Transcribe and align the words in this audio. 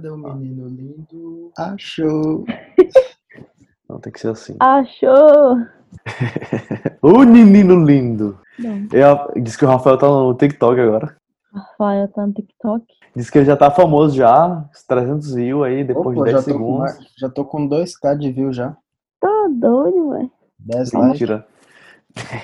Cadê 0.00 0.08
o 0.08 0.16
menino 0.16 0.66
lindo? 0.66 1.52
Achou. 1.58 2.46
Não, 3.86 4.00
tem 4.00 4.10
que 4.10 4.18
ser 4.18 4.28
assim. 4.28 4.56
Achou! 4.58 5.58
O 7.02 7.18
menino 7.24 7.84
lindo. 7.84 8.38
Não. 8.58 8.86
Eu, 8.92 9.42
diz 9.42 9.56
que 9.56 9.64
o 9.64 9.68
Rafael 9.68 9.98
tá 9.98 10.06
no 10.06 10.34
TikTok 10.34 10.80
agora. 10.80 11.16
Rafael 11.52 12.08
tá 12.08 12.26
no 12.26 12.32
TikTok. 12.32 12.84
Diz 13.14 13.28
que 13.28 13.36
ele 13.38 13.44
já 13.44 13.56
tá 13.56 13.70
famoso 13.70 14.14
já, 14.16 14.46
uns 14.70 14.82
300 14.84 15.34
views 15.34 15.64
aí, 15.66 15.84
depois 15.84 16.16
Opa, 16.16 16.26
de 16.26 16.32
10 16.32 16.32
já, 16.32 16.38
com 16.38 16.58
segundos. 16.58 16.78
mais- 16.78 16.98
já 17.18 17.28
tô 17.28 17.44
com 17.44 17.66
2k 17.68 18.14
de 18.16 18.30
view 18.32 18.52
já. 18.52 18.74
Tá 19.20 19.48
doido, 19.50 20.10
velho. 20.10 20.30
10 20.60 20.92
likes. 20.92 21.10
Mentira. 21.20 21.46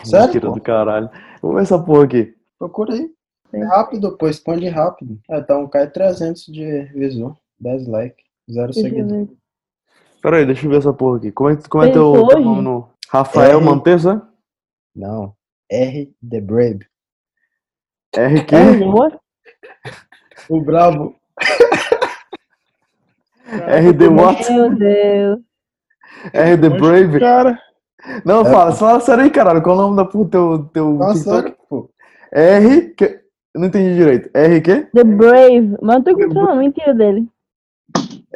Sério, 0.05 0.27
Mentira 0.27 0.49
pô? 0.49 0.55
do 0.55 0.61
caralho. 0.61 1.09
Vamos 1.41 1.57
ver 1.57 1.63
essa 1.63 1.79
porra 1.79 2.05
aqui. 2.05 2.35
Procura 2.59 2.93
aí. 2.95 3.11
É 3.52 3.65
rápido, 3.65 4.16
pô. 4.19 4.27
Expande 4.29 4.69
rápido. 4.69 5.19
É, 5.30 5.41
tá 5.41 5.57
um 5.57 5.69
K 5.69 5.87
300 5.87 6.47
de 6.47 6.83
visual. 6.95 7.37
10 7.60 7.87
likes. 7.88 8.24
Zero 8.51 8.73
Deixa 8.73 8.80
eu 8.88 8.91
seguidor. 8.95 9.27
ver. 9.27 9.37
Pera 10.23 10.37
aí, 10.38 10.46
deixa 10.46 10.66
eu 10.66 10.70
ver 10.70 10.77
essa 10.78 10.92
porra 10.92 11.19
aqui. 11.19 11.33
Como 11.33 11.51
é, 11.51 11.56
como 11.69 11.84
é 11.84 11.91
teu, 11.92 12.27
teu 12.29 12.41
nome 12.41 12.62
no... 12.62 12.88
Rafael 13.09 13.60
É. 13.60 13.62
Manteza? 13.62 14.29
Não. 14.95 15.34
R 15.70 16.12
The 16.29 16.41
Brave. 16.41 16.87
R 18.15 18.45
quê? 18.45 18.55
É? 18.56 19.19
O 20.48 20.60
Bravo. 20.60 21.16
RD 23.48 24.09
What? 24.09 24.52
Meu 24.52 24.74
Deus. 24.77 25.38
RD 26.32 26.68
Brave? 26.79 27.18
Cara, 27.20 27.59
Não, 28.24 28.43
É. 28.43 28.51
fala, 28.51 28.73
fala 28.73 29.01
sério 29.01 29.24
aí, 29.24 29.30
caralho. 29.30 29.62
Qual 29.62 29.74
é 29.77 29.79
o 29.79 29.82
nome 29.82 29.96
da 29.96 30.04
porra 30.04 30.29
teu, 30.30 30.70
teu 30.73 30.98
Fala 30.98 31.15
TikTok? 31.15 31.37
sério, 31.43 31.57
pô. 31.68 31.91
R. 32.32 32.91
Que... 32.95 33.04
Eu 33.54 33.60
não 33.60 33.68
entendi 33.68 33.95
direito. 33.96 34.30
R 34.35 34.60
quê? 34.60 34.82
The 34.95 35.04
Brave. 35.04 35.76
Mas 35.82 35.96
não 35.96 36.02
tô 36.02 36.10
encontrando 36.10 36.51
a 36.51 36.54
mentira 36.57 36.95
dele. 36.95 37.26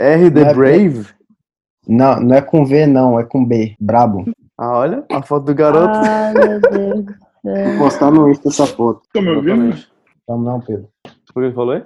R 0.01 0.31
The 0.31 0.41
Não 0.41 0.49
é 0.51 0.55
Brave? 0.55 1.07
Não, 1.89 2.21
não 2.21 2.35
é 2.37 2.41
com 2.43 2.65
V, 2.65 2.87
não. 2.87 3.19
É 3.21 3.25
com 3.25 3.45
B. 3.45 3.75
Brabo. 3.81 4.25
Ah, 4.57 4.79
olha, 4.79 5.05
a 5.11 5.23
foto 5.23 5.45
do 5.47 5.55
garoto. 5.55 5.93
Ai, 5.95 6.35
meu 6.35 6.61
Deus. 6.61 7.05
Vou 7.43 7.79
postar 7.79 8.11
no 8.11 8.31
Insta 8.31 8.49
essa 8.49 8.67
foto. 8.67 9.03
tô 9.13 9.21
me 9.23 9.31
ouvindo? 9.31 9.77
Vamos 10.29 10.45
não, 10.47 10.61
Pedro. 10.61 10.89
O 11.07 11.33
que 11.33 11.39
ele 11.41 11.53
falou 11.55 11.75
aí? 11.75 11.85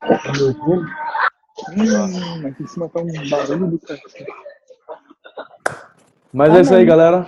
Tá 0.00 0.32
me 0.32 0.42
ouvindo? 0.42 0.86
Hum, 1.76 2.46
aqui 2.46 2.62
em 2.62 2.66
cima 2.66 2.88
tá 2.88 3.00
um 3.00 3.06
barulho 3.30 3.66
do 3.68 3.78
cacete. 3.80 4.26
Mas 6.32 6.52
Ah, 6.52 6.58
é 6.58 6.60
isso 6.62 6.74
aí, 6.74 6.80
não. 6.80 6.88
galera. 6.88 7.26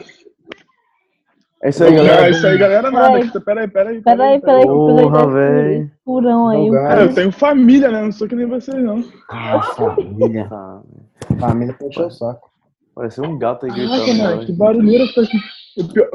É 1.66 1.70
isso 1.70 1.82
aí, 1.82 1.90
Não, 1.90 1.96
galera. 2.04 2.30
isso 2.30 2.46
aí, 2.46 2.58
galera, 2.58 2.90
nada. 2.92 3.08
Peraí. 3.10 3.40
Peraí, 3.40 3.68
peraí. 3.68 4.00
Peraí, 4.02 4.40
Porra, 4.40 5.26
véi. 5.32 5.90
escurão 5.98 6.48
aí. 6.48 6.70
Cara, 6.70 7.02
eu 7.02 7.14
tenho 7.14 7.32
família, 7.32 7.90
né? 7.90 8.02
Não 8.02 8.12
sou 8.12 8.28
que 8.28 8.36
nem 8.36 8.46
vocês, 8.46 8.80
não. 8.84 9.02
Ah, 9.28 9.60
família. 9.60 10.46
Ah, 10.48 10.80
Família 11.40 11.74
pra 11.74 11.88
encher 11.88 12.06
o 12.06 12.10
saco. 12.10 12.48
Parece 12.94 13.20
um 13.20 13.36
gato 13.36 13.66
aí 13.66 13.72
Caraca, 13.72 13.96
gritando. 13.96 14.18
mano, 14.22 14.36
né? 14.40 14.46
que 14.46 14.52
barulheira 14.52 15.04
que 15.08 15.14
tá 15.16 15.20
aqui. 15.22 15.38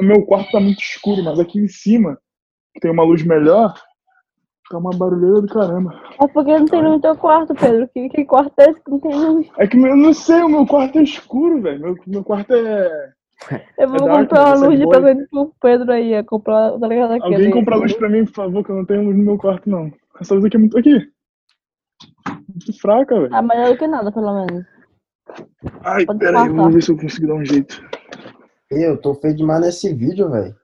O 0.00 0.02
meu 0.02 0.24
quarto 0.24 0.50
tá 0.52 0.58
muito 0.58 0.80
escuro, 0.80 1.22
mas 1.22 1.38
aqui 1.38 1.58
em 1.58 1.68
cima, 1.68 2.16
que 2.72 2.80
tem 2.80 2.90
uma 2.90 3.04
luz 3.04 3.22
melhor, 3.22 3.74
tá 4.70 4.78
uma 4.78 4.90
barulheira 4.96 5.42
do 5.42 5.48
caramba. 5.48 5.94
É 6.18 6.26
porque 6.28 6.58
não 6.58 6.64
tem 6.66 6.80
luz 6.80 6.92
no 6.94 7.00
teu 7.02 7.14
quarto, 7.16 7.54
Pedro. 7.54 7.86
Que, 7.92 8.08
que 8.08 8.24
quarto 8.24 8.58
é 8.58 8.70
esse 8.70 8.80
que 8.82 8.90
não 8.90 8.98
tem 9.00 9.14
luz? 9.14 9.46
É 9.58 9.66
que 9.66 9.76
eu 9.76 9.96
não 9.98 10.14
sei, 10.14 10.40
o 10.42 10.48
meu 10.48 10.66
quarto 10.66 10.98
é 10.98 11.02
escuro, 11.02 11.60
velho. 11.60 11.78
Meu, 11.78 11.94
meu 12.06 12.24
quarto 12.24 12.54
é. 12.54 13.12
Eu 13.78 13.88
vou 13.88 13.96
É 13.96 14.00
dark, 14.00 14.20
comprar 14.28 14.56
uma 14.56 14.66
luz 14.66 14.78
de 14.78 14.86
presente 14.88 15.28
pro 15.30 15.54
Pedro 15.60 15.92
aí. 15.92 16.12
É 16.12 16.22
comprar, 16.22 16.78
tá 16.78 16.86
ligado? 16.86 17.12
Aquele, 17.14 17.34
Alguém 17.34 17.50
compra 17.50 17.76
luz 17.76 17.92
pra 17.94 18.08
mim, 18.08 18.24
por 18.24 18.34
favor, 18.34 18.64
que 18.64 18.70
eu 18.70 18.76
não 18.76 18.84
tenho 18.84 19.04
luz 19.04 19.16
no 19.16 19.24
meu 19.24 19.38
quarto, 19.38 19.68
não. 19.68 19.90
Essa 20.20 20.34
luz 20.34 20.44
aqui 20.44 20.56
é 20.56 20.60
muito. 20.60 20.78
Aqui. 20.78 21.10
Muito 22.48 22.80
fraca, 22.80 23.14
velho. 23.20 23.34
Ah, 23.34 23.42
melhor 23.42 23.70
do 23.70 23.78
que 23.78 23.86
nada, 23.86 24.12
pelo 24.12 24.34
menos. 24.34 24.64
Ai, 25.84 26.04
pode 26.04 26.18
peraí, 26.18 26.34
passar. 26.34 26.52
vamos 26.54 26.74
ver 26.74 26.82
se 26.82 26.92
eu 26.92 26.96
consigo 26.98 27.26
dar 27.26 27.34
um 27.34 27.44
jeito. 27.44 27.82
Eu 28.70 29.00
tô 29.00 29.14
feio 29.14 29.34
demais 29.34 29.60
nesse 29.60 29.92
vídeo, 29.94 30.30
velho. 30.30 30.54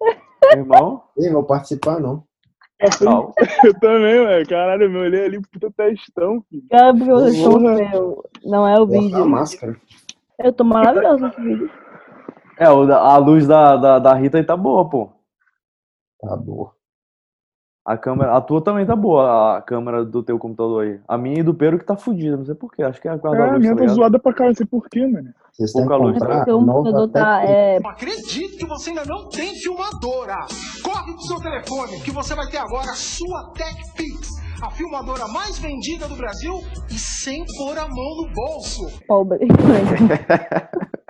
Meu 0.54 0.58
irmão? 0.58 1.02
Ih, 1.18 1.30
vou 1.30 1.44
participar, 1.44 2.00
não. 2.00 2.24
Au. 3.06 3.32
Eu 3.64 3.72
também, 3.80 4.24
velho. 4.26 4.46
Caralho, 4.48 4.82
eu 4.82 4.90
me 4.90 4.98
olhei 4.98 5.24
ali, 5.24 5.40
puta 5.40 5.70
testão, 5.74 6.42
filho. 6.50 6.62
Cara, 6.70 6.92
porque 6.92 7.10
vocês 7.10 7.34
estão 7.34 7.52
Porra. 7.52 7.76
feio. 7.76 8.24
Não 8.44 8.68
é 8.68 8.78
o 8.78 8.86
Vou 8.86 8.98
a 8.98 9.00
vídeo. 9.00 9.26
máscara. 9.26 9.76
Eu 10.38 10.52
tô 10.52 10.62
maravilhoso 10.62 11.24
nesse 11.24 11.40
vídeo. 11.40 11.70
É, 12.58 12.64
a 12.64 13.16
luz 13.18 13.46
da, 13.46 13.76
da, 13.76 13.98
da 13.98 14.14
Rita 14.14 14.38
aí 14.38 14.44
tá 14.44 14.56
boa, 14.56 14.88
pô. 14.88 15.10
Tá 16.20 16.36
boa. 16.36 16.74
A 17.86 17.96
câmera, 17.96 18.36
a 18.36 18.40
tua 18.40 18.60
também 18.60 18.84
tá 18.84 18.96
boa, 18.96 19.58
a 19.58 19.62
câmera 19.62 20.04
do 20.04 20.20
teu 20.20 20.36
computador 20.40 20.82
aí. 20.84 21.00
A 21.06 21.16
minha 21.16 21.38
e 21.38 21.42
do 21.44 21.54
Pedro 21.54 21.78
que 21.78 21.84
tá 21.84 21.96
fudida, 21.96 22.36
não 22.36 22.44
sei 22.44 22.54
porquê. 22.56 22.82
Acho 22.82 23.00
que 23.00 23.06
é 23.06 23.12
a 23.12 23.14
É, 23.14 23.18
guarda 23.18 23.44
a 23.44 23.50
luz, 23.52 23.58
minha 23.60 23.70
tá 23.72 23.76
tá 23.76 23.80
ligado? 23.82 23.94
zoada 23.94 24.18
pra 24.18 24.32
caralho, 24.32 24.50
não 24.50 24.56
sei 24.56 24.66
porquê, 24.66 25.06
mano. 25.06 25.28
Vocês 25.52 25.72
têm 25.72 25.82
que 25.82 25.88
Pouca 25.88 26.04
luz, 26.04 26.16
É 26.20 26.26
nova 26.26 26.44
computador 26.82 27.08
tá. 27.10 27.36
técnica. 27.40 27.52
É, 27.52 27.80
Não 27.80 27.90
acredito 27.90 28.56
que 28.58 28.66
você 28.66 28.90
ainda 28.90 29.04
não 29.04 29.28
tem 29.28 29.54
filmadora. 29.54 30.36
Corre 30.82 31.12
pro 31.12 31.22
seu 31.22 31.40
telefone 31.40 32.00
que 32.02 32.10
você 32.10 32.34
vai 32.34 32.46
ter 32.48 32.56
agora 32.58 32.90
a 32.90 32.94
sua 32.94 33.52
TechPix, 33.52 34.30
a 34.64 34.70
filmadora 34.72 35.28
mais 35.28 35.56
vendida 35.60 36.08
do 36.08 36.16
Brasil 36.16 36.54
e 36.90 36.94
sem 36.98 37.44
pôr 37.56 37.78
a 37.78 37.86
mão 37.86 38.16
no 38.16 38.32
bolso. 38.34 39.00
pobre. 39.06 39.38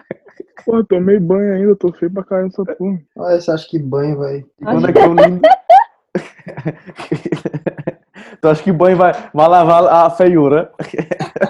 Porra, 0.66 0.84
tomei 0.84 1.18
banho 1.20 1.54
ainda, 1.54 1.76
tô 1.76 1.92
feio 1.92 2.12
pra 2.12 2.24
caralho 2.24 2.48
nessa 2.48 2.64
porra. 2.64 3.00
Olha, 3.16 3.40
você 3.40 3.52
acha 3.52 3.68
que 3.68 3.78
banho 3.78 4.18
vai. 4.18 4.38
E 4.38 4.44
quando 4.64 4.88
é 4.88 4.92
que 4.92 4.98
eu 4.98 5.14
lindo? 5.14 5.40
tu 8.42 8.48
acha 8.48 8.62
que 8.64 8.72
banho 8.72 8.96
vai, 8.96 9.12
vai 9.32 9.48
lavar 9.48 9.86
a 9.86 10.10
feiura? 10.10 10.72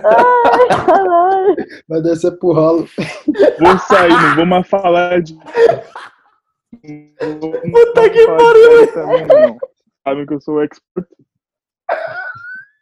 Caralho. 0.03 1.56
Vai 1.88 2.03
descer 2.03 2.32
pro 2.32 2.53
ralo. 2.53 2.87
Vou 3.59 3.78
sair, 3.78 4.10
não 4.10 4.37
vou 4.37 4.44
mais 4.44 4.69
falar 4.69 5.22
de. 5.22 5.32
Puta 7.72 8.10
que 8.10 8.26
pariu! 8.26 8.87
Sabem 10.06 10.26
que 10.26 10.34
eu 10.34 10.41
sou 10.43 10.62
expert. 10.62 11.06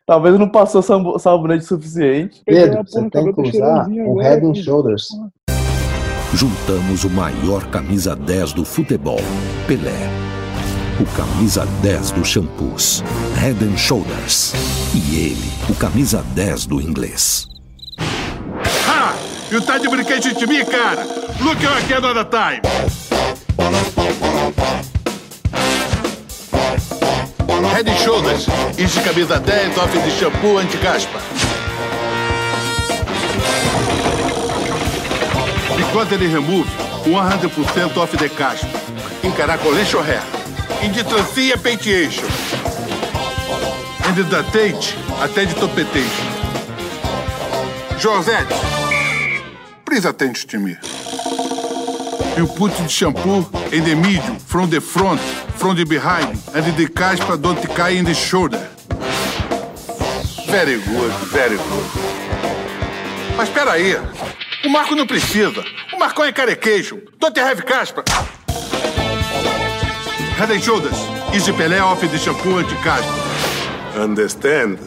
Talvez 0.04 0.36
não 0.38 0.50
passou 0.50 0.82
sabonete 1.18 1.64
suficiente. 1.64 2.42
Pedro, 2.44 2.82
você 2.82 3.08
tem 3.08 3.32
que 3.32 3.40
usar 3.40 3.88
o 3.88 4.20
Head 4.20 4.44
and. 4.44 4.54
Shoulders. 4.54 5.08
Juntamos 6.34 7.04
o 7.04 7.10
maior 7.10 7.64
camisa 7.66 8.16
10 8.16 8.54
do 8.54 8.64
futebol, 8.64 9.20
Pelé. 9.68 10.10
O 11.00 11.06
camisa 11.16 11.64
10 11.80 12.10
do 12.10 12.24
shampoos, 12.24 13.04
Head 13.36 13.64
and 13.64 13.76
Shoulders. 13.76 14.52
E 14.92 15.14
ele, 15.14 15.52
o 15.70 15.74
camisa 15.76 16.24
10 16.34 16.66
do 16.66 16.80
inglês. 16.80 17.46
Ha! 18.88 19.14
You 19.52 19.60
tá 19.62 19.78
de 19.78 19.88
brinquedo 19.88 20.34
de 20.34 20.46
mim, 20.48 20.64
cara? 20.64 21.06
Look 21.40 21.64
at 21.64 21.92
another 21.92 22.24
time. 22.24 22.60
Head 27.72 27.88
and 27.88 27.98
Shoulders. 27.98 28.46
Isso 28.76 28.98
de 28.98 29.04
camisa 29.04 29.38
10, 29.38 29.78
off 29.78 29.96
de 29.96 30.10
shampoo 30.10 30.58
anti-caspa. 30.58 31.20
Bigode 35.94 36.18
Remove, 36.26 36.66
100% 37.04 37.96
off 37.96 38.16
de 38.16 38.28
caspa. 38.28 38.66
Encaracolation 39.22 40.02
hair. 40.02 40.24
Inditrancia 40.82 41.56
penteation. 41.56 42.26
Endidatente, 44.08 44.96
até 45.22 45.46
de 45.46 45.54
topetation. 45.54 46.26
Josette, 48.00 48.52
please 49.84 50.04
attention 50.04 50.48
to 50.48 50.58
me. 50.58 50.76
You 52.36 52.48
put 52.48 52.72
the 52.72 52.88
shampoo 52.88 53.46
in 53.70 53.84
the 53.84 53.94
middle, 53.94 54.34
from 54.40 54.70
the 54.70 54.80
front, 54.80 55.20
from 55.20 55.76
the 55.76 55.84
behind, 55.84 56.42
and 56.56 56.76
the 56.76 56.86
caspa 56.86 57.40
don't 57.40 57.64
cry 57.72 57.90
in 57.90 58.04
the 58.04 58.14
shoulder. 58.14 58.68
Very 60.48 60.80
good, 60.80 61.12
very 61.30 61.56
good. 61.56 62.14
Mas 63.36 63.48
espera 63.48 63.72
aí, 63.72 63.96
o 64.66 64.70
Marco 64.70 64.94
não 64.94 65.06
precisa. 65.06 65.62
O 65.92 65.98
Marcão 65.98 66.24
é 66.24 66.32
carequejo. 66.32 67.02
Don't 67.18 67.38
have 67.38 67.62
caspa. 67.62 68.02
Head 70.38 70.52
and 70.52 70.60
Shoulders, 70.60 70.98
Easy 71.32 71.52
Pelé 71.52 71.80
off 71.80 72.06
the 72.08 72.18
shampoo 72.18 72.58
anti-caspa. 72.58 73.12
Understand? 74.00 74.78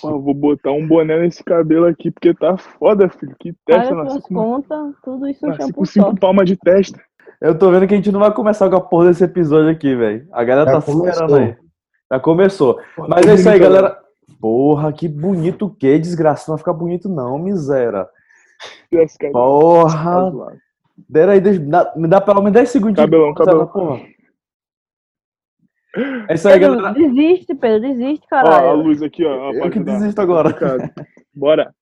Pô, 0.00 0.20
vou 0.20 0.34
botar 0.34 0.72
um 0.72 0.86
boné 0.86 1.18
nesse 1.20 1.42
cabelo 1.42 1.86
aqui, 1.86 2.10
porque 2.10 2.34
tá 2.34 2.56
foda, 2.56 3.08
filho. 3.08 3.34
Que 3.40 3.54
testa, 3.66 3.94
nasci 3.94 4.10
suas 4.12 4.24
com, 4.24 4.34
contas, 4.34 4.94
tudo 5.04 5.28
isso 5.28 5.44
no 5.44 5.48
nasci 5.48 5.62
shampoo 5.62 5.78
com 5.78 5.84
cinco 5.84 6.20
palmas 6.20 6.46
de 6.46 6.56
testa. 6.56 7.00
Eu 7.40 7.58
tô 7.58 7.70
vendo 7.70 7.88
que 7.88 7.94
a 7.94 7.96
gente 7.96 8.12
não 8.12 8.20
vai 8.20 8.32
começar 8.32 8.68
com 8.68 8.76
a 8.76 8.80
porra 8.80 9.06
desse 9.06 9.24
episódio 9.24 9.70
aqui, 9.70 9.96
velho. 9.96 10.28
A 10.32 10.44
galera 10.44 10.70
Já 10.70 10.76
tá 10.76 10.80
se 10.80 10.90
esperando 10.90 11.26
começou. 11.26 11.36
aí. 11.36 11.56
Já 12.12 12.20
começou. 12.20 12.80
Mas 13.08 13.26
é 13.26 13.34
isso 13.34 13.48
aí, 13.48 13.58
galera. 13.58 14.01
Porra, 14.42 14.92
que 14.92 15.06
bonito 15.08 15.66
o 15.66 15.70
quê? 15.74 16.00
Desgraça, 16.00 16.46
não 16.50 16.56
vai 16.56 16.58
ficar 16.58 16.72
bonito 16.72 17.08
não, 17.08 17.38
miséria. 17.38 18.08
Cara 18.90 19.06
tá 19.20 19.30
Porra. 19.30 20.30
zoado. 20.30 20.58
Dera 21.08 21.32
aí, 21.32 21.40
deixa- 21.40 21.60
dá- 21.60 21.92
me 21.96 22.08
dá 22.08 22.20
pelo 22.20 22.40
menos 22.40 22.52
10 22.54 22.68
segundos 22.68 22.96
Cabelão, 22.96 23.28
de- 23.32 23.34
cabelão. 23.38 23.66
Porra. 23.68 24.00
É 26.28 26.34
isso 26.34 26.48
aí, 26.48 26.58
Pedro, 26.58 26.76
galera. 26.76 26.94
desiste, 26.94 27.54
Pedro, 27.54 27.80
desiste, 27.88 28.26
Ó, 28.32 28.36
a 28.36 28.42
caralho. 28.42 28.82
luz 28.82 29.00
aqui, 29.00 29.24
ó. 29.24 29.50
a 29.50 29.54
Eu 29.54 29.70
que 29.70 29.78
da- 29.78 29.92
desisto 29.92 30.20
agora. 30.20 30.52
Complicado. 30.52 30.90
Bora. 31.32 31.72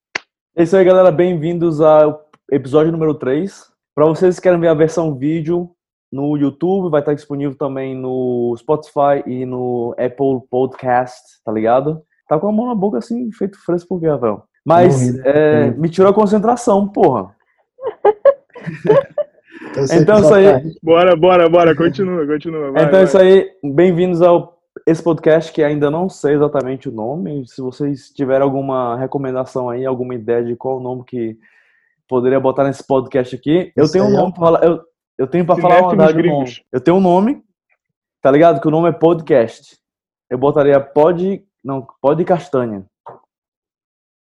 É 0.55 0.63
isso 0.65 0.77
aí, 0.77 0.85
galera. 0.85 1.11
Bem-vindos 1.11 1.81
ao 1.81 2.29
episódio 2.53 2.93
número 2.93 3.15
3. 3.15 3.73
Para 3.95 4.05
vocês 4.07 4.37
que 4.37 4.43
querem 4.43 4.61
ver 4.61 4.69
a 4.69 4.75
versão 4.75 5.15
vídeo 5.17 5.71
no 6.13 6.37
YouTube, 6.37 6.91
vai 6.91 7.01
estar 7.01 7.15
disponível 7.15 7.57
também 7.57 7.95
no 7.97 8.55
Spotify 8.59 9.23
e 9.27 9.47
no 9.47 9.93
Apple 9.93 10.47
Podcast, 10.51 11.43
tá 11.45 11.53
ligado? 11.53 12.03
Tá 12.31 12.39
com 12.39 12.47
a 12.49 12.53
mão 12.53 12.69
na 12.69 12.77
boca 12.77 12.97
assim, 12.99 13.29
feito 13.33 13.59
fresco 13.59 13.89
por 13.89 13.99
quê, 14.01 14.07
Rafael? 14.07 14.45
Mas 14.65 15.11
Morri, 15.11 15.21
é, 15.25 15.71
me 15.73 15.89
tirou 15.89 16.09
a 16.09 16.15
concentração, 16.15 16.87
porra. 16.87 17.35
Eu 19.77 19.87
sei 19.89 19.99
Então 19.99 20.21
isso 20.21 20.33
aí- 20.33 20.45
tá- 20.47 20.69
Bora, 20.81 21.17
bora, 21.17 21.49
bora. 21.49 21.75
Continua, 21.77 22.25
continua. 22.25 22.71
Vai, 22.71 22.83
então 22.83 22.93
vai. 22.93 23.01
é 23.01 23.05
isso 23.05 23.19
aí. 23.19 23.51
Bem-vindos 23.65 24.23
ao 24.23 24.59
esse 24.87 25.03
podcast 25.03 25.53
que 25.53 25.61
ainda 25.61 25.91
não 25.91 26.09
sei 26.09 26.35
exatamente 26.35 26.89
o 26.89 26.93
nome. 26.93 27.45
Se 27.49 27.61
vocês 27.61 28.11
tiverem 28.11 28.43
alguma 28.45 28.97
recomendação 28.97 29.69
aí, 29.69 29.85
alguma 29.85 30.15
ideia 30.15 30.45
de 30.45 30.55
qual 30.55 30.77
o 30.79 30.81
nome 30.81 31.03
que 31.05 31.37
poderia 32.09 32.39
botar 32.39 32.63
nesse 32.63 32.87
podcast 32.87 33.35
aqui, 33.35 33.73
eu 33.77 33.85
Isso 33.85 33.93
tenho 33.93 34.05
um 34.05 34.09
aí 34.09 34.15
é 34.15 34.17
nome 34.19 34.29
um- 34.29 34.33
pra 34.33 34.41
falar. 34.45 34.65
Eu, 34.65 34.81
eu 35.19 35.27
tenho 35.27 35.45
pra 35.45 35.57
falar 35.57 35.81
uma 35.81 35.89
verdade 35.89 36.13
nome. 36.13 36.23
gringos. 36.23 36.63
Eu 36.73 36.81
tenho 36.81 36.97
um 36.97 37.01
nome, 37.01 37.43
tá 38.23 38.31
ligado? 38.31 38.61
Que 38.61 38.69
o 38.69 38.71
nome 38.71 38.89
é 38.89 38.93
podcast. 38.93 39.77
Eu 40.31 40.39
botaria 40.39 40.79
pod. 40.81 41.45
Não, 41.63 41.87
pod 42.01 42.25
castanha. 42.25 42.87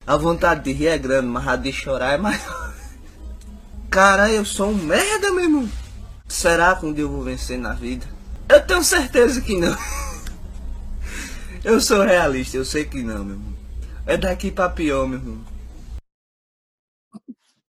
A 0.05 0.15
vontade 0.15 0.63
de 0.63 0.71
rir 0.71 0.87
é 0.87 0.97
grande, 0.97 1.27
mas 1.27 1.47
a 1.47 1.55
de 1.55 1.73
chorar 1.73 2.13
é 2.13 2.17
maior. 2.17 2.73
Cara, 3.89 4.31
eu 4.31 4.45
sou 4.45 4.69
um 4.69 4.75
merda, 4.75 5.31
meu 5.31 5.43
irmão. 5.43 5.69
Será 6.27 6.75
que 6.75 6.85
um 6.85 6.93
dia 6.93 7.03
eu 7.03 7.09
vou 7.09 7.23
vencer 7.23 7.57
na 7.57 7.73
vida? 7.73 8.05
Eu 8.47 8.65
tenho 8.65 8.83
certeza 8.83 9.41
que 9.41 9.59
não. 9.59 9.75
Eu 11.63 11.81
sou 11.81 12.03
realista, 12.03 12.57
eu 12.57 12.63
sei 12.63 12.85
que 12.85 13.01
não, 13.01 13.25
meu 13.25 13.35
irmão. 13.37 13.53
É 14.05 14.15
daqui 14.15 14.51
pra 14.51 14.69
pior, 14.69 15.07
meu 15.07 15.17
irmão. 15.17 15.43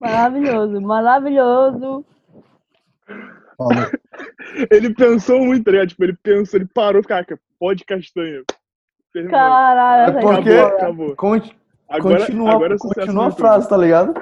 Maravilhoso, 0.01 0.81
maravilhoso. 0.81 2.05
Ele 4.69 4.93
pensou 4.93 5.39
muito, 5.39 5.63
tá 5.63 5.71
ligado? 5.71 5.87
Tipo, 5.87 6.03
ele 6.03 6.17
pensou, 6.21 6.59
ele 6.59 6.67
parou, 6.73 7.01
caraca, 7.01 7.39
pode 7.57 7.85
castanha. 7.85 8.43
Terminou. 9.15 9.39
Caralho, 9.39 10.17
É 10.17 10.21
porque- 10.21 10.49
aí 10.49 10.59
Acabou, 10.59 10.77
acabou. 10.77 11.15
Conti- 11.15 11.57
Agora, 11.87 12.17
continua 12.19 12.51
agora 12.51 12.75
é 12.75 12.77
continua 12.77 13.27
a 13.27 13.31
frase, 13.31 13.69
tá 13.69 13.77
ligado? 13.77 14.13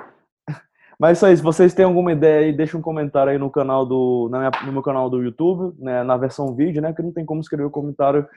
Mas 1.00 1.18
isso 1.18 1.26
aí, 1.26 1.36
se 1.36 1.42
vocês 1.42 1.74
têm 1.74 1.86
alguma 1.86 2.12
ideia 2.12 2.46
aí, 2.46 2.54
deixa 2.54 2.78
um 2.78 2.82
comentário 2.82 3.32
aí 3.32 3.38
no 3.40 3.50
canal 3.50 3.86
do. 3.86 4.28
na 4.30 4.38
minha- 4.38 4.52
no 4.66 4.72
meu 4.72 4.82
canal 4.84 5.10
do 5.10 5.24
YouTube, 5.24 5.76
né, 5.82 6.04
na 6.04 6.16
versão 6.16 6.54
vídeo, 6.56 6.82
né? 6.82 6.94
Que 6.94 7.02
não 7.02 7.12
tem 7.12 7.26
como 7.26 7.42
escrever 7.42 7.66
o 7.66 7.72
comentário 7.72 8.28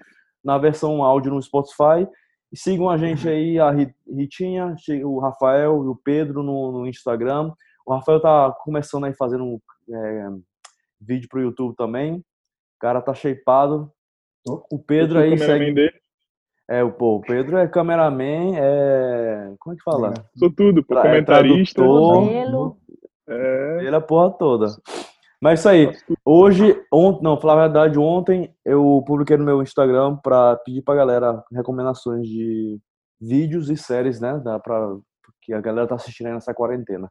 na 0.43 0.57
versão 0.57 1.03
áudio 1.03 1.31
no 1.33 1.43
Spotify. 1.43 2.09
E 2.53 2.57
sigam 2.57 2.89
a 2.89 2.97
gente 2.97 3.29
aí, 3.29 3.59
a 3.59 3.71
Ri- 3.71 3.95
Ritinha, 4.09 4.75
o 5.05 5.19
Rafael 5.19 5.85
e 5.85 5.89
o 5.89 5.95
Pedro 5.97 6.43
no, 6.43 6.73
no 6.73 6.87
Instagram. 6.87 7.53
O 7.85 7.93
Rafael 7.93 8.21
tá 8.21 8.51
começando 8.65 9.05
aí 9.05 9.13
fazendo 9.15 9.45
um 9.45 9.61
é, 9.93 10.29
vídeo 11.01 11.29
pro 11.29 11.41
YouTube 11.43 11.75
também. 11.77 12.15
O 12.19 12.25
cara 12.81 13.03
tá 13.03 13.13
shapeado. 13.13 13.91
O 14.71 14.79
Pedro 14.79 15.19
aí 15.19 15.37
segue. 15.37 15.73
dele. 15.75 15.93
É, 16.69 16.83
o 16.83 16.91
pô, 16.91 17.17
o 17.17 17.21
Pedro 17.21 17.57
é 17.59 17.69
cameraman, 17.69 18.57
é. 18.57 19.55
Como 19.61 19.75
é 19.75 19.77
que 19.77 19.85
fala? 19.85 20.15
Sou 20.37 20.53
tudo, 20.53 20.85
pô. 20.85 20.99
É 20.99 21.03
Comentarista. 21.03 21.81
tradutor. 21.81 22.23
Modelo. 22.23 22.77
É. 23.29 23.79
Ele 23.81 23.95
é 23.95 23.99
a 23.99 24.01
porra 24.01 24.31
toda. 24.31 24.67
Mas 25.41 25.61
isso 25.61 25.69
aí. 25.69 25.93
Hoje, 26.25 26.81
ontem, 26.93 27.23
não, 27.23 27.39
falar 27.41 27.55
a 27.55 27.67
verdade, 27.69 27.99
ontem 27.99 28.53
eu 28.65 29.03
publiquei 29.07 29.37
no 29.37 29.45
meu 29.45 29.63
Instagram 29.63 30.17
pra 30.17 30.57
pedir 30.57 30.83
pra 30.83 30.95
galera 30.95 31.45
recomendações 31.53 32.27
de 32.27 32.81
vídeos 33.21 33.71
e 33.71 33.77
séries, 33.77 34.21
né? 34.21 34.41
Dá 34.43 34.59
pra, 34.59 34.97
que 35.43 35.53
a 35.53 35.61
galera 35.61 35.87
tá 35.87 35.95
assistindo 35.95 36.27
aí 36.29 36.33
nessa 36.33 36.55
quarentena. 36.55 37.11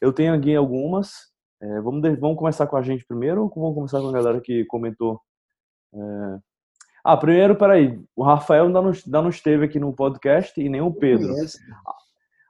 Eu 0.00 0.12
tenho 0.12 0.34
aqui 0.34 0.54
algumas. 0.54 1.12
É, 1.62 1.80
vamos, 1.80 2.02
vamos 2.18 2.36
começar 2.36 2.66
com 2.66 2.76
a 2.76 2.82
gente 2.82 3.06
primeiro 3.06 3.42
ou 3.42 3.48
vamos 3.54 3.74
começar 3.74 4.00
com 4.00 4.08
a 4.08 4.12
galera 4.12 4.40
que 4.40 4.64
comentou? 4.66 5.20
É, 5.94 6.38
Ah, 7.08 7.16
primeiro, 7.16 7.54
peraí. 7.54 8.00
O 8.16 8.24
Rafael 8.24 8.66
ainda 8.66 8.82
não, 8.82 8.90
ainda 8.90 9.22
não 9.22 9.28
esteve 9.28 9.64
aqui 9.64 9.78
no 9.78 9.92
podcast 9.92 10.60
e 10.60 10.68
nem 10.68 10.80
o 10.80 10.92
Pedro. 10.92 11.28
Conhece. 11.28 11.60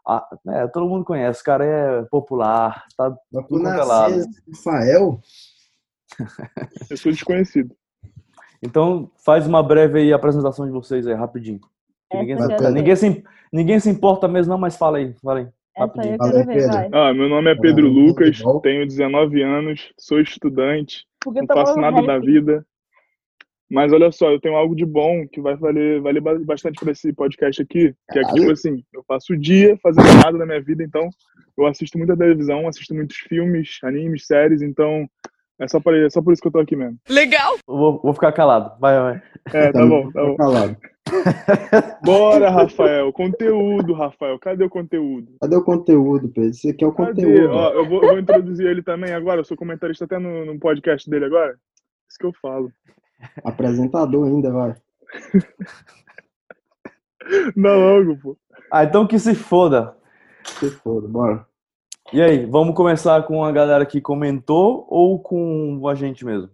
Ah, 0.09 0.27
é, 0.49 0.67
todo 0.69 0.89
mundo 0.89 1.05
conhece, 1.05 1.43
o 1.43 1.45
cara 1.45 1.63
é 1.63 2.03
popular, 2.05 2.87
tá 2.97 3.11
Mas 3.31 3.47
tudo 3.47 3.49
por 3.49 3.61
quanto 3.61 3.69
é 3.69 3.77
Rafael, 3.77 5.21
Eu 6.91 6.97
sou 6.97 7.13
desconhecido. 7.13 7.77
Então, 8.63 9.11
faz 9.23 9.47
uma 9.47 9.63
breve 9.63 9.99
aí 9.99 10.11
apresentação 10.11 10.65
de 10.65 10.73
vocês 10.73 11.07
aí, 11.07 11.13
rapidinho. 11.13 11.61
Ninguém, 12.15 12.39
se, 12.39 12.71
ninguém, 12.73 12.97
se, 12.97 13.25
ninguém 13.53 13.81
se 13.81 13.91
importa 13.91 14.27
mesmo, 14.27 14.55
não, 14.55 14.59
mas 14.59 14.75
fala 14.75 14.97
aí, 14.97 15.13
fala 15.23 15.41
aí. 15.41 15.49
Rapidinho. 15.77 16.17
Fala 16.17 16.39
aí, 16.39 16.47
Pedro. 16.47 16.97
Ah, 16.97 17.13
meu 17.13 17.29
nome 17.29 17.51
é 17.51 17.55
Pedro 17.55 17.89
Ah, 17.89 17.91
Lucas, 17.91 18.41
tenho 18.63 18.87
19 18.87 19.43
anos, 19.43 19.93
sou 19.99 20.19
estudante, 20.19 21.05
Porque 21.23 21.41
não 21.41 21.47
tá 21.47 21.57
faço 21.57 21.79
nada 21.79 22.01
da 22.01 22.19
vida. 22.19 22.65
Mas 23.71 23.93
olha 23.93 24.13
só, 24.13 24.31
eu 24.31 24.41
tenho 24.41 24.55
algo 24.55 24.77
de 24.77 24.85
bom 24.87 25.27
que 25.27 25.41
vai 25.41 25.57
valer, 25.57 26.01
valer 26.01 26.21
ba- 26.21 26.39
bastante 26.39 26.79
para 26.79 26.93
esse 26.93 27.13
podcast 27.13 27.61
aqui, 27.63 27.93
que 28.13 28.19
é 28.19 28.23
que, 28.23 28.35
tipo 28.35 28.51
assim, 28.53 28.85
eu 28.95 29.03
passo 29.07 29.33
o 29.33 29.37
dia 29.37 29.77
fazendo 29.83 30.07
nada 30.23 30.39
na 30.39 30.47
minha 30.47 30.61
vida, 30.63 30.85
então 30.85 31.09
eu 31.59 31.67
assisto 31.67 31.99
muita 31.99 32.17
televisão, 32.17 32.69
assisto 32.69 32.95
muitos 32.95 33.17
filmes, 33.17 33.79
animes, 33.83 34.27
séries, 34.27 34.63
então 34.63 35.09
é 35.59 35.67
só, 35.67 35.81
pra, 35.81 35.97
é 35.99 36.09
só 36.11 36.23
por 36.23 36.33
isso 36.33 36.41
que 36.43 36.47
eu 36.49 36.53
tô 36.53 36.61
aqui 36.61 36.77
mesmo. 36.77 36.97
Eu 37.67 37.77
Vou, 37.77 38.01
vou 38.03 38.15
ficar 38.15 38.31
calado, 38.31 38.79
vai, 38.79 38.97
vai. 39.01 39.23
É, 39.53 39.73
tá 39.73 39.85
bom, 39.85 40.13
tá 40.13 40.23
bom. 40.23 40.37
calado. 40.37 40.77
Bora, 42.05 42.51
Rafael. 42.51 43.13
Conteúdo, 43.13 43.93
Rafael. 43.93 44.39
Cadê 44.39 44.65
o 44.65 44.71
conteúdo? 44.71 45.37
Cadê 45.41 45.57
o 45.57 45.63
conteúdo, 45.65 46.29
Pedro? 46.29 46.51
Isso 46.51 46.69
aqui 46.69 46.85
é 46.85 46.87
o 46.87 46.93
Cadê? 46.93 47.23
conteúdo. 47.23 47.53
Ó, 47.55 47.71
eu 47.73 47.89
vou, 47.89 48.03
eu 48.03 48.09
vou 48.11 48.19
introduzir 48.19 48.67
ele 48.67 48.83
também 48.83 49.13
agora. 49.13 49.41
Eu 49.41 49.45
sou 49.45 49.57
comentarista 49.57 50.05
até 50.05 50.19
no, 50.19 50.45
no 50.45 50.59
podcast 50.59 51.09
dele 51.09 51.27
agora. 51.27 51.57
Isso 52.09 52.19
que 52.19 52.27
eu 52.27 52.33
falo. 52.33 52.71
Apresentador 53.45 54.27
ainda, 54.27 54.51
vai. 54.51 54.75
Não, 57.57 57.79
logo, 57.79 58.17
pô. 58.19 58.37
Ah, 58.71 58.85
então 58.85 59.07
que 59.07 59.19
se 59.19 59.35
foda. 59.35 59.97
Se 60.45 60.71
foda, 60.71 61.09
bora. 61.09 61.47
E 62.13 62.23
aí, 62.23 62.47
vamos 62.47 62.75
começar 62.75 63.23
com 63.27 63.45
a 63.45 63.51
galera 63.51 63.85
que 63.85 64.01
comentou 64.01 64.87
ou 64.89 65.19
com 65.19 65.87
a 65.89 65.95
gente 65.95 66.25
mesmo? 66.25 66.51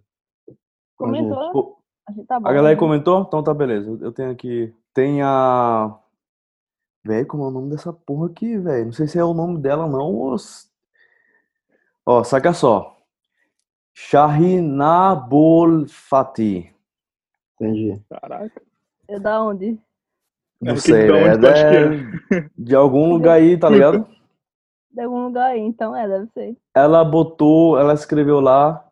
Comentou? 0.97 1.77
A 2.07 2.11
gente 2.11 2.25
tá 2.25 2.39
bom. 2.39 2.47
A 2.47 2.53
galera 2.53 2.75
que 2.75 2.81
né? 2.81 2.87
comentou? 2.87 3.21
Então 3.21 3.43
tá, 3.43 3.53
beleza. 3.53 3.97
Eu- 4.01 4.11
tenho 4.11 4.31
aqui. 4.31 4.73
Tem 4.93 5.21
a. 5.21 5.95
Véi, 7.03 7.25
como 7.25 7.43
é 7.43 7.47
o 7.47 7.51
nome 7.51 7.69
dessa 7.69 7.91
porra 7.91 8.27
aqui, 8.27 8.57
velho? 8.57 8.85
Não 8.85 8.93
sei 8.93 9.07
se 9.07 9.19
é 9.19 9.23
o 9.23 9.33
nome 9.33 9.59
dela, 9.59 9.87
não. 9.87 10.13
Ou... 10.13 10.35
Ó, 12.05 12.23
saca 12.23 12.53
só. 12.53 12.92
Shahinabol 13.93 15.87
Fatih. 15.87 16.71
Entendi. 17.55 18.01
Caraca. 18.09 18.61
É 19.07 19.19
da 19.19 19.41
onde? 19.43 19.77
Não 20.61 20.73
É, 20.73 20.77
sei, 20.77 21.11
onde 21.11 21.39
tu 21.39 21.47
acha 21.47 21.67
É 21.67 22.49
de 22.57 22.75
algum 22.75 23.09
lugar 23.09 23.33
aí, 23.33 23.57
tá 23.57 23.69
ligado? 23.69 24.07
De 24.93 25.01
algum 25.01 25.23
lugar 25.25 25.47
aí, 25.47 25.59
então 25.59 25.95
é, 25.95 26.07
deve 26.07 26.27
ser. 26.35 26.55
Ela 26.75 27.03
botou, 27.03 27.79
ela 27.79 27.95
escreveu 27.95 28.39
lá 28.39 28.87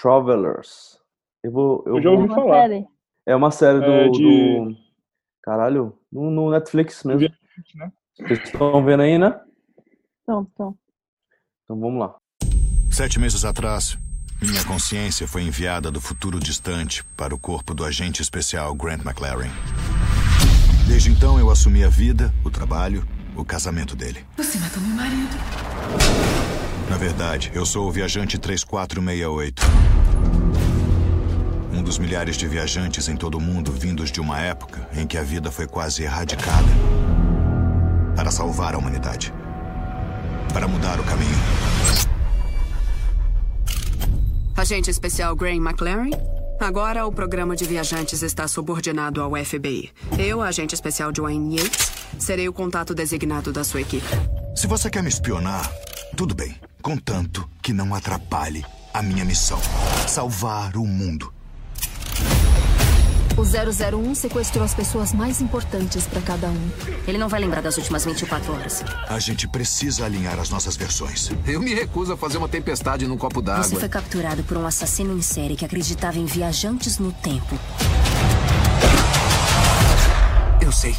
Travelers. 0.00 1.00
Eu 1.42 1.50
vou. 1.50 1.82
Eu 1.86 1.96
Eu 1.96 2.02
já 2.02 2.10
vou- 2.10 2.18
ouvi 2.20 2.28
Uma 2.32 2.34
falar. 2.36 2.62
série. 2.68 2.86
É 3.26 3.34
uma 3.34 3.50
série 3.50 3.80
do. 3.80 3.90
É, 3.90 4.08
de- 4.10 4.22
do- 4.60 4.76
Caralho, 5.42 5.98
no, 6.12 6.30
no 6.30 6.50
Netflix 6.52 7.02
mesmo. 7.02 7.18
Viajante, 7.18 7.76
né? 7.76 7.92
Vocês 8.16 8.44
estão 8.44 8.84
vendo 8.84 9.00
aí, 9.02 9.18
né? 9.18 9.40
Então, 10.22 10.46
então. 10.54 10.78
Então 11.64 11.80
vamos 11.80 11.98
lá. 11.98 12.14
Sete 12.92 13.18
meses 13.18 13.44
atrás, 13.44 13.98
minha 14.44 14.64
consciência 14.64 15.26
foi 15.26 15.42
enviada 15.42 15.90
do 15.90 16.00
futuro 16.00 16.38
distante 16.38 17.02
para 17.16 17.34
o 17.34 17.38
corpo 17.38 17.72
do 17.72 17.84
agente 17.84 18.20
especial 18.20 18.74
Grant 18.74 19.04
McLaren. 19.04 19.50
Desde 20.86 21.10
então, 21.10 21.38
eu 21.38 21.50
assumi 21.50 21.82
a 21.82 21.88
vida, 21.88 22.32
o 22.44 22.50
trabalho, 22.50 23.06
o 23.34 23.44
casamento 23.44 23.96
dele. 23.96 24.24
Você 24.36 24.58
matou 24.58 24.82
meu 24.82 24.94
marido. 24.94 25.34
Na 26.90 26.98
verdade, 26.98 27.50
eu 27.54 27.64
sou 27.64 27.88
o 27.88 27.92
viajante 27.92 28.38
3468. 28.38 29.62
Um 31.72 31.82
dos 31.82 31.98
milhares 31.98 32.36
de 32.36 32.46
viajantes 32.46 33.08
em 33.08 33.16
todo 33.16 33.38
o 33.38 33.40
mundo 33.40 33.72
vindos 33.72 34.12
de 34.12 34.20
uma 34.20 34.38
época 34.38 34.86
em 34.92 35.06
que 35.06 35.16
a 35.16 35.22
vida 35.22 35.50
foi 35.50 35.66
quase 35.66 36.02
erradicada. 36.02 36.68
Para 38.14 38.30
salvar 38.30 38.74
a 38.74 38.78
humanidade. 38.78 39.32
Para 40.52 40.68
mudar 40.68 41.00
o 41.00 41.04
caminho. 41.04 42.13
Agente 44.56 44.88
especial 44.88 45.34
Graham 45.34 45.56
McLaren? 45.56 46.10
Agora 46.60 47.04
o 47.04 47.12
programa 47.12 47.56
de 47.56 47.64
viajantes 47.64 48.22
está 48.22 48.46
subordinado 48.46 49.20
ao 49.20 49.32
FBI. 49.34 49.90
Eu, 50.16 50.40
agente 50.40 50.74
especial 50.74 51.10
Joanne 51.14 51.56
Yates, 51.56 51.90
serei 52.20 52.48
o 52.48 52.52
contato 52.52 52.94
designado 52.94 53.52
da 53.52 53.64
sua 53.64 53.80
equipe. 53.80 54.06
Se 54.54 54.68
você 54.68 54.88
quer 54.88 55.02
me 55.02 55.08
espionar, 55.08 55.68
tudo 56.16 56.34
bem. 56.34 56.54
Contanto 56.80 57.48
que 57.60 57.72
não 57.72 57.92
atrapalhe 57.94 58.64
a 58.92 59.02
minha 59.02 59.24
missão: 59.24 59.58
salvar 60.06 60.76
o 60.76 60.86
mundo. 60.86 61.33
O 63.36 63.42
001 63.42 64.14
sequestrou 64.14 64.64
as 64.64 64.74
pessoas 64.74 65.12
mais 65.12 65.40
importantes 65.40 66.06
para 66.06 66.20
cada 66.20 66.46
um. 66.46 66.70
Ele 67.06 67.18
não 67.18 67.28
vai 67.28 67.40
lembrar 67.40 67.60
das 67.62 67.76
últimas 67.76 68.04
24 68.04 68.52
horas. 68.52 68.84
A 69.08 69.18
gente 69.18 69.48
precisa 69.48 70.04
alinhar 70.04 70.38
as 70.38 70.50
nossas 70.50 70.76
versões. 70.76 71.32
Eu 71.44 71.60
me 71.60 71.74
recuso 71.74 72.12
a 72.12 72.16
fazer 72.16 72.38
uma 72.38 72.48
tempestade 72.48 73.08
num 73.08 73.16
copo 73.16 73.42
d'água. 73.42 73.64
Você 73.64 73.74
foi 73.74 73.88
capturado 73.88 74.44
por 74.44 74.56
um 74.56 74.64
assassino 74.64 75.16
em 75.16 75.20
série 75.20 75.56
que 75.56 75.64
acreditava 75.64 76.16
em 76.16 76.26
viajantes 76.26 77.00
no 77.00 77.10
tempo. 77.10 77.58
Eu 80.60 80.70
sei. 80.70 80.94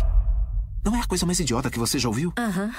Não 0.83 0.93
é 0.93 0.99
a 0.99 1.05
coisa 1.05 1.25
mais 1.25 1.39
idiota 1.39 1.69
que 1.69 1.79
você 1.79 1.97
já 1.97 2.09
ouviu? 2.09 2.33
Aham. 2.37 2.69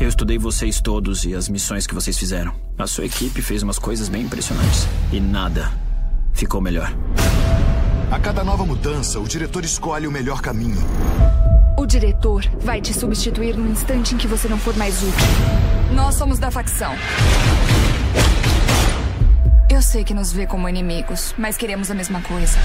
Eu 0.00 0.08
estudei 0.08 0.38
vocês 0.38 0.80
todos 0.80 1.24
e 1.26 1.34
as 1.34 1.50
missões 1.50 1.86
que 1.86 1.94
vocês 1.94 2.16
fizeram. 2.16 2.54
A 2.78 2.86
sua 2.86 3.04
equipe 3.04 3.42
fez 3.42 3.62
umas 3.62 3.78
coisas 3.78 4.08
bem 4.08 4.22
impressionantes. 4.22 4.88
E 5.12 5.20
nada 5.20 5.70
ficou 6.32 6.60
melhor. 6.60 6.92
A 8.10 8.18
cada 8.18 8.44
nova 8.44 8.64
mudança, 8.64 9.18
o 9.18 9.26
diretor 9.26 9.64
escolhe 9.64 10.06
o 10.06 10.12
melhor 10.12 10.42
caminho. 10.42 10.82
O 11.78 11.86
diretor 11.86 12.44
vai 12.60 12.80
te 12.80 12.92
substituir 12.92 13.56
no 13.56 13.70
instante 13.70 14.14
em 14.14 14.18
que 14.18 14.26
você 14.26 14.48
não 14.48 14.58
for 14.58 14.76
mais 14.76 15.02
útil. 15.02 15.26
Nós 15.94 16.14
somos 16.14 16.38
da 16.38 16.50
facção. 16.50 16.92
Eu 19.70 19.80
sei 19.80 20.04
que 20.04 20.12
nos 20.12 20.32
vê 20.32 20.46
como 20.46 20.68
inimigos, 20.68 21.34
mas 21.38 21.56
queremos 21.56 21.90
a 21.90 21.94
mesma 21.94 22.20
coisa. 22.20 22.58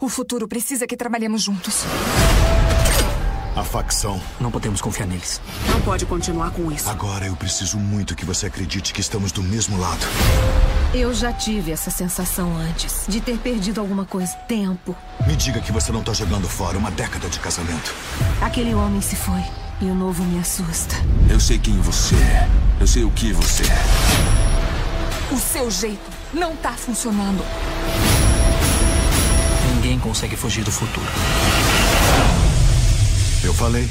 O 0.00 0.08
futuro 0.08 0.48
precisa 0.48 0.86
que 0.86 0.96
trabalhemos 0.96 1.42
juntos. 1.42 1.84
A 3.56 3.62
facção. 3.62 4.20
Não 4.40 4.50
podemos 4.50 4.80
confiar 4.80 5.06
neles. 5.06 5.40
Não 5.68 5.80
pode 5.80 6.04
continuar 6.06 6.50
com 6.50 6.72
isso. 6.72 6.88
Agora 6.88 7.26
eu 7.26 7.36
preciso 7.36 7.78
muito 7.78 8.16
que 8.16 8.24
você 8.24 8.46
acredite 8.46 8.92
que 8.92 9.00
estamos 9.00 9.30
do 9.30 9.42
mesmo 9.42 9.78
lado. 9.78 10.04
Eu 10.92 11.14
já 11.14 11.32
tive 11.32 11.70
essa 11.70 11.90
sensação 11.90 12.56
antes, 12.56 13.04
de 13.06 13.20
ter 13.20 13.38
perdido 13.38 13.80
alguma 13.80 14.04
coisa. 14.04 14.34
Tempo. 14.48 14.96
Me 15.24 15.36
diga 15.36 15.60
que 15.60 15.70
você 15.70 15.92
não 15.92 16.00
está 16.00 16.12
jogando 16.12 16.48
fora 16.48 16.76
uma 16.76 16.90
década 16.90 17.28
de 17.28 17.38
casamento. 17.38 17.94
Aquele 18.40 18.74
homem 18.74 19.00
se 19.00 19.14
foi. 19.14 19.42
E 19.80 19.86
o 19.86 19.94
novo 19.94 20.24
me 20.24 20.38
assusta. 20.38 20.96
Eu 21.28 21.38
sei 21.38 21.58
quem 21.58 21.80
você 21.80 22.14
é. 22.16 22.48
Eu 22.80 22.86
sei 22.86 23.04
o 23.04 23.10
que 23.10 23.32
você 23.32 23.62
é. 23.64 25.34
O 25.34 25.38
seu 25.38 25.70
jeito 25.70 26.10
não 26.32 26.56
tá 26.56 26.72
funcionando. 26.72 27.44
Ninguém 29.74 29.98
consegue 29.98 30.36
fugir 30.36 30.64
do 30.64 30.72
futuro. 30.72 31.06
Eu 33.44 33.52
falei. 33.52 33.84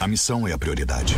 A 0.00 0.08
missão 0.08 0.48
é 0.48 0.52
a 0.52 0.58
prioridade. 0.58 1.14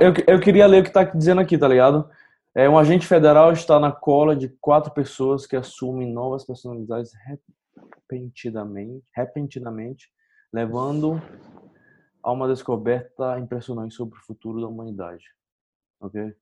Eu, 0.00 0.34
eu 0.34 0.40
queria 0.40 0.66
ler 0.66 0.80
o 0.80 0.82
que 0.82 0.90
está 0.90 1.02
dizendo 1.02 1.40
aqui, 1.40 1.56
tá 1.56 1.66
ligado? 1.66 2.10
É, 2.54 2.68
um 2.68 2.78
agente 2.78 3.06
federal 3.06 3.52
está 3.52 3.80
na 3.80 3.90
cola 3.90 4.36
de 4.36 4.50
quatro 4.60 4.92
pessoas 4.92 5.46
que 5.46 5.56
assumem 5.56 6.12
novas 6.12 6.44
personalidades 6.44 7.12
repentinamente, 8.06 9.02
repentinamente 9.16 10.10
levando 10.52 11.22
a 12.22 12.30
uma 12.30 12.46
descoberta 12.46 13.38
impressionante 13.38 13.94
sobre 13.94 14.18
o 14.18 14.22
futuro 14.22 14.60
da 14.60 14.68
humanidade. 14.68 15.24
Ok? 15.98 16.34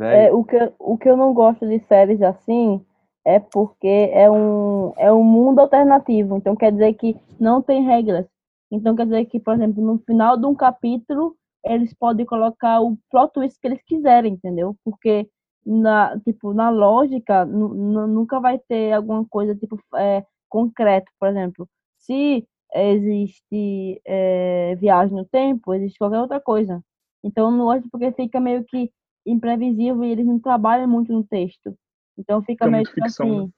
É, 0.00 0.32
o, 0.32 0.44
que, 0.44 0.56
o 0.78 0.98
que 0.98 1.08
eu 1.08 1.16
não 1.16 1.32
gosto 1.32 1.66
de 1.66 1.78
séries 1.86 2.20
assim 2.20 2.84
é 3.24 3.38
porque 3.38 4.10
é 4.12 4.30
um, 4.30 4.92
é 4.96 5.12
um 5.12 5.22
mundo 5.22 5.60
alternativo. 5.60 6.36
Então 6.36 6.56
quer 6.56 6.72
dizer 6.72 6.94
que 6.94 7.16
não 7.38 7.62
tem 7.62 7.84
regras. 7.84 8.26
Então 8.70 8.96
quer 8.96 9.04
dizer 9.04 9.24
que, 9.26 9.38
por 9.38 9.54
exemplo, 9.54 9.82
no 9.82 9.98
final 9.98 10.36
de 10.36 10.46
um 10.46 10.54
capítulo, 10.54 11.36
eles 11.64 11.94
podem 11.94 12.26
colocar 12.26 12.80
o 12.80 12.96
plot 13.10 13.32
twist 13.32 13.58
que 13.60 13.66
eles 13.66 13.82
quiserem, 13.84 14.34
entendeu? 14.34 14.76
Porque 14.84 15.28
na, 15.64 16.18
tipo, 16.20 16.52
na 16.52 16.70
lógica, 16.70 17.44
nunca 17.46 18.38
vai 18.40 18.58
ter 18.58 18.92
alguma 18.92 19.24
coisa 19.26 19.54
tipo 19.54 19.78
é, 19.96 20.24
concreto, 20.48 21.10
por 21.18 21.28
exemplo. 21.28 21.68
Se 21.98 22.46
existe 22.74 24.00
é, 24.04 24.74
viagem 24.76 25.16
no 25.16 25.24
tempo, 25.24 25.72
existe 25.72 25.98
qualquer 25.98 26.20
outra 26.20 26.40
coisa. 26.40 26.82
Então 27.22 27.50
não 27.50 27.64
gosto 27.66 27.88
porque 27.90 28.12
fica 28.12 28.40
meio 28.40 28.64
que 28.64 28.90
imprevisível 29.26 30.04
e 30.04 30.10
eles 30.10 30.26
não 30.26 30.38
trabalham 30.38 30.88
muito 30.88 31.12
no 31.12 31.24
texto. 31.24 31.74
Então 32.18 32.40
fica, 32.42 32.64
fica 32.64 32.70
meio 32.70 32.84
tipo 32.84 33.02
ficção, 33.02 33.26
assim. 33.26 33.40
Né? 33.40 33.48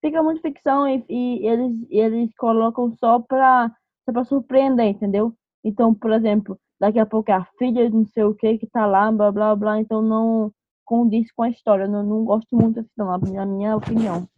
Fica 0.00 0.22
muito 0.22 0.40
ficção 0.40 0.88
e, 0.88 1.04
e, 1.08 1.46
eles, 1.46 1.86
eles 1.90 2.30
colocam 2.36 2.94
só 2.96 3.18
pra, 3.20 3.70
só 4.04 4.12
pra 4.12 4.24
surpreender, 4.24 4.86
entendeu? 4.86 5.34
Então, 5.64 5.92
por 5.94 6.12
exemplo, 6.12 6.58
daqui 6.78 6.98
a 6.98 7.06
pouco 7.06 7.30
é 7.30 7.34
a 7.34 7.46
filha 7.58 7.88
de 7.88 7.96
não 7.96 8.06
sei 8.06 8.24
o 8.24 8.34
que 8.34 8.58
que 8.58 8.66
tá 8.66 8.86
lá, 8.86 9.10
blá 9.10 9.32
blá 9.32 9.56
blá, 9.56 9.80
então 9.80 10.00
não 10.02 10.52
condiz 10.84 11.32
com 11.32 11.42
a 11.42 11.50
história. 11.50 11.84
Eu 11.84 11.90
não, 11.90 12.02
não 12.02 12.24
gosto 12.24 12.54
muito 12.54 12.80
assim, 12.80 12.90
não, 12.96 13.18
na 13.18 13.46
minha 13.46 13.76
opinião. 13.76 14.28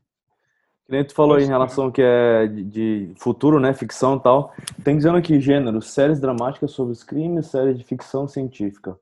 Que 0.87 0.93
nem 0.93 1.05
tu 1.05 1.15
falou 1.15 1.39
em 1.39 1.47
relação 1.47 1.91
que 1.91 2.01
é 2.01 2.47
de, 2.47 2.65
de 2.65 3.13
futuro, 3.19 3.61
né, 3.61 3.75
ficção 3.75 4.17
e 4.17 4.21
tal. 4.21 4.55
Tem 4.83 4.97
dizendo 4.97 5.19
aqui 5.19 5.39
gênero, 5.39 5.83
séries 5.83 6.19
dramáticas 6.19 6.71
sobre 6.71 6.93
os 6.93 7.05
crimes, 7.05 7.49
séries 7.49 7.77
de 7.77 7.85
ficção 7.85 8.27
científica. 8.27 8.99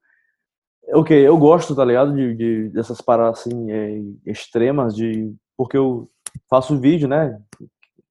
Ok, 0.93 1.17
eu 1.17 1.37
gosto, 1.37 1.75
tá 1.75 1.85
ligado? 1.85 2.15
De, 2.15 2.35
de 2.35 2.69
dessas 2.69 3.01
paradas 3.01 3.41
assim, 3.41 3.71
é, 3.71 4.01
extremas, 4.25 4.95
de 4.95 5.35
porque 5.57 5.77
eu 5.77 6.09
faço 6.49 6.79
vídeo, 6.79 7.09
né? 7.09 7.39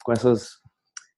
Com 0.04 0.12
essas. 0.12 0.50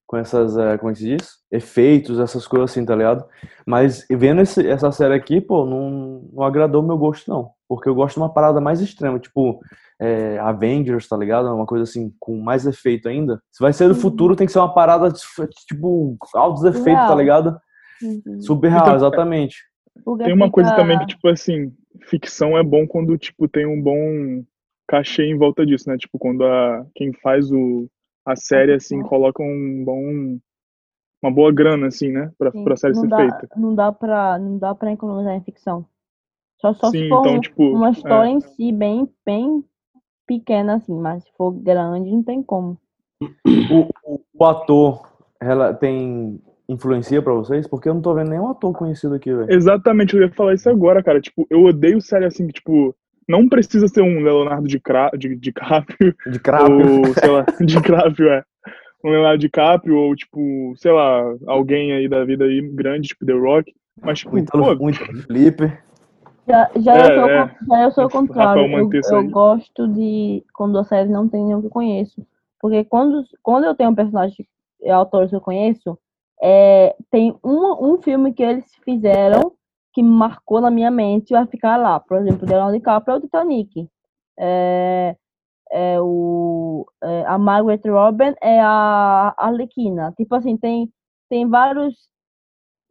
Com 0.06 0.18
essas. 0.18 0.58
É, 0.58 0.78
como 0.78 0.92
é 0.92 0.94
que 0.94 1.00
se 1.00 1.06
diz? 1.06 1.30
Efeitos, 1.52 2.20
essas 2.20 2.46
coisas 2.46 2.72
assim, 2.72 2.86
tá 2.86 2.96
ligado? 2.96 3.26
Mas 3.66 4.06
vendo 4.10 4.42
esse, 4.42 4.68
essa 4.68 4.92
série 4.92 5.16
aqui, 5.16 5.42
pô, 5.42 5.66
não, 5.66 6.30
não 6.34 6.44
agradou 6.44 6.84
meu 6.84 6.98
gosto, 6.98 7.30
não. 7.30 7.52
Porque 7.68 7.90
eu 7.90 7.96
gosto 7.96 8.16
de 8.16 8.22
uma 8.22 8.34
parada 8.34 8.62
mais 8.62 8.82
extrema, 8.82 9.20
tipo. 9.20 9.60
É, 10.00 10.38
Avengers, 10.38 11.08
tá 11.08 11.18
ligado? 11.18 11.52
Uma 11.52 11.66
coisa 11.66 11.84
assim, 11.84 12.14
com 12.20 12.40
mais 12.40 12.68
efeito 12.68 13.10
ainda. 13.10 13.42
Se 13.52 13.60
vai 13.60 13.74
ser 13.74 13.88
do 13.88 13.96
futuro, 13.96 14.36
tem 14.36 14.46
que 14.46 14.54
ser 14.54 14.60
uma 14.60 14.72
parada, 14.72 15.12
tipo, 15.68 16.16
altos 16.36 16.64
efeitos, 16.64 17.08
tá 17.08 17.16
ligado? 17.16 17.60
Uhum. 18.04 18.40
Super 18.40 18.70
real, 18.70 18.96
exatamente. 18.96 19.67
Tem 20.24 20.34
uma 20.34 20.52
coisa 20.52 20.76
também 20.76 20.98
que, 21.00 21.08
tipo 21.08 21.28
assim, 21.28 21.74
ficção 22.10 22.58
é 22.58 22.64
bom 22.64 22.88
quando, 22.88 23.18
tipo, 23.18 23.48
tem 23.48 23.66
um 23.66 23.82
bom 23.82 24.44
cachê 24.88 25.24
em 25.24 25.38
volta 25.38 25.66
disso, 25.66 25.90
né? 25.90 25.98
Tipo, 25.98 26.18
quando 26.18 26.46
a, 26.46 26.86
quem 26.96 27.14
faz 27.14 27.52
o, 27.52 27.90
a 28.26 28.36
série, 28.36 28.74
assim, 28.74 29.02
coloca 29.04 29.42
um 29.44 29.84
bom... 29.84 30.38
Uma 31.22 31.32
boa 31.32 31.52
grana, 31.52 31.88
assim, 31.88 32.12
né? 32.12 32.32
Pra, 32.38 32.52
Sim, 32.52 32.64
pra 32.64 32.78
série 32.78 32.94
não 32.94 33.02
ser 33.02 33.08
dá, 33.08 33.18
feita. 33.18 33.50
Não 33.58 33.74
dá 33.74 33.92
pra, 33.92 34.38
não 34.38 34.58
dá 34.60 34.76
pra 34.76 34.92
economizar 34.92 35.34
em 35.34 35.42
ficção. 35.42 35.84
Só, 36.62 36.74
só 36.74 36.92
Sim, 36.92 37.00
se 37.04 37.10
for 37.10 37.20
então, 37.22 37.36
um- 37.36 37.42
tipo, 37.42 37.64
uma 37.76 37.90
história 37.90 38.30
é. 38.30 38.34
em 38.34 38.40
si 38.40 38.72
bem, 38.72 39.10
bem 39.26 39.64
pequena, 40.28 40.76
assim. 40.76 40.94
Mas 40.94 41.24
se 41.24 41.32
for 41.36 41.52
grande, 41.52 42.12
não 42.12 42.22
tem 42.22 42.44
como. 42.44 42.80
O, 43.20 44.14
o, 44.14 44.22
o 44.32 44.46
ator 44.46 45.12
ela 45.42 45.74
tem 45.74 46.40
influencia 46.70 47.22
pra 47.22 47.34
vocês? 47.34 47.68
Porque 47.68 47.88
eu 47.90 47.94
não 47.94 48.02
tô 48.02 48.14
vendo 48.14 48.30
nenhum 48.30 48.50
ator 48.50 48.74
conhecido 48.74 49.16
aqui, 49.16 49.34
velho. 49.34 49.52
Exatamente, 49.52 50.16
eu 50.16 50.22
ia 50.22 50.32
falar 50.32 50.54
isso 50.54 50.70
agora, 50.70 51.02
cara. 51.04 51.22
Tipo, 51.22 51.46
eu 51.50 51.64
odeio 51.64 52.02
série 52.02 52.26
assim, 52.26 52.48
que, 52.48 52.54
tipo, 52.54 52.96
não 53.28 53.48
precisa 53.48 53.88
ser 53.88 54.02
um 54.02 54.22
Leonardo 54.22 54.68
DiCra- 54.68 55.12
de 55.18 55.36
DiCaprio. 55.36 56.16
DiCaprio. 56.30 57.00
Ou, 57.08 57.14
sei 57.14 57.30
lá, 57.30 57.46
DiCaprio, 57.62 58.30
é. 58.30 58.44
Um 59.04 59.12
Leonardo 59.12 59.38
DiCaprio, 59.40 59.96
ou, 59.98 60.16
tipo, 60.16 60.74
sei 60.78 60.92
lá, 60.92 61.22
alguém 61.46 61.94
aí 61.94 62.08
da 62.08 62.24
vida 62.26 62.46
aí 62.46 62.62
grande, 62.62 63.10
tipo 63.10 63.26
The 63.26 63.34
Rock. 63.34 63.74
Mas, 64.02 64.20
tipo, 64.20 64.32
pô, 64.46 64.76
Muito 64.76 65.00
Felipe. 65.24 65.72
Já, 66.48 66.70
já, 66.78 66.94
É, 66.96 67.02
eu, 67.02 67.16
sou, 67.16 67.26
o 67.26 67.30
é. 67.30 67.48
con- 67.48 67.66
já 67.68 67.84
eu 67.84 67.92
sou 67.92 68.06
o 68.06 68.10
contrário. 68.10 68.62
Eu, 68.68 68.90
eu 69.12 69.30
gosto 69.30 69.88
de 69.90 70.44
quando 70.54 70.78
a 70.80 70.84
série 70.86 71.10
não 71.10 71.28
tem 71.28 71.44
nenhum 71.44 71.60
que 71.60 71.68
eu 71.68 71.72
conheço. 71.72 72.26
Porque 72.60 72.86
quando, 72.86 73.24
quando 73.44 73.66
eu 73.66 73.76
tenho 73.76 73.90
um 73.90 73.96
personagem, 73.96 74.48
é, 74.82 74.92
autores 74.92 75.30
que 75.30 75.36
eu 75.36 75.42
conheço, 75.42 75.98
é, 76.42 76.96
tem 77.12 77.36
um, 77.44 77.94
um 77.94 78.02
filme 78.02 78.34
que 78.34 78.44
eles 78.44 78.66
fizeram 78.84 79.54
que 79.94 80.04
marcou 80.04 80.62
na 80.62 80.70
minha 80.70 80.92
mente 80.92 81.32
e 81.32 81.34
vai 81.34 81.48
ficar 81.48 81.78
lá. 81.78 82.00
Por 82.00 82.18
exemplo, 82.18 82.48
Leonardo 82.48 82.78
DiCaprio 82.78 83.16
é 83.16 83.18
o 83.18 83.22
Titanic. 83.22 83.90
É, 84.40 85.16
é 85.72 86.02
o, 86.02 86.86
é, 87.04 87.26
a 87.26 87.38
Margaret 87.38 87.82
Robin 87.86 88.34
é 88.42 88.60
a 88.62 89.34
Arlequina. 89.38 90.14
Tipo 90.18 90.36
assim, 90.36 90.58
tem, 90.58 90.92
tem 91.30 91.48
vários 91.50 91.96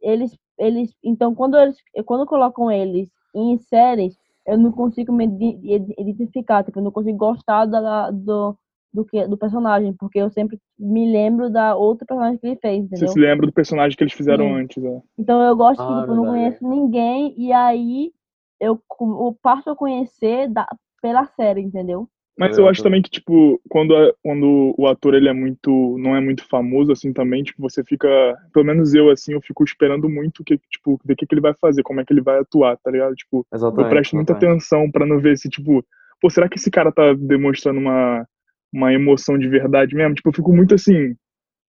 eles 0.01 0.37
eles 0.57 0.93
então 1.03 1.33
quando 1.35 1.57
eles 1.57 1.77
quando 2.05 2.25
colocam 2.25 2.71
eles 2.71 3.09
em 3.35 3.57
séries 3.57 4.17
eu 4.45 4.57
não 4.57 4.71
consigo 4.71 5.11
me 5.11 5.25
ide- 5.25 5.75
ide- 5.75 5.95
identificar 5.97 6.63
tipo 6.63 6.79
eu 6.79 6.83
não 6.83 6.91
consigo 6.91 7.17
gostar 7.17 7.65
da, 7.65 8.11
do 8.11 8.57
do 8.93 9.05
que 9.05 9.27
do 9.27 9.37
personagem 9.37 9.93
porque 9.93 10.19
eu 10.19 10.29
sempre 10.29 10.59
me 10.77 11.11
lembro 11.11 11.49
da 11.49 11.75
outra 11.75 12.05
personagem 12.05 12.39
que 12.39 12.47
ele 12.47 12.57
fez 12.59 12.83
você 12.93 13.07
entendeu 13.07 13.07
se 13.07 13.19
lembra 13.19 13.45
do 13.47 13.53
personagem 13.53 13.95
que 13.97 14.03
eles 14.03 14.13
fizeram 14.13 14.53
Sim. 14.53 14.55
antes, 14.55 14.81
né? 14.83 15.01
então 15.17 15.41
eu 15.43 15.55
gosto 15.55 15.85
que 15.85 15.93
Ah, 15.93 15.95
tipo, 15.95 16.11
eu 16.11 16.15
não 16.15 16.25
conheço 16.25 16.67
ninguém 16.67 17.33
e 17.39 17.51
aí 17.53 18.13
eu, 18.59 18.81
eu 18.99 19.37
passo 19.41 19.69
a 19.69 19.75
conhecer 19.75 20.49
da, 20.49 20.67
pela 21.01 21.25
série 21.27 21.61
entendeu 21.61 22.09
Mas 22.37 22.51
Tá 22.51 22.57
eu 22.57 22.67
acho 22.67 22.83
também 22.83 23.01
que, 23.01 23.09
tipo, 23.09 23.59
quando, 23.67 23.95
a- 23.95 24.13
quando 24.23 24.73
o 24.77 24.87
ator 24.87 25.15
ele 25.15 25.27
é 25.27 25.33
muito. 25.33 25.97
não 25.97 26.15
é 26.15 26.21
muito 26.21 26.47
famoso, 26.47 26.91
assim, 26.91 27.11
também, 27.11 27.43
tipo, 27.43 27.59
você 27.61 27.83
fica. 27.83 28.07
Pelo 28.53 28.65
menos 28.65 28.93
eu, 28.93 29.09
assim, 29.09 29.33
eu 29.33 29.41
fico 29.41 29.63
esperando 29.63 30.07
muito 30.07 30.43
que, 30.43 30.57
tipo, 30.69 30.99
do 31.03 31.15
que, 31.15 31.25
que 31.25 31.33
ele 31.33 31.41
vai 31.41 31.53
fazer, 31.59 31.81
como 31.83 31.99
é 31.99 32.05
que 32.05 32.13
ele 32.13 32.21
vai 32.21 32.39
atuar, 32.39 32.77
tá 32.77 32.91
ligado? 32.91 33.15
Tipo, 33.15 33.45
eu 33.75 33.85
Exatamente, 33.85 33.87
presto 33.87 34.15
muita 34.15 34.33
exatamente. 34.33 34.33
atenção 34.33 34.89
pra 34.91 35.05
não 35.05 35.19
ver 35.19 35.35
se, 35.37 35.49
tipo, 35.49 35.83
pô, 36.21 36.29
será 36.29 36.47
que 36.47 36.57
esse 36.59 36.69
cara 36.69 36.91
tá 36.91 37.13
demonstrando 37.13 37.79
uma, 37.79 38.27
uma 38.73 38.93
emoção 38.93 39.37
de 39.37 39.47
verdade 39.47 39.95
mesmo? 39.95 40.15
Tipo, 40.15 40.29
eu 40.29 40.33
fico 40.33 40.53
muito 40.53 40.75
assim, 40.75 41.15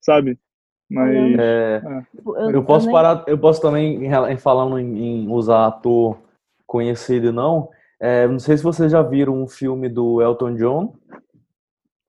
sabe? 0.01 0.39
Mas. 0.91 1.39
É, 1.39 1.83
Tipo, 2.17 2.37
eu, 2.37 2.65
posso 2.65 2.91
parar, 2.91 3.25
eu 3.27 3.39
posso 3.39 3.61
também, 3.61 4.05
em 4.05 4.37
falando 4.39 4.79
em, 4.79 5.25
em 5.25 5.29
usar 5.29 5.67
ator 5.67 6.19
conhecido 6.67 7.29
e 7.29 7.33
não, 7.33 7.69
é, 8.01 8.27
não 8.27 8.39
sei 8.39 8.57
se 8.57 8.63
vocês 8.63 8.93
já 8.93 9.03
viram 9.03 9.35
um 9.43 9.47
filme 9.49 9.89
do 9.89 10.21
Elton 10.23 10.55
John, 10.55 10.95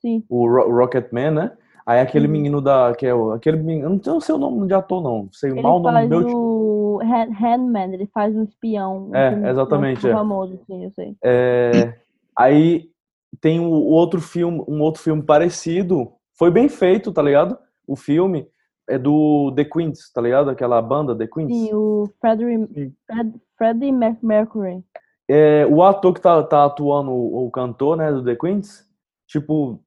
Sim. 0.02 0.24
o 0.30 0.48
Ro 0.48 0.70
Rocketman, 0.78 1.32
né? 1.32 1.58
Aí 1.86 2.00
aquele 2.00 2.28
Uhum. 2.28 2.32
menino 2.34 2.62
da, 2.62 2.94
que 2.96 3.06
é 3.06 3.14
o, 3.14 3.32
aquele 3.32 3.58
menino, 3.58 3.86
eu 3.88 4.14
não 4.14 4.22
sei- 4.22 4.36
o 4.36 4.38
nome 4.38 4.68
de 4.68 4.74
ator 4.74 5.02
não, 5.02 5.28
sei 5.32 5.50
Ele 5.52 5.62
mal 5.62 5.78
o 5.78 5.80
nome 5.80 5.94
faz 5.96 6.10
do 6.10 6.16
meu 6.16 6.26
tio. 6.26 6.38
o 6.38 7.00
Han- 7.02 7.34
Handman, 7.34 7.94
ele 7.94 8.06
faz 8.08 8.36
um 8.36 8.44
espião. 8.44 9.10
um 9.10 9.16
É, 9.16 9.50
exatamente, 9.50 10.08
é. 10.08 10.12
famoso, 10.14 10.60
sim, 10.68 10.84
eu 10.86 10.92
sei. 10.92 11.16
É, 11.24 11.96
aí 12.38 12.90
tem 13.42 13.60
o 13.60 13.66
o 13.70 13.92
outro 13.92 14.20
filme, 14.22 14.64
um 14.68 14.82
outro 14.82 15.02
filme 15.02 15.22
parecido, 15.24 16.12
foi 16.38 16.50
bem 16.52 16.68
feito, 16.70 17.12
tá 17.12 17.22
ligado? 17.22 17.58
O 17.88 17.96
filme 17.96 18.48
é 18.88 18.98
do 18.98 19.52
The 19.56 19.66
Queens, 19.66 20.12
tá 20.12 20.22
ligado? 20.22 20.50
Aquela 20.50 20.82
banda 20.82 21.16
The 21.16 21.28
Queens. 21.28 21.52
Sim, 21.52 21.70
o 21.74 22.10
Freddie, 22.20 22.92
Fred, 23.06 23.34
Freddie 23.58 23.92
Mer- 23.92 24.18
Mercury. 24.22 24.84
É, 25.30 25.66
o 25.68 25.84
ator 25.84 26.14
que 26.14 26.22
tá, 26.22 26.42
tá 26.44 26.66
atuando, 26.66 27.12
o, 27.12 27.46
o 27.48 27.52
cantor, 27.52 27.96
né, 27.98 28.12
do 28.12 28.24
The 28.24 28.36
Queens, 28.36 28.84
tipo, 29.28 29.80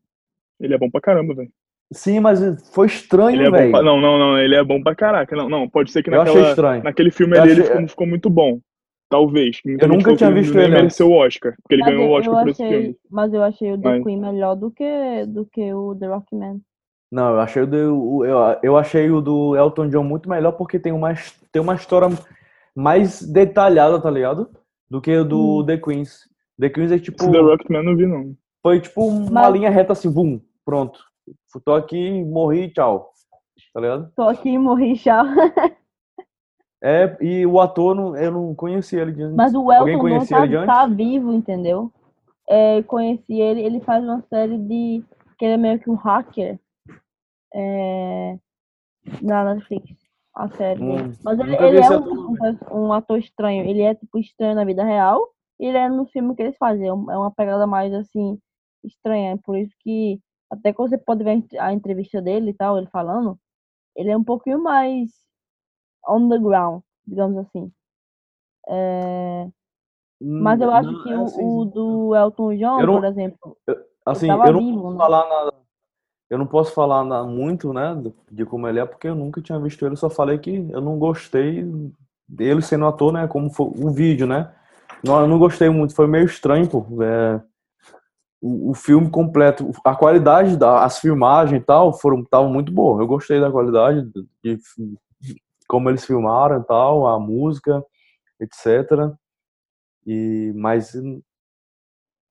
Ele 0.61 0.75
é 0.75 0.79
bom 0.79 0.89
pra 0.89 1.01
caramba, 1.01 1.35
velho. 1.35 1.51
sim, 1.93 2.21
mas 2.21 2.39
foi 2.73 2.87
estranho, 2.87 3.37
Ele 3.41 3.49
é 3.49 3.51
velho. 3.51 3.71
pra... 3.73 3.83
Não, 3.83 4.01
não, 4.01 4.17
não, 4.19 4.39
ele 4.39 4.55
é 4.55 4.63
bom 4.63 4.81
pra 4.81 4.95
caraca. 4.95 5.35
Não, 5.35 5.49
não, 5.49 5.69
pode 5.69 5.91
ser 5.91 6.03
que 6.05 6.11
Eu 6.11 6.21
achei 6.23 6.35
naquela, 6.35 6.51
estranho. 6.51 6.85
naquele 6.85 7.11
filme 7.11 7.37
ali 7.37 7.51
ele 7.51 7.63
achei- 7.63 7.73
ficou, 7.75 7.89
ficou 7.89 8.07
muito 8.07 8.31
bom. 8.31 8.61
Talvez. 9.13 9.61
Muita 9.65 9.85
Eu 9.85 9.89
nunca 9.91 10.17
tinha 10.17 10.31
ele 10.31 10.41
visto 10.41 10.55
nem 10.55 10.65
ele 10.65 10.75
mereceu 10.75 11.09
o 11.11 11.13
Oscar, 11.19 11.55
porque 11.63 11.75
ele 11.75 11.83
Mas 11.83 11.93
ganhou 11.93 12.05
eu, 12.07 12.11
o 12.11 12.19
Oscar 12.19 12.35
eu 12.35 12.41
por 12.43 12.49
esse 12.51 12.63
achei, 12.63 12.81
filme. 12.81 12.97
mas 13.11 13.35
eu 13.35 13.43
achei 13.43 13.73
o 13.73 13.79
The 13.79 13.89
Mas- 13.91 14.03
Queen 14.05 14.19
melhor 14.21 14.55
do 14.57 14.71
que, 14.71 15.27
do 15.29 15.45
que 15.47 15.75
o 15.75 15.95
The 15.95 16.07
Rockman. 16.07 16.61
Não, 17.13 17.35
eu 17.35 17.41
achei 17.41 17.63
o 17.63 17.67
do, 17.67 18.25
eu, 18.25 18.39
eu 18.63 18.77
achei 18.79 19.11
o 19.11 19.21
do 19.21 19.55
Elton 19.55 19.89
John 19.91 20.03
muito 20.03 20.29
melhor 20.31 20.53
porque 20.53 20.79
tem 20.79 20.93
uma, 20.93 21.13
tem 21.53 21.61
uma 21.61 21.75
história 21.75 22.09
mais 22.75 23.21
detalhada, 23.23 24.01
tá 24.01 24.11
ligado? 24.11 24.49
Do 24.91 24.99
que 25.01 25.15
o 25.15 25.25
do 25.25 25.61
Hum. 25.61 25.67
The 25.67 25.77
Queens. 25.77 26.21
The 26.59 26.71
Queens 26.71 26.91
é 26.93 26.99
tipo. 26.99 27.23
Esse 27.23 27.31
The 27.31 27.39
Rockman 27.39 27.81
eu 27.81 27.85
não 27.85 27.97
vi, 27.97 28.07
não. 28.07 28.35
Foi 28.63 28.81
tipo 28.81 29.05
uma 29.07 29.31
Mas- 29.43 29.53
linha 29.53 29.69
reta 29.71 29.93
assim, 29.93 30.11
vum, 30.11 30.41
pronto. 30.65 30.99
Tô 31.67 31.75
aqui, 31.75 32.25
morri, 32.25 32.71
tchau. 32.73 33.11
Tá 33.75 33.81
ligado? 33.81 34.11
Tô 34.17 34.23
aqui, 34.23 34.57
morri, 34.59 34.95
tchau. 34.97 35.25
É, 36.83 37.17
e 37.21 37.47
o 37.47 37.61
ator, 37.61 37.95
não- 37.95 38.17
eu 38.17 38.33
não 38.33 38.55
conhecia 38.57 39.03
ele 39.03 39.13
de 39.13 39.23
antes. 39.23 39.37
Mas 39.37 39.55
o 39.55 39.73
Elton 39.73 39.93
John 39.93 39.99
conhecia 40.01 40.37
tá, 40.37 40.45
ele 40.45 40.67
tá 40.67 40.87
vivo, 40.87 41.33
entendeu? 41.33 41.93
É, 42.49 42.83
conheci 42.83 43.41
ele, 43.41 43.63
ele 43.63 43.81
faz 43.81 44.03
uma 44.03 44.21
série 44.23 44.59
de. 44.59 45.05
que 45.39 45.45
ele 45.45 45.55
é 45.55 45.57
meio 45.57 45.79
que 45.79 45.89
um 45.89 45.95
hacker. 45.95 46.59
É, 47.55 48.37
na 49.23 49.55
Netflix. 49.55 49.97
A 50.35 50.49
série 50.49 50.81
dele. 50.81 51.03
Hum, 51.03 51.13
Mas 51.23 51.39
ele, 51.39 51.55
ele 51.57 51.79
é 51.79 51.91
um, 51.91 52.87
um, 52.87 52.93
ator 52.93 53.19
estranho. 53.19 53.65
Ele 53.65 53.83
é 53.83 53.95
tipo 53.95 54.19
estranho 54.19 54.57
na 54.57 54.65
vida 54.65 54.83
real. 54.83 55.29
E 55.61 55.67
ele 55.67 55.79
é 55.79 55.89
no 55.89 56.07
filme 56.07 56.35
que 56.35 56.43
eles 56.43 56.57
fazem. 56.57 56.87
É 56.87 56.89
é 56.89 56.93
uma 56.93 57.31
pegada 57.31 57.67
mais 57.67 57.93
assim, 57.95 58.39
estranha. 58.83 59.39
Por 59.45 59.57
isso 59.57 59.73
que 59.81 60.19
até 60.51 60.73
que 60.73 60.79
você 60.79 60.99
pode 60.99 61.23
ver 61.23 61.45
a 61.59 61.73
entrevista 61.73 62.21
dele 62.21 62.51
e 62.51 62.55
tal, 62.55 62.77
ele 62.77 62.89
falando, 62.89 63.39
ele 63.97 64.11
é 64.11 64.17
um 64.17 64.25
pouquinho 64.25 64.63
mais 64.63 65.11
on 66.07 66.29
the 66.29 66.39
ground, 66.39 66.83
digamos 67.07 67.39
assim. 67.39 67.71
É, 68.69 69.49
mas 70.21 70.61
eu 70.61 70.69
Hum, 70.69 70.73
acho 70.75 70.93
não, 70.93 71.03
que 71.03 71.11
é 71.11 71.19
o, 71.19 71.23
assim, 71.25 71.61
o 71.61 71.65
do 71.65 72.15
Elton 72.17 72.57
John, 72.57 72.81
Eu 72.81 72.87
não- 72.87 72.95
por 72.97 73.05
exemplo, 73.05 73.57
Assim, 74.05 74.27
tava 74.27 74.47
eu 74.47 74.53
não 74.53 74.61
vivo, 74.61 74.83
posso 74.83 74.93
né? 74.95 74.99
falar 74.99 75.29
nada. 75.29 75.53
Eu 76.31 76.39
não 76.39 76.47
posso 76.47 76.73
falar 76.73 77.05
na- 77.05 77.25
muito, 77.25 77.73
né, 77.73 77.95
de 78.31 78.45
como 78.47 78.67
ele 78.67 78.81
é, 78.81 78.87
porque 78.87 79.07
eu 79.09 79.15
nunca 79.15 79.41
tinha 79.43 79.61
visto 79.61 79.85
ele, 79.87 79.97
só 79.97 80.09
falei 80.11 80.39
que 80.39 80.67
eu 80.71 80.81
não 80.81 80.99
gostei 80.99 81.65
dele 82.27 82.63
sendo 82.63 82.87
ator, 82.87 83.13
né, 83.13 83.29
como 83.29 83.51
foi 83.51 83.67
o 83.67 83.91
vídeo, 83.91 84.27
né. 84.27 84.51
Não, 85.05 85.21
eu 85.21 85.29
não 85.29 85.39
gostei 85.39 85.69
muito, 85.69 85.95
foi 85.95 86.07
meio 86.07 86.25
estranho, 86.25 86.69
pô. 86.69 86.87
É, 87.03 87.41
o, 88.41 88.71
o 88.71 88.75
filme 88.75 89.11
completo, 89.11 89.71
a 89.85 89.95
qualidade 89.95 90.57
das 90.57 90.99
filmagens 90.99 91.61
e 91.61 91.65
tal, 91.65 91.93
foram 91.93 92.21
estavam 92.21 92.51
muito 92.53 92.73
boa. 92.73 93.01
Eu 93.03 93.07
gostei 93.07 93.41
da 93.41 93.51
qualidade 93.51 94.03
de, 94.11 94.27
de 94.57 94.59
como 95.73 95.89
eles 95.89 96.05
filmaram 96.05 96.61
e 96.61 96.65
tal, 96.67 97.07
a 97.07 97.19
música, 97.19 97.83
etc. 98.39 99.11
E 100.07 100.53
mas 100.55 100.93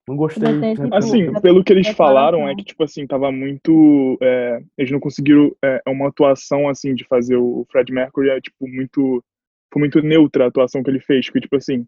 não 0.06 0.16
gostei. 0.16 0.60
Tem, 0.60 0.76
tipo, 0.76 0.94
Assim, 0.94 1.22
é- 1.24 1.40
pelo 1.40 1.64
que 1.64 1.72
eles 1.72 1.88
é 1.88 1.92
falaram, 1.94 2.48
é 2.48 2.54
que, 2.54 2.62
tipo 2.62 2.84
assim, 2.84 3.04
tava 3.04 3.32
muito. 3.32 4.16
é, 4.22 4.62
eles 4.78 4.92
não 4.92 5.00
conseguiram 5.00 5.52
é, 5.60 5.82
uma 5.88 6.06
atuação, 6.08 6.68
assim, 6.68 6.94
de 6.94 7.04
fazer 7.04 7.34
o 7.34 7.66
Fred 7.68 7.92
Mercury, 7.92 8.30
é, 8.30 8.40
tipo, 8.40 8.68
muito. 8.68 9.24
Foi 9.72 9.80
muito 9.80 10.00
neutra 10.00 10.44
a 10.44 10.48
atuação 10.48 10.80
que 10.80 10.90
ele 10.90 11.00
fez, 11.00 11.28
que, 11.28 11.40
tipo 11.40 11.56
assim, 11.56 11.84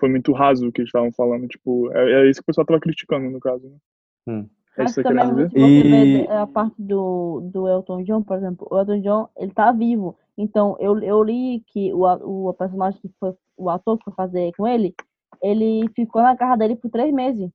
foi 0.00 0.08
muito 0.08 0.32
raso 0.32 0.66
o 0.66 0.72
que 0.72 0.80
eles 0.80 0.88
estavam 0.88 1.12
falando. 1.12 1.46
Tipo, 1.46 1.88
é, 1.92 2.24
é 2.26 2.30
isso 2.30 2.40
que 2.40 2.44
o 2.44 2.46
pessoal 2.46 2.66
tava 2.66 2.80
criticando, 2.80 3.30
no 3.30 3.38
caso. 3.38 3.64
Né? 3.68 3.76
Hum. 4.26 4.48
É 4.78 4.82
Mas 4.82 4.94
também, 4.94 5.48
se 5.48 5.58
você 5.58 6.22
E- 6.24 6.28
a 6.28 6.46
parte 6.46 6.74
do, 6.78 7.40
do 7.52 7.66
Elton 7.66 8.02
John, 8.04 8.22
por 8.22 8.36
exemplo, 8.36 8.66
o 8.70 8.78
Elton 8.78 9.00
John, 9.00 9.28
ele 9.36 9.52
tá 9.52 9.72
vivo. 9.72 10.16
Então, 10.36 10.76
eu, 10.78 10.98
eu 11.00 11.22
li 11.22 11.64
que 11.68 11.92
o, 11.94 12.04
a- 12.06 12.16
o 12.22 12.52
personagem 12.54 13.00
que 13.00 13.10
foi, 13.18 13.34
o 13.56 13.70
ator 13.70 13.96
que 13.98 14.04
foi 14.04 14.12
fazer 14.14 14.52
com 14.56 14.66
ele, 14.66 14.94
ele 15.42 15.88
ficou 15.94 16.22
na 16.22 16.36
casa 16.36 16.56
dele 16.58 16.76
por 16.76 16.90
três 16.90 17.12
meses. 17.12 17.50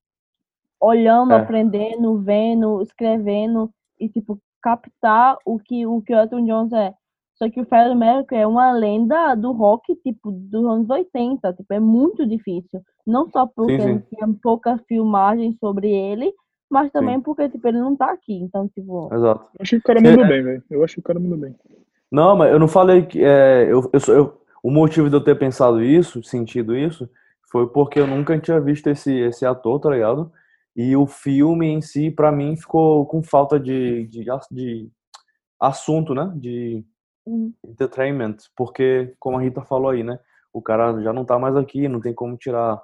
Olhando, 0.80 1.34
É. 1.34 1.38
aprendendo, 1.38 2.18
vendo, 2.20 2.82
escrevendo 2.82 3.70
e, 4.00 4.10
tipo, 4.10 4.40
captar 4.62 5.38
o 5.46 5.60
que 5.60 5.86
o, 5.86 6.02
que 6.02 6.14
o 6.14 6.18
Elton 6.18 6.44
John 6.46 6.76
é. 6.76 6.94
Só 7.36 7.50
que 7.50 7.60
o 7.60 7.66
Freddie 7.66 7.96
Mercury 7.96 8.42
é 8.42 8.48
uma 8.48 8.72
lenda 8.72 9.34
do 9.36 9.52
rock, 9.52 9.96
tipo, 9.98 10.32
dos 10.32 10.64
anos 10.66 10.90
80. 10.90 11.54
Tipo, 11.54 11.74
é 11.74 11.80
muito 11.80 12.26
difícil. 12.26 12.82
Não 13.06 13.28
só 13.30 13.48
porque 13.48 13.80
sim. 13.82 14.00
tinha 14.10 14.28
pouca 14.42 14.78
filmagem 14.88 15.52
sobre 15.60 15.92
ele, 15.92 16.32
mas 16.72 16.90
também 16.92 17.16
Sim. 17.18 17.22
porque, 17.22 17.50
tipo, 17.50 17.68
ele 17.68 17.80
não 17.80 17.96
tá 17.96 18.12
aqui. 18.12 18.34
Então, 18.34 18.68
tipo, 18.70 19.14
Exato. 19.14 19.46
Eu 19.54 19.60
achei 19.62 19.78
que 19.78 19.84
o 19.84 19.88
cara 19.88 20.00
mandou 20.02 20.26
bem, 20.26 20.42
velho. 20.42 20.64
Eu 20.70 20.84
achei 20.84 20.96
que 20.96 21.00
o 21.02 21.04
cara 21.04 21.20
mandou 21.20 21.38
bem. 21.38 21.54
Não, 22.10 22.36
mas 22.36 22.52
eu 22.52 22.60
não 22.60 22.68
falei 22.68 23.06
que 23.06 23.22
é, 23.24 23.64
eu, 23.70 23.90
eu, 23.92 24.16
eu- 24.16 24.42
o 24.64 24.72
motivo 24.72 25.10
de 25.10 25.16
eu 25.16 25.24
ter 25.24 25.38
pensado 25.38 25.84
isso, 25.84 26.24
sentido 26.24 26.76
isso, 26.76 27.10
foi 27.52 27.68
porque 27.68 28.00
eu 28.00 28.08
nunca 28.08 28.40
tinha 28.40 28.60
visto 28.60 28.88
esse, 28.88 29.14
esse 29.14 29.46
ator, 29.46 29.80
tá 29.80 29.90
ligado? 29.90 30.32
E 30.76 30.96
o 30.96 31.06
filme 31.06 31.68
em 31.68 31.82
si, 31.82 32.10
pra 32.10 32.32
mim, 32.32 32.56
ficou 32.56 33.06
com 33.06 33.22
falta 33.22 33.60
de, 33.60 34.08
de, 34.08 34.26
de 34.52 34.90
assunto, 35.60 36.14
né? 36.14 36.32
De 36.36 36.86
hum, 37.26 37.52
entertainment, 37.68 38.38
porque, 38.56 39.14
como 39.20 39.38
a 39.38 39.42
Rita 39.42 39.62
falou 39.62 39.90
aí, 39.90 40.04
né? 40.04 40.18
O 40.54 40.62
cara 40.62 41.02
já 41.02 41.12
não 41.12 41.26
tá 41.26 41.38
mais 41.38 41.56
aqui, 41.56 41.88
não 41.90 42.00
tem 42.00 42.14
como 42.14 42.38
tirar 42.38 42.82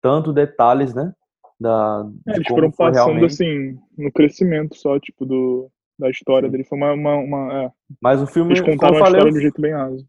tanto 0.00 0.32
detalhes, 0.32 0.94
né? 0.94 1.12
Da, 1.58 2.06
É, 2.26 2.34
eles 2.36 2.48
foram 2.48 2.70
passando, 2.70 3.14
realmente. 3.14 3.32
assim, 3.32 3.78
no 3.96 4.12
crescimento 4.12 4.76
só, 4.76 4.98
tipo, 5.00 5.24
do, 5.24 5.70
da 5.98 6.10
história 6.10 6.48
Sim. 6.48 6.52
dele. 6.52 6.64
Foi 6.64 6.76
uma. 6.78 6.92
uma, 6.92 7.14
uma- 7.16 7.62
é. 7.64 7.72
Mas 8.00 8.20
o 8.22 8.26
filme, 8.26 8.52
Eles 8.52 8.60
contaram 8.60 8.96
a 8.96 8.98
falei, 8.98 9.12
história 9.14 9.32
de 9.32 9.38
um 9.38 9.40
jeito 9.40 9.60
bem 9.60 9.72
raso. 9.72 10.06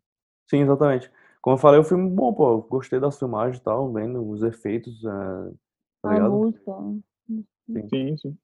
Sim, 0.50 0.62
exatamente. 0.62 1.12
Como 1.42 1.56
eu 1.56 1.60
falei, 1.60 1.80
o 1.80 1.84
filme 1.84 2.10
bom, 2.10 2.34
pô. 2.34 2.58
Gostei 2.64 3.00
das 3.00 3.18
filmagens 3.18 3.58
e 3.60 3.64
tal, 3.64 3.92
vendo 3.94 4.28
os 4.30 4.44
efeitos, 4.44 5.04
é, 5.06 5.10
tá 6.02 6.10
a 6.10 6.14
ligado? 6.14 6.32
música. 6.32 6.72
Sim, 7.90 8.18
sim. 8.18 8.38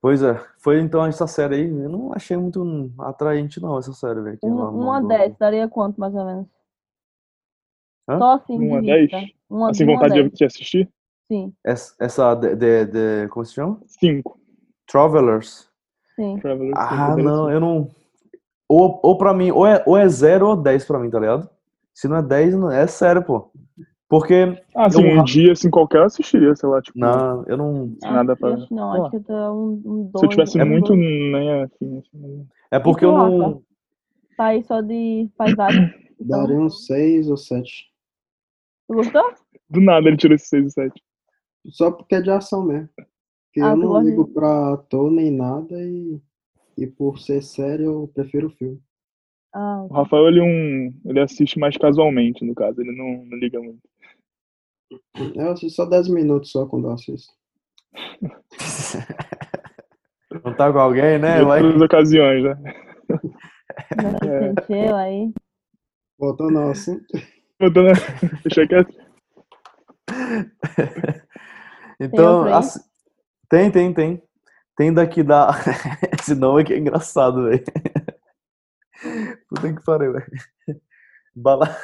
Pois 0.00 0.22
é, 0.22 0.34
foi 0.58 0.80
então 0.80 1.04
essa 1.04 1.26
série 1.26 1.56
aí. 1.56 1.68
Eu 1.68 1.88
não 1.90 2.12
achei 2.14 2.36
muito 2.36 2.90
atraente, 2.98 3.60
não, 3.60 3.78
essa 3.78 3.92
série, 3.92 4.20
velho. 4.22 4.38
Um, 4.42 4.54
uma 4.56 4.94
mandou. 4.94 5.08
10, 5.08 5.36
daria 5.36 5.68
quanto 5.68 6.00
mais 6.00 6.14
ou 6.14 6.24
menos? 6.24 6.46
Hã? 8.08 8.18
Só 8.18 8.32
assim, 8.36 8.58
Uma 8.58 8.80
vista. 8.80 9.16
10? 9.18 9.30
Uma, 9.48 9.70
Assim, 9.70 9.84
uma 9.84 9.92
vontade 9.94 10.14
de, 10.14 10.22
10, 10.22 10.32
de 10.32 10.44
assistir? 10.44 10.88
Sim, 11.30 11.52
Essa, 11.64 11.94
essa 12.00 12.34
de, 12.34 12.56
de, 12.56 12.84
de- 12.86 13.28
como 13.28 13.44
se 13.46 13.54
chama? 13.54 13.80
5. 13.86 14.36
Travelers. 14.90 15.68
sim. 16.16 16.36
Traveler 16.40 16.72
Ah, 16.76 17.14
5, 17.14 17.22
não, 17.22 17.50
eu 17.50 17.60
não. 17.60 17.88
Ou, 18.68 18.98
ou 19.02 19.16
pra 19.16 19.32
mim, 19.32 19.50
ou 19.52 19.64
é, 19.66 19.82
ou 19.86 19.96
é 19.96 20.08
0 20.08 20.48
ou 20.48 20.56
10 20.56 20.84
pra 20.84 20.98
mim, 20.98 21.08
tá 21.10 21.20
ligado? 21.20 21.48
Se 21.94 22.08
não 22.08 22.16
é 22.16 22.22
10, 22.22 22.54
não... 22.56 22.70
é 22.70 22.86
sério, 22.86 23.22
pô. 23.22 23.50
Porque. 24.08 24.60
Ah, 24.74 24.86
assim, 24.86 25.04
eu- 25.04 25.20
um 25.20 25.24
dia, 25.24 25.52
assim, 25.52 25.70
qualquer 25.70 25.98
eu 25.98 26.04
assistiria, 26.04 26.54
sei 26.56 26.68
lá, 26.68 26.82
tipo, 26.82 26.98
Não, 26.98 27.44
eu 27.46 27.56
não. 27.56 27.92
nada 28.02 28.34
pra... 28.34 28.54
Acho 28.54 28.74
não, 28.74 28.92
acho 28.92 29.10
que 29.10 29.16
eu 29.18 29.22
tô 29.24 29.34
um, 29.52 29.72
um 29.84 30.02
dois. 30.10 30.18
Se 30.20 30.24
eu 30.24 30.28
tivesse 30.30 30.60
um 30.62 30.66
muito, 30.66 30.88
dois. 30.88 30.98
nem 31.00 31.48
é 31.48 31.62
assim, 31.62 31.98
assim. 31.98 32.48
É 32.72 32.78
porque 32.80 33.04
eu 33.04 33.12
não. 33.12 33.62
Tá 34.36 34.46
aí 34.46 34.62
só 34.64 34.80
de 34.80 35.28
paisagem. 35.36 35.92
Daria 36.20 36.56
uns 36.58 36.86
6 36.86 37.30
ou 37.30 37.36
7. 37.36 37.86
Tu 38.88 38.94
gostou? 38.94 39.22
Do 39.68 39.80
nada 39.80 40.08
ele 40.08 40.16
tirou 40.16 40.34
esse 40.34 40.46
6 40.48 40.66
e 40.66 40.70
7. 40.70 41.02
Só 41.68 41.90
porque 41.90 42.14
é 42.14 42.20
de 42.20 42.30
ação 42.30 42.64
mesmo. 42.64 42.88
Porque 42.96 43.60
Ah, 43.60 43.70
eu 43.70 43.76
não 43.76 44.00
ligo 44.02 44.26
pra 44.28 44.74
ator 44.74 45.10
nem 45.10 45.30
nada 45.30 45.76
e, 45.82 46.20
e 46.78 46.86
por 46.86 47.18
ser 47.18 47.42
sério 47.42 47.84
eu 47.86 48.08
prefiro 48.14 48.46
o 48.48 48.50
filme. 48.50 48.80
Ah, 49.52 49.82
O 49.88 49.92
Rafael, 49.94 50.28
ele, 50.28 50.40
é 50.40 50.42
um, 50.42 50.94
ele 51.04 51.20
assiste 51.20 51.58
mais 51.58 51.76
casualmente, 51.76 52.44
no 52.44 52.54
caso. 52.54 52.80
Ele 52.80 52.96
não, 52.96 53.24
não 53.24 53.36
liga 53.38 53.60
muito. 53.60 53.80
Eu 55.34 55.50
assisto 55.50 55.76
só 55.76 55.84
10 55.84 56.08
minutos 56.08 56.50
só 56.50 56.66
quando 56.66 56.86
eu 56.88 56.92
assisto. 56.92 57.32
Não 60.44 60.54
tá 60.54 60.72
com 60.72 60.78
alguém, 60.78 61.18
né? 61.18 61.42
Em 61.42 61.44
Vai. 61.44 61.60
outras 61.60 61.82
ocasiões, 61.82 62.44
né? 62.44 62.54
não 63.96 64.54
sentiu 64.54 64.94
aí. 64.94 65.32
Voltando 66.16 66.58
ao 66.60 66.70
assunto. 66.70 67.04
Na... 67.60 67.68
Deixa 68.44 68.66
quieto. 68.66 68.94
Então, 72.00 72.44
aí? 72.44 72.52
assim- 72.54 72.80
tem, 73.48 73.70
tem, 73.70 73.92
tem. 73.92 74.22
Tem 74.76 74.94
daqui 74.94 75.22
da. 75.22 75.50
Esse 76.18 76.34
nome 76.34 76.62
aqui 76.62 76.72
é 76.72 76.78
engraçado, 76.78 77.44
velho. 77.44 77.62
Puta 79.48 79.74
que 79.74 79.84
pariu, 79.84 80.12
velho. 80.14 80.26
Bala. 81.36 81.68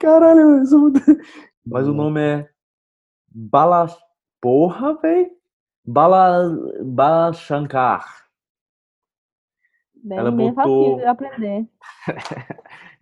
Caralho, 0.00 0.62
muito... 0.78 1.00
Mas 1.66 1.88
o 1.88 1.94
nome 1.94 2.20
é. 2.20 2.48
Bala. 3.28 3.86
Porra, 4.40 4.94
velho. 5.00 5.30
Bala. 5.84 6.50
Bala 6.82 7.32
Shankar. 7.32 8.24
Bem, 10.02 10.18
Ela 10.18 10.30
bem 10.30 10.52
botou- 10.52 10.96
de 10.96 11.04
aprender. 11.04 11.66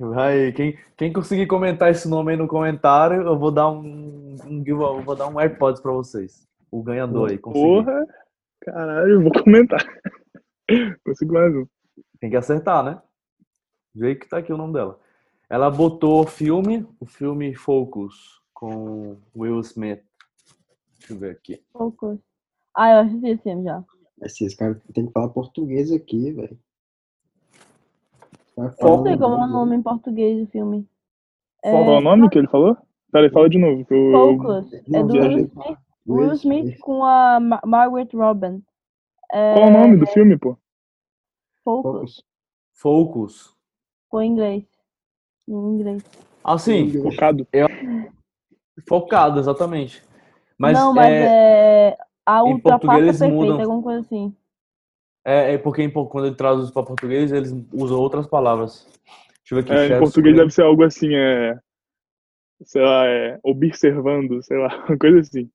Vai, 0.09 0.51
quem, 0.51 0.77
quem 0.97 1.13
conseguir 1.13 1.47
comentar 1.47 1.89
esse 1.89 2.09
nome 2.09 2.33
aí 2.33 2.37
no 2.37 2.49
comentário, 2.49 3.23
eu 3.23 3.39
vou 3.39 3.53
dar 3.53 3.71
um, 3.71 4.37
um 4.45 4.65
vou 5.05 5.15
dar 5.15 5.29
um 5.29 5.39
AirPods 5.39 5.81
pra 5.81 5.93
vocês. 5.93 6.45
O 6.73 6.83
ganhador 6.83 7.31
aí, 7.31 7.39
conseguiu. 7.39 7.85
Porra! 7.85 8.07
Caralho, 8.63 9.13
eu 9.13 9.23
vou 9.23 9.33
comentar. 9.33 9.81
Consigo 11.07 11.35
mais 11.35 11.55
um. 11.55 11.67
Tem 12.19 12.31
que 12.31 12.37
acertar, 12.37 12.85
né? 12.85 13.01
Vê 13.95 14.17
que 14.17 14.29
tá 14.29 14.39
aqui 14.39 14.53
o 14.53 14.57
nome 14.57 14.73
dela. 14.73 14.99
Ela 15.49 15.71
botou 15.71 16.27
filme, 16.27 16.85
o 16.99 17.07
filme 17.07 17.55
Focus, 17.55 18.41
com 18.53 19.17
Will 19.37 19.61
Smith. 19.61 20.03
Deixa 20.99 21.13
eu 21.13 21.19
ver 21.19 21.31
aqui. 21.31 21.63
Poucos. 21.73 22.19
Ah, 22.75 22.91
eu 22.91 22.99
assisti 23.01 23.27
esse 23.29 23.43
filme 23.45 23.65
já. 23.65 23.85
Esses 24.23 24.55
caras 24.57 24.83
têm 24.93 25.07
que 25.07 25.13
falar 25.13 25.29
português 25.29 25.93
aqui, 25.93 26.33
velho. 26.33 26.59
Não 28.57 28.71
falam 28.73 29.03
sei 29.05 29.17
como 29.17 29.35
é 29.37 29.45
o 29.45 29.49
nome 29.49 29.77
em 29.77 29.83
português 29.83 30.39
do 30.41 30.51
filme. 30.51 30.89
Qual 31.63 31.85
é 31.95 31.99
o 31.99 32.01
nome 32.01 32.29
que 32.29 32.39
ele 32.39 32.49
falou? 32.49 32.77
Pera 33.11 33.27
aí, 33.27 33.31
fala 33.31 33.49
de 33.49 33.59
novo. 33.59 33.85
Que 33.85 33.95
eu, 33.95 34.37
Focus. 34.39 34.73
É 34.73 35.03
do 35.03 35.13
Will. 35.15 35.39
Smith, 35.39 35.79
Will 36.09 36.33
Smith 36.33 36.79
com 36.81 37.05
a 37.05 37.39
Ma- 37.39 37.61
Margaret 37.65 38.09
Robin. 38.15 38.63
É, 39.31 39.55
Qual 39.55 39.65
é 39.65 39.69
o 39.69 39.71
nome 39.71 39.97
do 39.99 40.07
filme, 40.07 40.37
pô? 40.39 40.57
Focus. 41.65 42.25
Focus. 42.75 43.57
Com 44.09 44.23
inglês. 44.23 44.65
Em 45.47 45.55
inglês. 45.55 46.03
Assim, 46.43 46.91
Focado. 47.03 47.47
eu... 47.53 47.69
focado, 48.89 49.39
exatamente. 49.39 50.03
Mas, 50.59 50.79
não, 50.79 50.93
mas 50.93 51.13
é, 51.13 51.89
é, 51.91 51.99
a 52.27 52.43
em 52.43 52.55
ultrapassa 52.55 53.03
perfeita, 53.03 53.29
mudam. 53.29 53.61
alguma 53.61 53.83
coisa 53.83 54.01
assim. 54.01 54.35
É, 55.25 55.55
é 55.55 55.59
porque 55.59 55.89
quando 55.91 56.27
ele 56.27 56.35
traduz 56.37 56.71
para 56.71 56.83
português, 56.85 57.33
eles 57.33 57.53
usam 57.73 57.99
outras 57.99 58.27
palavras. 58.27 58.87
Deixa 59.39 59.55
eu 59.55 59.57
ver 59.57 59.65
aqui. 59.65 59.73
É, 59.93 59.97
em 59.97 60.01
português 60.01 60.37
deve 60.37 60.51
ser 60.51 60.63
algo 60.63 60.83
assim, 60.85 61.15
é. 61.15 61.59
Sei 62.65 62.83
lá, 62.83 63.07
é. 63.07 63.39
Observando, 63.43 64.43
sei 64.43 64.59
lá, 64.59 64.69
uma 64.89 64.99
coisa 64.99 65.21
assim. 65.21 65.51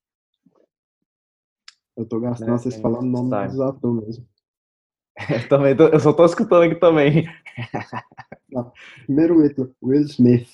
Eu 1.96 2.06
tô 2.06 2.20
gastando 2.20 2.52
Né, 2.52 2.58
vocês 2.58 2.76
tem 2.76 2.82
falando 2.84 3.04
o 3.08 3.12
nome 3.12 3.30
time. 3.32 3.48
dos 3.48 3.60
atores 3.60 4.06
mesmo. 4.06 4.28
Eu 5.44 5.50
também 5.50 5.76
tô- 5.76 5.88
eu 5.88 6.00
só 6.00 6.14
tô 6.14 6.24
escutando 6.26 6.62
aqui 6.64 6.76
também. 6.76 7.28
Ó, 8.54 8.72
Primeiro 9.06 9.38
Will, 9.40 9.76
Will 9.82 10.02
Smith. 10.04 10.48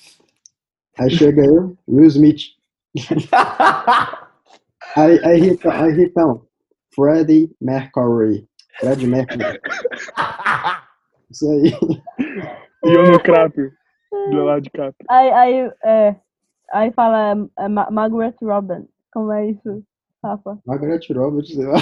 Aí 0.98 1.10
chega 1.10 1.44
eu, 1.44 1.76
Will 1.86 2.06
Smith. 2.06 2.40
aí, 4.96 5.18
aí, 5.24 5.48
então, 5.48 5.70
aí 5.70 6.02
então, 6.04 6.46
Freddie 6.94 7.54
Mercury. 7.60 8.48
Freddie 8.80 9.06
Mercury. 9.06 9.44
Isso 11.30 11.50
aí. 11.50 11.72
E 12.84 12.92
eu 12.92 13.10
no 13.10 13.20
crapo. 13.20 13.60
Leonardo 14.30 14.62
DiCaprio. 14.62 15.06
Aí, 15.08 15.30
aí, 15.32 15.72
é, 15.82 16.16
aí 16.72 16.92
fala 16.92 17.48
é, 17.58 17.68
Ma- 17.68 17.90
Margaret 17.90 18.34
Robin. 18.42 18.86
Como 19.12 19.32
é 19.32 19.46
isso, 19.50 19.82
Rafa? 20.22 20.58
Margaret 20.66 21.00
Roberts, 21.14 21.54
sei 21.54 21.66
lá. 21.66 21.78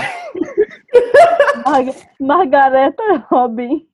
Marga 1.64 1.92
Margareta 2.20 3.02
Robin. 3.30 3.86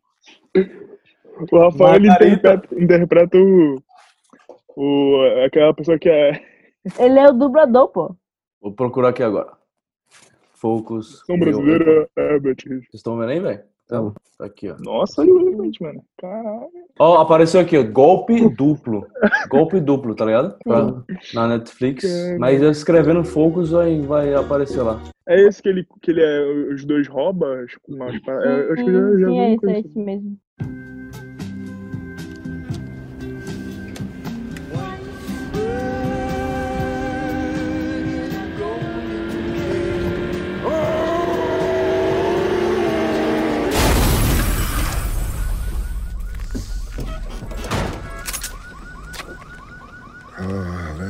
O 1.52 1.58
Rafael 1.58 1.96
ele 1.96 2.08
interpreta, 2.08 2.74
interpreta 2.80 3.38
o, 3.38 3.82
o. 4.76 5.44
aquela 5.44 5.74
pessoa 5.74 5.98
que 5.98 6.08
é. 6.08 6.40
Ele 6.98 7.18
é 7.18 7.28
o 7.28 7.32
dublador, 7.32 7.88
pô. 7.88 8.16
Vou 8.60 8.72
procurar 8.72 9.10
aqui 9.10 9.22
agora. 9.22 9.57
Focus. 10.60 11.22
Brasileira, 11.28 12.08
Herbert. 12.16 12.56
Vocês 12.66 12.94
estão 12.94 13.16
vendo 13.18 13.30
aí, 13.30 13.40
velho? 13.40 13.60
Então, 13.84 14.12
tá 14.36 14.44
aqui, 14.44 14.68
ó. 14.70 14.76
Nossa, 14.80 15.22
olha 15.22 15.32
o 15.32 15.48
Herbert, 15.48 15.72
mano. 15.80 16.04
Caralho. 16.18 16.68
Ó, 16.98 17.20
apareceu 17.22 17.60
aqui, 17.60 17.78
ó, 17.78 17.82
golpe 17.82 18.48
duplo. 18.50 19.06
Golpe 19.48 19.80
duplo, 19.80 20.14
tá 20.14 20.26
ligado? 20.26 20.58
Pra- 20.62 21.02
na 21.32 21.48
Netflix. 21.48 22.04
Mas 22.38 22.60
eu 22.60 22.70
escrevendo 22.70 23.24
Focus 23.24 23.70
vai, 23.70 23.98
vai 24.00 24.34
aparecer 24.34 24.82
lá. 24.82 25.02
É 25.26 25.40
esse 25.40 25.62
que 25.62 25.68
ele, 25.70 25.86
que 26.02 26.10
ele 26.10 26.22
é. 26.22 26.72
Os 26.74 26.84
dois 26.84 27.06
roubam? 27.08 27.48
é, 27.48 27.60
eu 27.60 27.64
acho 27.64 27.80
que 27.80 28.90
eu 28.90 29.18
já, 29.18 29.26
já 29.26 29.32
é 29.32 29.52
esse, 29.52 29.56
coisa 29.58 29.76
é 29.76 29.78
assim. 29.78 29.88
esse 29.88 29.98
mesmo. 29.98 30.36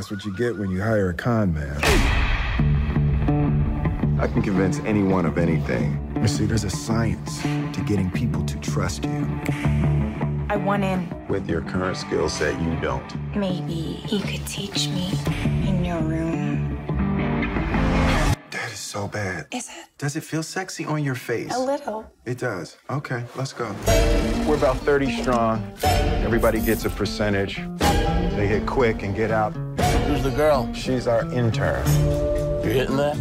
That's 0.09 0.25
what 0.25 0.31
you 0.31 0.35
get 0.37 0.57
when 0.57 0.71
you 0.71 0.81
hire 0.81 1.09
a 1.09 1.13
con 1.13 1.53
man. 1.53 1.77
I 4.19 4.27
can 4.27 4.41
convince 4.41 4.79
anyone 4.79 5.25
of 5.25 5.37
anything. 5.37 5.99
You 6.19 6.27
see, 6.27 6.45
there's 6.45 6.63
a 6.63 6.69
science 6.69 7.41
to 7.43 7.83
getting 7.85 8.09
people 8.09 8.43
to 8.45 8.59
trust 8.59 9.05
you. 9.05 9.41
I 10.49 10.55
want 10.57 10.83
in. 10.83 11.07
With 11.27 11.47
your 11.47 11.61
current 11.61 11.95
skill 11.95 12.27
set, 12.27 12.59
you 12.59 12.75
don't. 12.81 13.35
Maybe 13.35 14.01
he 14.07 14.19
could 14.21 14.47
teach 14.47 14.87
me 14.87 15.11
in 15.67 15.85
your 15.85 16.01
room. 16.01 16.75
That 18.49 18.71
is 18.71 18.79
so 18.79 19.07
bad. 19.07 19.47
Is 19.53 19.69
it? 19.69 19.89
Does 19.99 20.15
it 20.15 20.23
feel 20.23 20.41
sexy 20.41 20.85
on 20.85 21.03
your 21.03 21.15
face? 21.15 21.53
A 21.55 21.59
little. 21.59 22.11
It 22.25 22.39
does. 22.39 22.77
Okay, 22.89 23.23
let's 23.35 23.53
go. 23.53 23.75
We're 24.47 24.57
about 24.57 24.77
30 24.77 25.21
strong. 25.21 25.71
Everybody 25.83 26.61
gets 26.61 26.85
a 26.85 26.89
percentage. 26.89 27.61
They 28.39 28.47
hit 28.47 28.65
quick 28.65 29.03
and 29.03 29.13
get 29.13 29.31
out. 29.31 29.51
Who's 30.07 30.23
the 30.23 30.31
girl? 30.31 30.73
She's 30.73 31.07
our 31.07 31.29
intern. 31.33 31.85
You 32.63 32.69
hitting 32.71 32.95
that? 32.95 33.17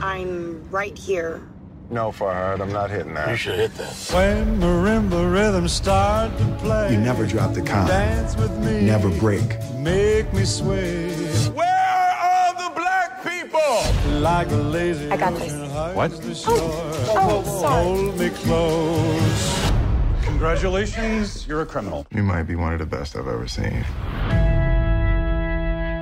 I'm 0.00 0.66
right 0.70 0.96
here. 0.96 1.42
No, 1.90 2.10
Farhad, 2.10 2.62
I'm 2.62 2.72
not 2.72 2.88
hitting 2.88 3.12
that. 3.12 3.28
You 3.28 3.36
should 3.36 3.56
hit 3.58 3.74
that. 3.74 3.92
When 4.14 4.58
marimba 4.58 5.30
rhythms 5.30 5.72
start 5.74 6.34
to 6.38 6.44
play, 6.58 6.90
You 6.94 6.98
never 7.00 7.26
drop 7.26 7.52
the 7.52 7.60
con. 7.60 7.86
dance 7.86 8.34
with 8.34 8.56
me, 8.64 8.80
Never 8.80 9.10
break. 9.10 9.58
make 9.74 10.32
me 10.32 10.46
sway. 10.46 11.10
Where 11.50 12.14
are 12.22 12.54
the 12.54 12.74
black 12.74 13.22
people? 13.22 14.20
Like 14.22 14.50
a 14.50 14.54
lazy 14.54 15.10
I 15.10 15.18
got 15.18 15.34
this. 15.34 15.52
What? 15.94 16.12
the 16.12 16.30
oh, 16.30 16.32
shore. 16.32 16.56
oh, 16.56 17.60
sorry. 17.60 17.84
Hold 17.84 18.18
me 18.18 18.30
close. 18.30 19.59
Congratulations, 20.40 21.46
you're 21.46 21.60
a 21.60 21.66
criminal. 21.66 22.06
You 22.10 22.22
might 22.22 22.44
be 22.44 22.56
one 22.56 22.72
of 22.72 22.78
the 22.78 22.86
best 22.86 23.14
I've 23.14 23.28
ever 23.28 23.46
seen. 23.46 23.84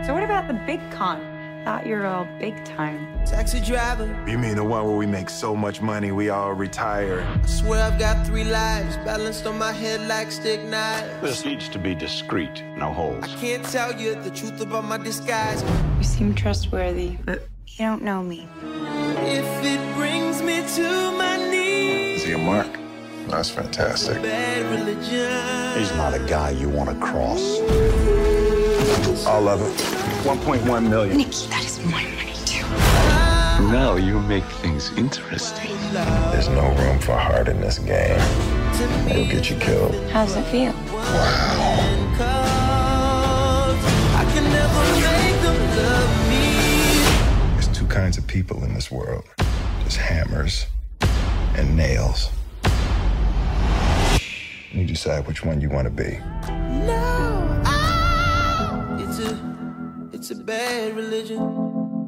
So 0.06 0.14
what 0.14 0.22
about 0.22 0.46
the 0.46 0.54
big 0.64 0.78
con? 0.92 1.18
Thought 1.64 1.84
you're 1.88 2.06
all 2.06 2.24
big 2.38 2.64
time. 2.64 3.18
Taxi 3.26 3.58
driver, 3.60 4.06
You 4.28 4.38
mean 4.38 4.54
the 4.54 4.62
one 4.62 4.86
where 4.86 4.94
we 4.96 5.06
make 5.06 5.28
so 5.28 5.56
much 5.56 5.82
money 5.82 6.12
we 6.12 6.30
all 6.30 6.52
retire? 6.52 7.26
I 7.42 7.46
swear 7.46 7.82
I've 7.82 7.98
got 7.98 8.24
three 8.24 8.44
lives 8.44 8.96
balanced 8.98 9.44
on 9.44 9.58
my 9.58 9.72
head 9.72 10.06
like 10.06 10.30
stick 10.30 10.62
knives. 10.66 11.20
This 11.20 11.44
needs 11.44 11.68
to 11.70 11.78
be 11.80 11.96
discreet, 11.96 12.62
no 12.76 12.92
holes. 12.92 13.24
I 13.24 13.36
can't 13.40 13.64
tell 13.64 14.00
you 14.00 14.14
the 14.22 14.30
truth 14.30 14.60
about 14.60 14.84
my 14.84 14.98
disguise. 14.98 15.64
You 15.96 16.04
seem 16.04 16.32
trustworthy, 16.32 17.18
but 17.24 17.48
you 17.66 17.78
don't 17.84 18.02
know 18.02 18.22
me. 18.22 18.46
If 18.62 19.64
it 19.64 19.96
brings 19.96 20.40
me 20.42 20.64
to 20.76 21.10
my 21.18 21.38
knees, 21.50 22.20
Is 22.20 22.26
he 22.28 22.32
a 22.34 22.38
mark? 22.38 22.77
That's 23.28 23.50
fantastic. 23.50 24.16
He's 24.16 25.92
not 25.94 26.14
a 26.14 26.24
guy 26.26 26.50
you 26.50 26.68
want 26.68 26.90
to 26.90 26.96
cross. 27.04 27.60
I 29.26 29.38
love 29.38 29.60
it. 29.60 29.76
1.1 30.24 30.88
million. 30.88 31.16
Nikki, 31.16 31.46
that 31.48 31.64
is 31.64 31.78
my 31.84 32.02
money 32.02 32.32
too. 32.44 32.64
Now 33.70 33.96
you 33.96 34.18
make 34.20 34.44
things 34.44 34.90
interesting. 34.96 35.76
There's 35.92 36.48
no 36.48 36.72
room 36.76 36.98
for 37.00 37.16
heart 37.16 37.48
in 37.48 37.60
this 37.60 37.78
game. 37.78 38.18
It'll 39.08 39.26
get 39.26 39.50
you 39.50 39.56
killed. 39.56 39.94
How's 40.10 40.34
it 40.34 40.44
feel? 40.46 40.72
Wow. 40.92 41.84
There's 47.54 47.68
two 47.68 47.86
kinds 47.86 48.16
of 48.16 48.26
people 48.26 48.64
in 48.64 48.74
this 48.74 48.90
world. 48.90 49.24
There's 49.80 49.96
hammers 49.96 50.66
and 51.56 51.76
nails. 51.76 52.30
You 54.72 54.84
decide 54.84 55.26
which 55.26 55.44
one 55.44 55.60
you 55.60 55.70
want 55.70 55.86
to 55.86 55.90
be. 55.90 56.18
It's 59.02 59.18
a, 59.18 59.30
it's 60.12 60.30
a 60.30 60.34
bad 60.34 60.94
religion. 60.94 62.04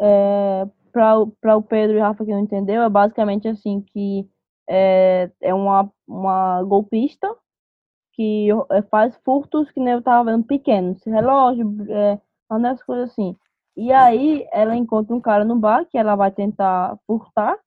É, 0.00 0.66
para 0.92 1.56
o 1.56 1.62
Pedro 1.62 1.96
e 1.96 2.00
Rafa 2.00 2.24
que 2.24 2.30
não 2.30 2.40
entendeu, 2.40 2.82
é 2.82 2.88
basicamente 2.88 3.46
assim 3.46 3.82
que 3.82 4.26
é, 4.68 5.30
é 5.42 5.54
uma, 5.54 5.90
uma 6.08 6.62
golpista 6.62 7.34
que 8.12 8.48
é, 8.70 8.82
faz 8.82 9.14
furtos 9.22 9.70
que 9.70 9.80
nem 9.80 9.92
eu 9.92 10.02
tava 10.02 10.30
vendo 10.30 10.44
pequenos, 10.44 11.02
relógio, 11.04 11.76
é, 11.90 12.18
essas 12.50 12.82
coisas 12.82 13.10
assim. 13.10 13.36
E 13.76 13.92
aí 13.92 14.48
ela 14.50 14.74
encontra 14.74 15.14
um 15.14 15.20
cara 15.20 15.44
no 15.44 15.56
bar 15.56 15.84
que 15.84 15.98
ela 15.98 16.16
vai 16.16 16.30
tentar 16.30 16.98
furtar, 17.06 17.58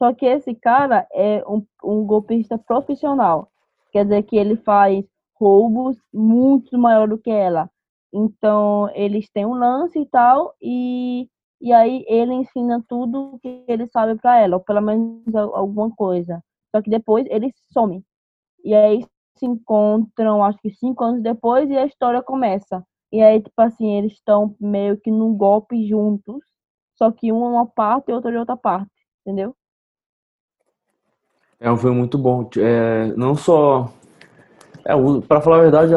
só 0.00 0.12
que 0.14 0.26
esse 0.26 0.54
cara 0.54 1.06
é 1.12 1.44
um, 1.48 1.64
um 1.84 2.04
golpista 2.06 2.58
profissional. 2.58 3.50
Quer 3.92 4.04
dizer 4.04 4.22
que 4.24 4.36
ele 4.36 4.56
faz 4.56 5.04
roubos 5.38 5.96
muito 6.12 6.78
maior 6.78 7.08
do 7.08 7.18
que 7.18 7.30
ela. 7.30 7.70
Então, 8.12 8.90
eles 8.94 9.28
têm 9.30 9.46
um 9.46 9.54
lance 9.54 9.98
e 10.00 10.06
tal, 10.06 10.54
e, 10.60 11.28
e 11.60 11.72
aí 11.72 12.04
ele 12.08 12.34
ensina 12.34 12.82
tudo 12.88 13.38
que 13.42 13.64
ele 13.68 13.86
sabe 13.86 14.16
para 14.20 14.38
ela, 14.40 14.56
ou 14.56 14.62
pelo 14.64 14.80
menos 14.80 15.34
al- 15.34 15.54
alguma 15.56 15.90
coisa. 15.94 16.42
Só 16.74 16.82
que 16.82 16.90
depois 16.90 17.26
ele 17.30 17.52
some. 17.72 18.02
E 18.64 18.74
aí 18.74 19.00
se 19.36 19.46
encontram, 19.46 20.44
acho 20.44 20.58
que 20.60 20.70
cinco 20.70 21.04
anos 21.04 21.22
depois, 21.22 21.68
e 21.70 21.76
a 21.78 21.86
história 21.86 22.22
começa. 22.22 22.84
E 23.12 23.20
aí, 23.22 23.40
tipo 23.42 23.60
assim, 23.60 23.92
eles 23.98 24.12
estão 24.12 24.54
meio 24.60 24.98
que 25.00 25.10
num 25.10 25.34
golpe 25.36 25.86
juntos, 25.88 26.42
só 26.96 27.10
que 27.12 27.32
um 27.32 27.44
é 27.46 27.48
uma 27.50 27.66
parte 27.66 28.10
e 28.10 28.14
outro 28.14 28.30
é 28.30 28.38
outra 28.38 28.56
parte, 28.56 28.90
entendeu? 29.26 29.54
É 31.60 31.70
um 31.70 31.76
filme 31.76 31.98
muito 31.98 32.16
bom. 32.16 32.48
É, 32.56 33.12
não 33.16 33.36
só. 33.36 33.92
É, 34.84 34.94
pra 35.28 35.42
falar 35.42 35.58
a 35.58 35.62
verdade, 35.62 35.92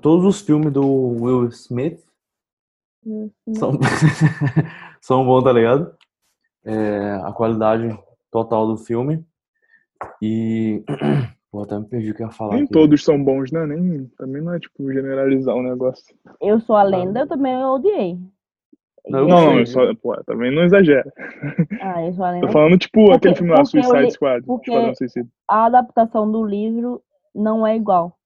todos 0.00 0.24
os 0.24 0.40
filmes 0.40 0.72
do 0.72 0.84
Will 0.84 1.48
Smith 1.48 2.02
são, 3.54 3.72
são 5.00 5.24
bons, 5.26 5.44
tá 5.44 5.52
ligado? 5.52 5.94
É, 6.64 7.20
a 7.22 7.32
qualidade 7.32 7.96
total 8.30 8.66
do 8.66 8.78
filme. 8.78 9.24
E. 10.20 10.82
Pô, 11.52 11.64
até 11.64 11.78
me 11.78 11.84
perdi 11.84 12.12
o 12.12 12.14
que 12.14 12.22
eu 12.22 12.28
ia 12.28 12.32
falar 12.32 12.54
Nem 12.54 12.64
aqui. 12.64 12.72
todos 12.72 13.04
são 13.04 13.22
bons, 13.22 13.52
né? 13.52 13.66
Nem, 13.66 14.06
também 14.16 14.40
não 14.40 14.54
é 14.54 14.58
tipo 14.58 14.90
generalizar 14.90 15.54
o 15.54 15.62
negócio. 15.62 16.16
Eu 16.40 16.58
sou 16.60 16.74
a 16.74 16.82
lenda, 16.82 17.20
eu 17.20 17.26
também 17.26 17.54
odiei. 17.62 18.18
Não, 19.08 19.26
Não, 19.26 19.56
não, 19.56 19.66
só, 19.66 19.92
pô, 19.96 20.14
também 20.24 20.54
não 20.54 20.62
exagera. 20.62 21.12
Ah, 21.80 22.00
eu 22.02 22.10
lenda. 22.12 22.40
Tô 22.46 22.52
falando, 22.52 22.78
tipo, 22.78 23.00
Porque- 23.06 23.16
aquele 23.16 23.34
filme 23.34 23.50
lá, 23.52 23.64
Suicide 23.64 23.98
li- 24.04 24.10
Squad. 24.12 24.46
porque 24.46 24.94
Suicida. 24.94 25.28
a 25.48 25.64
adaptação 25.64 26.30
do 26.30 26.44
livro 26.44 27.02
não 27.34 27.66
é 27.66 27.74
igual. 27.76 28.16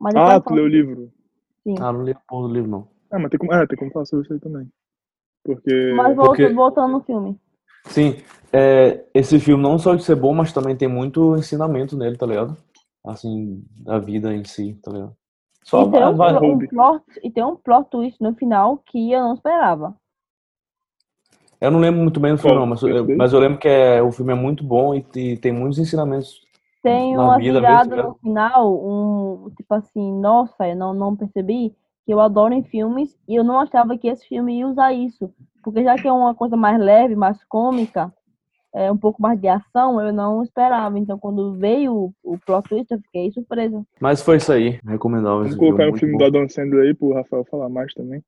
Mas 0.00 0.14
Ah, 0.16 0.40
tu 0.40 0.52
leu 0.54 0.64
o 0.64 0.68
livro? 0.68 1.12
Sim. 1.62 1.74
Ah, 1.80 1.92
não 1.92 2.02
li 2.02 2.12
a 2.12 2.20
porra 2.28 2.48
do 2.48 2.54
livro, 2.54 2.70
não. 2.70 2.88
Ah, 3.10 3.18
mas 3.18 3.30
tem 3.30 3.38
como, 3.38 3.52
ah, 3.52 3.66
tem 3.66 3.78
como 3.78 3.90
falar 3.92 4.04
sobre 4.04 4.24
isso 4.24 4.34
aí 4.34 4.40
também. 4.40 4.68
Porque... 5.44 5.92
Mas 5.96 6.16
volta- 6.16 6.30
Porque- 6.30 6.48
voltando 6.52 6.92
no 6.92 7.00
filme. 7.02 7.40
Sim, 7.86 8.16
é, 8.52 9.04
esse 9.14 9.38
filme 9.38 9.62
não 9.62 9.78
só 9.78 9.94
de 9.94 10.02
ser 10.02 10.16
bom, 10.16 10.34
mas 10.34 10.52
também 10.52 10.76
tem 10.76 10.88
muito 10.88 11.36
ensinamento 11.36 11.96
nele, 11.96 12.16
tá 12.16 12.26
ligado? 12.26 12.56
Assim, 13.06 13.64
da 13.78 13.98
vida 14.00 14.34
em 14.34 14.44
si, 14.44 14.74
tá 14.82 14.90
ligado? 14.90 15.16
Só 15.66 15.82
e, 15.82 15.90
tem 15.90 16.00
um, 16.04 16.54
um 16.54 16.66
plot, 16.66 17.04
e 17.22 17.30
tem 17.30 17.44
um 17.44 17.56
plot 17.56 17.90
twist 17.90 18.20
no 18.22 18.34
final 18.34 18.78
que 18.78 19.12
eu 19.12 19.20
não 19.20 19.34
esperava. 19.34 19.94
Eu 21.60 21.70
não 21.70 21.80
lembro 21.80 22.00
muito 22.02 22.20
bem 22.20 22.32
do 22.32 22.38
filme, 22.38 22.56
não, 22.56 22.66
mas, 22.66 22.82
eu- 22.82 23.16
mas 23.16 23.32
eu 23.32 23.40
lembro 23.40 23.58
que 23.58 23.68
é, 23.68 24.02
o 24.02 24.12
filme 24.12 24.32
é 24.32 24.36
muito 24.36 24.62
bom 24.62 24.94
e, 24.94 25.02
te- 25.02 25.36
tem 25.38 25.52
muitos 25.52 25.78
ensinamentos 25.78 26.42
Tem 26.82 27.16
na 27.16 27.24
uma 27.24 27.38
vida 27.38 27.58
virada 27.58 27.84
mesmo, 27.86 27.96
no 27.96 28.14
né? 28.14 28.14
final, 28.20 28.74
um 28.74 29.50
tipo 29.56 29.74
assim, 29.74 30.12
nossa, 30.20 30.68
eu 30.68 30.76
não, 30.76 30.94
não 30.94 31.16
percebi 31.16 31.74
que 32.04 32.12
eu 32.12 32.20
adoro 32.20 32.54
em 32.54 32.62
filmes 32.62 33.18
e 33.26 33.34
eu 33.34 33.42
não 33.42 33.58
achava 33.58 33.98
que 33.98 34.06
esse 34.06 34.26
filme 34.28 34.58
ia 34.60 34.68
usar 34.68 34.92
isso. 34.92 35.32
Porque 35.64 35.82
já 35.82 35.96
que 35.96 36.06
é 36.06 36.12
uma 36.12 36.34
coisa 36.34 36.56
mais 36.56 36.78
leve, 36.78 37.16
mais 37.16 37.42
cômica, 37.44 38.12
é 38.76 38.92
um 38.92 38.96
pouco 38.96 39.20
mais 39.22 39.40
de 39.40 39.48
ação, 39.48 40.00
eu 40.00 40.12
não 40.12 40.42
esperava. 40.42 40.98
Então 40.98 41.18
quando 41.18 41.54
veio 41.54 41.92
o, 41.94 42.12
o 42.34 42.38
plot 42.38 42.68
twist, 42.68 42.92
eu 42.92 43.00
fiquei 43.00 43.32
surpresa. 43.32 43.82
Mas 44.00 44.22
foi 44.22 44.36
isso 44.36 44.52
aí, 44.52 44.78
recomendável 44.86 45.38
Vamos 45.42 45.56
colocar 45.56 45.88
o 45.88 45.96
filme 45.96 46.12
bom. 46.12 46.18
do 46.18 46.24
Adam 46.26 46.48
Sandler 46.48 46.88
aí 46.88 46.94
pro 46.94 47.14
Rafael 47.14 47.44
falar 47.50 47.68
mais 47.68 47.92
também. 47.94 48.22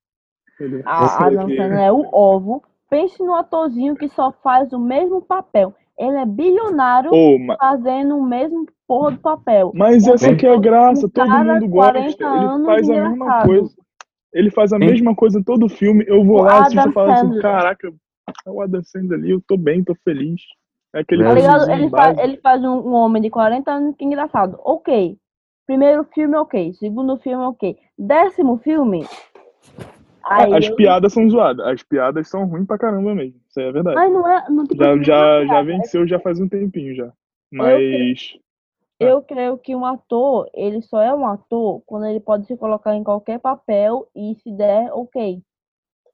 Ele- 0.59 0.83
A 0.85 1.27
Adam 1.27 1.49
Sandler 1.49 1.73
é 1.81 1.93
o 1.93 2.09
ovo. 2.13 2.63
Pense 2.91 3.23
no 3.23 3.35
atorzinho 3.35 3.95
que 3.95 4.09
só 4.09 4.33
faz 4.43 4.73
o 4.73 4.79
mesmo 4.79 5.21
papel. 5.21 5.75
Ele 5.99 6.17
é 6.17 6.25
bilionário 6.25 7.11
Ô, 7.13 7.39
ma- 7.39 7.57
fazendo 7.59 8.17
o 8.17 8.25
mesmo 8.25 8.65
porra 8.87 9.11
do 9.13 9.19
papel. 9.19 9.73
Mas 9.75 10.07
Um- 10.07 10.15
essa 10.15 10.35
que 10.35 10.47
é 10.47 10.55
a 10.55 10.59
graça, 10.59 11.07
um 11.07 11.11
todo 11.11 11.29
mundo 11.29 11.69
gosta. 11.69 11.93
40 11.93 12.25
Ele 12.25 12.65
faz 12.65 12.89
a 12.89 12.93
mesma 13.09 13.43
coisa. 13.43 13.71
Ele 14.33 14.51
faz 14.51 14.73
a 14.73 14.77
Hein? 14.77 14.87
mesma 14.91 15.15
coisa 15.15 15.43
todo 15.45 15.69
filme. 15.69 16.05
Eu 16.07 16.25
vou 16.25 16.39
O 16.39 16.43
lá, 16.45 16.61
assisto 16.61 16.79
Adam 16.81 16.91
e 16.91 16.95
falo 16.95 17.11
assim, 17.11 17.39
caraca, 17.41 17.89
é 17.89 17.91
o 18.47 18.63
Adam 18.63 18.83
Sandler 18.83 19.19
ali, 19.19 19.31
eu 19.31 19.41
tô 19.47 19.57
bem, 19.57 19.83
tô 19.85 19.95
feliz. 20.05 20.41
É 20.95 21.01
aquele 21.01 21.23
Tá 21.25 21.35
ligado? 21.35 21.71
Ele, 21.71 21.91
faz, 21.91 22.19
ele 22.19 22.37
faz 22.39 22.63
um, 22.65 22.77
um 22.79 22.93
homem 22.95 23.21
de 23.23 23.31
40 23.31 23.71
anos 23.71 23.97
que 23.97 24.05
é 24.05 24.07
engraçado. 24.07 24.59
Ok. 24.65 25.17
Primeiro 25.67 26.05
filme, 26.15 26.35
ok. 26.37 26.73
Segundo 26.75 27.19
filme, 27.19 27.45
ok. 27.45 27.77
Décimo 27.99 28.59
filme. 28.59 29.07
Aí 30.25 30.55
As 30.55 30.67
eu- 30.67 30.77
piadas 30.77 31.13
são 31.13 31.29
zoadas. 31.29 31.67
As 31.67 31.83
piadas 31.83 32.29
são 32.29 32.47
ruins 32.47 32.67
pra 32.67 32.79
caramba 32.79 33.15
mesmo. 33.15 33.39
Isso 33.49 33.61
aí 33.61 33.67
é 33.67 33.73
verdade. 33.73 33.97
Mas 33.97 34.13
não 34.13 34.27
é. 34.29 34.45
Não, 34.49 34.65
Já, 34.67 35.03
já, 35.03 35.27
é 35.27 35.41
já 35.43 35.47
piada, 35.49 35.65
venceu 35.65 36.07
já 36.09 36.19
faz 36.19 36.41
um 36.41 36.49
tempinho 36.49 36.95
já. 36.95 37.13
Mas. 37.53 38.39
Eu 39.01 39.23
creio 39.23 39.57
que 39.57 39.77
um 39.77 39.87
ator, 39.87 40.51
ele 40.53 40.83
só 40.83 41.01
é 41.01 41.15
um 41.15 41.25
ator 41.25 41.81
quando 41.87 42.07
ele 42.07 42.19
pode 42.19 42.47
se 42.47 42.57
colocar 42.57 42.97
em 42.97 43.05
qualquer 43.05 43.39
papel 43.39 44.09
e 44.15 44.35
se 44.43 44.51
der, 44.51 44.91
ok. 44.93 45.41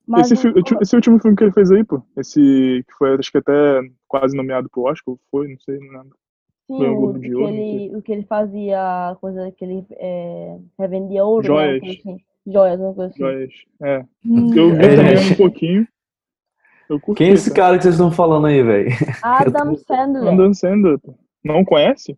Mas 0.06 0.30
Esse, 0.30 0.48
esse, 0.48 0.76
esse 0.82 0.96
último 0.96 1.18
filme 1.20 1.36
que 1.36 1.44
ele 1.44 1.52
fez 1.52 1.70
aí, 1.70 1.82
pô. 1.84 2.02
Esse 2.16 2.84
que 2.86 2.92
foi, 2.98 3.14
acho 3.14 3.30
que 3.32 3.38
até 3.38 3.80
quase 4.06 4.36
nomeado 4.36 4.68
pro 4.70 4.82
Oscar, 4.84 5.14
foi, 5.30 5.48
não 5.48 5.58
sei, 5.60 5.78
não 5.78 5.92
lembro. 5.98 6.16
sim, 6.66 6.76
foi 6.76 6.88
um 6.90 7.04
o, 7.04 7.12
de 7.18 7.20
que 7.20 7.34
Ouro, 7.34 7.48
sei. 7.48 7.58
ele, 7.86 7.96
o 7.96 8.02
que 8.02 8.12
ele 8.12 8.22
fazia, 8.24 9.16
coisa 9.20 9.50
que 9.52 9.64
ele 9.64 9.86
é, 9.92 10.58
revendia 10.78 11.24
ouro, 11.24 11.42
né, 11.42 11.46
Joias. 11.48 11.80
coisa 11.80 11.98
assim. 12.00 12.16
Joias, 12.46 12.80
uma 12.80 12.94
coisa 12.94 13.10
assim. 13.10 13.18
Joias. 13.20 13.52
É. 13.82 14.04
Hum. 14.26 14.54
Eu 14.54 14.70
vi 14.76 14.84
É, 14.84 14.96
também 14.96 15.16
um 15.32 15.36
pouquinho. 15.36 15.88
Eu 16.90 17.00
curti, 17.00 17.18
Quem 17.18 17.30
é 17.30 17.32
esse 17.32 17.50
cara. 17.50 17.62
cara 17.68 17.76
que 17.78 17.82
vocês 17.84 17.94
estão 17.94 18.12
falando 18.12 18.46
aí, 18.46 18.62
velho? 18.62 18.90
Adam 19.22 19.74
Sandler. 19.76 20.32
Adam 20.34 20.52
Sandler, 20.52 20.98
pô. 20.98 21.14
Não 21.42 21.64
conhece? 21.64 22.14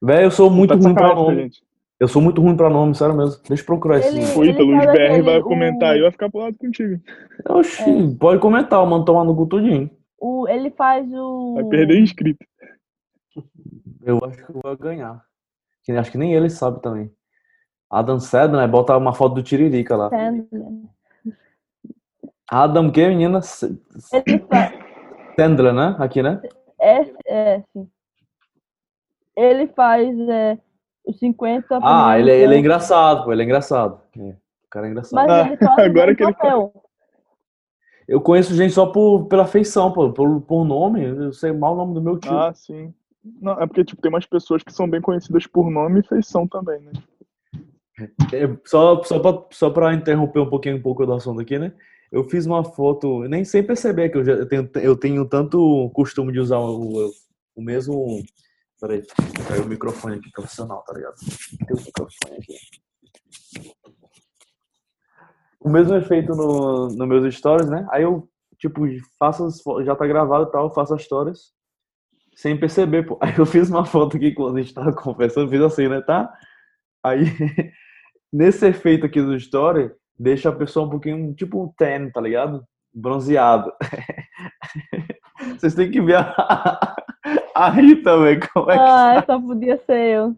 Velho, 0.00 0.26
eu 0.26 0.30
sou 0.30 0.48
muito 0.48 0.70
Tá 0.78 0.84
ruim 0.84 0.94
pra 0.94 1.14
nome. 1.16 1.42
gente. 1.42 1.62
Eu 2.00 2.06
sou 2.06 2.22
muito 2.22 2.40
ruim 2.40 2.56
pra 2.56 2.70
nome, 2.70 2.94
sério 2.94 3.14
mesmo. 3.16 3.40
Deixa 3.48 3.62
eu 3.62 3.66
procurar 3.66 3.98
esse. 3.98 4.08
Ele- 4.08 4.20
O 4.38 4.44
Ítalo, 4.44 4.76
os 4.78 4.84
faz 4.84 4.92
BR 4.92 5.08
vai 5.08 5.18
aquele- 5.18 5.42
comentar 5.42 5.90
aí, 5.94 6.00
vai 6.00 6.10
ficar 6.12 6.30
pro 6.30 6.40
lado 6.40 6.56
contigo. 6.56 7.00
Oxi, 7.48 8.16
pode 8.20 8.40
comentar, 8.40 8.86
mano, 8.86 9.04
tomar 9.04 9.24
no 9.24 9.34
cu 9.34 9.46
tudinho. 9.46 9.90
O, 10.20 10.46
ele 10.48 10.70
faz 10.70 11.06
o. 11.12 11.54
Vai 11.54 11.64
perder 11.64 11.98
inscrito. 12.00 12.44
Eu 14.02 14.18
acho 14.24 14.36
que 14.44 14.50
eu 14.50 14.60
vou 14.62 14.76
ganhar. 14.76 15.22
Acho 15.98 16.10
que 16.12 16.18
nem 16.18 16.34
ele 16.34 16.50
sabe 16.50 16.80
também. 16.82 17.10
Adam 17.90 18.20
Sandler, 18.20 18.60
né? 18.60 18.66
Bota 18.68 18.96
uma 18.96 19.14
foto 19.14 19.36
do 19.36 19.42
Tiririca 19.42 19.96
lá. 19.96 20.10
Sandler. 20.10 20.46
Adam 22.50 22.90
que, 22.90 23.08
menina? 23.08 23.40
Ele 24.12 24.38
faz. 24.40 24.72
Sandler, 25.38 25.72
né? 25.72 25.96
Aqui, 25.98 26.22
né? 26.22 26.40
É, 26.80 27.00
é, 27.26 27.62
sim. 27.72 27.88
Ele 29.36 29.66
faz 29.68 30.16
é, 30.28 30.58
os 31.08 31.18
50 31.18 31.76
Ah, 31.76 31.80
primeiros 31.80 32.20
ele, 32.20 32.30
é- 32.30 32.34
ele 32.34 32.42
é 32.42 32.46
pontos, 32.48 32.58
engraçado, 32.60 33.24
pô. 33.24 33.32
Ele 33.32 33.42
é 33.42 33.44
engraçado. 33.44 34.00
É, 34.16 34.20
o 34.30 34.36
cara 34.70 34.86
é 34.86 34.90
engraçado. 34.90 35.26
Mas 35.26 35.46
ele 35.46 35.58
o 35.64 35.70
Agora 35.80 36.14
que 36.14 36.22
ele 36.22 36.32
papel. 36.34 36.72
Eu 38.06 38.20
conheço 38.20 38.54
gente 38.54 38.72
só 38.72 38.86
por, 38.86 39.26
pela 39.26 39.46
feição, 39.46 39.92
pô. 39.92 40.12
Por, 40.12 40.40
por 40.42 40.64
nome. 40.64 41.04
Eu 41.04 41.32
sei 41.32 41.52
mal 41.52 41.74
o 41.74 41.76
nome 41.76 41.94
do 41.94 42.02
meu 42.02 42.18
tio. 42.18 42.30
Ah, 42.32 42.52
sim. 42.54 42.92
Não, 43.40 43.52
é 43.60 43.66
porque, 43.66 43.84
tipo, 43.84 44.00
tem 44.00 44.10
umas 44.10 44.26
pessoas 44.26 44.62
que 44.62 44.72
são 44.72 44.88
bem 44.88 45.00
conhecidas 45.00 45.46
por 45.46 45.70
nome 45.70 46.00
e 46.00 46.06
feição 46.06 46.46
também, 46.46 46.80
né? 46.80 46.92
É, 48.32 48.56
Só, 48.64 49.02
só, 49.02 49.18
pra, 49.18 49.44
só 49.50 49.70
pra 49.70 49.92
interromper 49.94 50.38
um 50.40 50.48
pouquinho 50.48 50.76
um 50.76 50.82
pouco 50.82 51.04
do 51.04 51.12
assunto 51.12 51.40
aqui, 51.40 51.58
né? 51.58 51.72
Eu 52.10 52.24
fiz 52.24 52.46
uma 52.46 52.64
foto, 52.64 53.24
nem 53.24 53.44
sem 53.44 53.62
perceber 53.62 54.08
que 54.08 54.18
eu, 54.18 54.24
já, 54.24 54.32
eu, 54.32 54.48
tenho, 54.48 54.70
eu 54.76 54.96
tenho 54.96 55.28
tanto 55.28 55.90
costume 55.92 56.32
de 56.32 56.40
usar 56.40 56.58
o, 56.58 57.10
o 57.54 57.60
mesmo 57.62 58.22
Peraí, 58.80 59.02
caiu 59.48 59.64
o 59.64 59.68
microfone 59.68 60.16
aqui 60.16 60.30
profissional, 60.30 60.82
tá 60.84 60.94
ligado? 60.94 61.16
Tem 61.66 61.76
o 61.76 61.84
microfone 61.84 62.36
aqui. 62.36 62.54
O 65.60 65.68
mesmo 65.68 65.96
efeito 65.96 66.34
no, 66.34 66.88
no 66.88 67.06
meus 67.06 67.34
stories, 67.34 67.68
né? 67.68 67.86
Aí 67.90 68.04
eu, 68.04 68.28
tipo, 68.58 68.82
faço 69.18 69.44
as, 69.44 69.60
já 69.84 69.96
tá 69.96 70.06
gravado 70.06 70.48
e 70.48 70.52
tal, 70.52 70.72
faço 70.72 70.94
as 70.94 71.02
stories 71.02 71.58
sem 72.38 72.56
perceber, 72.56 73.02
pô. 73.02 73.18
Aí 73.20 73.34
eu 73.36 73.44
fiz 73.44 73.68
uma 73.68 73.84
foto 73.84 74.16
aqui 74.16 74.32
quando 74.32 74.58
a 74.58 74.62
gente 74.62 74.72
tava 74.72 74.92
conversando, 74.92 75.50
fiz 75.50 75.60
assim, 75.60 75.88
né, 75.88 76.00
tá? 76.00 76.32
Aí, 77.04 77.24
nesse 78.32 78.64
efeito 78.64 79.06
aqui 79.06 79.20
do 79.20 79.34
story, 79.34 79.90
deixa 80.16 80.48
a 80.48 80.54
pessoa 80.54 80.86
um 80.86 80.90
pouquinho, 80.90 81.34
tipo 81.34 81.64
um 81.64 81.72
tan, 81.76 82.10
tá 82.10 82.20
ligado? 82.20 82.64
Bronzeado. 82.94 83.72
Vocês 85.58 85.74
têm 85.74 85.90
que 85.90 86.00
ver 86.00 86.18
a, 86.18 86.96
a 87.66 87.70
Rita, 87.70 88.18
velho, 88.18 88.48
como 88.52 88.70
é 88.70 88.74
que 88.74 88.82
Ah, 88.82 89.22
só 89.26 89.40
podia 89.40 89.78
ser 89.86 90.16
eu. 90.16 90.36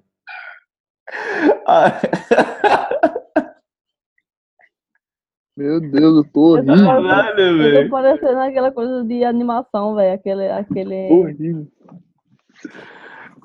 Meu 5.56 5.80
Deus, 5.80 6.24
eu 6.24 6.32
tô 6.32 6.58
Eu 6.58 6.64
tô 6.64 6.72
horrível. 6.72 7.62
Eu 7.62 7.84
tô 7.84 7.90
parecendo 7.90 8.38
aquela 8.40 8.72
coisa 8.72 9.04
de 9.04 9.24
animação, 9.24 9.94
velho. 9.94 10.14
Aquele. 10.14 10.48
aquele... 10.48 11.10
Horrível. 11.12 11.66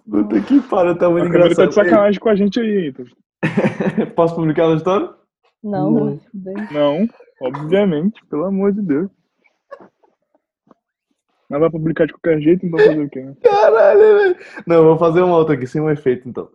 Puta 0.10 0.40
que 0.42 0.62
pariu, 0.62 0.98
tá 0.98 1.10
muito 1.10 1.26
A 1.28 1.32
câmera 1.32 1.56
tá 1.56 1.64
engraçado. 1.64 1.70
de 1.70 1.74
sacanagem 1.76 2.20
com 2.20 2.30
a 2.30 2.36
gente 2.36 2.60
aí, 2.60 2.88
então. 2.90 3.06
Posso 4.16 4.36
publicar 4.36 4.68
a 4.70 4.76
história? 4.76 5.10
Não, 5.64 5.92
Não. 5.92 6.20
não. 6.34 7.00
Não, 7.00 7.08
obviamente, 7.42 8.24
pelo 8.30 8.46
amor 8.46 8.72
de 8.72 8.82
Deus. 8.82 9.10
Mas 11.50 11.60
vai 11.60 11.70
publicar 11.70 12.06
de 12.08 12.14
qualquer 12.14 12.40
jeito, 12.42 12.66
então 12.66 12.80
fazer 12.80 13.00
o 13.02 13.10
quê? 13.10 13.22
né? 13.22 13.36
Caralho, 13.44 14.00
velho. 14.00 14.36
Não, 14.66 14.76
eu 14.78 14.84
vou 14.86 14.98
fazer 14.98 15.22
uma 15.22 15.38
outra 15.38 15.54
aqui, 15.56 15.68
sem 15.68 15.80
um 15.82 15.90
efeito, 15.90 16.28
então. 16.28 16.52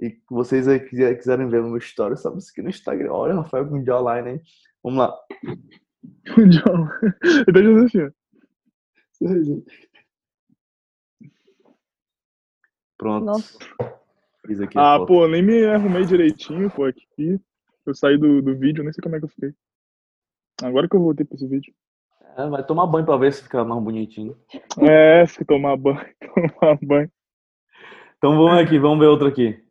E 0.00 0.18
vocês 0.30 0.66
aí 0.66 0.80
quiser- 0.80 1.14
quiserem 1.16 1.48
ver 1.48 1.60
o 1.60 1.68
meu 1.68 1.76
story, 1.78 2.16
sabe 2.16 2.38
isso 2.38 2.50
aqui 2.50 2.62
no 2.62 2.68
Instagram. 2.70 3.12
Olha, 3.12 3.34
Rafael 3.34 3.68
com 3.68 3.76
online, 3.92 4.30
hein? 4.30 4.40
Vamos 4.82 4.98
lá. 4.98 5.14
John. 6.48 6.88
Eu 7.46 7.52
tô 7.52 7.60
dizendo 7.60 7.84
assim, 7.84 8.02
ó. 8.02 8.10
Pronto. 12.96 13.24
Nossa. 13.26 13.58
Fiz 14.46 14.60
aqui 14.60 14.76
Ah, 14.78 14.98
pô, 15.04 15.26
nem 15.26 15.42
me 15.42 15.64
arrumei 15.66 16.04
direitinho, 16.04 16.70
pô, 16.70 16.84
aqui. 16.84 17.40
Eu 17.86 17.94
saí 17.94 18.16
do, 18.18 18.40
do 18.42 18.56
vídeo, 18.56 18.82
nem 18.82 18.92
sei 18.92 19.02
como 19.02 19.16
é 19.16 19.18
que 19.18 19.24
eu 19.24 19.28
fiquei. 19.30 19.54
Agora 20.62 20.88
que 20.88 20.96
eu 20.96 21.00
voltei 21.00 21.24
pra 21.26 21.34
esse 21.36 21.46
vídeo. 21.46 21.74
É, 22.36 22.48
vai 22.48 22.64
tomar 22.64 22.86
banho 22.86 23.06
pra 23.06 23.16
ver 23.16 23.32
se 23.32 23.42
fica 23.42 23.64
mais 23.64 23.82
bonitinho. 23.82 24.36
É, 24.80 25.24
se 25.26 25.44
tomar 25.44 25.76
banho, 25.76 26.04
tomar 26.60 26.78
banho. 26.82 27.10
Então 28.18 28.36
vamos 28.36 28.58
aqui, 28.58 28.78
vamos 28.78 28.98
ver 28.98 29.06
outra 29.06 29.28
aqui. 29.28 29.62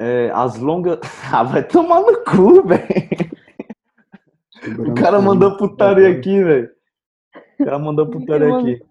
É, 0.00 0.30
as 0.34 0.58
longas. 0.58 0.98
Ah, 1.32 1.44
vai 1.44 1.62
tomar 1.62 2.00
no 2.00 2.24
cu, 2.24 2.66
velho. 2.66 3.30
O 4.90 4.94
cara 4.94 5.22
mandou 5.22 5.56
putaria 5.56 6.10
aqui, 6.10 6.42
velho. 6.42 6.70
O 7.60 7.64
cara 7.64 7.78
mandou 7.78 8.10
putaria 8.10 8.56
aqui. 8.56 8.82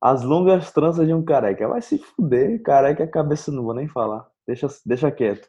As 0.00 0.22
longas 0.22 0.70
tranças 0.70 1.04
de 1.04 1.12
um 1.12 1.24
careca. 1.24 1.66
Vai 1.66 1.82
se 1.82 1.98
fuder, 1.98 2.62
careca 2.62 3.02
é 3.02 3.06
cabeça, 3.08 3.50
não 3.50 3.64
vou 3.64 3.74
nem 3.74 3.88
falar. 3.88 4.24
Deixa, 4.46 4.68
deixa 4.86 5.10
quieto. 5.10 5.48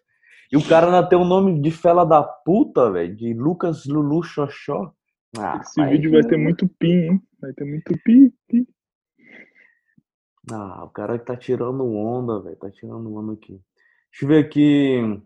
E 0.52 0.58
o 0.58 0.68
cara 0.68 0.88
ainda 0.88 1.08
tem 1.08 1.18
um 1.18 1.26
nome 1.26 1.62
de 1.62 1.70
fela 1.70 2.04
da 2.04 2.24
puta, 2.24 2.90
velho. 2.90 3.16
De 3.16 3.34
Lucas 3.34 3.86
Lulu 3.86 4.24
Xoxó. 4.24 4.92
Ah, 5.38 5.60
Esse 5.62 5.84
vídeo 5.86 6.12
vai 6.12 6.24
ter 6.24 6.38
muito 6.38 6.68
pin, 6.68 6.88
hein? 6.92 7.22
Vai 7.40 7.54
ter 7.54 7.66
muito 7.66 7.94
pi, 8.04 8.34
pi. 8.48 8.68
Ah, 10.52 10.84
o 10.86 10.90
cara 10.90 11.18
que 11.18 11.26
tá 11.26 11.36
tirando 11.36 11.84
onda, 11.86 12.40
velho. 12.42 12.56
Tá 12.56 12.70
tirando 12.70 13.14
onda 13.16 13.34
aqui. 13.34 13.60
Deixa 14.12 14.24
eu 14.26 14.28
ver 14.30 14.46
aqui. 14.46 15.22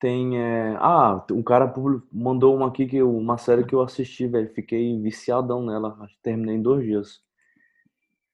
Tem. 0.00 0.38
é, 0.38 0.76
Ah, 0.80 1.24
um 1.30 1.42
cara 1.42 1.72
mandou 2.12 2.56
uma 2.56 2.68
aqui, 2.68 2.86
que 2.86 2.96
eu- 2.96 3.16
uma 3.16 3.38
série 3.38 3.64
que 3.64 3.74
eu 3.74 3.80
assisti, 3.80 4.26
velho. 4.26 4.52
Fiquei 4.52 5.00
viciadão 5.00 5.64
nela. 5.64 5.96
Acho 6.00 6.14
que 6.16 6.22
terminei 6.22 6.56
em 6.56 6.62
dois 6.62 6.84
dias. 6.84 7.22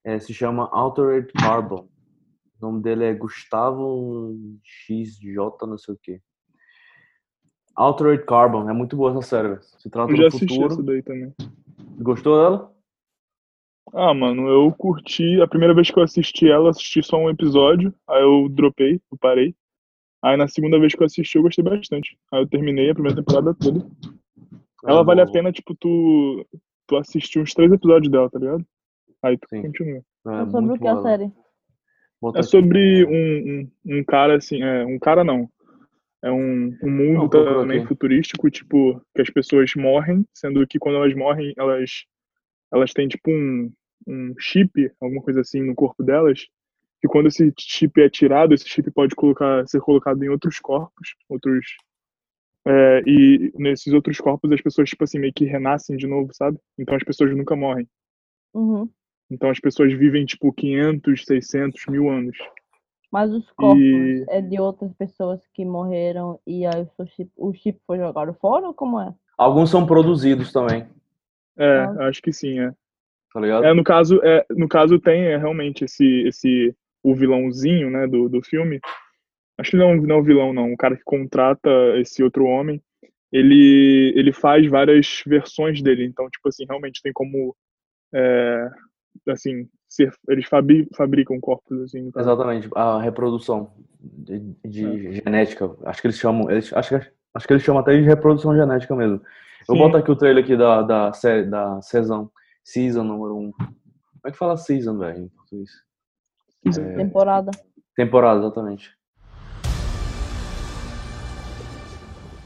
É, 0.02 0.18
se 0.18 0.33
chama 0.33 0.68
Altered 0.72 1.31
Carbon. 1.35 1.87
O 2.61 2.66
nome 2.66 2.83
dele 2.83 3.04
é 3.04 3.14
Gustavo 3.14 4.35
XJ, 4.64 5.66
não 5.66 5.76
sei 5.78 5.94
o 5.94 5.98
quê. 6.02 6.22
Altered 7.79 8.25
Carbon. 8.25 8.69
É 8.69 8.73
muito 8.73 8.97
boa 8.97 9.12
essa 9.12 9.23
série. 9.23 9.57
Se 9.79 9.88
trata 9.88 10.11
Eu 10.11 10.17
já 10.17 10.23
do 10.25 10.27
assisti 10.29 10.49
futuro. 10.49 10.73
essa 10.73 10.83
daí 10.83 11.01
também. 11.03 11.33
Gostou 12.01 12.37
dela? 12.37 12.73
Ah, 13.95 14.12
mano, 14.12 14.49
eu 14.49 14.73
curti. 14.73 15.41
A 15.41 15.47
primeira 15.47 15.73
vez 15.73 15.88
que 15.91 15.99
eu 15.99 16.03
assisti 16.03 16.51
ela, 16.51 16.64
eu 16.64 16.69
assisti 16.71 17.03
só 17.05 17.17
um 17.17 17.31
episódio. 17.31 17.95
Aí 18.09 18.21
eu 18.21 18.49
dropei, 18.49 19.01
eu 19.11 19.19
parei. 19.19 19.55
Aí 20.21 20.37
na 20.37 20.49
segunda 20.49 20.79
vez 20.81 20.93
que 20.93 21.01
eu 21.03 21.07
assisti, 21.07 21.37
eu 21.37 21.43
gostei 21.43 21.62
bastante. 21.64 22.19
Aí 22.33 22.43
eu 22.43 22.49
terminei 22.49 22.91
a 22.91 22.95
primeira 22.95 23.17
temporada 23.17 23.55
toda. 23.55 23.87
Ela 24.85 25.05
vale 25.05 25.21
a 25.21 25.27
pena, 25.31 25.53
tipo, 25.53 25.75
tu, 25.77 26.45
tu 26.87 26.97
assistir 26.97 27.38
uns 27.38 27.55
três 27.55 27.71
episódios 27.73 28.11
dela, 28.11 28.29
tá 28.29 28.38
ligado? 28.41 28.67
Aí 29.23 29.38
tu 29.38 29.47
continua. 29.49 30.03
É, 30.27 30.43
É 30.43 30.47
sobre 30.51 30.73
o 30.73 30.79
que 30.79 30.88
a 30.88 31.03
série? 31.03 31.33
É 32.35 32.43
sobre 32.43 33.05
um, 33.07 33.71
um, 33.87 33.99
um 33.99 34.05
cara, 34.05 34.37
assim, 34.37 34.61
é, 34.62 34.85
um 34.85 34.99
cara 34.99 35.23
não. 35.23 35.49
É 36.22 36.31
um, 36.31 36.76
um 36.83 36.90
mundo 36.90 37.28
também 37.28 37.78
aqui. 37.78 37.88
futurístico, 37.88 38.50
tipo, 38.50 39.00
que 39.14 39.22
as 39.22 39.31
pessoas 39.31 39.72
morrem, 39.76 40.24
sendo 40.35 40.66
que 40.66 40.78
quando 40.78 40.96
elas 40.96 41.14
morrem, 41.14 41.54
elas, 41.57 42.04
elas 42.72 42.92
têm, 42.92 43.07
tipo, 43.07 43.31
um, 43.31 43.72
um 44.07 44.35
chip, 44.38 44.90
alguma 45.00 45.22
coisa 45.22 45.40
assim, 45.40 45.62
no 45.62 45.74
corpo 45.74 46.02
delas, 46.02 46.46
que 47.00 47.07
quando 47.07 47.28
esse 47.28 47.52
chip 47.57 48.00
é 48.00 48.09
tirado, 48.09 48.52
esse 48.52 48.68
chip 48.68 48.90
pode 48.90 49.14
colocar, 49.14 49.66
ser 49.68 49.81
colocado 49.81 50.22
em 50.24 50.28
outros 50.28 50.59
corpos, 50.59 51.14
outros... 51.28 51.64
é, 52.66 53.02
e 53.07 53.52
nesses 53.54 53.92
outros 53.92 54.18
corpos 54.18 54.50
as 54.50 54.61
pessoas, 54.61 54.90
tipo 54.90 55.04
assim, 55.04 55.20
meio 55.20 55.33
que 55.33 55.44
renascem 55.44 55.96
de 55.96 56.09
novo, 56.09 56.31
sabe? 56.33 56.59
Então 56.76 56.96
as 56.96 57.04
pessoas 57.04 57.37
nunca 57.37 57.54
morrem. 57.54 57.88
Uhum. 58.52 58.90
Então 59.31 59.50
as 59.50 59.61
pessoas 59.61 59.92
vivem, 59.92 60.24
tipo, 60.24 60.52
500, 60.52 61.24
600, 61.24 61.87
mil 61.87 62.09
anos. 62.09 62.37
Mas 63.11 63.31
os 63.31 63.51
corpos 63.53 63.81
E- 63.83 64.25
é 64.29 64.40
de 64.42 64.61
outras 64.61 64.92
pessoas 64.94 65.40
que 65.55 65.64
morreram 65.64 66.38
e 66.47 66.66
aí 66.66 66.87
o 66.99 67.07
chip, 67.07 67.31
o 67.37 67.53
chip 67.55 67.81
foi 67.87 67.99
jogado 67.99 68.35
fora 68.35 68.66
ou 68.66 68.75
como 68.75 69.01
é? 69.01 69.14
Alguns 69.37 69.71
são 69.71 69.87
produzidos 69.87 70.53
também, 70.53 70.87
É, 71.57 71.79
Ah. 71.81 72.09
acho 72.09 72.21
que 72.23 72.33
sim, 72.33 72.61
é. 72.61 72.73
tá 73.33 73.40
ligado? 73.40 73.64
É, 73.64 73.75
no 73.75 73.83
caso, 73.83 74.21
é, 74.23 74.44
no 74.51 74.68
caso 74.68 74.99
tem 75.01 75.25
é, 75.25 75.37
realmente 75.37 75.85
esse, 75.85 76.05
esse 76.27 76.75
o 77.03 77.14
vilãozinho, 77.14 77.90
né, 77.90 78.07
do, 78.07 78.29
do 78.29 78.42
filme. 78.42 78.81
Acho 79.59 79.73
que 79.73 79.77
não, 79.77 79.97
não 79.97 80.16
é 80.16 80.18
o 80.18 80.23
vilão, 80.23 80.53
não. 80.53 80.73
O 80.73 80.77
cara 80.77 80.97
que 80.97 81.03
contrata 81.05 81.68
esse 81.99 82.23
outro 82.23 82.44
homem, 82.44 82.81
ele, 83.33 84.12
ele 84.16 84.33
faz 84.33 84.66
várias 84.68 85.23
versões 85.27 85.83
dele. 85.83 86.05
Então, 86.05 86.29
tipo 86.31 86.49
assim, 86.49 86.64
realmente 86.66 87.01
tem 87.03 87.12
como, 87.12 87.57
é, 88.12 88.68
assim, 89.29 89.68
ser, 89.88 90.12
eles 90.29 90.46
fabri, 90.46 90.88
fabricam 90.94 91.40
corpos, 91.40 91.81
assim, 91.83 92.11
caso. 92.11 92.29
Exatamente, 92.29 92.68
a 92.74 93.01
reprodução 93.01 93.72
de, 94.01 94.55
de 94.64 95.14
genética. 95.14 95.74
Acho 95.85 96.01
que 96.01 96.07
eles 96.09 96.18
chamam, 96.18 96.51
eles, 96.51 96.72
acho, 96.72 96.88
que, 96.98 97.11
acho 97.35 97.46
que 97.46 97.53
eles 97.53 97.62
chamam 97.62 97.81
até 97.81 97.96
de 97.96 98.03
reprodução 98.03 98.55
genética 98.55 98.94
mesmo. 98.94 99.16
Eu 99.68 99.74
Sim. 99.74 99.79
vou 99.79 99.87
botar 99.87 99.98
aqui 99.98 100.11
o 100.11 100.16
trailer 100.16 100.44
aqui 100.44 100.57
da, 100.57 100.83
da 100.83 101.12
série, 101.12 101.44
da 101.44 101.81
season, 101.81 102.31
season 102.62 103.03
número 103.03 103.35
1. 103.37 103.40
Um. 103.40 103.53
Como 103.53 103.66
é 104.27 104.31
que 104.31 104.38
fala 104.38 104.57
season, 104.57 104.98
velho, 104.98 105.24
em 105.24 105.29
português? 105.29 105.70
É, 106.66 106.96
Temporada. 106.96 107.51
temporada, 107.96 108.40
exatamente. 108.40 108.90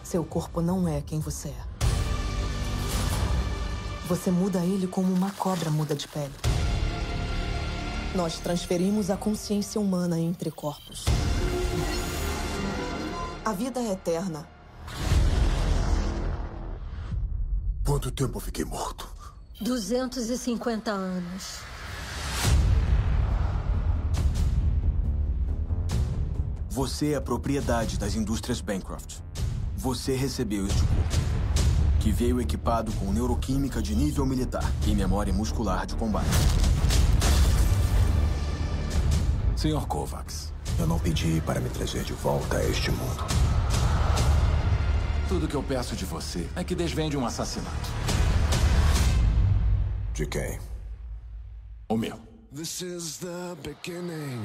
Seu 0.05 0.23
corpo 0.25 0.61
não 0.61 0.87
é 0.87 1.01
quem 1.01 1.21
você 1.21 1.49
é. 1.49 1.73
Você 4.07 4.31
muda 4.31 4.59
ele 4.65 4.87
como 4.87 5.13
uma 5.13 5.33
cobra 5.33 5.71
muda 5.71 5.95
de 5.95 6.07
pele. 6.07 6.52
Nós 8.15 8.39
transferimos 8.39 9.09
a 9.11 9.17
consciência 9.17 9.81
humana 9.81 10.21
entre 10.21 10.51
corpos. 10.51 11.07
A 13.43 13.53
vida 13.55 13.81
é 13.81 13.93
eterna. 13.93 14.47
Quanto 17.87 18.11
tempo 18.11 18.37
eu 18.37 18.41
fiquei 18.41 18.67
morto? 18.67 19.09
250 19.63 20.91
anos. 20.91 21.61
Você 26.69 27.13
é 27.13 27.15
a 27.17 27.21
propriedade 27.21 27.99
das 27.99 28.15
indústrias 28.15 28.61
Bancroft. 28.61 29.21
Você 29.75 30.15
recebeu 30.15 30.67
este 30.67 30.81
corpo, 30.81 32.01
que 32.01 32.13
veio 32.13 32.41
equipado 32.43 32.93
com 32.93 33.11
neuroquímica 33.11 33.81
de 33.81 33.95
nível 33.95 34.27
militar 34.27 34.71
e 34.87 34.95
memória 34.95 35.33
muscular 35.33 35.87
de 35.87 35.97
combate. 35.97 36.29
Senhor 39.63 39.87
Kovacs, 39.87 40.53
eu 40.77 40.89
não 40.89 40.99
pedi 40.99 41.41
para 41.47 41.61
me 41.61 41.71
trazer 41.71 42.03
de 42.03 42.13
volta 42.15 42.57
a 42.57 42.65
este 42.65 42.91
mundo. 42.91 43.25
Tudo 45.29 45.47
que 45.47 45.55
eu 45.55 45.63
peço 45.63 45.95
de 45.95 46.05
você 46.05 46.49
é 46.57 46.65
que 46.65 46.75
desvende 46.75 47.17
um 47.17 47.25
assassinato. 47.25 47.89
De 50.13 50.27
quem? 50.27 50.59
O 51.89 51.97
meu. 51.97 52.19
This 52.53 52.81
is 52.81 53.19
the 53.19 53.55
beginning. 53.63 54.43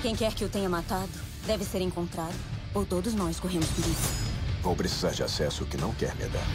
Quem 0.00 0.14
quer 0.14 0.34
que 0.34 0.44
o 0.44 0.48
tenha 0.48 0.68
matado 0.68 1.10
deve 1.44 1.64
ser 1.64 1.80
encontrado. 1.80 2.36
Ou 2.72 2.86
todos 2.86 3.14
nós 3.14 3.40
corremos 3.40 3.66
perigo. 3.70 3.98
Vou 4.62 4.76
precisar 4.76 5.10
de 5.10 5.24
acesso 5.24 5.64
que 5.64 5.76
não 5.76 5.92
quer 5.94 6.14
me 6.14 6.28
dar. 6.28 6.46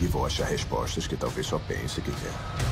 E 0.00 0.06
vou 0.06 0.24
achar 0.24 0.46
respostas 0.46 1.08
que 1.08 1.16
talvez 1.16 1.48
só 1.48 1.58
pense 1.58 2.00
que 2.00 2.12
quer. 2.12 2.67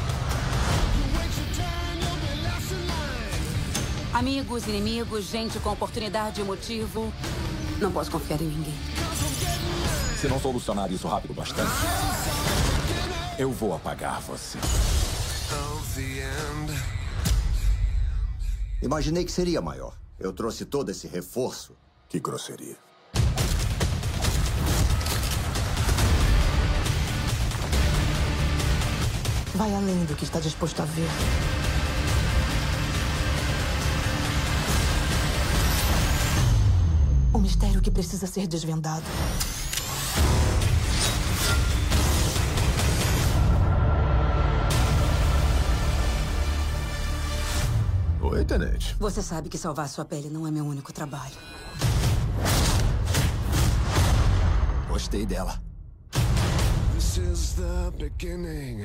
Amigos, 4.16 4.66
inimigos, 4.66 5.26
gente 5.26 5.58
com 5.58 5.70
oportunidade 5.70 6.40
e 6.40 6.44
motivo. 6.44 7.12
Não 7.78 7.92
posso 7.92 8.10
confiar 8.10 8.40
em 8.40 8.46
ninguém. 8.46 8.72
Se 10.18 10.26
não 10.26 10.40
solucionar 10.40 10.90
isso 10.90 11.06
rápido 11.06 11.34
bastante, 11.34 11.70
eu 13.38 13.52
vou 13.52 13.74
apagar 13.74 14.22
você. 14.22 14.56
Imaginei 18.80 19.22
que 19.22 19.30
seria 19.30 19.60
maior. 19.60 19.94
Eu 20.18 20.32
trouxe 20.32 20.64
todo 20.64 20.88
esse 20.88 21.06
reforço. 21.06 21.76
Que 22.08 22.18
grosseria. 22.18 22.76
Vai 29.54 29.74
além 29.74 30.06
do 30.06 30.16
que 30.16 30.24
está 30.24 30.40
disposto 30.40 30.80
a 30.80 30.86
ver. 30.86 31.65
Que 37.86 37.90
precisa 37.92 38.26
ser 38.26 38.48
desvendado. 38.48 39.04
Oi, 48.22 48.44
tenente. 48.44 48.94
Você 48.98 49.22
sabe 49.22 49.48
que 49.48 49.56
salvar 49.58 49.88
sua 49.88 50.04
pele 50.04 50.28
não 50.28 50.46
é 50.46 50.50
meu 50.50 50.64
único 50.64 50.92
trabalho. 50.92 51.34
Gostei 54.88 55.24
dela. 55.24 55.52
This 56.94 57.18
is 57.18 57.54
the 57.54 57.90
beginning. 57.98 58.84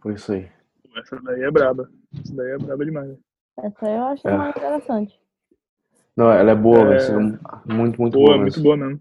Foi 0.00 0.14
isso 0.14 0.32
aí. 0.32 0.48
Essa 0.96 1.20
daí 1.22 1.42
é 1.42 1.50
braba. 1.50 1.90
Essa 2.18 2.34
daí 2.34 2.50
é 2.52 2.58
braba 2.58 2.84
demais. 2.84 3.16
Essa 3.58 3.86
eu 3.86 4.04
acho 4.04 4.28
É. 4.28 4.36
mais 4.36 4.56
interessante. 4.56 5.20
Não, 6.16 6.30
ela 6.30 6.52
é 6.52 6.54
boa, 6.54 6.78
É. 6.80 6.84
velho. 6.84 6.96
assim, 6.96 7.38
Muito, 7.66 8.00
muito 8.00 8.12
Boa, 8.14 8.26
boa. 8.34 8.38
muito 8.38 8.60
boa 8.62 8.76
mesmo. 8.76 9.00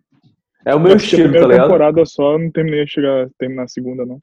É 0.65 0.73
o 0.73 0.79
meu 0.79 0.91
Eu 0.91 0.97
estilo, 0.97 1.29
a 1.37 1.41
tá 1.41 1.47
ligado? 1.47 1.63
temporada 1.67 2.05
só, 2.05 2.37
não 2.39 2.49
terminei 2.49 2.85
de 2.85 2.91
chegar, 2.91 3.29
terminar 3.37 3.63
a 3.63 3.67
segunda, 3.67 4.05
não. 4.05 4.17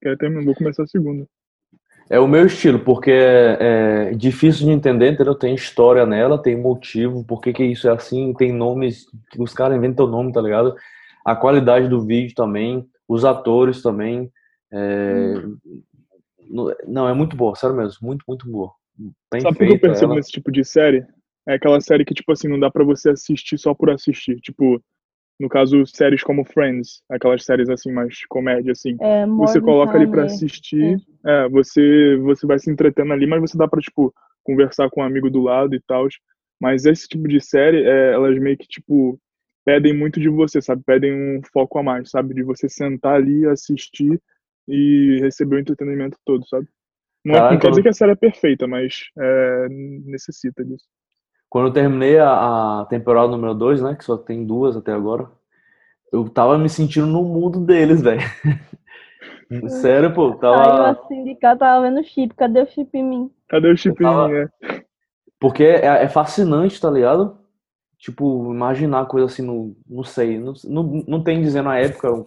Quero 0.00 0.16
terminar, 0.16 0.44
vou 0.44 0.54
começar 0.54 0.84
a 0.84 0.86
segunda. 0.86 1.26
É 2.10 2.20
o 2.20 2.28
meu 2.28 2.46
estilo, 2.46 2.78
porque 2.78 3.10
é, 3.10 4.10
é 4.10 4.14
difícil 4.14 4.66
de 4.66 4.72
entender, 4.72 5.12
entendeu? 5.12 5.34
Tem 5.34 5.54
história 5.54 6.04
nela, 6.06 6.40
tem 6.40 6.56
motivo, 6.56 7.24
por 7.24 7.40
que 7.40 7.52
que 7.52 7.64
isso 7.64 7.88
é 7.88 7.92
assim, 7.92 8.32
tem 8.34 8.52
nomes, 8.52 9.06
que 9.30 9.42
os 9.42 9.52
caras 9.54 9.76
inventam 9.76 10.06
nome, 10.06 10.32
tá 10.32 10.40
ligado? 10.40 10.76
A 11.24 11.34
qualidade 11.34 11.88
do 11.88 12.00
vídeo 12.04 12.34
também, 12.34 12.86
os 13.08 13.24
atores 13.24 13.82
também. 13.82 14.30
é, 14.76 15.34
no- 16.50 16.74
Não, 16.86 17.08
é 17.08 17.14
muito 17.14 17.36
boa, 17.36 17.54
sério 17.56 17.76
mesmo, 17.76 18.06
muito, 18.06 18.24
muito 18.28 18.48
boa. 18.50 18.70
Bem 19.32 19.40
Sabe 19.40 19.56
o 19.56 19.58
que 19.66 19.72
eu 19.74 19.78
percebo 19.80 20.06
ela. 20.12 20.16
nesse 20.16 20.30
tipo 20.30 20.52
de 20.52 20.64
série? 20.64 21.06
É 21.46 21.54
aquela 21.54 21.80
série 21.80 22.04
que, 22.04 22.14
tipo 22.14 22.32
assim, 22.32 22.48
não 22.48 22.58
dá 22.58 22.70
pra 22.70 22.84
você 22.84 23.10
assistir 23.10 23.58
só 23.58 23.74
por 23.74 23.90
assistir. 23.90 24.36
Tipo, 24.40 24.82
no 25.38 25.48
caso, 25.48 25.84
séries 25.86 26.22
como 26.22 26.44
Friends, 26.44 27.02
aquelas 27.08 27.44
séries 27.44 27.68
assim, 27.68 27.92
mais 27.92 28.24
comédia, 28.26 28.72
assim. 28.72 28.96
É, 29.00 29.26
você 29.26 29.60
coloca 29.60 29.96
ali 29.96 30.06
pra 30.06 30.24
Stanley. 30.26 30.34
assistir, 30.34 30.96
é, 31.24 31.48
você, 31.48 32.16
você 32.18 32.46
vai 32.46 32.58
se 32.58 32.70
entretendo 32.70 33.12
ali, 33.12 33.26
mas 33.26 33.40
você 33.40 33.58
dá 33.58 33.68
pra, 33.68 33.80
tipo, 33.80 34.14
conversar 34.42 34.88
com 34.90 35.00
um 35.00 35.04
amigo 35.04 35.30
do 35.30 35.40
lado 35.42 35.74
e 35.74 35.80
tal. 35.80 36.06
Mas 36.60 36.86
esse 36.86 37.08
tipo 37.08 37.26
de 37.28 37.40
série, 37.40 37.82
é, 37.84 38.12
elas 38.12 38.38
meio 38.38 38.56
que, 38.56 38.66
tipo, 38.66 39.18
pedem 39.64 39.92
muito 39.92 40.20
de 40.20 40.28
você, 40.28 40.62
sabe? 40.62 40.82
Pedem 40.84 41.12
um 41.12 41.40
foco 41.52 41.78
a 41.78 41.82
mais, 41.82 42.10
sabe? 42.10 42.32
De 42.34 42.42
você 42.42 42.68
sentar 42.68 43.16
ali, 43.16 43.46
assistir 43.46 44.20
e 44.68 45.18
receber 45.20 45.56
o 45.56 45.58
entretenimento 45.58 46.16
todo, 46.24 46.46
sabe? 46.48 46.66
Não, 47.24 47.34
é- 47.34 47.38
Caraca, 47.38 47.54
não 47.54 47.60
quer 47.60 47.70
dizer 47.70 47.82
que 47.82 47.88
a 47.88 47.92
série 47.92 48.12
é 48.12 48.16
perfeita, 48.16 48.66
mas 48.66 49.06
é, 49.18 49.66
necessita 50.04 50.64
disso. 50.64 50.84
Quando 51.54 51.68
eu 51.68 51.72
terminei 51.72 52.18
a, 52.18 52.80
a 52.80 52.84
temporada 52.86 53.28
número 53.28 53.54
2, 53.54 53.80
né, 53.80 53.94
que 53.94 54.04
só 54.04 54.16
tem 54.16 54.44
duas 54.44 54.76
até 54.76 54.92
agora, 54.92 55.30
eu 56.12 56.28
tava 56.28 56.58
me 56.58 56.68
sentindo 56.68 57.06
no 57.06 57.22
mundo 57.22 57.60
deles, 57.60 58.02
velho. 58.02 58.20
Sério, 59.68 60.12
pô, 60.12 60.32
tava... 60.32 60.90
assim 60.90 61.22
de 61.22 61.36
cá, 61.36 61.54
tava 61.56 61.82
vendo 61.82 62.00
o 62.00 62.02
chip. 62.02 62.34
Cadê 62.34 62.60
o 62.60 62.66
chip 62.66 62.98
em 62.98 63.04
mim? 63.04 63.30
Cadê 63.46 63.70
o 63.70 63.76
chip 63.76 64.02
tava- 64.02 64.30
em 64.30 64.32
mim, 64.32 64.38
é? 64.40 64.48
Porque 65.38 65.62
é, 65.62 65.86
é 65.86 66.08
fascinante, 66.08 66.80
tá 66.80 66.90
ligado? 66.90 67.38
Tipo, 67.98 68.52
imaginar 68.52 69.06
coisa 69.06 69.26
assim, 69.26 69.42
no, 69.42 69.76
não 69.88 70.02
sei, 70.02 70.40
não, 70.40 70.54
não, 70.64 70.82
não 71.06 71.22
tem 71.22 71.40
dizendo 71.40 71.68
a 71.68 71.76
época 71.78 72.26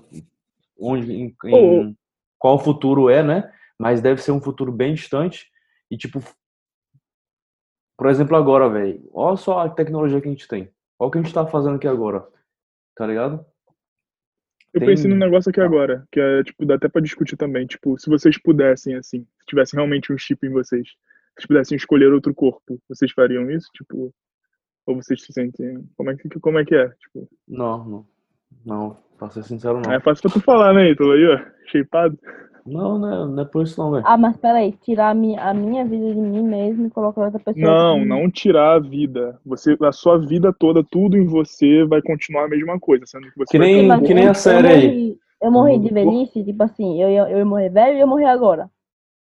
onde, 0.79 1.11
em, 1.11 1.35
em- 1.47 1.97
qual 2.39 2.55
o 2.55 2.59
futuro 2.59 3.09
é, 3.09 3.21
né? 3.21 3.51
Mas 3.77 3.99
deve 3.99 4.21
ser 4.21 4.31
um 4.31 4.39
futuro 4.39 4.71
bem 4.71 4.93
distante. 4.93 5.47
E 5.91 5.97
tipo, 5.97 6.21
por 7.97 8.07
exemplo, 8.07 8.35
agora, 8.37 8.69
velho, 8.69 9.01
olha 9.13 9.35
só 9.37 9.59
a 9.59 9.69
tecnologia 9.69 10.21
que 10.21 10.27
a 10.27 10.31
gente 10.31 10.47
tem. 10.47 10.69
Olha 10.99 11.07
o 11.07 11.11
que 11.11 11.17
a 11.17 11.21
gente 11.21 11.33
tá 11.33 11.45
fazendo 11.45 11.75
aqui 11.75 11.87
agora, 11.87 12.25
tá 12.95 13.05
ligado? 13.07 13.45
Eu 14.73 14.79
Tem- 14.81 14.89
pensei 14.89 15.09
num 15.09 15.15
negócio 15.17 15.49
aqui 15.49 15.61
agora, 15.61 16.05
que 16.11 16.19
é, 16.19 16.43
tipo, 16.43 16.65
dá 16.65 16.75
até 16.75 16.87
pra 16.87 17.01
discutir 17.01 17.35
também. 17.37 17.65
Tipo, 17.65 17.97
se 17.97 18.09
vocês 18.09 18.37
pudessem, 18.41 18.95
assim, 18.95 19.21
se 19.39 19.45
tivesse 19.47 19.75
realmente 19.75 20.11
um 20.13 20.17
chip 20.17 20.45
em 20.45 20.51
vocês, 20.51 20.87
se 20.87 20.95
vocês 21.35 21.47
pudessem 21.47 21.75
escolher 21.75 22.11
outro 22.13 22.33
corpo, 22.33 22.79
vocês 22.87 23.11
fariam 23.11 23.49
isso? 23.49 23.69
Tipo, 23.73 24.13
ou 24.85 24.95
vocês 24.95 25.21
se 25.23 25.33
sentem. 25.33 25.83
Como 25.95 26.11
é 26.11 26.15
que, 26.15 26.29
como 26.39 26.59
é, 26.59 26.65
que 26.65 26.75
é? 26.75 26.89
Tipo, 26.89 27.27
Não, 27.47 27.83
não. 27.85 28.05
Não, 28.65 28.97
pra 29.17 29.29
ser 29.29 29.43
sincero, 29.43 29.81
não. 29.81 29.91
é 29.91 29.99
fácil 29.99 30.21
pra 30.23 30.31
tu 30.31 30.39
falar, 30.41 30.73
né, 30.73 30.91
Ítalo? 30.91 31.11
Aí, 31.13 31.25
ó, 31.27 31.39
shapeado. 31.69 32.17
Não, 32.67 32.97
não 32.99 33.07
é, 33.13 33.27
não 33.27 33.41
é 33.41 33.45
por 33.45 33.63
isso 33.63 33.79
não, 33.81 33.91
velho. 33.91 34.03
Ah, 34.05 34.17
mas 34.17 34.35
peraí, 34.37 34.73
tirar 34.83 35.09
a 35.09 35.13
minha, 35.13 35.41
a 35.41 35.53
minha 35.53 35.85
vida 35.85 36.13
de 36.13 36.19
mim 36.19 36.43
mesmo 36.43 36.87
e 36.87 36.89
colocar 36.89 37.21
outra 37.25 37.39
pessoa. 37.39 37.65
Não, 37.65 37.95
aqui. 37.97 38.05
não 38.05 38.29
tirar 38.29 38.73
a 38.75 38.79
vida. 38.79 39.39
Você, 39.45 39.77
a 39.81 39.91
sua 39.91 40.17
vida 40.19 40.53
toda, 40.57 40.83
tudo 40.83 41.17
em 41.17 41.25
você 41.25 41.85
vai 41.85 42.01
continuar 42.01 42.45
a 42.45 42.49
mesma 42.49 42.79
coisa, 42.79 43.05
sendo 43.05 43.31
que 43.31 43.37
você 43.37 43.51
Que 43.51 43.57
nem- 43.59 44.03
que 44.03 44.13
nem 44.13 44.27
a 44.27 44.33
série 44.33 44.67
aí. 44.67 44.87
morri, 44.87 45.19
eu 45.41 45.51
morri 45.51 45.79
de 45.79 45.93
velhice, 45.93 46.43
tipo 46.43 46.61
assim, 46.63 47.01
eu 47.01 47.09
ia, 47.09 47.29
eu 47.29 47.37
ia 47.39 47.45
morrer 47.45 47.69
velho 47.69 47.91
e 47.93 47.95
eu 47.95 47.99
ia 47.99 48.07
morrer 48.07 48.25
agora. 48.25 48.69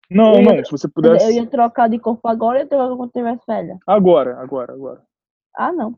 Não, 0.09 0.33
eu 0.35 0.41
ia- 0.41 0.55
não, 0.57 0.65
se 0.65 0.71
você 0.71 0.87
pudesse. 0.89 1.25
Eu 1.25 1.31
ia 1.31 1.47
trocar 1.47 1.87
de 1.87 1.97
corpo 1.97 2.27
agora 2.27 2.57
e 2.57 2.61
eu 2.61 2.63
ia 2.63 2.69
trocar 2.69 2.87
quando 2.89 2.99
eu 3.01 3.05
estivesse 3.05 3.41
velha. 3.47 3.77
Agora, 3.87 4.37
agora, 4.41 4.73
agora. 4.73 5.01
Ah, 5.55 5.71
não. 5.71 5.95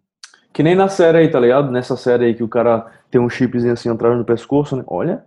Que 0.53 0.61
nem 0.61 0.75
na 0.75 0.87
série 0.87 1.17
aí, 1.17 1.27
tá 1.31 1.39
ligado? 1.39 1.71
Nessa 1.71 1.97
série 1.97 2.25
aí 2.25 2.35
que 2.35 2.43
o 2.43 2.47
cara 2.47 2.85
tem 3.09 3.19
um 3.19 3.27
chipzinho 3.27 3.73
assim 3.73 3.89
atrás 3.89 4.15
no 4.15 4.23
pescoço, 4.23 4.75
né? 4.75 4.83
Olha, 4.85 5.25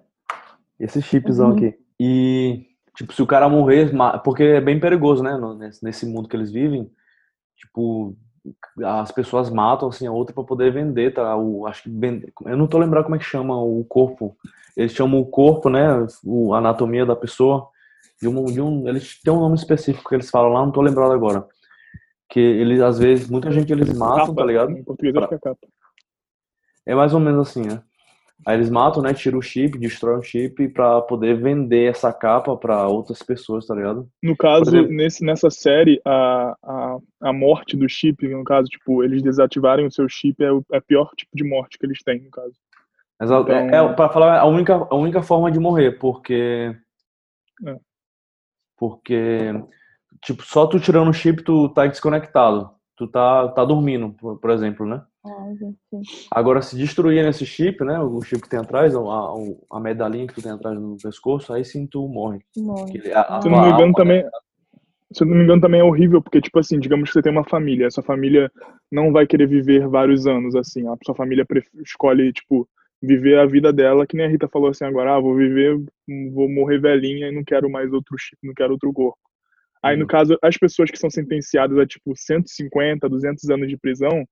esse 0.79 1.03
chipzão 1.03 1.49
Uhum. 1.49 1.55
aqui. 1.57 1.75
E, 1.99 2.67
tipo, 2.97 3.13
se 3.13 3.23
o 3.23 3.27
cara 3.27 3.49
morrer, 3.49 3.91
porque 4.23 4.43
é 4.43 4.61
bem 4.61 4.79
perigoso, 4.79 5.23
né? 5.23 5.39
Nesse, 5.83 6.07
mundo 6.07 6.29
que 6.29 6.37
eles 6.37 6.51
vivem, 6.51 6.91
tipo, 7.57 8.17
as 8.85 9.11
pessoas 9.11 9.51
matam 9.51 9.89
assim 9.89 10.07
a 10.07 10.13
outra 10.13 10.35
pra 10.35 10.45
poder 10.45 10.73
vender, 10.73 11.15
tá? 11.15 11.37
O, 11.37 11.67
acho 11.67 11.85
que 11.85 11.91
eu 12.45 12.57
não 12.57 12.67
tô 12.67 12.79
lembrando 12.79 13.05
como 13.05 13.17
é 13.17 13.19
que 13.19 13.25
chama 13.25 13.61
o 13.61 13.85
corpo. 13.85 14.37
Eles 14.77 14.93
chamam 14.93 15.21
o 15.21 15.27
corpo, 15.27 15.71
né? 15.71 16.07
O, 16.25 16.55
a 16.55 16.59
anatomia 16.59 17.07
da 17.07 17.17
pessoa. 17.17 17.69
De 18.21 18.29
um, 18.29 18.45
de 18.47 18.61
um, 18.61 18.89
eles 18.89 19.21
têm 19.21 19.33
um 19.33 19.41
nome 19.41 19.57
específico 19.57 20.09
que 20.09 20.15
eles 20.15 20.31
falam 20.31 20.53
lá, 20.53 20.65
não 20.65 20.73
tô 20.73 20.81
lembrado 20.81 21.13
agora. 21.13 21.47
Que 22.31 22.41
eles, 22.41 22.81
às 22.81 22.99
vezes, 22.99 23.29
muita 23.29 23.51
gente 23.51 23.73
eles 23.73 23.93
matam, 23.97 24.27
Capa, 24.29 24.35
tá 24.41 24.45
ligado? 24.45 24.75
Que 24.97 25.09
é. 25.09 26.93
É 26.93 26.95
mais 26.95 27.13
ou 27.13 27.21
menos 27.21 27.49
assim, 27.49 27.63
né? 27.67 27.83
Aí 28.45 28.55
eles 28.57 28.69
matam, 28.71 29.03
né? 29.03 29.15
Tiram 29.15 29.39
o 29.39 29.43
chip, 29.43 29.79
destroem 29.79 30.19
o 30.19 30.23
chip 30.23 30.69
pra 30.69 31.01
poder 31.01 31.41
vender 31.41 31.91
essa 31.91 32.13
capa 32.13 32.57
pra 32.57 32.87
outras 32.87 33.23
pessoas, 33.23 33.67
tá 33.67 33.75
ligado? 33.75 34.09
No 34.23 34.37
caso, 34.37 34.69
exemplo- 34.71 34.93
nesse, 34.93 35.25
nessa 35.25 35.49
série, 35.51 36.01
a, 36.05 36.55
a, 36.63 36.99
a 37.23 37.33
morte 37.33 37.77
do 37.77 37.89
chip, 37.89 38.29
no 38.29 38.45
caso, 38.45 38.69
tipo, 38.69 39.03
eles 39.03 39.23
desativarem 39.23 39.87
o 39.87 39.91
seu 39.91 40.07
chip 40.09 40.45
é 40.45 40.53
o 40.53 40.63
é 40.73 40.81
pior 40.81 41.11
tipo 41.17 41.31
de 41.35 41.45
morte 41.45 41.79
que 41.79 41.87
eles 41.87 42.03
têm, 42.05 42.23
no 42.23 42.31
caso. 42.31 42.53
A- 43.19 43.25
é, 43.25 43.67
Então- 43.67 43.91
é, 43.91 43.93
pra 43.95 44.09
falar, 44.11 44.39
a 44.39 44.45
única, 44.45 44.75
a 44.75 44.95
única 44.95 45.23
forma 45.23 45.51
de 45.51 45.59
morrer, 45.59 45.93
porque. 45.99 46.77
É. 47.67 47.77
Porque, 48.77 49.53
tipo, 50.23 50.43
só 50.43 50.67
tu 50.67 50.79
tirando 50.79 51.09
o 51.09 51.13
chip, 51.15 51.43
tu 51.43 51.69
tá 51.71 51.87
desconectado. 51.87 52.71
Tu 52.97 53.07
tá, 53.09 53.49
tá 53.49 53.65
dormindo, 53.65 54.11
por, 54.11 54.39
por 54.39 54.51
exemplo, 54.51 54.87
né? 54.87 55.03
Ah. 55.27 55.53
Agora, 56.31 56.63
se 56.63 56.77
destruir 56.77 57.25
esse 57.27 57.45
chip, 57.45 57.85
né? 57.85 57.99
O 58.01 58.21
chip 58.23 58.43
que 58.43 58.49
tem 58.49 58.61
atrás, 58.61 58.95
a, 58.95 59.01
a, 59.01 59.35
a 59.73 59.81
medalhinha 59.81 60.27
que 60.27 60.35
tu 60.35 60.43
tem 60.43 60.53
atrás 60.53 60.79
no 60.79 60.97
pescoço, 61.03 61.53
aí 61.53 61.65
sim 61.65 61.87
tu 61.87 62.07
morre. 62.09 62.41
Morre. 62.57 62.99
Que 63.01 63.13
a- 63.13 63.37
a 63.39 63.43
Se 63.43 63.49
eu 63.49 63.53
não 63.53 63.61
me 63.61 63.67
engano, 63.69 63.83
alma, 63.83 63.95
também. 63.95 64.25
Se 65.13 65.25
não 65.25 65.37
me 65.37 65.45
engano, 65.45 65.61
também 65.61 65.81
é 65.81 65.85
horrível, 65.85 66.21
porque, 66.21 66.41
tipo 66.41 66.59
assim, 66.59 66.79
digamos 66.81 67.09
que 67.09 67.15
você 67.15 67.23
tem 67.23 67.31
uma 67.33 67.45
família, 67.45 67.87
essa 67.87 68.03
família 68.03 68.51
não 68.91 69.13
vai 69.13 69.27
querer 69.27 69.47
viver 69.47 69.87
vários 69.89 70.27
anos, 70.27 70.55
assim. 70.57 70.87
A 70.89 70.97
sua 71.05 71.15
família 71.15 71.47
escolhe, 71.85 72.33
tipo, 72.33 72.69
viver 73.01 73.39
a 73.39 73.47
vida 73.47 73.73
dela, 73.73 74.07
que 74.07 74.17
nem 74.17 74.27
a 74.27 74.29
Rita 74.29 74.49
falou 74.49 74.69
assim 74.71 74.85
agora, 74.85 75.15
ah, 75.15 75.21
vou 75.21 75.37
viver, 75.37 75.79
vou 76.33 76.49
morrer 76.49 76.81
velhinha 76.81 77.29
e 77.29 77.33
não 77.33 77.45
quero 77.45 77.71
mais 77.71 77.93
outro 77.93 78.17
chip, 78.19 78.37
não 78.43 78.53
quero 78.55 78.73
outro 78.73 78.93
corpo. 78.93 79.19
Aí, 79.83 79.97
no 79.97 80.07
caso, 80.09 80.37
as 80.43 80.57
pessoas 80.57 80.91
que 80.91 80.99
são 80.99 81.09
sentenciadas 81.09 81.79
a, 81.79 81.87
tipo, 81.87 82.13
150, 82.17 83.09
200 83.09 83.49
anos 83.49 83.69
de 83.69 83.77
prisão, 83.77 84.27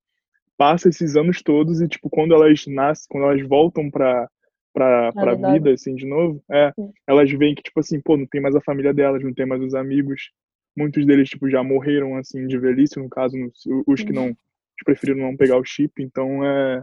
passam 0.57 0.91
esses 0.91 1.17
anos 1.17 1.43
todos 1.43 1.81
e, 1.81 1.89
tipo, 1.89 2.09
quando 2.11 2.35
elas 2.35 2.65
nascem, 2.67 3.07
quando 3.11 3.25
elas 3.25 3.47
voltam 3.47 3.91
pra, 3.91 4.29
pra, 4.73 5.13
pra 5.13 5.35
vida, 5.35 5.73
assim, 5.73 5.95
de 5.95 6.07
novo, 6.07 6.43
é, 6.51 6.73
elas 7.07 7.31
veem 7.31 7.55
que, 7.55 7.63
tipo 7.63 7.81
assim, 7.81 8.01
pô, 8.01 8.17
não 8.17 8.27
tem 8.27 8.41
mais 8.41 8.55
a 8.55 8.61
família 8.61 8.93
delas, 8.95 9.23
não 9.23 9.33
tem 9.35 9.47
mais 9.47 9.63
os 9.63 9.75
amigos. 9.75 10.31
Muitos 10.77 11.07
deles, 11.07 11.29
tipo, 11.29 11.49
já 11.49 11.63
morreram, 11.63 12.17
assim, 12.17 12.47
de 12.47 12.59
velhice, 12.59 12.99
no 12.99 13.09
caso, 13.09 13.37
os 13.87 14.03
que 14.03 14.13
não, 14.13 14.35
que 14.35 14.85
preferiram 14.85 15.21
não 15.21 15.37
pegar 15.37 15.57
o 15.57 15.65
chip, 15.65 16.03
então 16.03 16.45
é, 16.45 16.83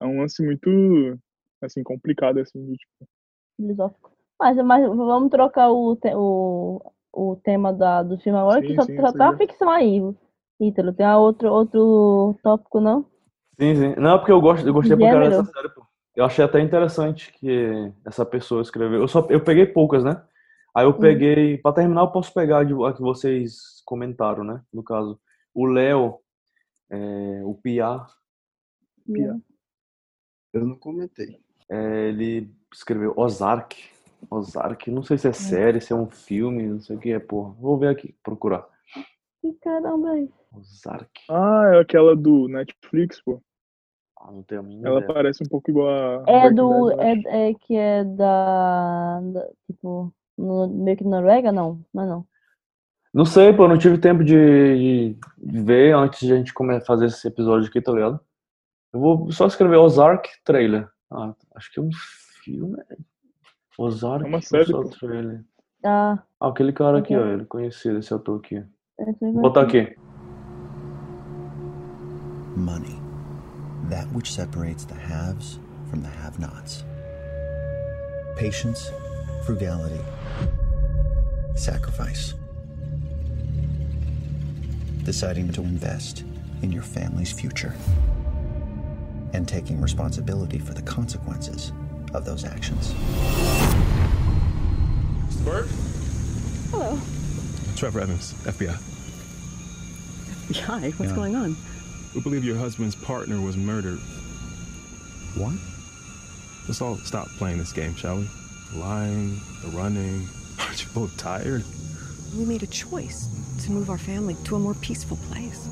é 0.00 0.06
um 0.06 0.20
lance 0.20 0.42
muito, 0.42 1.18
assim, 1.62 1.82
complicado, 1.82 2.38
assim, 2.38 2.64
de, 2.64 2.76
tipo... 2.76 3.08
Filosófico. 3.56 4.12
Mas, 4.40 4.56
mas 4.58 4.86
vamos 4.86 5.30
trocar 5.30 5.68
o, 5.70 5.96
te- 5.96 6.14
o, 6.14 6.80
o 7.12 7.36
tema 7.36 7.72
da, 7.72 8.02
do 8.02 8.16
filme 8.18 8.38
agora, 8.38 8.62
que 8.62 8.68
Sim, 8.68 8.76
só, 8.76 8.82
sim, 8.82 8.96
só 8.96 9.12
tá 9.12 9.36
ficção 9.36 9.68
aí. 9.68 10.00
Ítalo, 10.60 10.92
tem 10.92 11.06
outro, 11.06 11.50
outro 11.52 12.38
tópico, 12.42 12.80
não? 12.80 13.06
Sim, 13.60 13.74
sim. 13.74 13.94
Não, 14.00 14.18
porque 14.18 14.32
eu 14.32 14.40
gosto, 14.40 14.66
eu 14.66 14.72
gostei 14.74 14.96
pra 14.96 15.06
caralho 15.10 15.30
dessa 15.30 15.52
série, 15.52 15.68
pô. 15.74 15.86
Eu 16.16 16.24
achei 16.24 16.44
até 16.44 16.60
interessante 16.60 17.32
que 17.32 17.92
essa 18.04 18.24
pessoa 18.26 18.62
escreveu. 18.62 19.00
Eu 19.00 19.08
só 19.08 19.24
eu 19.30 19.42
peguei 19.42 19.66
poucas, 19.66 20.02
né? 20.02 20.20
Aí 20.74 20.84
eu 20.84 20.94
peguei, 20.94 21.58
pra 21.58 21.72
terminar, 21.72 22.02
eu 22.02 22.10
posso 22.10 22.32
pegar 22.34 22.64
de- 22.64 22.74
a 22.84 22.92
que 22.92 23.00
vocês 23.00 23.82
comentaram, 23.84 24.42
né? 24.44 24.62
No 24.72 24.82
caso, 24.82 25.18
o 25.54 25.64
Léo, 25.66 26.18
é, 26.90 27.42
o 27.44 27.54
Pia, 27.54 28.00
Eu 30.52 30.64
não 30.64 30.76
comentei. 30.76 31.40
é, 31.68 32.08
ele 32.08 32.50
escreveu 32.72 33.12
Ozark. 33.16 33.76
Ozark, 34.30 34.90
não 34.90 35.02
sei 35.02 35.16
se 35.18 35.28
é 35.28 35.32
série, 35.32 35.80
se 35.80 35.92
é 35.92 35.96
um 35.96 36.08
filme, 36.10 36.64
não 36.66 36.80
sei 36.80 36.96
o 36.96 36.98
que 36.98 37.12
é, 37.12 37.18
porra. 37.20 37.50
Vou 37.60 37.78
ver 37.78 37.88
aqui, 37.88 38.14
procurar. 38.22 38.66
Que 39.40 39.52
caramba 39.54 40.16
é 40.16 40.22
isso? 40.22 40.34
Ozark. 40.54 41.10
Ah, 41.30 41.70
é 41.74 41.78
aquela 41.80 42.16
do 42.16 42.48
Netflix, 42.48 43.20
pô. 43.22 43.40
Ah, 44.20 44.32
não 44.32 44.42
tenho 44.42 44.60
a 44.60 44.64
mínima 44.64 44.88
Ela 44.88 44.98
ideia. 44.98 45.14
parece 45.14 45.44
um 45.44 45.48
pouco 45.48 45.70
igual 45.70 45.88
a 45.88 46.24
É 46.26 46.40
Breaking 46.40 46.54
do. 46.56 46.90
É, 47.00 47.50
é 47.50 47.54
que 47.54 47.76
é 47.76 48.04
da. 48.04 49.20
da- 49.22 49.48
tipo, 49.66 50.12
no, 50.36 50.66
meio 50.68 50.96
que 50.96 51.04
Noruega? 51.04 51.52
Não, 51.52 51.80
não 51.94 52.02
é 52.02 52.06
não. 52.06 52.26
Não 53.14 53.24
sei, 53.24 53.52
pô, 53.54 53.66
não 53.68 53.78
tive 53.78 53.96
tempo 53.98 54.22
de, 54.24 55.14
de 55.14 55.18
ver 55.62 55.94
antes 55.94 56.20
de 56.20 56.32
a 56.32 56.36
gente 56.36 56.52
começar 56.52 56.82
a 56.82 56.86
fazer 56.86 57.06
esse 57.06 57.26
episódio 57.26 57.68
aqui, 57.68 57.80
tá 57.80 57.92
ligado? 57.92 58.20
Eu 58.92 59.00
vou 59.00 59.32
só 59.32 59.46
escrever 59.46 59.76
Ozark 59.76 60.28
trailer. 60.44 60.88
Ah, 61.10 61.34
acho 61.54 61.72
que 61.72 61.78
é 61.80 61.82
um 61.82 61.90
filme. 62.42 62.76
Ozark, 63.78 64.24
É 64.24 64.28
uma 64.28 64.40
série, 64.42 64.66
só 64.66 64.82
trailer. 64.84 65.44
Ah, 65.84 66.22
Ah, 66.40 66.48
aquele 66.48 66.72
cara 66.72 66.98
aqui, 66.98 67.16
ó, 67.16 67.24
ele 67.26 67.44
conhecido, 67.46 67.98
esse 67.98 68.12
ator 68.12 68.40
aqui. 68.40 68.62
Essa 68.98 69.24
eu 69.24 69.32
Vou 69.32 69.42
botar 69.42 69.64
vi. 69.64 69.78
aqui. 69.80 69.96
Money. 72.56 72.98
That 73.88 74.06
which 74.12 74.32
separates 74.32 74.84
the 74.84 74.94
haves 74.94 75.58
from 75.90 76.02
the 76.02 76.08
have 76.08 76.38
nots. 76.38 76.84
Patience, 78.36 78.90
frugality, 79.46 80.00
sacrifice. 81.54 82.34
Deciding 85.04 85.50
to 85.52 85.62
invest 85.62 86.24
in 86.62 86.70
your 86.72 86.82
family's 86.82 87.32
future. 87.32 87.74
And 89.32 89.46
taking 89.46 89.80
responsibility 89.80 90.58
for 90.58 90.74
the 90.74 90.82
consequences 90.82 91.72
of 92.14 92.24
those 92.24 92.44
actions. 92.44 92.92
Bert? 95.44 95.66
Hello. 96.70 96.98
Trevor 97.78 98.00
Evans, 98.00 98.34
FBI. 98.44 98.76
Hi, 100.64 100.90
what's 100.96 101.10
Yeah. 101.10 101.14
going 101.14 101.36
on? 101.36 101.56
We 102.12 102.20
believe 102.20 102.42
your 102.42 102.56
husband's 102.58 102.96
partner 102.96 103.40
was 103.40 103.56
murdered. 103.56 104.00
What? 105.36 105.54
Let's 106.66 106.80
all 106.82 106.96
stop 107.04 107.28
playing 107.38 107.58
this 107.58 107.72
game, 107.72 107.94
shall 107.94 108.16
we? 108.16 108.28
The 108.72 108.78
lying, 108.80 109.40
the 109.62 109.68
running. 109.68 110.28
Aren't 110.58 110.82
you 110.82 110.88
both 110.92 111.16
tired? 111.16 111.62
We 112.36 112.44
made 112.44 112.64
a 112.64 112.66
choice 112.66 113.28
to 113.62 113.70
move 113.70 113.90
our 113.90 113.98
family 113.98 114.34
to 114.46 114.56
a 114.56 114.58
more 114.58 114.74
peaceful 114.74 115.16
place. 115.30 115.68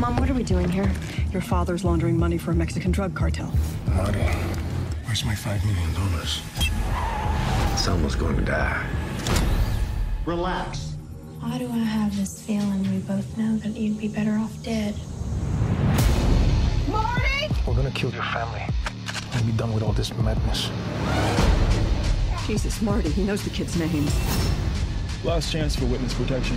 Mom, 0.00 0.16
what 0.16 0.28
are 0.28 0.34
we 0.34 0.42
doing 0.42 0.68
here? 0.68 0.90
Your 1.30 1.42
father's 1.42 1.84
laundering 1.84 2.18
money 2.18 2.36
for 2.36 2.50
a 2.50 2.54
Mexican 2.54 2.90
drug 2.90 3.14
cartel. 3.14 3.52
Marty, 3.94 4.18
where's 5.04 5.24
my 5.24 5.36
five 5.36 5.64
million 5.64 5.94
dollars? 5.94 6.40
Someone's 7.76 8.16
going 8.16 8.34
to 8.36 8.42
die. 8.44 8.84
Relax. 10.30 10.94
Why 11.40 11.58
do 11.58 11.68
I 11.68 11.78
have 11.78 12.16
this 12.16 12.40
feeling 12.40 12.88
we 12.88 12.98
both 12.98 13.36
know 13.36 13.56
that 13.56 13.70
you'd 13.70 13.98
be 13.98 14.06
better 14.06 14.30
off 14.34 14.62
dead? 14.62 14.94
Marty! 16.88 17.52
We're 17.66 17.74
gonna 17.74 17.90
kill 17.90 18.12
your 18.12 18.22
family 18.22 18.62
and 19.32 19.44
be 19.44 19.50
done 19.50 19.72
with 19.74 19.82
all 19.82 19.92
this 19.92 20.16
madness. 20.18 20.70
Jesus, 22.46 22.80
Marty, 22.80 23.10
he 23.10 23.24
knows 23.24 23.42
the 23.42 23.50
kids' 23.50 23.76
names. 23.76 24.14
Last 25.24 25.50
chance 25.50 25.74
for 25.74 25.86
witness 25.86 26.14
protection. 26.14 26.56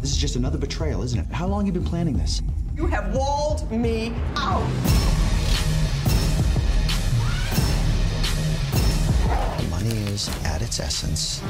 This 0.00 0.10
is 0.10 0.16
just 0.16 0.34
another 0.34 0.58
betrayal, 0.58 1.04
isn't 1.04 1.20
it? 1.20 1.26
How 1.32 1.46
long 1.46 1.66
have 1.66 1.76
you 1.76 1.80
been 1.80 1.88
planning 1.88 2.18
this? 2.18 2.42
You 2.74 2.86
have 2.86 3.14
walled 3.14 3.70
me 3.70 4.12
out. 4.34 5.17
Is, 9.88 10.28
at 10.44 10.62
its 10.62 10.80
essence, 10.80 11.40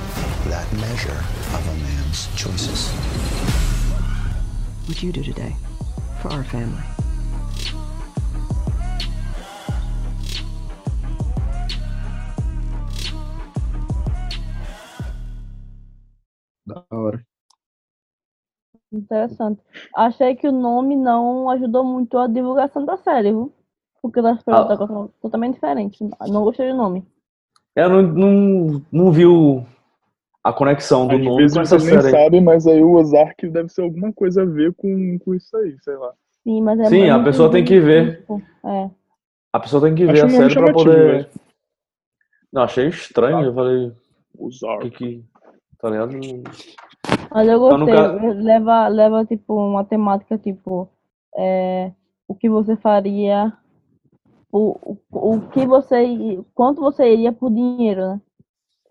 that 0.48 0.66
measure 0.74 1.20
of 1.56 1.68
a 1.68 1.74
man's 1.82 2.28
choices. 2.36 2.88
What 4.86 5.02
you 5.02 5.12
do 5.12 5.22
today 5.22 5.54
for 6.22 6.32
our 6.32 6.44
family. 6.44 6.82
Da 16.66 16.84
hora. 16.90 17.24
Interessante. 18.92 19.62
Achei 19.94 20.34
que 20.34 20.48
o 20.48 20.52
nome 20.52 20.96
não 20.96 21.50
ajudou 21.50 21.84
muito 21.84 22.16
a 22.18 22.26
divulgação 22.26 22.84
da 22.84 22.96
série, 22.98 23.30
viu? 23.30 23.52
Porque 24.00 24.22
das 24.22 24.42
pessoas 24.42 24.80
Ah. 24.80 25.08
totalmente 25.20 25.54
diferentes. 25.54 26.00
Não 26.28 26.42
gostei 26.44 26.70
do 26.70 26.76
nome. 26.76 27.06
Eu 27.76 27.88
não, 27.88 28.02
não, 28.02 28.82
não 28.90 29.12
vi 29.12 29.24
o- 29.26 29.64
a 30.44 30.52
conexão 30.52 31.06
do 31.06 31.16
Às 31.16 31.22
nome 31.22 31.36
vezes 31.42 31.56
com 31.56 31.62
essa 31.62 31.78
vocês 31.78 31.92
nem 31.92 32.02
série. 32.02 32.16
aí. 32.16 32.24
sabem, 32.24 32.40
mas 32.42 32.66
aí 32.66 32.82
o 32.82 32.94
Ozark 32.94 33.48
deve 33.48 33.68
ser 33.68 33.82
alguma 33.82 34.12
coisa 34.12 34.42
a 34.42 34.46
ver 34.46 34.72
com, 34.74 35.18
com 35.18 35.34
isso 35.34 35.56
aí, 35.56 35.76
sei 35.82 35.96
lá. 35.96 36.12
Sim, 36.42 36.62
mas 36.62 36.80
é 36.80 36.84
Sim, 36.86 37.10
a 37.10 37.22
pessoa 37.22 37.50
tem 37.50 37.64
que 37.64 37.78
ver. 37.78 38.24
É. 38.64 38.90
A 39.52 39.60
pessoa 39.60 39.82
tem 39.82 39.94
que 39.94 40.04
ver 40.06 40.24
Acho 40.24 40.26
a 40.26 40.30
série 40.30 40.54
pra 40.54 40.72
poder. 40.72 41.12
velho. 41.12 41.26
Não, 42.52 42.62
achei 42.62 42.88
estranho. 42.88 43.44
Eu 43.44 43.54
falei, 43.54 43.92
Ozark. 44.38 44.90
que 44.90 44.96
que. 45.18 45.24
Tá 45.80 45.90
ligado? 45.90 46.12
Mas 47.30 47.48
eu 47.48 47.58
gostei. 47.58 47.78
nunca- 47.94 48.32
Leva, 48.34 48.88
leva, 48.88 49.24
tipo, 49.26 49.54
uma 49.54 49.84
temática, 49.84 50.36
tipo, 50.38 50.88
é, 51.36 51.92
o 52.26 52.34
que 52.34 52.48
você 52.48 52.74
faria, 52.76 53.52
o, 54.52 54.98
o, 55.10 55.34
o 55.34 55.48
que 55.50 55.66
você, 55.66 56.04
quanto 56.54 56.80
você 56.80 57.12
iria 57.12 57.32
por 57.32 57.50
dinheiro, 57.50 58.08
né? 58.08 58.20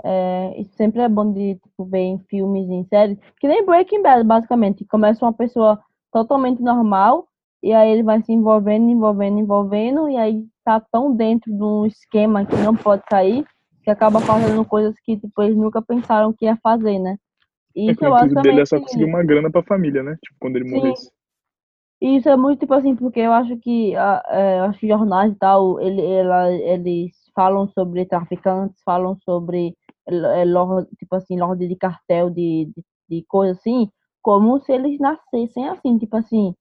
É, 0.03 0.61
isso 0.61 0.75
sempre 0.75 1.01
é 1.01 1.09
bom 1.09 1.31
de 1.33 1.55
tipo, 1.55 1.85
ver 1.85 1.99
em 1.99 2.19
filmes, 2.29 2.69
em 2.69 2.85
séries, 2.85 3.17
que 3.39 3.47
nem 3.47 3.65
Breaking 3.65 4.03
Bad, 4.03 4.23
basicamente. 4.23 4.85
Começa 4.85 5.25
uma 5.25 5.33
pessoa 5.33 5.79
totalmente 6.11 6.61
normal, 6.61 7.27
e 7.63 7.73
aí 7.73 7.91
ele 7.91 8.03
vai 8.03 8.21
se 8.21 8.31
envolvendo, 8.31 8.89
envolvendo, 8.89 9.39
envolvendo, 9.39 10.07
e 10.09 10.17
aí 10.17 10.45
tá 10.63 10.79
tão 10.79 11.15
dentro 11.15 11.51
de 11.51 11.63
um 11.63 11.85
esquema 11.85 12.45
que 12.45 12.55
não 12.57 12.75
pode 12.75 13.03
sair, 13.09 13.43
que 13.83 13.89
acaba 13.89 14.21
fazendo 14.21 14.63
coisas 14.63 14.95
que 14.99 15.17
tipo, 15.17 15.41
eles 15.41 15.57
nunca 15.57 15.81
pensaram 15.81 16.31
que 16.31 16.45
ia 16.45 16.57
fazer, 16.57 16.99
né? 16.99 17.17
É 17.75 17.91
Isso 17.91 18.05
é 18.05 18.41
dele 18.41 18.61
é 18.61 18.65
só 18.65 18.79
conseguir 18.79 19.05
uma 19.05 19.23
grana 19.23 19.51
pra 19.51 19.63
família, 19.63 20.03
né? 20.03 20.17
Tipo, 20.21 20.35
quando 20.39 20.57
ele 20.57 20.69
Sim. 20.69 20.75
morresse. 20.75 21.11
E 22.01 22.17
Isso 22.17 22.29
é 22.29 22.37
muito 22.37 22.59
tipo 22.59 22.73
assim, 22.73 22.95
porque 22.95 23.19
eu 23.19 23.33
acho 23.33 23.57
que 23.57 23.95
a- 23.95 24.23
é, 24.27 24.59
eu 24.59 24.63
acho 24.65 24.87
jornais 24.87 25.33
e 25.33 25.35
tal, 25.35 25.79
ele, 25.79 26.01
ela, 26.05 26.51
eles 26.53 27.11
falam 27.35 27.67
sobre 27.69 28.05
traficantes, 28.05 28.81
falam 28.83 29.17
sobre 29.25 29.75
é, 30.07 30.45
lorde, 30.45 30.89
tipo 30.97 31.15
assim, 31.15 31.39
lorde 31.39 31.67
de 31.67 31.75
cartel 31.75 32.29
de, 32.29 32.65
de, 32.75 32.83
de 33.09 33.23
coisa 33.27 33.53
assim, 33.53 33.89
como 34.21 34.59
se 34.61 34.71
eles 34.73 34.99
nascessem 34.99 35.67
assim, 35.69 35.97
tipo 35.97 36.15
assim, 36.17 36.53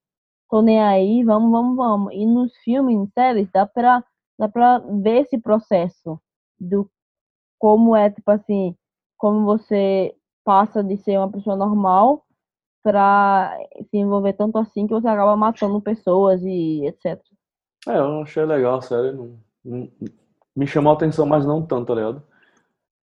tô 0.49 0.61
nem 0.61 0.81
aí, 0.81 1.23
vamos, 1.25 1.51
vamos, 1.51 1.77
vamos. 1.77 2.13
E 2.13 2.25
nos 2.25 2.55
filmes, 2.59 2.95
em 2.97 3.07
séries, 3.13 3.49
dá 3.53 3.65
pra, 3.67 4.03
dá 4.39 4.49
pra 4.49 4.79
ver 4.79 5.23
esse 5.23 5.39
processo 5.39 6.19
do 6.59 6.89
como 7.59 7.95
é, 7.95 8.09
tipo 8.09 8.29
assim, 8.31 8.75
como 9.17 9.45
você 9.45 10.15
passa 10.43 10.83
de 10.83 10.97
ser 10.97 11.17
uma 11.17 11.31
pessoa 11.31 11.55
normal 11.55 12.23
pra 12.87 13.51
se 13.89 13.97
envolver 13.97 14.31
tanto 14.31 14.57
assim 14.57 14.87
que 14.87 14.93
você 14.93 15.07
acaba 15.09 15.35
matando 15.35 15.81
pessoas 15.81 16.41
e 16.41 16.85
etc. 16.85 17.21
É, 17.85 17.97
eu 17.97 18.21
achei 18.21 18.45
legal 18.45 18.77
a 18.77 18.81
série. 18.81 19.11
Não, 19.11 19.37
hum, 19.65 19.91
me 20.55 20.65
chamou 20.65 20.93
a 20.93 20.95
atenção, 20.95 21.25
mas 21.25 21.45
não 21.45 21.65
tanto, 21.65 21.87
tá 21.87 21.95
ligado? 21.95 22.23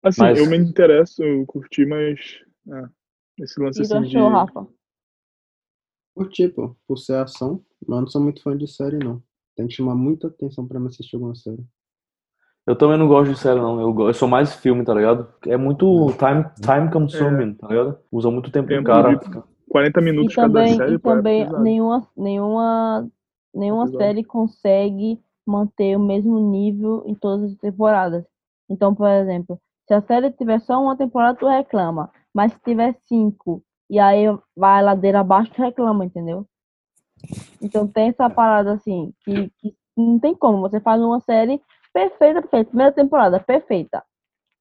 Assim, 0.02 0.22
Mas- 0.22 0.40
eu 0.40 0.46
me 0.48 0.58
interesso, 0.58 1.22
eu 1.22 1.46
curti, 1.46 1.86
mas. 1.86 2.20
É, 2.72 3.44
esse 3.44 3.60
lance 3.60 3.80
E 3.82 3.86
assim 3.86 4.02
de. 4.04 4.18
achou, 4.18 4.30
Rafa? 4.30 4.68
Curti, 6.16 6.48
pô, 6.48 6.76
por 6.88 6.98
ser 6.98 7.16
ação, 7.18 7.62
mas 7.86 7.98
eu 7.98 8.02
não 8.02 8.08
sou 8.08 8.22
muito 8.22 8.42
fã 8.42 8.56
de 8.56 8.68
série, 8.68 9.00
não. 9.00 9.22
Tem 9.56 9.68
que 9.68 9.74
chamar 9.74 9.96
muita 9.96 10.28
atenção 10.28 10.66
pra 10.66 10.80
me 10.80 10.88
assistir 10.88 11.16
alguma 11.18 11.36
série. 11.36 11.64
Eu 12.66 12.78
também 12.78 12.98
não 12.98 13.10
gosto 13.10 13.34
de 13.34 13.38
série, 13.38 13.60
não. 13.60 13.82
Eu, 13.82 14.08
eu 14.08 14.14
sou 14.14 14.28
mais 14.28 14.56
filme, 14.56 14.86
tá 14.86 14.94
ligado? 14.94 15.28
É 15.46 15.58
muito 15.58 16.08
time, 16.18 16.46
time 16.62 16.90
consuming, 16.92 17.56
tá 17.56 17.68
ligado? 17.68 18.00
Usa 18.10 18.32
muito 18.32 18.50
tempo 18.50 18.68
do 18.70 18.74
Tempo 18.76 18.86
cara. 18.86 19.16
de 19.16 19.53
40 19.70 20.00
E 20.00 20.04
minutos 20.04 20.36
cada 20.36 20.48
também, 20.48 20.76
série, 20.76 20.94
e 20.94 21.00
também 21.00 21.50
nenhuma, 21.60 22.08
nenhuma, 22.16 23.10
nenhuma 23.54 23.88
série 23.88 24.24
consegue 24.24 25.20
manter 25.46 25.96
o 25.96 26.00
mesmo 26.00 26.40
nível 26.40 27.04
em 27.06 27.16
todas 27.16 27.52
as 27.52 27.58
temporadas. 27.58 28.26
Então, 28.70 28.96
por 28.96 29.08
exemplo, 29.08 29.60
se 29.88 29.94
a 29.94 30.02
série 30.02 30.32
tiver 30.32 30.60
só 30.62 30.82
uma 30.82 30.98
temporada, 30.98 31.38
tu 31.38 31.48
reclama. 31.48 32.10
Mas 32.34 32.54
se 32.54 32.60
tiver 32.64 32.96
cinco, 33.08 33.64
e 33.90 34.00
aí 34.00 34.26
vai 34.56 34.80
a 34.80 34.82
ladeira 34.82 35.20
abaixo, 35.20 35.52
tu 35.54 35.62
reclama, 35.62 36.06
entendeu? 36.06 36.48
Então 37.62 37.88
tem 37.88 38.10
essa 38.10 38.30
parada 38.30 38.74
assim, 38.74 39.14
que, 39.24 39.50
que 39.60 39.76
não 39.96 40.20
tem 40.20 40.36
como. 40.36 40.62
Você 40.62 40.80
faz 40.80 41.02
uma 41.02 41.20
série 41.20 41.62
perfeita, 41.94 42.42
perfeita. 42.42 42.70
Primeira 42.70 42.92
temporada, 42.92 43.40
perfeita. 43.40 44.04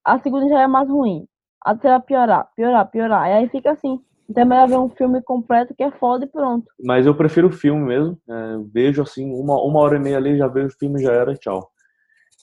A 0.05 0.19
segunda 0.19 0.49
já 0.49 0.61
é 0.61 0.67
mais 0.67 0.89
ruim. 0.89 1.27
A 1.65 1.75
terceira 1.75 2.01
piorar, 2.01 2.51
piorar, 2.55 2.91
piorar. 2.91 3.29
E 3.29 3.33
aí 3.33 3.49
fica 3.49 3.73
assim. 3.73 4.01
Então 4.33 4.45
é 4.45 4.47
melhor 4.47 4.67
ver 4.67 4.79
um 4.79 4.89
filme 4.89 5.21
completo 5.21 5.75
que 5.75 5.83
é 5.83 5.91
foda 5.91 6.25
e 6.25 6.29
pronto. 6.29 6.67
Mas 6.83 7.05
eu 7.05 7.15
prefiro 7.15 7.53
filme 7.53 7.85
mesmo. 7.85 8.19
É, 8.27 8.57
vejo 8.73 9.03
assim, 9.03 9.31
uma, 9.31 9.61
uma 9.63 9.79
hora 9.81 9.97
e 9.97 9.99
meia 9.99 10.17
ali, 10.17 10.39
já 10.39 10.49
vejo 10.49 10.69
o 10.69 10.79
filme 10.79 11.03
já 11.03 11.13
era, 11.13 11.37
tchau. 11.37 11.71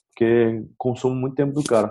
Porque 0.08 0.64
consumo 0.78 1.16
muito 1.16 1.34
tempo 1.34 1.52
do 1.52 1.64
cara. 1.64 1.90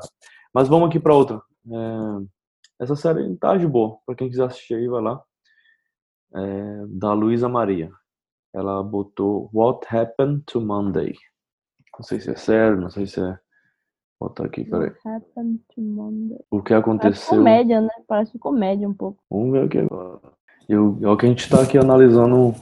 Mas 0.54 0.70
vamos 0.70 0.88
aqui 0.88 1.02
pra 1.02 1.14
outra. 1.14 1.42
É, 1.70 2.84
essa 2.84 2.96
série 2.96 3.36
tá 3.36 3.58
de 3.58 3.68
boa. 3.68 3.98
Pra 4.06 4.16
quem 4.16 4.30
quiser 4.30 4.46
assistir 4.46 4.76
aí, 4.76 4.88
vai 4.88 5.02
lá. 5.02 5.22
É, 6.34 6.86
da 6.88 7.12
Luísa 7.12 7.50
Maria. 7.50 7.92
Ela 8.54 8.82
botou 8.82 9.50
What 9.54 9.86
Happened 9.94 10.44
to 10.46 10.62
Monday. 10.62 11.14
Não 11.98 12.04
sei 12.04 12.22
se 12.22 12.32
é 12.32 12.38
sério, 12.38 12.80
não 12.80 12.90
sei 12.90 13.06
se 13.06 13.20
é. 13.20 13.38
Botar 14.20 14.46
aqui, 14.46 14.66
peraí. 14.66 14.90
What 14.90 15.08
happened 15.08 15.60
to 15.74 15.82
Monday? 15.82 16.40
O 16.52 16.62
que 16.62 16.70
Parece 16.74 16.90
aconteceu? 16.90 17.38
comédia, 17.38 17.82
né? 17.82 17.90
Parece 18.08 18.38
comédia 18.38 18.90
um 18.90 18.94
pouco. 18.94 19.24
Vamos 19.30 19.52
ver 19.54 19.66
aqui 19.66 19.78
agora. 19.78 20.20
Eu, 20.68 20.98
é 21.02 21.08
o 21.08 21.16
que 21.18 21.26
a 21.26 21.30
gente 21.30 21.50
tá 21.50 21.62
aqui 21.64 21.78
analisando 21.78 22.54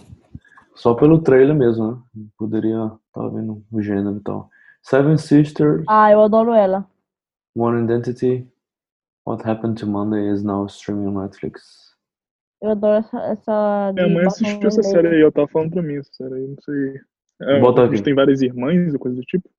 só 0.76 0.94
pelo 0.94 1.20
trailer 1.22 1.56
mesmo, 1.56 1.92
né? 1.92 2.28
Poderia 2.38 2.86
estar 2.86 3.22
tá 3.22 3.28
vendo 3.28 3.64
o 3.72 3.82
gênero 3.82 4.18
e 4.18 4.20
tal. 4.22 4.50
Seven 4.84 5.18
Sisters, 5.18 5.84
Ah, 5.90 6.12
eu 6.12 6.22
adoro 6.22 6.54
ela. 6.54 6.86
One 7.56 7.84
Identity, 7.84 8.48
What 9.26 9.44
Happened 9.50 9.80
to 9.80 9.88
Monday 9.88 10.32
is 10.32 10.44
now 10.44 10.66
streaming 10.68 11.08
on 11.08 11.22
Netflix. 11.22 11.88
Eu 12.62 12.72
adoro 12.72 12.98
essa. 13.00 13.20
essa 13.20 13.92
Minha 13.96 14.10
mãe 14.10 14.26
assistiu 14.28 14.68
essa 14.68 14.84
série 14.84 15.08
aí, 15.08 15.22
ela 15.22 15.32
tava 15.32 15.48
falando 15.48 15.72
pra 15.72 15.82
mim 15.82 15.98
essa 15.98 16.14
série 16.14 16.36
aí, 16.36 16.48
não 16.48 16.56
sei. 16.64 17.02
É, 17.42 17.60
Bota 17.60 17.84
aqui. 17.84 18.02
têm 18.02 18.16
várias 18.16 18.42
irmãs 18.42 18.94
ou 18.94 19.00
coisa 19.00 19.18
do 19.18 19.24
tipo. 19.24 19.50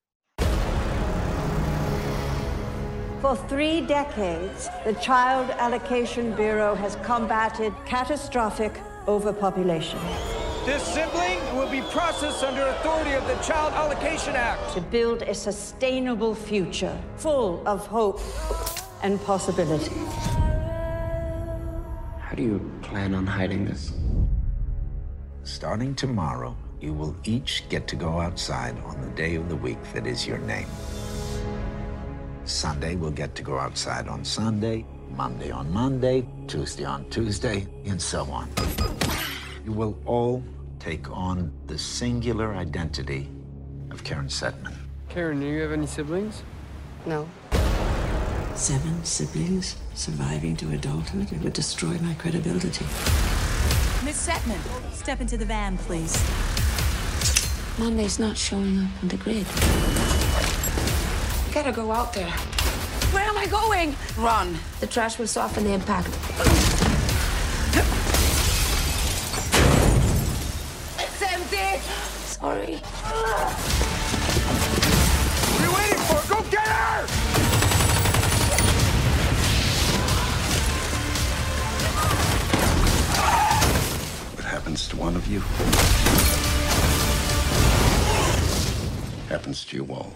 For 3.28 3.36
three 3.36 3.82
decades, 3.82 4.70
the 4.86 4.94
Child 4.94 5.50
Allocation 5.58 6.34
Bureau 6.34 6.74
has 6.74 6.96
combated 7.02 7.74
catastrophic 7.84 8.80
overpopulation. 9.06 9.98
This 10.64 10.82
sibling 10.82 11.38
will 11.54 11.68
be 11.68 11.82
processed 11.90 12.42
under 12.42 12.66
authority 12.68 13.12
of 13.12 13.26
the 13.26 13.34
Child 13.42 13.74
Allocation 13.74 14.34
Act. 14.34 14.72
To 14.72 14.80
build 14.80 15.20
a 15.20 15.34
sustainable 15.34 16.34
future 16.34 16.98
full 17.16 17.62
of 17.68 17.86
hope 17.86 18.18
and 19.02 19.22
possibility. 19.24 19.94
How 22.22 22.34
do 22.34 22.42
you 22.42 22.72
plan 22.80 23.14
on 23.14 23.26
hiding 23.26 23.66
this? 23.66 23.92
Starting 25.42 25.94
tomorrow, 25.94 26.56
you 26.80 26.94
will 26.94 27.14
each 27.24 27.64
get 27.68 27.86
to 27.88 27.94
go 27.94 28.20
outside 28.22 28.74
on 28.84 29.02
the 29.02 29.10
day 29.10 29.34
of 29.34 29.50
the 29.50 29.56
week 29.56 29.76
that 29.92 30.06
is 30.06 30.26
your 30.26 30.38
name. 30.38 30.68
Sunday 32.49 32.96
we'll 32.96 33.11
get 33.11 33.34
to 33.34 33.42
go 33.42 33.59
outside 33.59 34.09
on 34.09 34.24
Sunday, 34.24 34.84
Monday 35.11 35.51
on 35.51 35.70
Monday, 35.70 36.26
Tuesday 36.46 36.84
on 36.84 37.09
Tuesday, 37.11 37.66
and 37.84 38.01
so 38.01 38.24
on. 38.24 38.49
You 39.64 39.72
will 39.72 39.99
all 40.07 40.42
take 40.78 41.11
on 41.11 41.53
the 41.66 41.76
singular 41.76 42.55
identity 42.55 43.28
of 43.90 44.03
Karen 44.03 44.28
Setman. 44.28 44.74
Karen, 45.09 45.40
do 45.40 45.46
you 45.46 45.61
have 45.61 45.72
any 45.72 45.86
siblings? 45.86 46.42
No. 47.05 47.28
Seven 48.55 49.05
siblings 49.05 49.76
surviving 49.94 50.57
to 50.57 50.70
adulthood? 50.72 51.30
It 51.30 51.42
would 51.42 51.53
destroy 51.53 51.99
my 51.99 52.14
credibility. 52.14 52.84
Miss 54.05 54.26
Setman, 54.26 54.92
step 54.92 55.20
into 55.20 55.36
the 55.36 55.44
van, 55.44 55.76
please. 55.78 56.16
Monday's 57.78 58.18
not 58.18 58.36
showing 58.36 58.78
up 58.78 58.90
on 59.03 59.09
the 59.09 59.16
grid. 59.18 60.57
Gotta 61.59 61.72
go 61.72 61.90
out 61.90 62.12
there. 62.12 62.30
Where 63.11 63.24
am 63.24 63.36
I 63.36 63.46
going? 63.48 63.96
Run. 64.16 64.56
The 64.78 64.86
trash 64.86 65.18
will 65.18 65.26
soften 65.26 65.64
the 65.64 65.72
impact. 65.72 66.06
It's 71.00 71.20
empty. 71.20 71.80
Sorry. 72.26 72.76
What 75.50 75.61
are 75.61 75.66
you 75.66 75.72
waiting 75.74 75.98
for? 76.06 76.22
Go 76.32 76.42
get 76.48 76.68
her! 76.68 77.06
What 84.36 84.44
happens 84.44 84.86
to 84.86 84.96
one 84.96 85.16
of 85.16 85.26
you 85.26 85.40
happens 89.28 89.64
to 89.64 89.76
you 89.76 89.84
all. 89.92 90.14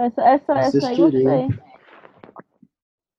Essa, 0.00 0.22
essa, 0.22 0.52
essa 0.58 0.88
aí 0.88 0.96
gostei. 0.96 1.48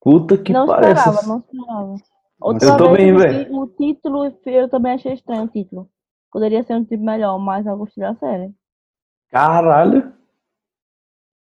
Puta 0.02 0.36
que 0.38 0.52
Não 0.52 0.66
parece. 0.66 1.00
esperava, 1.10 1.28
não 1.28 1.38
esperava. 1.40 1.96
Outra 2.42 2.70
Eu 2.70 2.78
tô 2.78 2.92
bem, 2.94 3.16
velho. 3.16 3.56
O 3.56 3.68
título, 3.68 4.34
eu 4.48 4.68
também 4.68 4.94
achei 4.94 5.14
estranho 5.14 5.44
o 5.44 5.48
título. 5.48 5.88
Poderia 6.32 6.64
ser 6.64 6.74
um 6.74 6.84
título 6.84 7.06
melhor, 7.06 7.38
mas 7.38 7.68
eu 7.68 7.78
gostei 7.78 8.04
da 8.04 8.16
série. 8.16 8.52
Caralho. 9.30 10.12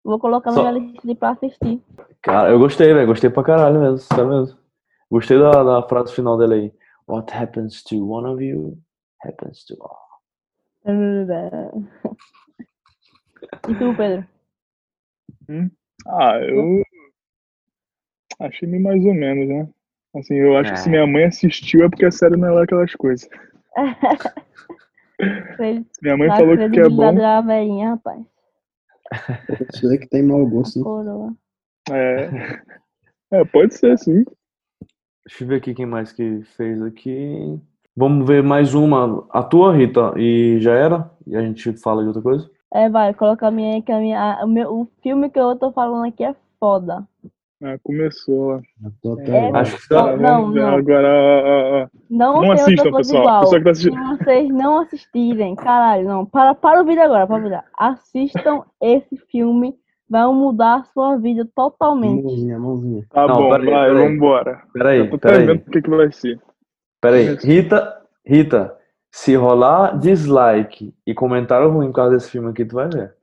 Vou 0.05 0.17
colocar 0.19 0.51
na 0.51 0.55
Só- 0.55 0.71
minha 0.71 0.85
lista 0.85 1.05
de 1.05 1.15
pra 1.15 1.31
assistir. 1.31 1.83
Cara, 2.21 2.49
eu 2.51 2.59
gostei, 2.59 2.93
velho. 2.93 3.07
Gostei 3.07 3.29
pra 3.29 3.43
caralho 3.43 3.81
mesmo, 3.81 3.97
sério 3.97 4.29
mesmo. 4.29 4.57
Gostei 5.11 5.37
da, 5.37 5.51
da 5.63 5.83
frase 5.87 6.13
final 6.13 6.37
dele 6.37 6.53
aí. 6.53 6.73
What 7.07 7.33
happens 7.33 7.83
to 7.83 7.95
one 8.09 8.25
of 8.31 8.41
you 8.41 8.77
happens 9.21 9.65
to 9.65 9.75
all. 9.81 10.05
E 13.67 13.75
tu, 13.75 13.95
Pedro? 13.97 14.25
Hum? 15.49 15.69
Ah, 16.07 16.39
eu 16.39 16.83
achei 18.39 18.67
meio 18.67 18.83
mais 18.83 19.03
ou 19.05 19.13
menos, 19.13 19.47
né? 19.47 19.67
Assim, 20.15 20.35
eu 20.35 20.57
acho 20.57 20.71
que 20.73 20.79
se 20.79 20.87
É. 20.87 20.91
minha 20.91 21.07
mãe 21.07 21.25
assistiu 21.25 21.83
é 21.83 21.89
porque 21.89 22.05
a 22.05 22.11
série 22.11 22.37
não 22.37 22.47
é 22.47 22.51
lá 22.51 22.63
aquelas 22.63 22.93
coisas. 22.95 23.27
Minha 26.01 26.17
mãe 26.17 26.27
falou 26.29 26.57
que 26.57 26.63
é 26.63 26.69
credibilidade 26.69 27.15
bom. 27.15 27.21
da 27.21 27.41
velhinha, 27.41 27.89
rapaz. 27.91 28.25
Isso 29.73 29.87
aí 29.87 29.97
que 29.97 30.07
tem 30.07 30.23
mau 30.23 30.45
gosto, 30.45 30.79
né? 30.79 31.35
É. 31.91 33.39
é, 33.39 33.45
pode 33.45 33.75
ser, 33.75 33.97
sim. 33.97 34.23
Deixa 35.27 35.43
eu 35.43 35.47
ver 35.47 35.55
aqui 35.57 35.73
quem 35.73 35.85
mais 35.85 36.11
que 36.11 36.41
fez 36.57 36.81
aqui. 36.81 37.59
Vamos 37.95 38.27
ver 38.27 38.43
mais 38.43 38.73
uma. 38.73 39.25
A 39.29 39.41
tua, 39.41 39.75
Rita, 39.75 40.13
e 40.17 40.59
já 40.59 40.73
era? 40.73 41.09
E 41.25 41.35
a 41.35 41.41
gente 41.41 41.73
fala 41.77 42.01
de 42.01 42.07
outra 42.07 42.21
coisa? 42.21 42.49
É, 42.75 42.89
vai, 42.89 43.13
coloca 43.13 43.47
a 43.47 43.51
minha 43.51 43.75
aí, 43.75 43.81
que 43.81 43.91
a 43.91 43.99
minha, 43.99 44.19
a- 44.19 44.43
o, 44.45 44.47
meu, 44.47 44.69
o 44.81 44.87
filme 45.01 45.29
que 45.29 45.39
eu 45.39 45.55
tô 45.55 45.71
falando 45.71 46.05
aqui 46.07 46.23
é 46.25 46.35
foda. 46.59 47.07
Ah, 47.63 47.77
começou. 47.81 48.59
É, 49.19 49.49
Acho 49.57 49.77
que 49.87 49.93
não, 49.93 50.03
Tá, 50.05 50.17
não, 50.17 50.51
não. 50.51 50.75
agora. 50.75 51.07
ó, 51.07 51.41
ó, 51.47 51.83
ó. 51.83 51.87
Não, 52.09 52.41
Não 52.41 52.51
assistam, 52.51 52.91
pessoal. 52.91 53.23
igual. 53.23 53.39
Pessoal 53.41 53.59
que 53.59 53.63
tá 53.65 53.71
assistindo. 53.71 53.95
Se 54.17 54.23
vocês 54.25 54.49
não 54.49 54.79
assistirem, 54.81 55.55
caralho, 55.55 56.05
não. 56.05 56.25
Para, 56.25 56.53
para 56.53 56.81
o 56.81 56.85
vídeo 56.85 57.01
agora, 57.01 57.25
para 57.25 57.39
o 57.39 57.41
vídeo. 57.43 57.59
Assistam 57.79 58.61
esse 58.81 59.15
filme, 59.31 59.73
vai 60.09 60.27
mudar 60.27 60.81
a 60.81 60.83
sua 60.83 61.15
vida 61.17 61.47
totalmente. 61.55 62.23
Mãozinha, 62.23 62.59
mãozinha. 62.59 63.03
Tá 63.09 63.25
Não, 63.25 63.35
bom, 63.35 63.49
peraí, 63.51 63.69
vai, 63.69 63.87
peraí. 63.89 64.07
vambora. 64.09 64.61
Peraí, 64.73 64.99
Eu 64.99 65.09
tô 65.11 65.15
até 65.15 65.29
peraí. 65.29 65.45
vendo 65.45 65.61
o 65.65 65.71
que, 65.71 65.81
que 65.81 65.89
vai 65.89 66.11
ser. 66.11 66.39
Peraí. 67.01 67.35
Rita, 67.37 68.01
Rita, 68.27 68.77
se 69.17 69.33
rolar 69.33 69.97
dislike 69.97 70.93
e 71.07 71.13
comentário 71.13 71.69
ruim 71.71 71.87
por 71.87 71.93
causa 71.93 72.15
desse 72.15 72.29
filme 72.31 72.49
aqui, 72.49 72.65
tu 72.65 72.75
vai 72.75 72.89
ver. 72.89 73.13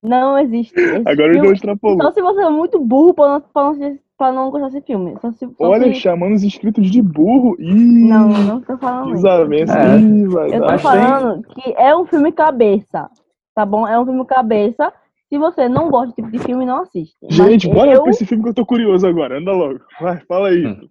Não 0.00 0.38
existe. 0.38 0.78
Esse 0.78 0.96
Agora 1.04 1.28
eu 1.28 1.32
filme- 1.40 1.52
extrapolou. 1.54 2.00
Só 2.02 2.12
se 2.12 2.22
você 2.22 2.42
é 2.42 2.48
muito 2.50 2.78
burro 2.78 3.12
pra 3.14 3.28
não, 3.28 3.40
pra 3.40 3.62
não 3.64 3.98
pra 4.16 4.32
não 4.32 4.50
gostar 4.50 4.66
desse 4.68 4.80
filme. 4.82 5.16
Só 5.20 5.32
se 5.32 5.44
fosse... 5.44 5.54
Olha, 5.58 5.92
chamando 5.92 6.34
os 6.36 6.44
inscritos 6.44 6.88
de 6.88 7.02
burro. 7.02 7.56
Ih, 7.58 8.08
Não, 8.08 8.28
não 8.28 8.60
tô 8.60 8.78
falando 8.78 9.06
isso. 9.14 9.16
desavença. 9.16 9.76
É. 9.76 9.98
Ih, 9.98 10.26
vai 10.28 10.46
Eu 10.54 10.60
dar. 10.60 10.66
tô 10.66 10.66
Mas 10.72 10.82
tem- 10.82 10.90
falando 11.02 11.42
que 11.48 11.74
é 11.76 11.96
um 11.96 12.06
filme 12.06 12.30
cabeça, 12.32 13.10
tá 13.56 13.66
bom? 13.66 13.88
É 13.88 13.98
um 13.98 14.04
filme 14.04 14.24
cabeça. 14.24 14.92
Se 15.28 15.36
você 15.36 15.68
não 15.68 15.90
gosta 15.90 16.06
desse 16.14 16.16
tipo 16.22 16.30
de 16.30 16.38
filme, 16.38 16.64
não 16.64 16.82
assiste. 16.82 17.16
Mas 17.22 17.34
Gente, 17.34 17.68
bora 17.68 17.90
eu... 17.92 18.02
pra 18.02 18.10
esse 18.10 18.24
filme 18.24 18.42
que 18.44 18.50
eu 18.50 18.54
tô 18.54 18.64
curioso 18.64 19.04
agora. 19.06 19.38
Anda 19.38 19.50
logo. 19.52 19.80
Vai, 20.00 20.16
fala 20.28 20.48
aí. 20.48 20.64
Hum. 20.64 20.88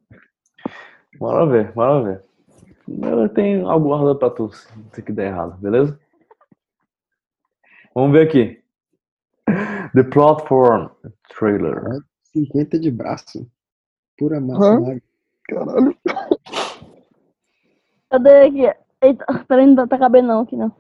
Bora 1.18 1.45
ver, 1.48 1.72
bora 1.72 2.04
ver. 2.04 2.26
Eu 2.88 3.30
tenho 3.30 3.68
algo 3.70 3.88
guardado 3.90 4.18
pra 4.18 4.30
tu, 4.30 4.50
se 4.54 4.68
aqui 5.02 5.12
der 5.12 5.28
errado, 5.28 5.58
beleza? 5.58 6.00
Vamos 7.94 8.12
ver 8.14 8.28
aqui. 8.28 8.62
The 9.94 10.04
Platform 10.04 10.88
Trailer. 11.38 12.00
50 12.34 12.80
de 12.80 12.92
braço. 12.92 13.50
Pura 14.18 14.40
massa 14.40 14.66
Hã? 14.66 14.80
magra. 14.80 15.02
Caralho. 15.48 15.98
Cadê 18.10 18.42
aqui? 18.46 18.80
Eita, 19.02 19.26
peraí, 19.48 19.66
não 19.68 19.88
tá 19.88 19.98
cabendo 19.98 20.28
não 20.28 20.42
aqui 20.42 20.56
não. 20.56 20.72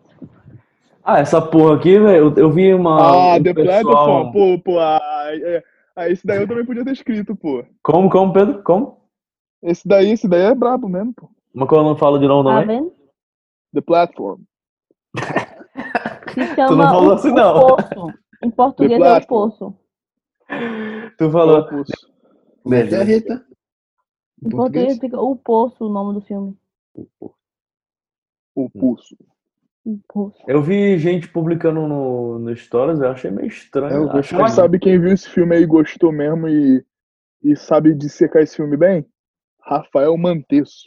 Ah, 1.03 1.19
essa 1.19 1.41
porra 1.41 1.75
aqui, 1.77 1.97
velho, 1.99 2.27
eu, 2.29 2.35
eu 2.35 2.51
vi 2.51 2.73
uma. 2.73 2.99
Ah, 2.99 3.35
um 3.37 3.43
The 3.43 3.53
pessoal- 3.53 3.83
Platform. 3.83 4.31
Pô, 4.31 4.59
pô. 4.63 4.79
Ah, 4.79 5.27
é- 5.31 5.63
ah, 5.95 6.09
esse 6.09 6.25
daí 6.27 6.41
eu 6.41 6.47
também 6.47 6.65
podia 6.65 6.83
ter 6.83 6.91
escrito, 6.91 7.35
pô. 7.35 7.63
Como, 7.81 8.09
como, 8.09 8.33
Pedro? 8.33 8.61
Como? 8.63 8.97
Esse 9.61 9.87
daí, 9.87 10.11
esse 10.11 10.27
daí 10.27 10.41
é 10.41 10.53
brabo 10.55 10.89
mesmo, 10.89 11.13
pô. 11.13 11.29
Mas 11.57 11.67
quando 11.67 11.81
eu 11.81 11.89
não 11.89 11.97
falo 11.97 12.19
de 12.19 12.27
novo 12.27 12.47
Tá 12.47 12.61
também? 12.61 12.81
vendo? 12.83 12.93
The 13.73 13.81
Platform. 13.81 14.41
Se 16.33 16.55
chama 16.55 16.67
Tu 16.67 16.75
não 16.75 16.85
falou 16.85 17.09
o, 17.09 17.13
assim, 17.13 17.31
o 17.31 17.33
não. 17.33 17.53
Poço. 17.67 18.13
Em 18.43 18.51
português 18.51 19.01
é 19.01 19.17
o. 19.17 19.27
Poço. 19.27 19.75
Tu 21.17 21.31
falou. 21.31 21.67
Como 22.61 22.75
é 22.75 22.87
que 22.87 22.93
é, 22.93 23.03
Rita? 23.03 23.43
Em 24.45 24.49
português 24.49 24.99
fica 24.99 25.19
o 25.19 25.35
Poço, 25.35 25.85
o 25.85 25.89
nome 25.89 26.13
do 26.13 26.21
filme. 26.21 26.55
O 28.53 28.69
pulso. 28.69 29.17
O 29.83 29.99
Poço. 30.07 30.43
Eu 30.47 30.61
vi 30.61 30.99
gente 30.99 31.27
publicando 31.27 31.87
no, 31.87 32.37
no 32.37 32.55
Stories, 32.55 32.99
eu 32.99 33.09
achei 33.09 33.31
meio 33.31 33.47
estranho. 33.47 34.03
Eu 34.03 34.11
Achei. 34.11 34.37
Mas 34.37 34.51
sabe 34.53 34.77
quem 34.77 34.99
viu 34.99 35.11
esse 35.11 35.27
filme 35.27 35.55
aí 35.55 35.63
e 35.63 35.67
gostou 35.67 36.11
mesmo 36.11 36.47
e, 36.47 36.85
e 37.43 37.55
sabe 37.55 37.95
dissecar 37.95 38.43
esse 38.43 38.57
filme 38.57 38.77
bem? 38.77 39.03
Rafael 39.59 40.15
Manteço. 40.17 40.85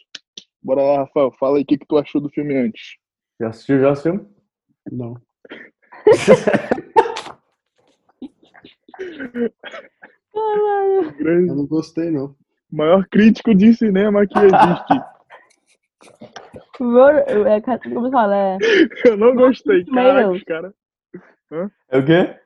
Bora 0.63 0.83
lá, 0.83 0.97
Rafael. 0.99 1.33
Fala 1.39 1.57
aí 1.57 1.63
o 1.63 1.67
que, 1.67 1.79
que 1.79 1.87
tu 1.87 1.97
achou 1.97 2.21
do 2.21 2.29
filme 2.31 2.55
antes. 2.57 2.97
Já 3.41 3.49
assistiu 3.49 3.81
já 3.81 3.93
esse 3.93 4.03
filme? 4.03 4.27
Não. 4.91 5.15
Caralho. 10.33 11.13
Grande, 11.19 11.49
Eu 11.51 11.57
não 11.57 11.67
gostei, 11.67 12.11
não. 12.11 12.35
maior 12.71 13.07
crítico 13.09 13.55
de 13.55 13.75
cinema 13.75 14.27
que 14.27 14.39
existe. 14.39 15.11
Ro- 16.79 17.09
É, 17.47 17.61
como 17.93 18.11
fala? 18.11 18.37
É, 18.37 18.59
Eu 19.05 19.17
não 19.17 19.35
gostei, 19.35 19.85
caraca, 19.85 20.45
cara. 20.47 20.75
É 21.91 21.99
o 21.99 22.05
quê? 22.07 22.37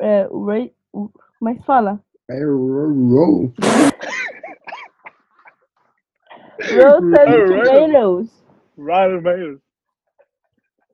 é, 0.00 0.26
o 0.28 0.44
Ray, 0.46 0.74
o- 0.92 1.08
como 1.38 1.48
é 1.50 1.54
que 1.54 1.64
fala? 1.64 2.00
É 2.30 2.44
roll, 2.44 3.08
roll. 3.10 3.52
Rotten. 6.60 7.90
Tomatoes. 7.92 8.44
Ryan 8.78 9.20
Mayer. 9.20 9.58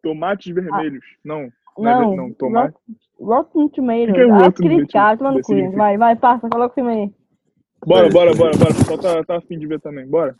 Tomates 0.02 0.54
vermelhos. 0.54 1.04
Não, 1.24 1.50
não, 1.78 2.12
é 2.12 2.16
Não, 2.16 2.32
tomate. 2.34 2.74
Rotten 3.18 3.68
Tomatoes. 3.68 4.12
Que 4.14 4.20
é 4.20 4.30
ah, 4.30 4.38
Rotten 4.38 4.68
criticar, 4.68 5.18
Tomatoes? 5.18 5.18
toma 5.18 5.30
no 5.32 5.40
cu, 5.40 5.46
Significa- 5.46 5.76
Vai, 5.76 5.98
vai, 5.98 6.16
passa, 6.16 6.48
coloca 6.48 6.72
o 6.72 6.74
filme 6.74 6.92
aí. 6.92 7.14
Bora, 7.86 8.08
bora, 8.10 8.34
bora, 8.34 8.56
bora. 8.56 8.70
O 8.70 8.76
pessoal 8.76 8.98
tá, 8.98 9.24
tá 9.24 9.36
afim 9.38 9.58
de 9.58 9.66
ver 9.66 9.80
também. 9.80 10.06
Bora. 10.06 10.36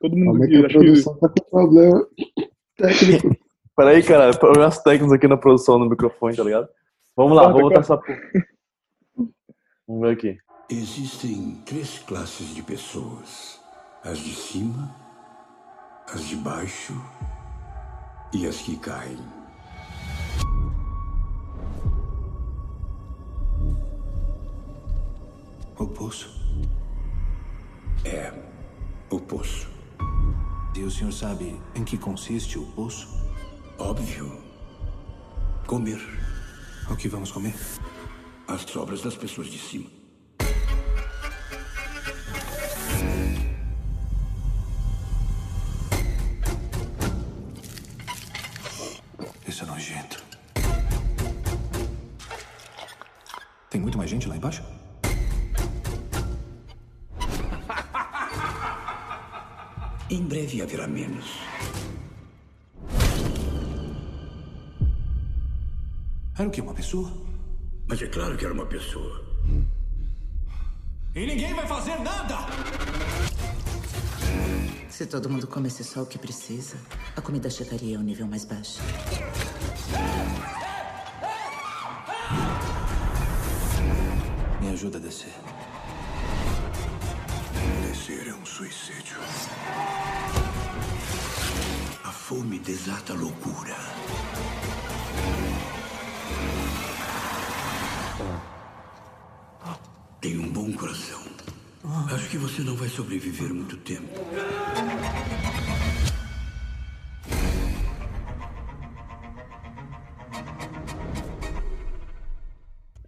Todo 0.00 0.16
mundo 0.16 0.42
aqui, 0.42 0.56
a 0.56 0.66
acho 0.66 0.78
que 0.78 1.04
tá 1.20 1.28
com 1.28 1.50
problema 1.50 2.06
técnico? 2.76 3.36
Peraí, 3.76 4.02
cara, 4.02 4.36
problemas 4.36 4.82
técnicos 4.82 5.12
aqui 5.12 5.28
na 5.28 5.36
produção 5.36 5.78
do 5.78 5.88
microfone, 5.88 6.36
tá 6.36 6.42
ligado? 6.42 6.68
Vamos 7.16 7.36
lá, 7.36 7.44
Corta, 7.44 7.58
vou 7.58 7.68
botar 7.68 7.80
essa 7.80 7.96
porra. 7.96 8.20
Vamos 9.86 10.02
ver 10.02 10.12
aqui. 10.12 10.38
Existem 10.70 11.62
três 11.64 12.00
classes 12.00 12.54
de 12.54 12.62
pessoas: 12.62 13.47
as 14.04 14.18
de 14.18 14.34
cima, 14.34 14.94
as 16.12 16.24
de 16.24 16.36
baixo 16.36 16.94
e 18.32 18.46
as 18.46 18.56
que 18.58 18.76
caem. 18.76 19.18
O 25.78 25.86
poço 25.86 26.28
é 28.04 28.32
o 29.10 29.20
poço. 29.20 29.68
E 30.76 30.82
o 30.82 30.90
senhor 30.90 31.12
sabe 31.12 31.60
em 31.74 31.84
que 31.84 31.96
consiste 31.98 32.58
o 32.58 32.66
poço? 32.72 33.08
Óbvio. 33.78 34.42
Comer 35.66 36.00
O 36.90 36.96
que 36.96 37.08
vamos 37.08 37.30
comer? 37.30 37.54
as 38.48 38.62
sobras 38.62 39.02
das 39.02 39.14
pessoas 39.14 39.48
de 39.48 39.58
cima. 39.58 39.97
Que? 66.50 66.62
Uma 66.62 66.72
pessoa? 66.72 67.12
Mas 67.86 68.00
é 68.00 68.06
claro 68.06 68.36
que 68.36 68.44
era 68.44 68.54
uma 68.54 68.64
pessoa. 68.64 69.22
E 71.14 71.26
ninguém 71.26 71.52
vai 71.54 71.66
fazer 71.66 71.98
nada! 72.00 72.36
Se 74.88 75.06
todo 75.06 75.28
mundo 75.28 75.46
comesse 75.46 75.84
só 75.84 76.02
o 76.02 76.06
que 76.06 76.18
precisa, 76.18 76.76
a 77.14 77.20
comida 77.20 77.50
chegaria 77.50 77.98
ao 77.98 78.02
nível 78.02 78.26
mais 78.26 78.44
baixo. 78.44 78.80
Me 84.60 84.70
ajuda 84.70 84.98
a 84.98 85.00
descer. 85.00 85.34
Descer 87.86 88.26
é 88.26 88.34
um 88.34 88.46
suicídio. 88.46 89.18
A 92.04 92.10
fome 92.10 92.58
desata 92.58 93.12
a 93.12 93.16
loucura. 93.16 93.76
Acho 102.28 102.36
que 102.36 102.44
você 102.44 102.62
não 102.62 102.76
vai 102.76 102.88
sobreviver 102.90 103.54
muito 103.54 103.74
tempo. 103.78 104.06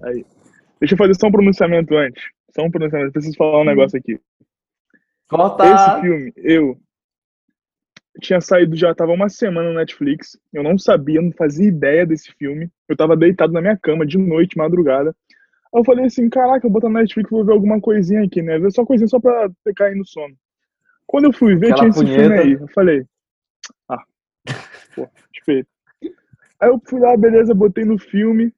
Aí. 0.03 0.25
Deixa 0.81 0.95
eu 0.95 0.97
fazer 0.97 1.15
só 1.17 1.27
um 1.27 1.33
pronunciamento 1.33 1.95
antes. 1.95 2.25
Só 2.57 2.63
um 2.63 2.71
pronunciamento. 2.71 3.13
Preciso 3.13 3.37
falar 3.37 3.61
um 3.61 3.65
negócio 3.67 3.99
aqui. 3.99 4.19
Corta! 5.29 5.65
Esse 5.67 6.01
filme, 6.01 6.33
eu 6.39 6.81
tinha 8.23 8.41
saído 8.41 8.75
já, 8.75 8.95
tava 8.95 9.13
uma 9.13 9.29
semana 9.29 9.69
no 9.69 9.75
Netflix. 9.75 10.41
Eu 10.51 10.63
não 10.63 10.79
sabia, 10.79 11.21
não 11.21 11.33
fazia 11.33 11.69
ideia 11.69 12.07
desse 12.07 12.33
filme. 12.39 12.71
Eu 12.89 12.97
tava 12.97 13.15
deitado 13.19 13.53
na 13.53 13.61
minha 13.61 13.77
cama 13.77 14.07
de 14.07 14.17
noite, 14.17 14.57
madrugada. 14.57 15.15
Aí 15.73 15.81
eu 15.81 15.85
falei 15.85 16.07
assim, 16.07 16.29
caraca, 16.29 16.67
eu 16.67 16.71
vou 16.71 16.81
botar 16.81 16.89
no 16.89 16.99
Netflix, 16.99 17.31
vou 17.31 17.45
ver 17.45 17.53
alguma 17.53 17.81
coisinha 17.81 18.25
aqui, 18.25 18.43
né? 18.43 18.59
Ver 18.59 18.73
só 18.73 18.85
coisinha 18.85 19.07
só 19.09 19.21
pra 19.21 19.49
ter 19.65 19.75
cair 19.75 19.97
no 19.97 20.05
sono. 20.05 20.35
Quando 21.07 21.25
eu 21.25 21.33
fui 21.33 21.57
ver, 21.57 21.73
Aquela 21.73 21.91
tinha 21.91 21.91
esse 21.91 22.15
filme 22.15 22.29
punheta. 22.29 22.43
aí. 22.43 22.53
Eu 22.53 22.69
falei, 22.69 23.05
ah, 23.89 24.03
pô, 24.95 25.09
respeito. 25.33 25.69
Aí 26.61 26.69
eu 26.69 26.81
fui 26.85 27.01
lá, 27.01 27.17
beleza, 27.17 27.55
botei 27.55 27.85
no 27.85 27.99
filme. 27.99 28.53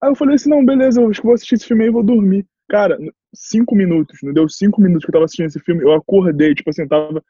Aí 0.00 0.10
eu 0.10 0.14
falei 0.14 0.36
assim, 0.36 0.48
não, 0.48 0.64
beleza, 0.64 1.00
eu 1.00 1.10
acho 1.10 1.20
que 1.20 1.26
vou 1.26 1.34
assistir 1.34 1.56
esse 1.56 1.66
filme 1.66 1.82
aí 1.82 1.88
e 1.90 1.92
vou 1.92 2.02
dormir. 2.02 2.46
Cara, 2.68 2.96
cinco 3.34 3.74
minutos, 3.74 4.18
não 4.22 4.32
deu 4.32 4.48
cinco 4.48 4.80
minutos 4.80 5.04
que 5.04 5.10
eu 5.10 5.12
tava 5.12 5.24
assistindo 5.24 5.46
esse 5.46 5.60
filme, 5.60 5.82
eu 5.82 5.92
acordei, 5.92 6.54
tipo 6.54 6.70
assim, 6.70 6.86
tava. 6.86 7.22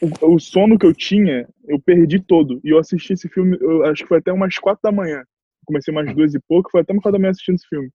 O, 0.00 0.34
o 0.34 0.38
sono 0.40 0.78
que 0.78 0.86
eu 0.86 0.92
tinha, 0.92 1.48
eu 1.66 1.80
perdi 1.80 2.20
todo. 2.20 2.60
E 2.64 2.70
eu 2.70 2.78
assisti 2.78 3.12
esse 3.12 3.28
filme, 3.28 3.56
eu 3.60 3.84
acho 3.84 4.02
que 4.02 4.08
foi 4.08 4.18
até 4.18 4.32
umas 4.32 4.56
quatro 4.58 4.82
da 4.82 4.90
manhã. 4.90 5.24
Comecei 5.66 5.92
umas 5.92 6.14
duas 6.14 6.34
e 6.34 6.40
pouco, 6.48 6.70
foi 6.70 6.80
até 6.80 6.94
quatro 6.94 7.12
da 7.12 7.18
manhã 7.18 7.30
assistindo 7.30 7.56
esse 7.56 7.68
filme. 7.68 7.90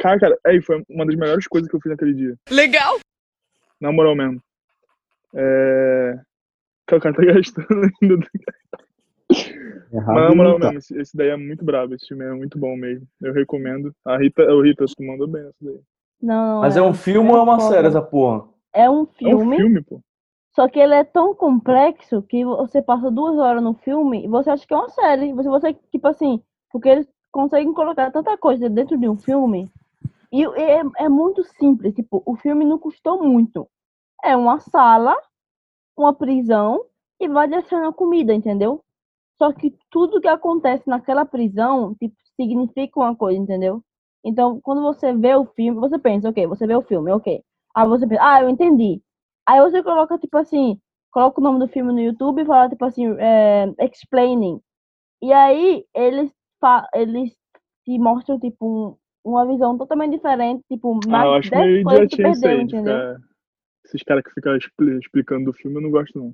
Cara, 0.00 0.18
cara, 0.18 0.38
aí 0.46 0.60
foi 0.62 0.82
uma 0.88 1.04
das 1.06 1.14
melhores 1.14 1.46
coisas 1.46 1.68
que 1.70 1.76
eu 1.76 1.80
fiz 1.80 1.90
naquele 1.90 2.14
dia. 2.14 2.34
Legal! 2.50 2.98
Na 3.80 3.92
moral 3.92 4.16
mesmo. 4.16 4.40
É. 5.34 6.18
Cara, 6.86 6.98
o 6.98 7.02
cara 7.02 7.14
tá 7.14 7.24
gastando 7.24 7.90
ainda. 8.02 8.26
Mas 9.92 10.28
na 10.28 10.34
moral 10.34 10.58
mesmo, 10.58 10.78
esse, 10.78 10.96
esse 10.98 11.16
daí 11.16 11.28
é 11.28 11.36
muito 11.36 11.64
brabo, 11.64 11.94
esse 11.94 12.06
filme 12.06 12.24
é 12.24 12.32
muito 12.32 12.58
bom 12.58 12.76
mesmo. 12.76 13.06
Eu 13.22 13.32
recomendo. 13.32 13.92
A 14.04 14.16
Rita, 14.16 14.42
o 14.42 14.62
Rita, 14.62 14.84
tu 14.86 15.02
mandou 15.04 15.26
bem 15.26 15.42
essa 15.42 15.54
daí. 15.60 15.80
Não, 16.22 16.60
Mas 16.62 16.76
é 16.76 16.82
um 16.82 16.94
filme 16.94 17.30
ou 17.30 17.36
é 17.36 17.42
uma 17.42 17.60
foda. 17.60 17.74
série 17.74 17.88
essa 17.88 18.00
porra? 18.02 18.48
É 18.72 18.88
um 18.88 19.00
É 19.00 19.00
um 19.00 19.06
filme, 19.06 19.56
filme, 19.56 19.82
pô. 19.82 20.00
só 20.54 20.66
que 20.68 20.78
ele 20.78 20.94
é 20.94 21.04
tão 21.04 21.34
complexo 21.34 22.22
que 22.22 22.44
você 22.44 22.80
passa 22.82 23.10
duas 23.10 23.36
horas 23.36 23.62
no 23.62 23.74
filme 23.74 24.24
e 24.24 24.28
você 24.28 24.50
acha 24.50 24.66
que 24.66 24.72
é 24.72 24.76
uma 24.76 24.88
série. 24.88 25.32
Você, 25.34 25.48
você 25.48 25.74
tipo 25.92 26.08
assim, 26.08 26.42
porque 26.74 26.88
eles 26.88 27.08
conseguem 27.30 27.72
colocar 27.72 28.10
tanta 28.10 28.36
coisa 28.36 28.68
dentro 28.68 28.98
de 28.98 29.08
um 29.08 29.16
filme. 29.16 29.70
E 30.32 30.44
é, 30.44 30.82
é 31.04 31.08
muito 31.08 31.44
simples, 31.44 31.94
tipo, 31.94 32.20
o 32.26 32.34
filme 32.34 32.64
não 32.64 32.80
custou 32.80 33.22
muito. 33.22 33.68
É 34.24 34.36
uma 34.36 34.58
sala, 34.58 35.16
uma 35.96 36.12
prisão 36.12 36.84
e 37.20 37.28
vai 37.28 37.46
descendo 37.46 37.86
a 37.86 37.92
comida, 37.92 38.34
entendeu? 38.34 38.82
Só 39.38 39.52
que 39.52 39.72
tudo 39.88 40.20
que 40.20 40.26
acontece 40.26 40.82
naquela 40.88 41.24
prisão, 41.24 41.94
tipo, 41.94 42.16
significa 42.34 42.98
uma 42.98 43.14
coisa, 43.14 43.38
entendeu? 43.38 43.80
Então, 44.24 44.60
quando 44.60 44.82
você 44.82 45.12
vê 45.12 45.36
o 45.36 45.44
filme, 45.44 45.78
você 45.78 45.96
pensa, 45.96 46.30
ok, 46.30 46.48
você 46.48 46.66
vê 46.66 46.74
o 46.74 46.82
filme, 46.82 47.12
ok. 47.12 47.40
Aí 47.72 47.88
você 47.88 48.04
pensa, 48.04 48.20
ah, 48.20 48.42
eu 48.42 48.48
entendi. 48.48 49.00
Aí 49.46 49.60
você 49.60 49.80
coloca, 49.80 50.18
tipo 50.18 50.36
assim, 50.38 50.80
coloca 51.12 51.40
o 51.40 51.44
nome 51.44 51.60
do 51.60 51.68
filme 51.68 51.92
no 51.92 52.00
YouTube 52.00 52.42
e 52.42 52.46
fala, 52.46 52.68
tipo 52.68 52.84
assim, 52.84 53.14
é, 53.20 53.72
explaining. 53.78 54.60
E 55.22 55.32
aí, 55.32 55.86
eles, 55.94 56.30
eles 56.94 57.32
te 57.84 57.98
mostram, 57.98 58.38
tipo, 58.38 58.98
um- 59.24 59.30
uma 59.32 59.46
visão 59.46 59.76
totalmente 59.78 60.12
diferente, 60.16 60.62
tipo, 60.70 60.94
Ah, 61.04 61.08
mais 61.08 61.24
eu 61.24 61.34
acho 61.34 61.50
10 61.50 61.62
meio 61.64 61.80
idiotinho 61.80 62.28
isso 62.32 62.40
perdeu, 62.40 62.58
aí. 62.60 62.68
ficar- 62.68 63.16
Esses 63.86 64.02
caras 64.02 64.24
que 64.24 64.30
ficam 64.32 64.56
expli- 64.56 64.98
explicando 64.98 65.50
o 65.50 65.52
filme, 65.54 65.76
eu 65.76 65.82
não 65.82 65.90
gosto, 65.90 66.18
não. 66.18 66.32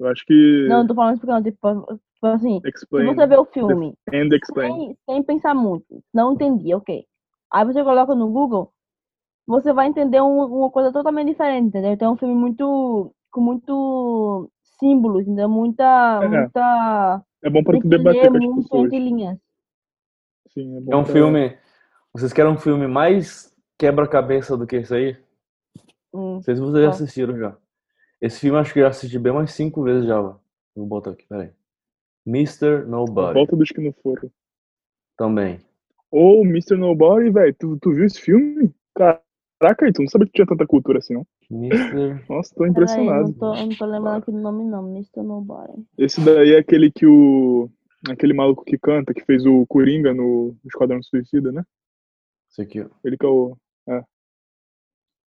Eu 0.00 0.08
acho 0.08 0.24
que. 0.26 0.66
Não, 0.68 0.82
eu 0.82 0.88
tô 0.88 0.94
falando 0.94 1.14
explicando, 1.14 1.50
tipo, 1.50 1.82
tipo 2.14 2.26
assim, 2.26 2.60
se 2.62 2.68
Explain. 2.68 3.06
você 3.14 3.26
vê 3.26 3.36
o 3.36 3.44
filme 3.44 3.94
And 4.12 4.28
explain. 4.34 4.72
sem, 4.72 4.96
sem 5.08 5.22
pensar 5.22 5.54
muito, 5.54 6.02
não 6.12 6.32
entendi, 6.32 6.74
ok. 6.74 7.04
Aí 7.52 7.64
você 7.64 7.82
coloca 7.84 8.14
no 8.14 8.28
Google, 8.30 8.72
você 9.46 9.72
vai 9.72 9.86
entender 9.86 10.20
um- 10.20 10.44
uma 10.46 10.70
coisa 10.70 10.92
totalmente 10.92 11.28
diferente, 11.28 11.68
entendeu? 11.68 11.92
Então 11.92 12.08
é 12.10 12.12
um 12.12 12.16
filme 12.16 12.34
muito, 12.34 13.14
com 13.30 13.40
muito 13.40 14.50
símbolos, 14.80 15.22
entendeu? 15.22 15.48
Muita, 15.48 16.20
É. 16.22 16.28
muita... 16.28 17.24
É 17.42 17.50
bom 17.50 17.62
pra 17.62 17.72
tem 17.72 17.82
tu 17.82 17.88
debater 17.88 18.30
com 18.30 18.36
as 18.36 18.62
pessoas. 18.64 18.84
entre 18.86 18.98
linhas. 18.98 19.38
Sim, 20.48 20.76
é 20.76 20.80
bom 20.80 20.92
É 20.92 20.96
um 20.96 21.04
pra- 21.04 21.12
filme. 21.12 21.58
Vocês 22.12 22.32
querem 22.32 22.50
um 22.52 22.58
filme 22.58 22.86
mais 22.86 23.54
quebra-cabeça 23.78 24.56
do 24.56 24.66
que 24.66 24.76
esse 24.76 24.94
aí? 24.94 25.16
Hum, 26.12 26.34
Não 26.34 26.42
sei 26.42 26.54
se 26.56 26.60
vocês 26.60 26.82
já 26.84 26.90
assistiram 26.90 27.38
já. 27.38 27.56
Esse 28.20 28.40
filme 28.40 28.56
eu 28.56 28.60
acho 28.60 28.72
que 28.72 28.80
eu 28.80 28.84
já 28.84 28.88
assisti 28.88 29.18
bem 29.18 29.32
umas 29.32 29.52
cinco 29.52 29.82
vezes 29.82 30.06
já. 30.08 30.20
ó. 30.20 30.36
Vou 30.74 30.86
botar 30.86 31.10
aqui, 31.10 31.24
peraí. 31.28 31.50
Mr. 32.26 32.84
Nobody. 32.86 33.34
volta 33.34 33.56
dos 33.56 33.68
que 33.70 33.80
não 33.80 33.92
foram. 34.02 34.30
Também. 35.16 35.60
Ou 36.10 36.44
Mr. 36.44 36.76
Nobody, 36.76 37.30
velho. 37.30 37.54
Tu, 37.58 37.78
tu 37.80 37.92
viu 37.92 38.04
esse 38.04 38.20
filme? 38.20 38.74
Caraca, 38.94 39.92
tu 39.92 40.02
não 40.02 40.08
sabia 40.08 40.26
que 40.26 40.32
tinha 40.32 40.46
tanta 40.46 40.66
cultura 40.66 40.98
assim, 40.98 41.14
não? 41.14 41.26
Mr. 41.50 41.70
Nossa, 42.28 42.54
tô 42.54 42.66
impressionado. 42.66 43.28
não 43.28 43.32
tô, 43.32 43.54
eu 43.54 43.66
não 43.66 43.76
tô 43.76 43.86
lembrando 43.86 44.16
aqui 44.22 44.30
do 44.30 44.38
nome 44.38 44.64
não, 44.64 44.88
Mr. 44.90 45.22
Nobody. 45.22 45.84
Esse 45.96 46.20
daí 46.24 46.52
é 46.54 46.58
aquele 46.58 46.90
que 46.90 47.06
o. 47.06 47.70
Aquele 48.08 48.32
maluco 48.32 48.64
que 48.64 48.78
canta, 48.78 49.12
que 49.12 49.24
fez 49.24 49.44
o 49.44 49.66
Coringa 49.66 50.14
no 50.14 50.56
Esquadrão 50.64 51.02
Suicida, 51.02 51.50
né? 51.50 51.64
Esse 52.50 52.62
aqui, 52.62 52.80
ó. 52.80 52.88
Ele 53.04 53.16
que 53.16 53.26
é 53.26 53.28
o. 53.28 53.56
É. 53.88 54.02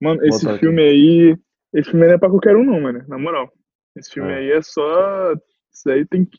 Mano, 0.00 0.20
Vou 0.20 0.28
esse 0.28 0.40
botar 0.40 0.50
aqui. 0.56 0.60
filme 0.60 0.82
aí. 0.82 1.36
Esse 1.74 1.90
filme 1.90 2.04
aí 2.04 2.08
não 2.10 2.16
é 2.16 2.18
pra 2.18 2.30
qualquer 2.30 2.56
um, 2.56 2.64
não, 2.64 2.80
mano. 2.80 3.04
Na 3.08 3.18
moral. 3.18 3.50
Esse 3.96 4.10
filme 4.12 4.30
É. 4.32 4.36
aí 4.36 4.50
é 4.52 4.62
só. 4.62 5.34
Isso 5.72 5.90
aí 5.90 6.06
tem 6.06 6.24
que. 6.24 6.38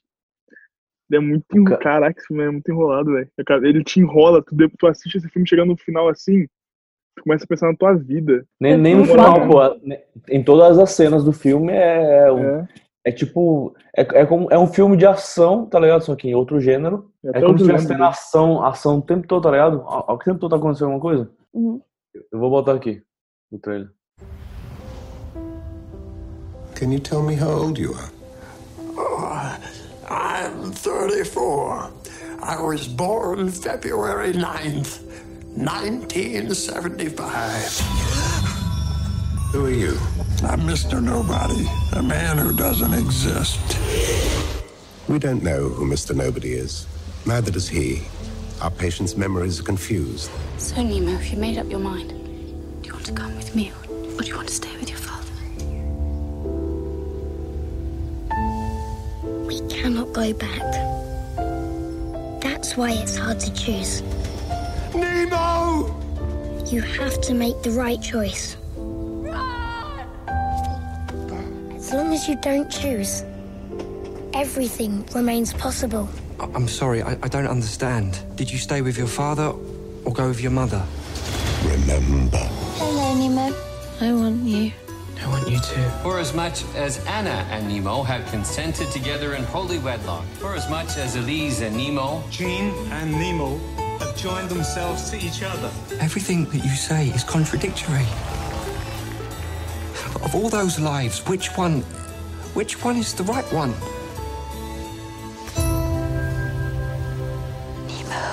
Ele 1.10 1.18
é 1.18 1.20
muito. 1.20 1.46
enro- 1.56 1.78
Caraca, 1.78 2.18
esse 2.20 2.28
filme 2.28 2.44
é 2.44 2.50
muito 2.50 2.70
enrolado, 2.72 3.12
velho. 3.12 3.30
Ele 3.64 3.84
te 3.84 4.00
enrola, 4.00 4.44
tu, 4.44 4.56
de- 4.56 4.70
tu 4.70 4.88
assiste 4.88 5.16
esse 5.18 5.30
filme 5.30 5.48
chegando 5.48 5.70
no 5.70 5.78
final 5.78 6.10
assim. 6.10 6.48
Tu 7.16 7.24
começa 7.24 7.44
a 7.46 7.48
pensar 7.48 7.68
na 7.68 7.76
tua 7.78 7.94
vida. 7.94 8.44
Nem, 8.60 8.78
nem 8.78 8.96
no 8.96 9.06
final, 9.06 9.48
pô. 9.48 9.60
Em 10.30 10.44
todas 10.44 10.80
as 10.80 10.92
cenas 10.92 11.24
do 11.24 11.32
filme 11.32 11.72
é. 11.72 12.26
É, 12.28 12.32
um- 12.32 12.66
é 13.06 13.12
tipo. 13.12 13.76
É, 13.96 14.02
é, 14.22 14.26
como, 14.26 14.48
é 14.52 14.58
um 14.58 14.68
filme 14.68 14.98
de 14.98 15.06
ação, 15.06 15.66
tá 15.66 15.80
ligado? 15.80 16.02
Só 16.02 16.16
que 16.16 16.28
em 16.28 16.34
outro 16.36 16.60
gênero. 16.60 17.12
É 17.26 17.38
É 17.38 17.42
como 17.42 17.58
se 17.58 17.64
estivesse 17.66 17.88
tendo 17.88 18.04
ação, 18.04 18.66
ação 18.66 18.98
o 18.98 19.02
tempo 19.02 19.28
todo, 19.28 19.44
tá 19.44 19.52
ligado? 19.52 19.82
Ao, 19.86 20.12
ao 20.12 20.18
tempo 20.18 20.40
todo 20.40 20.52
tá 20.52 20.58
acontecendo 20.58 20.86
alguma 20.92 21.02
coisa. 21.02 21.30
Uhum. 21.54 21.80
Eu 22.32 22.40
vou 22.40 22.50
botar 22.50 22.74
aqui 22.74 23.02
o 23.52 23.60
trailer. 23.60 23.90
Can 26.76 26.92
you 26.92 27.00
tell 27.00 27.22
me 27.22 27.36
how 27.36 27.50
old 27.52 27.80
you 27.80 27.94
are? 27.94 28.12
Oh, 28.98 29.58
I'm 30.10 30.72
34. 30.72 31.92
I 32.42 32.58
was 32.62 32.88
born 32.88 33.50
February 33.50 34.34
9th, 34.34 35.00
1975. 35.56 37.80
Who 39.52 39.66
are 39.66 39.70
you? 39.70 39.98
I'm 40.44 40.62
Mr. 40.62 41.00
Nobody, 41.02 41.68
a 41.94 42.02
man 42.02 42.38
who 42.40 42.54
doesn't 42.56 42.94
exist. 42.94 43.60
We 45.08 45.20
don't 45.20 45.44
know 45.44 45.70
who 45.70 45.86
Mr. 45.86 46.16
Nobody 46.16 46.54
is. 46.54 46.88
Neither 47.28 47.52
does 47.52 47.70
he. 47.70 48.02
Our 48.62 48.72
patient's 48.72 49.16
memories 49.16 49.60
are 49.60 49.64
confused. 49.64 50.32
So, 50.58 50.82
Nemo, 50.82 51.12
if 51.12 51.32
you 51.32 51.38
made 51.38 51.60
up 51.60 51.70
your 51.70 51.80
mind? 51.80 52.10
Do 52.82 52.88
you 52.88 52.94
want 52.94 53.06
to 53.06 53.14
come 53.14 53.36
with 53.36 53.54
me 53.56 53.72
or, 53.72 53.76
or 54.16 54.22
do 54.22 54.28
you 54.28 54.36
want 54.36 54.48
to 54.48 54.56
stay 54.56 54.76
with 54.78 54.90
your 54.90 54.98
father? 54.98 55.32
We 59.46 59.60
cannot 59.70 60.14
go 60.14 60.34
back. 60.34 60.62
That's 62.42 62.76
why 62.76 62.92
it's 62.94 63.18
hard 63.18 63.40
to 63.40 63.54
choose. 63.54 64.02
Nemo! 64.96 66.00
You 66.68 66.82
have 66.82 67.20
to 67.22 67.34
make 67.34 67.62
the 67.64 67.72
right 67.72 68.02
choice. 68.02 68.58
Run! 68.76 70.08
As 71.76 71.92
long 71.94 72.14
as 72.14 72.28
you 72.28 72.36
don't 72.42 72.70
choose, 72.70 73.24
everything 74.34 75.06
remains 75.14 75.54
possible. 75.54 76.08
I- 76.40 76.50
I'm 76.54 76.68
sorry, 76.68 77.02
I, 77.04 77.12
I 77.24 77.28
don't 77.28 77.48
understand. 77.48 78.20
Did 78.36 78.52
you 78.52 78.58
stay 78.58 78.82
with 78.82 78.98
your 78.98 79.08
father 79.08 79.54
or 80.06 80.14
go 80.14 80.28
with 80.28 80.42
your 80.42 80.52
mother? 80.52 80.84
Remember. 81.66 82.38
Hello, 82.78 83.14
Nemo. 83.16 83.56
I 84.02 84.14
want 84.14 84.44
you. 84.44 84.72
I 85.24 85.28
want 85.28 85.50
you 85.50 85.58
to. 85.58 85.90
For 86.04 86.20
as 86.20 86.34
much 86.34 86.64
as 86.76 87.04
Anna 87.06 87.48
and 87.52 87.68
Nemo 87.68 88.04
have 88.04 88.26
consented 88.32 88.92
together 88.92 89.36
in 89.36 89.44
holy 89.44 89.80
wedlock, 89.80 90.26
for 90.40 90.56
as 90.56 90.70
much 90.70 90.98
as 90.98 91.16
Elise 91.16 91.62
and 91.62 91.78
Nemo, 91.78 92.24
Jean 92.30 92.74
and 92.92 93.12
Nemo 93.12 93.60
have 94.00 94.16
joined 94.18 94.50
themselves 94.50 95.10
to 95.12 95.18
each 95.18 95.44
other. 95.44 95.70
Everything 96.00 96.46
that 96.46 96.64
you 96.64 96.70
say 96.76 97.10
is 97.10 97.24
contradictory. 97.24 98.06
Of 100.24 100.36
all 100.36 100.50
those 100.50 100.80
lives, 100.80 101.20
which 101.28 101.50
one. 101.58 101.82
which 102.54 102.84
one 102.84 102.98
is 102.98 103.14
the 103.14 103.24
right 103.24 103.46
one? 103.54 103.74
Nemo, 107.88 108.24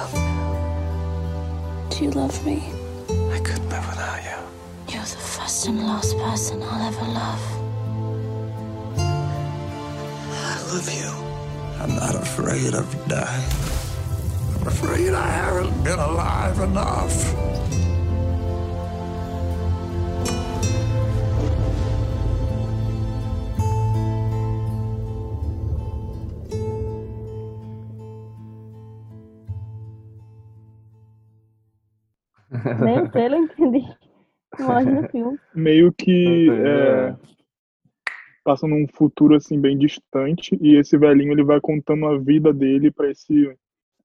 Do 1.90 2.04
you 2.04 2.10
love 2.10 2.44
me? 2.46 2.62
I 3.32 3.38
couldn't 3.40 3.68
live 3.68 3.86
without 3.88 4.22
you. 4.22 4.38
You're 4.94 5.02
the 5.02 5.16
first 5.36 5.66
and 5.66 5.80
last 5.86 6.16
person 6.18 6.62
I'll 6.62 6.88
ever 6.88 7.06
love. 7.06 7.42
I 10.32 10.56
love 10.72 10.88
you. 10.92 11.10
I'm 11.82 11.94
not 11.96 12.14
afraid 12.14 12.74
of 12.74 12.86
dying. 13.08 13.69
I'm 14.60 14.66
afraid 14.66 15.14
I 15.14 15.26
haven't 15.26 15.82
been 15.82 15.98
alive 15.98 16.60
enough. 16.60 17.34
Nem 32.80 33.00
o 33.00 33.10
trailer 33.10 33.38
eu 33.38 33.44
entendi. 33.44 33.96
Imagina 34.58 35.00
o 35.00 35.08
filme. 35.08 35.38
meio 35.54 35.90
que 35.90 36.50
é, 36.50 37.08
é. 37.08 37.16
passa 38.44 38.66
num 38.66 38.86
futuro 38.92 39.34
assim 39.34 39.58
bem 39.58 39.78
distante 39.78 40.58
e 40.60 40.76
esse 40.76 40.98
velhinho 40.98 41.32
ele 41.32 41.44
vai 41.44 41.60
contando 41.62 42.04
a 42.06 42.18
vida 42.18 42.52
dele 42.52 42.90
pra 42.90 43.10
esse 43.10 43.56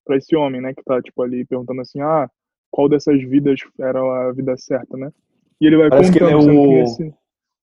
para 0.05 0.17
esse 0.17 0.35
homem, 0.35 0.61
né, 0.61 0.73
que 0.73 0.83
tá 0.83 1.01
tipo 1.01 1.21
ali 1.23 1.43
perguntando 1.45 1.81
assim, 1.81 1.99
ah, 2.01 2.29
qual 2.71 2.87
dessas 2.87 3.21
vidas 3.23 3.59
era 3.79 3.99
a 3.99 4.31
vida 4.31 4.55
certa, 4.57 4.95
né? 4.95 5.11
E 5.59 5.65
ele 5.67 5.77
vai 5.77 5.89
Parece 5.89 6.11
que 6.11 6.19
ele 6.19 6.29
é 6.29 6.33
contando 6.33 6.45
sendo 6.51 6.61
que 6.61 6.67
o. 6.67 6.83
esse- 6.83 7.13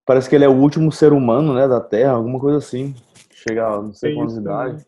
Parece 0.06 0.30
que 0.30 0.36
ele 0.36 0.44
é 0.44 0.50
o 0.50 0.60
último 0.60 0.92
ser 0.92 1.14
humano, 1.14 1.54
né, 1.54 1.66
da 1.68 1.80
Terra, 1.80 2.12
alguma 2.14 2.40
coisa 2.40 2.58
assim. 2.58 2.94
Chega 3.32 3.68
a 3.68 3.82
não 3.82 3.94
sei 3.94 4.10
Tem 4.12 4.20
quantas 4.20 4.34
isso 4.34 4.42
idade. 4.42 4.86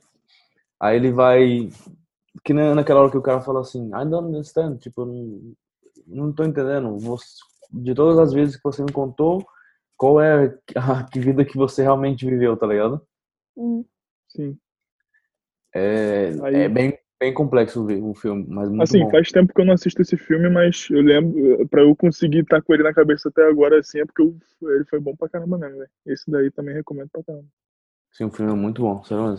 Aí 0.80 0.98
ele 0.98 1.12
vai. 1.12 1.70
Que 2.44 2.54
nem 2.54 2.76
naquela 2.76 3.00
hora 3.02 3.12
que 3.12 3.18
o 3.18 3.22
cara 3.22 3.40
fala 3.42 3.62
assim, 3.62 3.88
I 3.88 4.06
don't 4.06 4.28
understand, 4.28 4.78
tipo, 4.78 5.02
eu 5.02 5.06
não, 5.06 5.54
não 6.08 6.34
tô 6.34 6.44
entendendo. 6.44 6.98
Você- 7.00 7.40
de 7.72 7.94
todas 7.96 8.20
as 8.20 8.34
vezes 8.34 8.56
que 8.58 8.64
você 8.64 8.84
me 8.84 8.92
contou, 8.92 9.46
qual 9.98 10.20
é 10.22 10.54
a 10.76 11.04
que 11.06 11.20
vida 11.20 11.46
que 11.46 11.58
você 11.58 11.82
realmente 11.82 12.26
viveu, 12.26 12.56
tá 12.58 12.68
ligado? 12.68 13.02
Hum. 13.58 13.86
Sim. 14.30 14.58
É, 15.74 16.32
Aí- 16.44 16.56
é 16.56 16.70
bem, 16.70 16.98
bem 17.20 17.34
complexo 17.34 17.86
ver 17.86 18.02
o 18.04 18.14
filme, 18.14 18.46
mas 18.48 18.68
muito 18.70 18.84
Assim, 18.84 19.00
bom. 19.04 19.12
faz 19.12 19.32
tempo 19.32 19.54
que 19.54 19.62
eu 19.62 19.66
não 19.66 19.74
assisto 19.74 20.02
esse 20.02 20.18
filme, 20.18 20.50
mas 20.50 20.88
eu 20.90 21.02
lembro, 21.02 21.68
pra 21.70 21.82
eu 21.82 21.96
conseguir 21.96 22.40
estar 22.40 22.62
com 22.62 22.74
ele 22.74 22.84
na 22.84 22.94
cabeça 22.94 23.30
até 23.30 23.48
agora, 23.48 23.80
assim, 23.80 24.00
é 24.00 24.06
porque 24.06 24.22
eu- 24.22 24.36
ele 24.74 24.86
foi 24.86 25.00
bom 25.00 25.16
pra 25.16 25.30
caramba 25.30 25.58
mesmo, 25.58 25.78
velho. 25.78 25.90
Esse 26.06 26.30
daí 26.30 26.52
também 26.52 26.74
recomendo 26.76 27.10
pra 27.10 27.24
caramba. 27.24 27.48
Sim, 28.12 28.26
o 28.26 28.32
filme 28.32 28.52
é 28.52 28.56
muito 28.56 28.82
bom, 28.82 29.04
sério. 29.04 29.38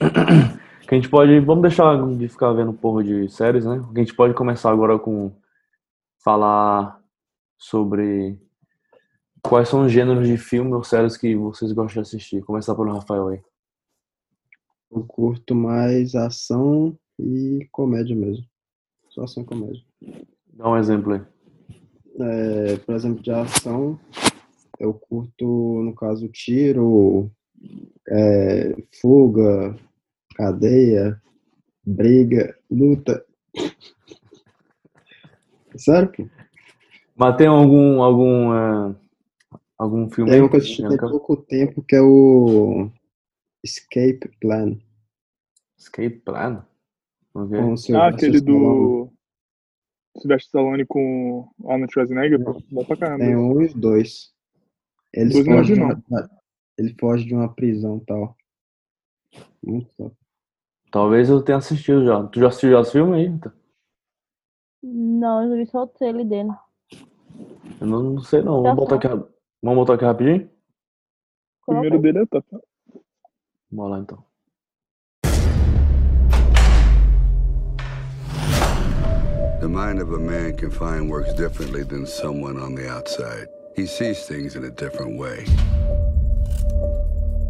Que 0.88 0.94
a 0.96 0.98
gente 0.98 1.08
pode. 1.10 1.38
Vamos 1.38 1.62
deixar 1.62 1.94
de 2.16 2.28
ficar 2.28 2.52
vendo 2.52 2.72
porra 2.72 3.04
de 3.04 3.28
séries, 3.28 3.64
né? 3.64 3.80
Que 3.94 4.00
a 4.00 4.02
gente 4.02 4.14
pode 4.16 4.34
começar 4.34 4.72
agora 4.72 4.98
com 4.98 5.30
falar 6.24 7.00
sobre 7.56 8.36
quais 9.40 9.68
são 9.68 9.84
os 9.86 9.92
gêneros 9.92 10.26
de 10.26 10.36
filme 10.36 10.72
ou 10.72 10.82
séries 10.82 11.16
que 11.16 11.36
vocês 11.36 11.70
gostam 11.70 12.02
de 12.02 12.08
assistir. 12.08 12.42
Começar 12.42 12.74
pelo 12.74 12.92
Rafael 12.92 13.28
aí. 13.28 13.40
Eu 14.90 15.04
curto 15.04 15.54
mais 15.54 16.16
ação 16.16 16.98
e 17.20 17.68
comédia 17.70 18.14
mesmo. 18.16 18.44
Só 19.10 19.24
ação 19.24 19.42
e 19.42 19.46
comédia. 19.46 19.82
Dá 20.52 20.70
um 20.70 20.76
exemplo 20.76 21.14
aí. 21.14 21.22
É, 22.20 22.76
por 22.78 22.94
exemplo, 22.94 23.22
de 23.22 23.30
ação, 23.30 23.98
eu 24.78 24.92
curto, 24.94 25.82
no 25.82 25.94
caso, 25.94 26.28
tiro, 26.28 27.30
é, 28.08 28.76
fuga, 29.00 29.76
cadeia, 30.34 31.20
briga, 31.84 32.56
luta. 32.70 33.24
Sério, 35.76 36.12
pô? 36.12 36.28
Mas 37.16 37.36
tem 37.36 37.46
algum. 37.46 38.02
algum, 38.02 38.54
é, 38.54 38.96
algum 39.76 40.10
filme 40.10 40.30
Tem 40.30 40.40
um 40.42 40.48
que 40.48 40.56
eu 40.56 40.60
assisti 40.60 40.82
quer? 40.88 40.98
pouco 40.98 41.36
tempo 41.36 41.82
que 41.82 41.94
é 41.96 42.00
o 42.00 42.90
Escape 43.62 44.30
Plan. 44.40 44.78
Escape 45.78 46.18
Plan? 46.24 46.64
Ok. 47.34 47.58
Com 47.58 47.74
o 47.74 47.96
Ah, 47.96 48.08
aquele 48.08 48.40
do. 48.40 49.10
Sylvester 50.18 50.46
Stallone 50.46 50.84
com 50.86 51.48
Arnold 51.64 51.92
Schwarzenegger, 51.92 52.42
pô, 52.42 52.60
bom 52.70 52.84
pra 52.84 52.96
caramba. 52.96 53.24
Tem 53.24 53.36
um 53.36 53.60
e 53.60 53.66
os 53.66 53.74
dois. 53.74 54.34
Eles 55.12 55.32
Dois 55.32 55.46
não 55.46 55.56
fogem 55.56 55.74
de 55.74 55.80
vi, 55.80 55.86
uma, 56.08 56.30
ele 56.76 56.96
foge 56.98 57.24
de 57.24 57.34
uma 57.34 57.52
prisão 57.54 57.98
e 57.98 58.04
tal. 58.04 58.36
Muito 59.62 59.94
top. 59.96 60.16
Talvez 60.90 61.28
eu 61.28 61.42
tenha 61.42 61.58
assistido 61.58 62.04
já. 62.04 62.26
Tu 62.26 62.40
já 62.40 62.48
assistiu 62.48 62.72
já 62.72 62.80
esse 62.80 62.92
filme 62.92 63.16
aí? 63.16 63.26
Rita? 63.28 63.54
Não, 64.82 65.44
eu 65.44 65.56
vi 65.56 65.66
só 65.70 65.84
o 65.84 65.86
trailer 65.86 66.26
dele. 66.26 66.50
Eu 67.80 67.86
não, 67.86 68.02
não 68.02 68.20
sei 68.22 68.42
não. 68.42 68.62
Já 68.62 68.74
Vamos 68.74 68.76
botar 68.76 68.96
aqui, 68.96 69.08
vamos 69.62 69.78
botar 69.78 69.94
aqui 69.94 70.04
rapidinho? 70.04 70.50
O 71.66 71.72
primeiro 71.72 72.00
dele 72.00 72.18
é 72.18 72.26
top. 72.26 72.46
Vamos 73.70 73.90
lá 73.90 73.98
então. 74.00 74.29
The 79.60 79.68
mind 79.68 80.00
of 80.00 80.10
a 80.14 80.18
man 80.18 80.56
confined 80.56 81.10
works 81.10 81.34
differently 81.34 81.82
than 81.82 82.06
someone 82.06 82.58
on 82.58 82.74
the 82.74 82.88
outside. 82.88 83.46
He 83.76 83.84
sees 83.84 84.24
things 84.26 84.56
in 84.56 84.64
a 84.64 84.70
different 84.70 85.18
way. 85.18 85.44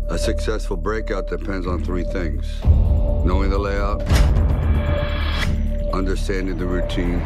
A 0.08 0.18
successful 0.18 0.76
breakout 0.76 1.28
depends 1.28 1.68
on 1.68 1.84
three 1.84 2.02
things 2.02 2.46
knowing 3.24 3.50
the 3.50 3.58
layout, 3.58 4.02
understanding 5.92 6.58
the 6.58 6.66
routine, 6.66 7.20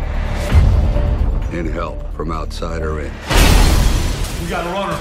and 1.55 1.67
help 1.67 2.13
from 2.13 2.31
outside 2.31 2.83
or 2.83 3.01
in. 3.01 3.13
We 4.43 4.51
got 4.51 4.67
a 4.67 4.71
runner. 4.71 4.97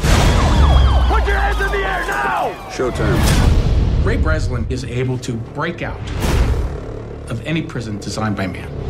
Put 1.14 1.28
your 1.28 1.36
hands 1.36 1.60
in 1.60 1.72
the 1.74 1.86
air 1.86 2.06
now! 2.08 2.54
Showtime. 2.70 4.06
Ray 4.06 4.16
Breslin 4.16 4.66
is 4.70 4.86
able 4.86 5.18
to 5.18 5.34
break 5.34 5.82
out 5.82 6.00
of 7.30 7.46
any 7.46 7.62
prison 7.62 7.98
designed 8.00 8.38
by 8.38 8.48
man. 8.48 8.83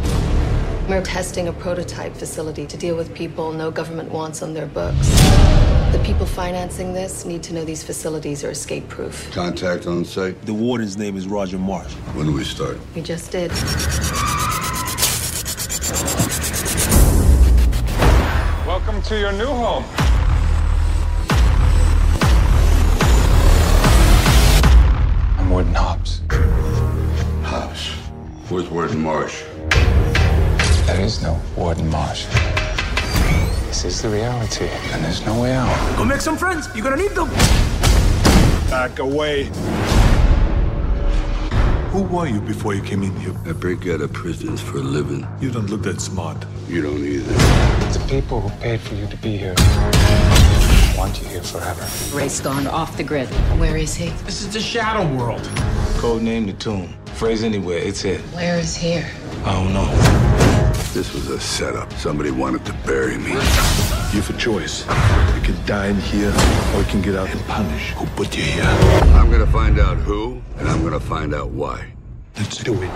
We're 0.89 1.01
testing 1.01 1.47
a 1.47 1.53
prototype 1.53 2.13
facility 2.13 2.67
to 2.67 2.75
deal 2.75 2.97
with 2.97 3.15
people 3.15 3.53
no 3.53 3.71
government 3.71 4.11
wants 4.11 4.41
on 4.41 4.53
their 4.53 4.65
books. 4.65 5.07
The 5.93 6.01
people 6.03 6.25
financing 6.25 6.91
this 6.91 7.23
need 7.23 7.41
to 7.43 7.53
know 7.53 7.63
these 7.63 7.81
facilities 7.81 8.43
are 8.43 8.51
escape 8.51 8.89
proof. 8.89 9.31
Contact 9.31 9.87
on 9.87 10.03
site. 10.03 10.41
The 10.41 10.53
warden's 10.53 10.97
name 10.97 11.15
is 11.15 11.25
Roger 11.25 11.57
Marsh. 11.57 11.93
When 12.15 12.25
do 12.25 12.33
we 12.33 12.43
start? 12.43 12.77
We 12.95 13.01
just 13.01 13.31
did. 13.31 13.49
Welcome 18.67 19.01
to 19.03 19.17
your 19.17 19.31
new 19.31 19.47
home. 19.47 19.85
I'm 25.39 25.49
Warden 25.49 25.73
Hobbs. 25.73 26.19
House. 27.43 27.91
Where's 28.49 28.67
Warden 28.69 29.01
Marsh? 29.01 29.43
There 30.93 31.01
is 31.01 31.23
no 31.23 31.41
Warden 31.57 31.89
Marsh. 31.89 32.27
This 33.65 33.83
is 33.83 34.03
the 34.03 34.09
reality, 34.09 34.67
and 34.91 35.03
there's 35.03 35.25
no 35.25 35.41
way 35.41 35.51
out. 35.51 35.97
Go 35.97 36.05
make 36.05 36.21
some 36.21 36.37
friends. 36.37 36.69
You're 36.75 36.83
gonna 36.83 37.01
need 37.01 37.15
them. 37.15 37.29
Back 38.69 38.99
away. 38.99 39.45
Who 41.89 42.03
were 42.03 42.27
you 42.27 42.39
before 42.41 42.75
you 42.75 42.83
came 42.83 43.01
in 43.01 43.15
here? 43.15 43.33
I 43.43 43.53
break 43.53 43.87
out 43.87 44.01
of 44.01 44.13
prisons 44.13 44.61
for 44.61 44.77
a 44.77 44.81
living. 44.81 45.27
You 45.41 45.49
don't 45.49 45.67
look 45.67 45.81
that 45.81 45.99
smart. 45.99 46.45
You 46.67 46.83
don't 46.83 47.03
either. 47.03 47.33
The 47.91 48.05
people 48.07 48.41
who 48.41 48.51
paid 48.61 48.79
for 48.79 48.93
you 48.93 49.07
to 49.07 49.17
be 49.17 49.35
here 49.35 49.55
want 50.95 51.19
you 51.19 51.27
here 51.27 51.41
forever. 51.41 51.87
Ray's 52.15 52.39
gone 52.39 52.67
off 52.67 52.97
the 52.97 53.03
grid. 53.03 53.29
Where 53.59 53.77
is 53.77 53.95
he? 53.95 54.09
This 54.25 54.43
is 54.43 54.53
the 54.53 54.61
shadow 54.61 55.11
world. 55.17 55.41
Code 55.97 56.21
name 56.21 56.45
the 56.45 56.53
tomb. 56.53 56.93
Phrase 57.15 57.43
anywhere, 57.43 57.79
it's 57.79 58.05
it. 58.05 58.21
Where 58.35 58.59
is 58.59 58.75
here? 58.75 59.09
I 59.43 59.53
don't 59.53 59.73
know. 59.73 60.12
This 60.93 61.11
was 61.11 61.27
a 61.29 61.39
setup. 61.39 61.91
Somebody 61.93 62.29
wanted 62.29 62.63
to 62.65 62.73
bury 62.85 63.17
me. 63.17 63.31
You 63.31 64.21
have 64.21 64.29
a 64.29 64.37
choice. 64.37 64.81
You 64.81 65.41
can 65.41 65.57
die 65.65 65.87
in 65.87 65.95
here, 65.95 66.31
or 66.75 66.81
you 66.81 66.85
can 66.85 67.01
get 67.01 67.15
out 67.15 67.31
and 67.31 67.41
punish 67.45 67.93
who 67.93 68.05
put 68.15 68.37
you 68.37 68.43
here. 68.43 68.63
I'm 68.63 69.31
gonna 69.31 69.47
find 69.47 69.79
out 69.79 69.97
who, 69.97 70.39
and 70.59 70.67
I'm 70.67 70.83
gonna 70.83 70.99
find 70.99 71.33
out 71.33 71.49
why. 71.49 71.91
Let's 72.37 72.57
do 72.57 72.79
it. 72.79 72.91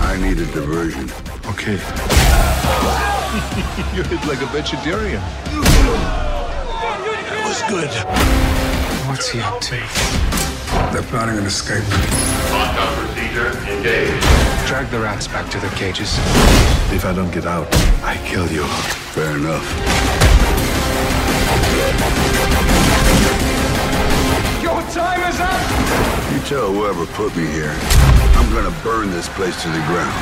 I 0.00 0.16
need 0.18 0.38
a 0.38 0.46
diversion. 0.46 1.10
Okay. 1.44 1.72
you 3.94 4.02
hit 4.04 4.26
like 4.26 4.40
a 4.40 4.46
vegetarian. 4.46 5.20
That 7.28 7.44
was 7.44 7.60
good. 7.68 7.90
What's 9.10 9.28
he 9.28 9.42
up 9.42 9.60
to? 9.60 10.47
They're 10.92 11.02
planning 11.02 11.38
an 11.38 11.46
escape. 11.46 11.84
Lockdown 12.50 12.92
procedure 12.96 13.50
engaged. 13.70 14.26
Drag 14.66 14.90
the 14.90 14.98
rats 14.98 15.26
back 15.28 15.50
to 15.50 15.58
their 15.60 15.70
cages. 15.72 16.18
If 16.92 17.04
I 17.04 17.12
don't 17.14 17.32
get 17.32 17.46
out, 17.46 17.66
I 18.02 18.16
kill 18.26 18.46
you. 18.50 18.64
Fair 19.14 19.36
enough. 19.36 19.64
Your 24.62 24.80
time 24.92 25.22
is 25.28 25.40
up! 25.40 26.32
You 26.32 26.40
tell 26.48 26.72
whoever 26.72 27.06
put 27.12 27.34
me 27.36 27.46
here, 27.46 27.74
I'm 28.36 28.52
gonna 28.52 28.74
burn 28.82 29.10
this 29.10 29.28
place 29.30 29.60
to 29.62 29.68
the 29.68 29.80
ground. 29.86 30.14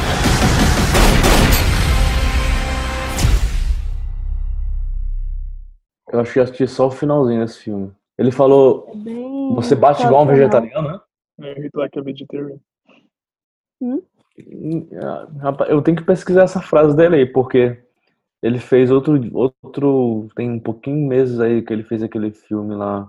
Eu 6.12 6.20
acho 6.20 6.32
que 6.32 6.40
assisti 6.40 6.66
só 6.66 6.86
o 6.86 6.90
finalzinho 6.90 7.44
desse 7.44 7.58
filme. 7.58 7.92
Ele 8.18 8.30
falou. 8.30 8.86
É 9.06 9.54
Você 9.54 9.74
bate 9.74 10.04
igual 10.04 10.24
um 10.24 10.26
vegetariano, 10.26 10.88
né? 10.88 11.00
É, 11.40 11.68
Like 11.74 11.98
a 11.98 12.02
Vegetarian. 12.02 12.58
Hum? 13.80 14.00
Ah, 15.02 15.28
Rapaz, 15.40 15.70
eu 15.70 15.82
tenho 15.82 15.96
que 15.96 16.04
pesquisar 16.04 16.42
essa 16.44 16.60
frase 16.60 16.96
dele 16.96 17.16
aí, 17.16 17.26
porque 17.26 17.78
ele 18.42 18.58
fez 18.58 18.90
outro, 18.90 19.20
outro. 19.34 20.28
Tem 20.34 20.50
um 20.50 20.60
pouquinho 20.60 20.96
de 20.96 21.02
meses 21.02 21.40
aí 21.40 21.62
que 21.62 21.72
ele 21.72 21.82
fez 21.82 22.02
aquele 22.02 22.32
filme 22.32 22.74
lá, 22.74 23.08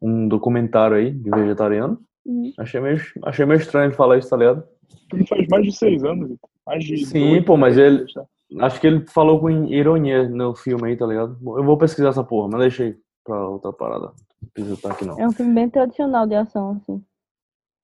um 0.00 0.26
documentário 0.26 0.96
aí 0.96 1.10
de 1.10 1.30
vegetariano. 1.30 2.00
Hum. 2.26 2.52
Achei 2.58 2.80
meio, 2.80 3.00
achei 3.24 3.44
meio 3.44 3.58
estranho 3.58 3.88
ele 3.88 3.94
falar 3.96 4.18
isso, 4.18 4.30
tá 4.30 4.36
ligado? 4.36 4.64
Ele 5.12 5.26
faz 5.26 5.46
mais 5.48 5.64
de 5.64 5.72
seis 5.72 6.04
anos. 6.04 6.28
Vitor. 6.30 6.50
Mais 6.66 6.84
de 6.84 7.04
Sim, 7.04 7.32
oito, 7.32 7.44
pô, 7.46 7.56
mas 7.56 7.76
ele. 7.76 8.06
tá? 8.12 8.24
Acho 8.60 8.80
que 8.80 8.86
ele 8.86 9.06
falou 9.06 9.40
com 9.40 9.50
ironia 9.66 10.28
no 10.28 10.54
filme 10.54 10.88
aí, 10.88 10.96
tá 10.96 11.06
ligado? 11.06 11.36
Eu 11.42 11.64
vou 11.64 11.76
pesquisar 11.76 12.10
essa 12.10 12.22
porra, 12.22 12.48
mas 12.48 12.60
deixa 12.60 12.84
aí 12.84 12.96
pra 13.24 13.48
outra 13.48 13.72
parada. 13.72 14.12
Não 14.40 14.48
precisa 14.52 14.74
estar 14.74 14.92
aqui 14.92 15.04
não. 15.04 15.18
É 15.18 15.28
um 15.28 15.32
filme 15.32 15.54
bem 15.54 15.68
tradicional 15.70 16.26
de 16.26 16.34
ação, 16.34 16.72
assim. 16.72 17.04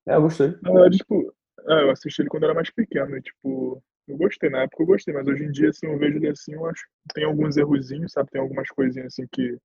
É, 0.06 0.14
eu 0.16 0.22
gostei. 0.22 0.56
Na 0.62 0.72
verdade, 0.72 0.98
tipo, 0.98 1.34
é, 1.66 1.82
eu 1.82 1.90
assisti 1.90 2.22
ele 2.22 2.28
quando 2.28 2.44
eu 2.44 2.48
era 2.48 2.54
mais 2.54 2.70
pequeno. 2.70 3.16
E, 3.16 3.22
tipo, 3.22 3.82
eu 4.06 4.16
gostei. 4.16 4.50
Na 4.50 4.62
época 4.62 4.82
eu 4.82 4.86
gostei, 4.86 5.14
mas 5.14 5.26
hoje 5.26 5.44
em 5.44 5.50
dia, 5.50 5.70
assim, 5.70 5.86
eu 5.86 5.98
vejo 5.98 6.16
ele 6.16 6.28
assim, 6.28 6.54
eu 6.54 6.66
acho 6.66 6.82
que 6.84 7.14
tem 7.14 7.24
alguns 7.24 7.56
errozinhos, 7.56 8.12
sabe? 8.12 8.30
Tem 8.30 8.40
algumas 8.40 8.68
coisinhas 8.70 9.08
assim 9.12 9.26
que. 9.30 9.56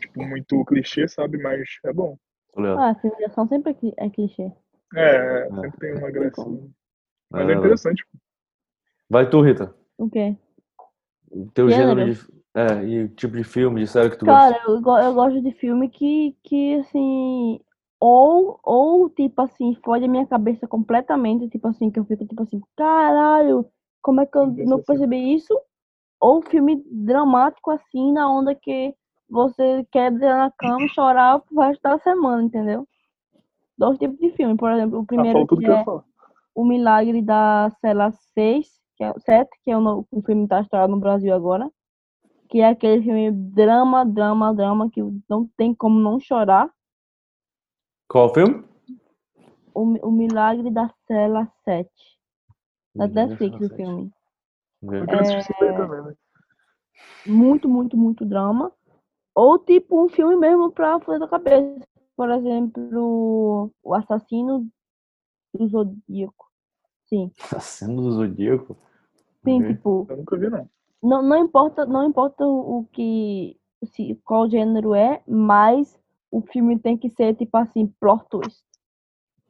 Tipo, 0.00 0.24
muito 0.24 0.64
clichê, 0.64 1.08
sabe? 1.08 1.38
Mas 1.38 1.78
é 1.84 1.92
bom. 1.92 2.18
Ah, 2.56 2.94
filme 2.96 3.16
de 3.16 3.24
ação 3.24 3.48
sempre 3.48 3.76
é 3.96 4.06
é 4.06 4.10
clichê. 4.10 4.52
É, 4.94 5.48
sempre 5.48 5.78
tem 5.78 5.94
uma 5.96 6.10
gracinha. 6.10 6.70
Mas 7.30 7.48
é 7.48 7.52
É, 7.52 7.56
interessante. 7.56 8.04
Vai 9.08 9.28
tu, 9.28 9.40
Rita. 9.40 9.74
O 9.98 10.08
quê? 10.08 10.36
O 11.30 11.50
teu 11.50 11.68
Gênero? 11.70 11.98
gênero 12.00 12.14
de. 12.14 12.43
É, 12.54 12.84
e 12.84 13.02
o 13.04 13.08
tipo 13.08 13.36
de 13.36 13.44
filme, 13.44 13.80
de 13.80 13.86
série 13.90 14.10
que 14.10 14.18
tu 14.18 14.26
Cara, 14.26 14.56
gosta. 14.56 14.60
eu, 14.66 14.80
go- 14.80 14.98
eu 14.98 15.14
gosto 15.14 15.40
de 15.42 15.52
filme 15.52 15.88
que, 15.88 16.36
que, 16.44 16.74
assim, 16.76 17.60
Ou, 18.00 18.58
ou, 18.64 19.08
tipo 19.10 19.40
assim, 19.42 19.74
fode 19.84 20.04
a 20.04 20.08
minha 20.08 20.26
cabeça 20.26 20.66
completamente, 20.68 21.48
tipo 21.48 21.68
assim, 21.68 21.90
que 21.90 21.98
eu 22.00 22.04
fico 22.04 22.26
tipo 22.26 22.42
assim, 22.42 22.60
caralho, 22.76 23.66
como 24.02 24.20
é 24.20 24.26
que 24.26 24.36
eu 24.38 24.46
não 24.48 24.80
percebi 24.80 25.34
isso? 25.34 25.58
Ou 26.20 26.42
filme 26.42 26.82
dramático 26.90 27.70
assim, 27.72 28.12
na 28.12 28.30
onda 28.30 28.54
que 28.54 28.94
você 29.30 29.84
quer 29.92 30.10
deitar 30.12 30.38
na 30.38 30.50
cama 30.52 30.86
e 30.86 30.90
chorar 30.90 31.40
pro 31.40 31.60
resto 31.60 31.82
da 31.82 31.98
semana, 32.00 32.42
entendeu? 32.44 32.86
Dois 33.78 33.98
tipos 33.98 34.18
de 34.18 34.30
filme, 34.36 34.56
por 34.56 34.70
exemplo, 34.72 35.00
o 35.00 35.06
primeiro 35.06 35.32
falou 35.32 35.46
tudo 35.46 35.62
que 35.62 35.64
que 35.64 35.70
eu 35.70 35.78
é. 35.78 35.84
O 36.54 36.64
Milagre 36.64 37.22
da 37.22 37.70
Cela 37.80 38.12
6, 38.34 38.68
que 38.96 39.04
é, 39.04 39.12
7, 39.20 39.50
que 39.64 39.70
é 39.70 39.76
o, 39.76 39.80
no- 39.80 40.06
o 40.10 40.22
filme 40.22 40.42
que 40.44 40.48
tá 40.50 40.60
estourado 40.62 40.92
no 40.92 41.00
Brasil 41.00 41.34
agora. 41.34 41.70
Que 42.48 42.60
é 42.60 42.68
aquele 42.68 43.02
filme 43.02 43.30
drama, 43.30 44.04
drama, 44.04 44.54
drama, 44.54 44.90
que 44.90 45.00
não 45.28 45.46
tem 45.56 45.74
como 45.74 45.98
não 45.98 46.20
chorar. 46.20 46.70
Qual 48.08 48.26
o 48.26 48.34
filme? 48.34 48.64
O, 49.74 50.08
o 50.08 50.12
Milagre 50.12 50.70
da 50.70 50.88
Cela 51.06 51.50
7. 51.64 51.88
Da 52.94 53.08
Netflix, 53.08 53.56
o 53.56 53.68
7. 53.68 53.76
filme. 53.76 54.12
Também, 54.80 56.02
né? 56.02 56.14
Muito, 57.26 57.68
muito, 57.68 57.96
muito 57.96 58.24
drama. 58.24 58.72
Ou 59.34 59.58
tipo 59.58 60.04
um 60.04 60.08
filme 60.08 60.36
mesmo 60.36 60.70
pra 60.70 61.00
fazer 61.00 61.18
da 61.18 61.28
cabeça. 61.28 61.86
Por 62.16 62.30
exemplo, 62.30 63.72
O 63.82 63.94
Assassino 63.94 64.68
do 65.52 65.66
Zodíaco. 65.66 66.48
Sim. 67.06 67.32
Assassino 67.40 68.02
do 68.02 68.12
Zodíaco? 68.12 68.76
Sim, 69.44 69.66
tipo. 69.66 70.06
Eu 70.08 70.16
nunca 70.18 70.36
vi, 70.36 70.48
não. 70.48 70.68
Não, 71.04 71.22
não 71.22 71.36
importa, 71.38 71.86
não 71.86 72.04
importa 72.06 72.44
o 72.46 72.80
o 72.80 72.84
que. 72.86 73.56
Se, 73.84 74.14
qual 74.24 74.48
gênero 74.48 74.94
é, 74.94 75.22
mas 75.28 76.00
o 76.30 76.40
filme 76.40 76.78
tem 76.78 76.96
que 76.96 77.10
ser, 77.10 77.34
tipo 77.36 77.56
assim, 77.58 77.86
plot 78.00 78.24
twist. 78.30 78.64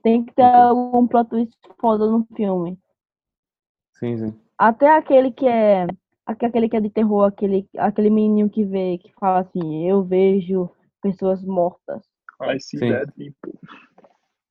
Tem 0.02 0.24
que 0.24 0.34
ter 0.34 0.42
algum 0.42 1.06
plot 1.06 1.30
twist 1.30 1.56
foda 1.80 2.06
no 2.06 2.26
filme. 2.36 2.78
Sim, 3.92 4.18
sim. 4.18 4.34
Até 4.58 4.88
aquele 4.96 5.30
que 5.32 5.46
é. 5.46 5.86
aque- 6.26 6.46
Aquele 6.46 6.68
que 6.68 6.76
é 6.76 6.80
de 6.80 6.90
terror, 6.90 7.24
aquele, 7.24 7.68
aquele 7.78 8.10
menininho 8.10 8.50
que 8.50 8.64
vê, 8.64 8.98
que 8.98 9.12
fala 9.20 9.40
assim, 9.40 9.88
eu 9.88 10.02
vejo 10.02 10.70
pessoas 11.02 11.44
mortas. 11.44 12.02
I 12.40 12.58
see 12.58 12.78
Sim. 12.78 12.88
dead 12.90 13.12
people. 13.16 13.58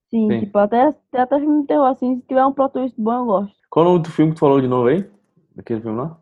Sim, 0.10 0.30
Sim. 0.30 0.39
tipo, 0.41 0.58
até, 0.60 0.82
até, 0.84 1.20
até 1.22 1.39
filme 1.39 1.62
de 1.62 1.68
terror, 1.68 1.88
assim, 1.88 2.16
se 2.18 2.28
tiver 2.28 2.45
um 2.45 2.54
plot 2.54 2.72
twist 2.74 2.95
bom, 3.01 3.14
eu 3.14 3.26
gosto. 3.26 3.56
Qual 3.70 3.86
o 3.86 3.89
nome 3.89 4.04
do 4.04 4.12
filme 4.12 4.32
que 4.32 4.38
tu 4.38 4.39
falou 4.39 4.62
de 4.62 4.68
novo 4.68 4.88
aí? 4.88 5.10
Aquele 5.58 5.82
filme 5.82 5.97
lá? 5.97 6.18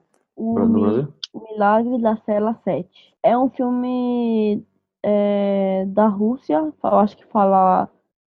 O, 0.45 0.67
Mi- 0.67 0.97
Milagre 1.33 2.01
da 2.01 2.15
Cela 2.25 2.53
7. 2.63 3.15
É 3.23 3.37
um 3.37 3.49
filme 3.49 4.65
é, 5.03 5.85
da 5.87 6.07
Rússia, 6.07 6.57
eu 6.83 6.99
acho 6.99 7.17
que 7.17 7.25
fala 7.27 7.89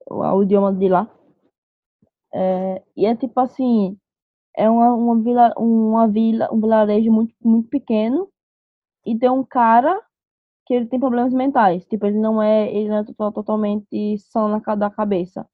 o, 0.10 0.43
idioma 0.43 0.74
de 0.74 0.89
lá. 0.89 1.07
É, 2.34 2.84
e 2.95 3.05
é 3.05 3.16
tipo 3.16 3.39
assim, 3.39 3.97
é 4.57 4.70
uma, 4.70 4.93
uma 4.95 5.22
vila, 5.24 5.53
uma 5.57 6.07
vila, 6.07 6.49
um 6.53 6.60
vilarejo 6.62 7.12
muito, 7.12 7.34
muito 7.43 7.70
pequeno 7.70 8.30
e 9.05 9.18
tem 9.20 9.30
um 9.30 9.43
cara 9.45 10.01
que 10.66 10.74
ele 10.76 10.88
tem 10.88 10.99
problemas 10.99 11.34
mentais. 11.34 11.86
Tipo, 11.88 12.07
ele 12.07 12.20
não 12.20 12.41
é, 12.41 12.74
ele 12.74 12.89
não 12.89 12.97
é 12.99 13.03
to- 13.05 13.32
totalmente 13.34 14.18
sã 14.20 14.47
na 14.49 14.76
da 14.76 14.89
cabeça. 14.91 15.47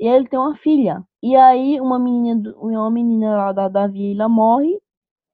E 0.00 0.06
ele 0.08 0.28
tem 0.28 0.38
uma 0.38 0.56
filha. 0.56 1.04
E 1.22 1.36
aí 1.36 1.80
uma 1.80 1.98
menina, 1.98 2.54
uma 2.58 2.90
menina 2.90 3.36
lá 3.36 3.52
da, 3.52 3.68
da 3.68 3.86
vila 3.88 4.28
morre 4.28 4.80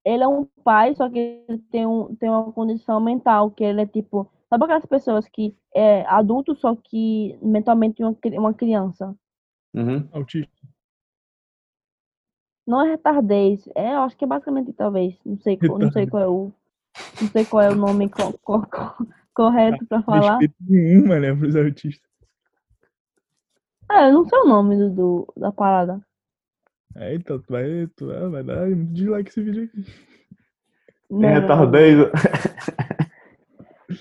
ele 0.05 0.23
é 0.23 0.29
um 0.29 0.45
pai, 0.65 0.95
só 0.95 1.09
que 1.09 1.45
ele 1.49 1.59
tem, 1.71 1.87
um, 1.87 2.15
tem 2.17 2.29
uma 2.29 2.53
condição 2.53 3.01
mental, 3.01 3.51
que 3.51 3.63
ele 3.65 3.83
é 3.83 3.87
tipo. 3.87 4.31
Sabe 4.51 4.65
aquelas 4.65 4.85
pessoas 4.87 5.27
que 5.29 5.57
é 5.75 6.05
adulto, 6.07 6.55
só 6.55 6.77
que 6.77 7.39
mentalmente 7.41 8.03
uma, 8.03 8.15
uma 8.39 8.53
criança? 8.55 9.15
Uhum. 9.75 10.07
Autista. 10.13 10.53
Não 12.67 12.81
é 12.85 12.91
retardez, 12.91 13.67
é, 13.75 13.95
eu 13.95 14.03
acho 14.03 14.17
que 14.17 14.25
é 14.25 14.29
basicamente 14.29 14.73
talvez. 14.73 15.19
Não 15.25 15.37
sei, 15.39 15.57
qual- 15.57 15.79
não 15.79 15.91
sei 15.93 16.07
qual 16.07 16.23
é 16.23 16.29
o. 16.29 16.53
Não 17.21 17.29
sei 17.29 17.45
qual 17.45 17.63
é 17.63 17.71
o 17.71 17.75
nome 17.75 18.09
co- 18.09 18.39
co- 18.43 18.67
co- 18.67 19.07
correto 19.35 19.85
pra 19.87 20.03
falar. 20.03 20.39
Nenhum, 20.61 21.07
mané, 21.09 21.35
pros 21.35 21.57
autistas. 21.57 22.09
É, 23.91 24.09
eu 24.09 24.13
não 24.13 24.25
sei 24.27 24.39
o 24.39 24.47
nome 24.47 24.77
do, 24.77 24.91
do- 24.91 25.33
da 25.37 25.51
parada. 25.51 26.01
É, 26.97 27.15
então, 27.15 27.39
tu 27.41 27.47
vai, 27.53 27.87
tu 27.97 28.07
vai, 28.07 28.29
vai 28.29 28.43
dar 28.45 28.75
dislike 28.75 29.31
esse 29.31 29.43
vídeo 29.43 29.65
aqui. 29.65 29.85
Tem 31.09 31.19
não. 31.19 31.29
retardez. 31.41 31.99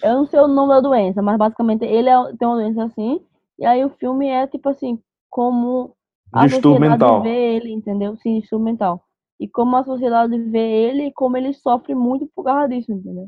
Eu 0.04 0.14
não 0.16 0.26
sei 0.26 0.40
o 0.40 0.48
nome 0.48 0.70
da 0.74 0.80
doença, 0.82 1.22
mas 1.22 1.38
basicamente 1.38 1.84
ele 1.86 2.10
é- 2.10 2.36
tem 2.38 2.48
uma 2.48 2.56
doença 2.58 2.84
assim. 2.84 3.20
E 3.60 3.66
aí 3.66 3.84
o 3.84 3.90
filme 3.90 4.28
é 4.28 4.48
tipo 4.48 4.70
assim, 4.70 5.00
como 5.30 5.96
a 6.34 6.48
Distúrbio 6.48 6.90
sociedade 6.90 6.92
mental. 6.92 7.22
vê 7.24 7.56
ele, 7.56 7.72
entendeu? 7.72 8.16
Sim, 8.18 8.40
distúrbio 8.40 8.66
mental. 8.66 9.04
E 9.40 9.48
como 9.48 9.76
a 9.76 9.84
sociedade 9.84 10.38
vê 10.50 10.60
ele 10.60 11.08
e 11.08 11.14
como 11.14 11.38
ele 11.38 11.54
sofre 11.54 11.94
muito 11.96 12.28
por 12.36 12.44
causa 12.44 12.70
disso, 12.70 12.92
entendeu? 12.92 13.28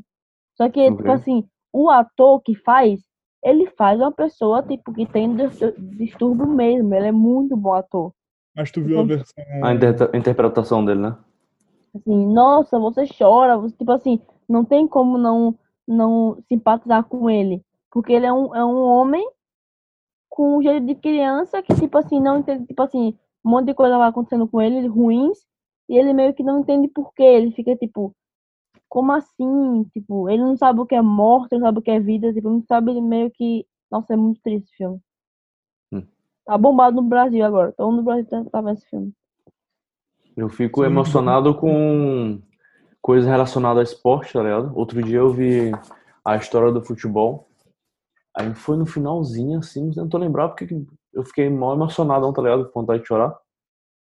Só 0.56 0.68
que, 0.68 0.90
tipo 0.92 1.10
assim, 1.10 1.44
o 1.72 1.90
ator 1.90 2.40
que 2.42 2.54
faz, 2.54 3.00
ele 3.44 3.66
faz 3.76 4.00
uma 4.00 4.12
pessoa, 4.12 4.62
tipo, 4.62 4.92
que 4.92 5.06
tem 5.06 5.34
dis- 5.36 5.58
distúrbio 5.98 6.46
mesmo. 6.46 6.94
Ele 6.94 7.08
é 7.08 7.12
muito 7.12 7.56
bom 7.56 7.74
ator. 7.74 8.12
Mas 8.56 8.70
tu 8.70 8.82
viu 8.82 9.00
a 9.00 9.04
versão. 9.04 9.44
A 9.62 9.72
inter- 9.74 10.10
interpretação 10.14 10.84
dele, 10.84 11.00
né? 11.00 11.16
Assim, 11.94 12.26
nossa, 12.26 12.78
você 12.78 13.04
chora, 13.06 13.56
você, 13.56 13.76
tipo 13.76 13.92
assim, 13.92 14.20
não 14.48 14.64
tem 14.64 14.86
como 14.86 15.16
não, 15.16 15.56
não 15.86 16.38
simpatizar 16.48 17.04
com 17.04 17.30
ele. 17.30 17.62
Porque 17.90 18.12
ele 18.12 18.26
é 18.26 18.32
um, 18.32 18.54
é 18.54 18.64
um 18.64 18.82
homem 18.82 19.24
com 20.28 20.58
um 20.58 20.62
jeito 20.62 20.84
de 20.86 20.94
criança 20.96 21.62
que, 21.62 21.74
tipo 21.74 21.96
assim, 21.96 22.20
não 22.20 22.40
entende, 22.40 22.66
tipo 22.66 22.82
assim, 22.82 23.16
um 23.44 23.50
monte 23.50 23.66
de 23.66 23.74
coisa 23.74 23.96
vai 23.96 24.08
acontecendo 24.08 24.48
com 24.48 24.60
ele, 24.60 24.86
ruins, 24.88 25.38
e 25.88 25.96
ele 25.96 26.12
meio 26.12 26.34
que 26.34 26.42
não 26.42 26.60
entende 26.60 26.88
por 26.88 27.12
quê. 27.14 27.22
Ele 27.22 27.52
fica, 27.52 27.76
tipo, 27.76 28.12
como 28.88 29.12
assim? 29.12 29.84
Tipo, 29.92 30.28
ele 30.28 30.42
não 30.42 30.56
sabe 30.56 30.80
o 30.80 30.86
que 30.86 30.94
é 30.94 31.02
morte, 31.02 31.54
ele 31.54 31.60
não 31.60 31.68
sabe 31.68 31.78
o 31.78 31.82
que 31.82 31.90
é 31.90 32.00
vida, 32.00 32.32
tipo, 32.32 32.50
não 32.50 32.62
sabe 32.62 32.90
ele 32.92 33.00
meio 33.00 33.30
que. 33.30 33.66
Nossa, 33.90 34.14
é 34.14 34.16
muito 34.16 34.40
triste 34.42 34.64
esse 34.66 34.76
filme. 34.76 35.00
Tá 36.44 36.58
bombado 36.58 36.96
no 36.96 37.02
Brasil 37.02 37.44
agora. 37.44 37.72
Todo 37.72 37.90
mundo 37.90 37.98
no 37.98 38.04
Brasil 38.04 38.26
tá, 38.26 38.44
tá 38.50 38.60
vendo 38.60 38.76
esse 38.76 38.86
filme. 38.88 39.12
Eu 40.36 40.48
fico 40.48 40.84
emocionado 40.84 41.54
com 41.54 42.40
coisas 43.00 43.28
relacionadas 43.28 43.80
a 43.80 43.92
esporte, 43.92 44.32
tá 44.32 44.42
ligado? 44.42 44.72
Outro 44.76 45.02
dia 45.02 45.18
eu 45.18 45.30
vi 45.30 45.70
a 46.24 46.36
história 46.36 46.72
do 46.72 46.84
futebol. 46.84 47.48
Aí 48.36 48.52
foi 48.54 48.76
no 48.76 48.84
finalzinho, 48.84 49.60
assim, 49.60 49.92
não 49.94 50.08
tô 50.08 50.18
lembrando 50.18 50.50
porque 50.50 50.66
que 50.66 50.86
eu 51.12 51.24
fiquei 51.24 51.48
mal 51.48 51.74
emocionado, 51.74 52.32
tá 52.32 52.42
ligado? 52.42 52.68
Com 52.70 52.80
vontade 52.80 53.02
de 53.02 53.08
chorar. 53.08 53.36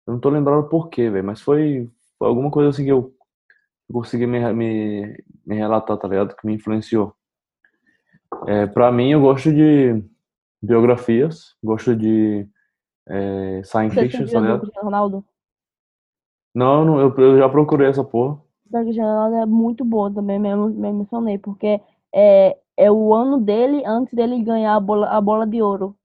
Eu 0.07 0.14
não 0.14 0.20
tô 0.20 0.30
lembrando 0.30 0.68
por 0.68 0.89
quê, 0.89 1.11
velho, 1.11 1.24
mas 1.24 1.41
foi, 1.41 1.91
foi 2.18 2.28
alguma 2.28 2.51
coisa 2.51 2.70
assim 2.70 2.85
que 2.85 2.93
eu 2.93 3.12
consegui 3.93 4.26
me, 4.26 4.53
me, 4.53 5.24
me 5.45 5.57
relatar, 5.57 5.97
tá 5.98 6.07
ligado? 6.07 6.36
Que 6.36 6.47
me 6.47 6.55
influenciou. 6.55 7.15
É, 8.47 8.66
pra 8.66 8.93
mim, 8.93 9.11
eu 9.11 9.20
gosto 9.20 9.52
de 9.52 10.02
biografias, 10.62 11.56
gosto 11.62 11.97
de 11.97 12.48
é, 13.09 13.62
science 13.64 13.94
Você 13.94 14.02
fiction, 14.02 14.26
tá 14.26 14.40
ligado? 14.40 14.60
Cristiano 14.60 14.84
Ronaldo? 14.86 15.24
Não, 16.55 16.84
não, 16.84 17.01
eu, 17.01 17.14
eu 17.16 17.39
já 17.39 17.48
procurei 17.48 17.89
essa 17.89 18.05
porra. 18.05 18.40
Cristiano 18.70 19.10
Ronaldo 19.10 19.36
é 19.36 19.47
muito 19.47 19.84
boa 19.84 20.12
também, 20.12 20.39
me, 20.39 20.55
me 20.55 20.89
emocionei, 20.89 21.39
porque 21.39 21.80
é, 22.14 22.59
é 22.76 22.90
o 22.90 23.12
ano 23.12 23.39
dele 23.39 23.82
antes 23.84 24.14
dele 24.14 24.43
ganhar 24.43 24.76
a 24.76 24.80
bola, 24.80 25.09
a 25.09 25.20
bola 25.20 25.47
de 25.47 25.60
ouro. 25.60 25.97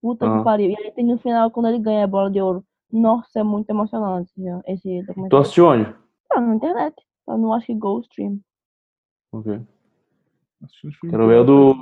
Puta 0.00 0.26
Aham. 0.26 0.38
que 0.38 0.44
pariu. 0.44 0.70
E 0.70 0.76
aí 0.76 0.92
tem 0.92 1.06
no 1.06 1.18
final 1.18 1.50
quando 1.50 1.68
ele 1.68 1.78
ganha 1.78 2.04
a 2.04 2.06
bola 2.06 2.30
de 2.30 2.40
ouro. 2.40 2.64
Nossa, 2.92 3.40
é 3.40 3.42
muito 3.42 3.68
emocionante 3.70 4.30
viu, 4.36 4.60
esse 4.66 5.00
Tu 5.00 5.06
documentário. 5.06 5.42
assistiu 5.42 5.66
onde? 5.66 5.94
Tá 6.28 6.40
na 6.40 6.54
internet. 6.54 6.94
Tá 7.26 7.36
no, 7.36 7.52
acho 7.52 7.66
que 7.66 7.74
Ghost 7.74 8.10
Stream. 8.10 8.38
Ok. 9.32 9.60
Quero 11.10 11.26
ver 11.26 11.40
o 11.40 11.44
do. 11.44 11.74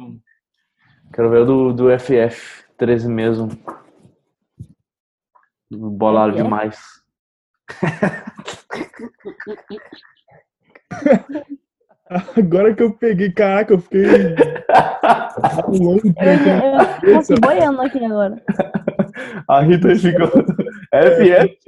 Quero 1.12 1.30
ver 1.30 1.42
o 1.42 1.44
do, 1.44 1.72
do 1.72 1.98
FF 1.98 2.64
13 2.78 3.08
mesmo. 3.08 3.48
Bolado 5.70 6.32
FF? 6.32 6.42
demais. 6.42 6.80
Agora 12.36 12.74
que 12.74 12.82
eu 12.82 12.92
peguei, 12.92 13.32
caraca, 13.32 13.72
eu 13.72 13.78
fiquei. 13.78 14.02
tempo 14.02 14.42
Eu, 16.20 17.10
eu, 17.10 17.14
eu 17.14 17.26
tô 17.26 17.34
boiando 17.40 17.80
aqui 17.80 18.04
agora. 18.04 18.36
A 19.48 19.62
Rita 19.62 19.96
ficou. 19.96 20.28
FF? 20.28 21.58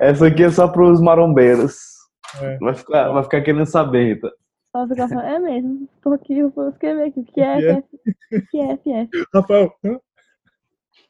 Essa 0.00 0.28
aqui 0.28 0.44
é 0.44 0.50
só 0.50 0.68
pros 0.68 1.00
marombeiros. 1.00 1.76
É. 2.40 2.56
Vai, 2.58 2.74
ficar, 2.74 3.08
vai 3.10 3.24
ficar 3.24 3.40
querendo 3.42 3.66
saber, 3.66 4.14
Rita. 4.14 4.32
Só 4.74 4.88
ficar 4.88 5.08
falando, 5.08 5.26
é 5.28 5.38
mesmo. 5.38 5.88
Tô 6.02 6.12
aqui, 6.12 6.36
eu 6.36 6.50
vou 6.50 6.68
escrever 6.68 7.04
aqui. 7.04 7.20
O 7.20 7.24
que 7.24 7.40
é, 7.40 7.80
que 7.80 7.82
que 7.82 8.34
é, 8.34 8.40
que 8.50 8.58
é, 8.58 8.76
que 8.76 8.92
é. 8.92 9.08
Rafael? 9.32 9.72
Tu 9.80 10.00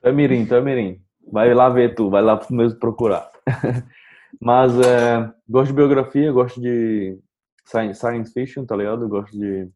é 0.03 0.13
mirim, 0.13 0.45
tu 0.45 0.55
é 0.55 0.61
mirim. 0.61 1.01
Vai 1.33 1.55
lá 1.55 1.71
ver 1.71 1.95
tu, 1.95 2.11
vai 2.11 2.21
lá 2.21 2.39
mesmo 2.51 2.79
procurar. 2.79 3.31
Mas 4.39 4.79
é, 4.79 5.33
gosto 5.49 5.69
de 5.69 5.77
biografia, 5.77 6.31
gosto 6.31 6.61
de 6.61 7.19
science, 7.65 7.99
science 7.99 8.35
fiction, 8.35 8.67
tá 8.67 8.77
ligado? 8.77 9.09
Gosto 9.09 9.33
de 9.33 9.67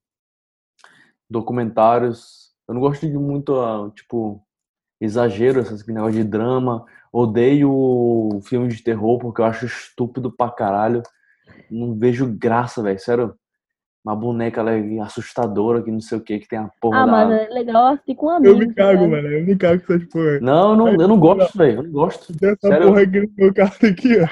documentários. 1.30 2.52
Eu 2.68 2.74
não 2.74 2.82
gosto 2.82 3.08
de 3.08 3.16
muito, 3.16 3.58
ah, 3.58 3.90
tipo, 3.96 4.44
exagero, 5.00 5.60
esses 5.60 5.86
negócio 5.86 6.12
de 6.12 6.24
drama. 6.24 6.84
Odeio 7.10 8.38
filme 8.42 8.68
de 8.68 8.82
terror 8.82 9.18
porque 9.18 9.40
eu 9.40 9.46
acho 9.46 9.64
estúpido 9.64 10.30
pra 10.30 10.50
caralho. 10.50 11.02
Não 11.70 11.98
vejo 11.98 12.30
graça, 12.30 12.82
velho. 12.82 12.98
Sério. 12.98 13.34
Uma 14.04 14.14
boneca 14.16 14.60
ela 14.60 14.72
é 14.72 15.00
assustadora, 15.00 15.82
que 15.82 15.90
não 15.90 16.00
sei 16.00 16.18
o 16.18 16.20
que, 16.20 16.38
que 16.38 16.48
tem 16.48 16.58
a 16.58 16.70
porra 16.80 17.02
Ah, 17.02 17.06
da... 17.06 17.12
mas 17.12 17.30
é 17.40 17.48
legal 17.50 17.86
assistir 17.88 18.14
com 18.14 18.30
amigos. 18.30 18.60
Eu 18.60 18.66
me 18.68 18.74
cago, 18.74 19.02
né? 19.02 19.06
mano. 19.08 19.28
Eu 19.28 19.44
me 19.44 19.56
cago 19.56 19.82
com 19.84 19.92
essas 19.92 20.08
porra. 20.08 20.40
Não, 20.40 20.70
eu 20.70 20.76
não, 20.76 20.88
eu 20.88 21.08
não 21.08 21.18
gosto, 21.18 21.58
velho. 21.58 21.78
Eu 21.78 21.82
não 21.82 21.90
gosto. 21.90 22.32
Tem 22.38 22.50
essa 22.50 22.68
Sério. 22.68 22.88
porra 22.88 23.02
aqui 23.02 23.20
no 23.20 23.28
meu 23.36 23.54
carro 23.54 23.72
aqui, 23.82 24.20
ó. 24.20 24.28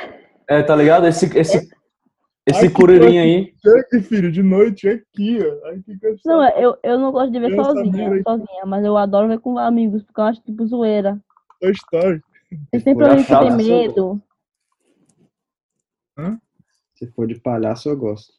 É, 0.48 0.62
tá 0.62 0.76
ligado? 0.76 1.06
Esse, 1.06 1.26
esse, 1.36 1.68
esse 2.46 2.68
que 2.68 2.74
curirinho 2.74 3.20
aí. 3.20 3.54
Aqui, 3.80 4.00
filho, 4.00 4.30
de 4.30 4.42
noite 4.42 4.88
aqui, 4.88 5.40
ó. 5.42 5.68
Assim. 5.68 5.98
Não, 6.24 6.48
eu, 6.50 6.78
eu 6.82 6.98
não 6.98 7.10
gosto 7.10 7.32
de 7.32 7.40
ver 7.40 7.54
sozinha, 7.56 8.22
sozinha, 8.22 8.64
mas 8.66 8.84
eu 8.84 8.96
adoro 8.96 9.28
ver 9.28 9.40
com 9.40 9.58
amigos, 9.58 10.02
porque 10.04 10.20
eu 10.20 10.24
acho 10.24 10.40
tipo 10.42 10.64
zoeira. 10.64 11.20
Toy 11.60 11.72
Story. 11.72 12.22
Tem 12.70 12.80
sempre 12.80 13.04
alguém 13.04 13.24
que 13.24 13.36
tem 13.36 13.56
medo. 13.56 14.22
Se 16.94 17.06
for 17.08 17.26
de 17.26 17.34
palhaço, 17.40 17.90
eu 17.90 17.96
gosto. 17.96 18.32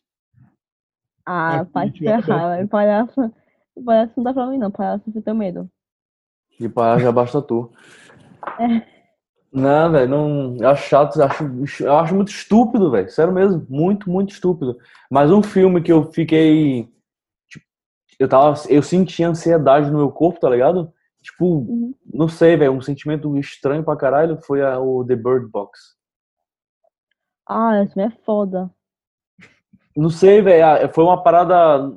Ah, 1.30 1.58
eu 1.58 1.92
ferrar, 1.94 2.56
velho. 2.56 2.68
Palhaço, 2.70 3.34
palhaço 3.86 4.14
não 4.16 4.24
dá 4.24 4.34
pra 4.34 4.48
mim, 4.48 4.58
não. 4.58 4.72
Palhaço 4.72 5.04
eu 5.14 5.22
tenho 5.22 5.36
medo. 5.36 5.70
De 6.58 6.70
palhaço 6.70 7.04
já 7.04 7.12
basta 7.12 7.42
tu. 7.42 7.70
É. 8.58 8.98
Não, 9.52 9.92
velho, 9.92 10.10
não. 10.10 10.58
Eu 10.58 10.70
acho 10.70 10.88
chato, 10.88 11.22
acho, 11.22 11.84
eu 11.84 11.98
acho 11.98 12.16
muito 12.16 12.30
estúpido, 12.30 12.90
velho. 12.92 13.10
Sério 13.10 13.34
mesmo. 13.34 13.66
Muito, 13.70 14.10
muito 14.10 14.32
estúpido. 14.32 14.78
Mas 15.12 15.30
um 15.32 15.44
filme 15.44 15.82
que 15.82 15.92
eu 15.92 16.12
fiquei. 16.12 16.90
tipo, 17.50 17.66
eu 18.20 18.30
tava. 18.30 18.54
Eu 18.70 18.82
senti 18.82 19.24
ansiedade 19.24 19.92
no 19.92 19.98
meu 19.98 20.12
corpo, 20.12 20.40
tá 20.40 20.50
ligado? 20.50 20.94
Tipo, 21.22 21.94
não 22.14 22.30
sei, 22.30 22.56
velho. 22.56 22.72
Um 22.72 22.82
sentimento 22.82 23.36
estranho 23.38 23.84
pra 23.84 23.98
caralho 23.98 24.38
foi 24.44 24.62
a- 24.62 24.80
o 24.80 25.04
The 25.06 25.16
Bird 25.16 25.48
Box. 25.48 25.98
Ah, 27.46 27.82
esse 27.84 27.94
filme 27.94 28.10
é 28.14 28.24
foda. 28.24 28.70
Não 29.98 30.10
sei, 30.12 30.42
velho. 30.42 30.64
ah, 30.66 30.90
Foi 30.94 31.04
uma 31.04 31.22
parada 31.24 31.92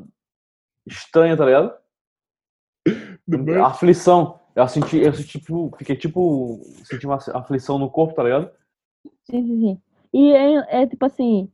estranha, 0.86 1.36
tá 1.36 1.44
ligado? 1.44 1.74
Aflição. 3.64 4.40
Eu 4.56 4.66
senti, 4.66 4.96
eu 4.98 5.12
senti, 5.12 5.38
tipo, 5.38 5.70
fiquei 5.78 5.94
tipo, 5.96 6.60
senti 6.84 7.06
uma 7.06 7.16
aflição 7.34 7.78
no 7.78 7.90
corpo, 7.90 8.14
tá 8.14 8.22
ligado? 8.24 8.50
Sim, 9.30 9.46
sim, 9.46 9.60
sim. 9.60 9.82
E 10.12 10.32
é, 10.32 10.82
é 10.82 10.86
tipo 10.86 11.04
assim, 11.04 11.52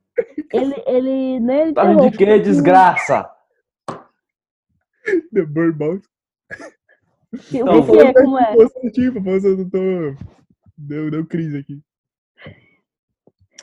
ele, 0.53 0.75
ele 0.87 1.41
nem 1.41 1.61
ele 1.63 1.75
Tá 1.75 1.83
terror, 1.87 2.11
de 2.11 2.17
quê, 2.17 2.25
porque- 2.27 2.39
desgraça? 2.41 3.31
The 5.33 5.45
Bird 5.45 5.77
Box. 5.77 6.09
Que- 7.51 7.59
Então, 7.59 7.81
o 7.81 7.87
que 7.87 7.99
é? 7.99 8.13
Como 8.15 8.39
é? 8.39 8.55
Certinho, 8.69 9.23
pô, 9.23 9.31
eu 9.31 9.71
tô... 9.71 10.27
Deu, 10.79 11.11
deu 11.11 11.27
crise 11.27 11.59
aqui. 11.59 11.83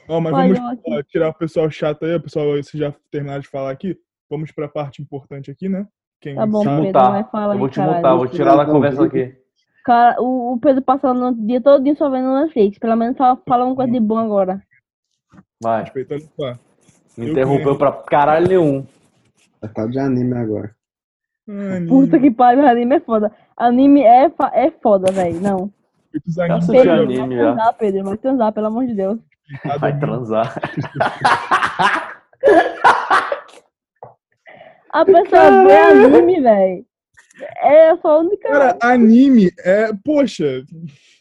Ó, 0.08 0.20
mas 0.20 0.32
vamos 0.34 0.80
ó, 0.88 1.02
tirar 1.04 1.30
o 1.30 1.34
pessoal 1.34 1.70
chato 1.72 2.06
aí, 2.06 2.16
o 2.16 2.22
pessoal, 2.22 2.62
se 2.64 2.78
já 2.78 2.94
terminar 3.12 3.40
de 3.40 3.48
falar 3.48 3.72
aqui, 3.72 3.98
vamos 4.30 4.52
pra 4.52 4.68
parte 4.68 5.02
importante 5.02 5.50
aqui, 5.50 5.70
né? 5.70 5.88
Quem 6.20 6.36
Tá 6.36 6.46
bom, 6.46 6.64
sabe- 6.64 6.88
Pedro, 6.88 7.02
vai 7.02 7.24
falar 7.26 7.54
Eu 7.56 7.60
vou 7.60 7.70
te 7.70 7.76
caralho. 7.76 7.96
mutar, 7.98 8.16
vou 8.16 8.28
tirar 8.28 8.56
da 8.56 8.66
conversa 8.66 9.04
aqui. 9.06 9.36
Cara, 9.86 10.22
o, 10.22 10.54
o 10.54 10.60
Pedro 10.60 10.82
passando 10.82 11.28
o 11.28 11.34
dia 11.46 11.60
todo 11.62 11.96
só 11.98 12.10
vendo 12.10 12.34
Netflix. 12.34 12.78
Pelo 12.80 12.96
menos 12.96 13.18
fala, 13.18 13.38
fala 13.48 13.66
uma 13.66 13.76
coisa 13.76 13.92
de 13.92 14.00
bom 14.00 14.18
agora. 14.18 14.62
Vai. 15.62 15.84
Respeitando 15.84 16.24
só. 16.40 16.58
Me 17.18 17.32
interrompeu 17.32 17.78
pra 17.78 17.92
caralho 17.92 18.48
nenhum. 18.48 18.86
Tá 19.60 19.68
falando 19.70 19.92
de 19.92 20.00
anime 20.00 20.34
agora. 20.38 20.74
Puta 21.90 22.18
que 22.18 22.32
pariu, 22.32 22.66
anime 22.66 22.96
é 22.96 23.00
foda. 23.02 23.32
Anime 23.58 24.02
é, 24.04 24.30
fa- 24.30 24.52
é 24.54 24.72
foda, 24.72 25.12
velho. 25.12 25.42
Não. 25.42 25.70
Assisti 26.16 26.72
Pedro, 26.72 26.92
anime 27.04 27.18
vai 27.18 27.28
transar, 27.38 27.74
Pedro. 27.78 28.04
Vai 28.06 28.18
transar, 28.18 28.54
pelo 28.54 28.68
amor 28.68 28.86
de 28.86 28.94
Deus. 28.94 29.20
Vai 29.80 29.98
transar. 30.00 30.56
A 34.92 35.06
pessoa 35.06 35.66
vê 35.66 35.78
anime, 35.78 36.42
velho. 36.42 36.86
É 37.58 37.96
só 37.98 38.10
a 38.10 38.20
única. 38.20 38.48
Cara, 38.48 38.78
anime 38.82 39.52
é. 39.60 39.92
Poxa. 40.04 40.64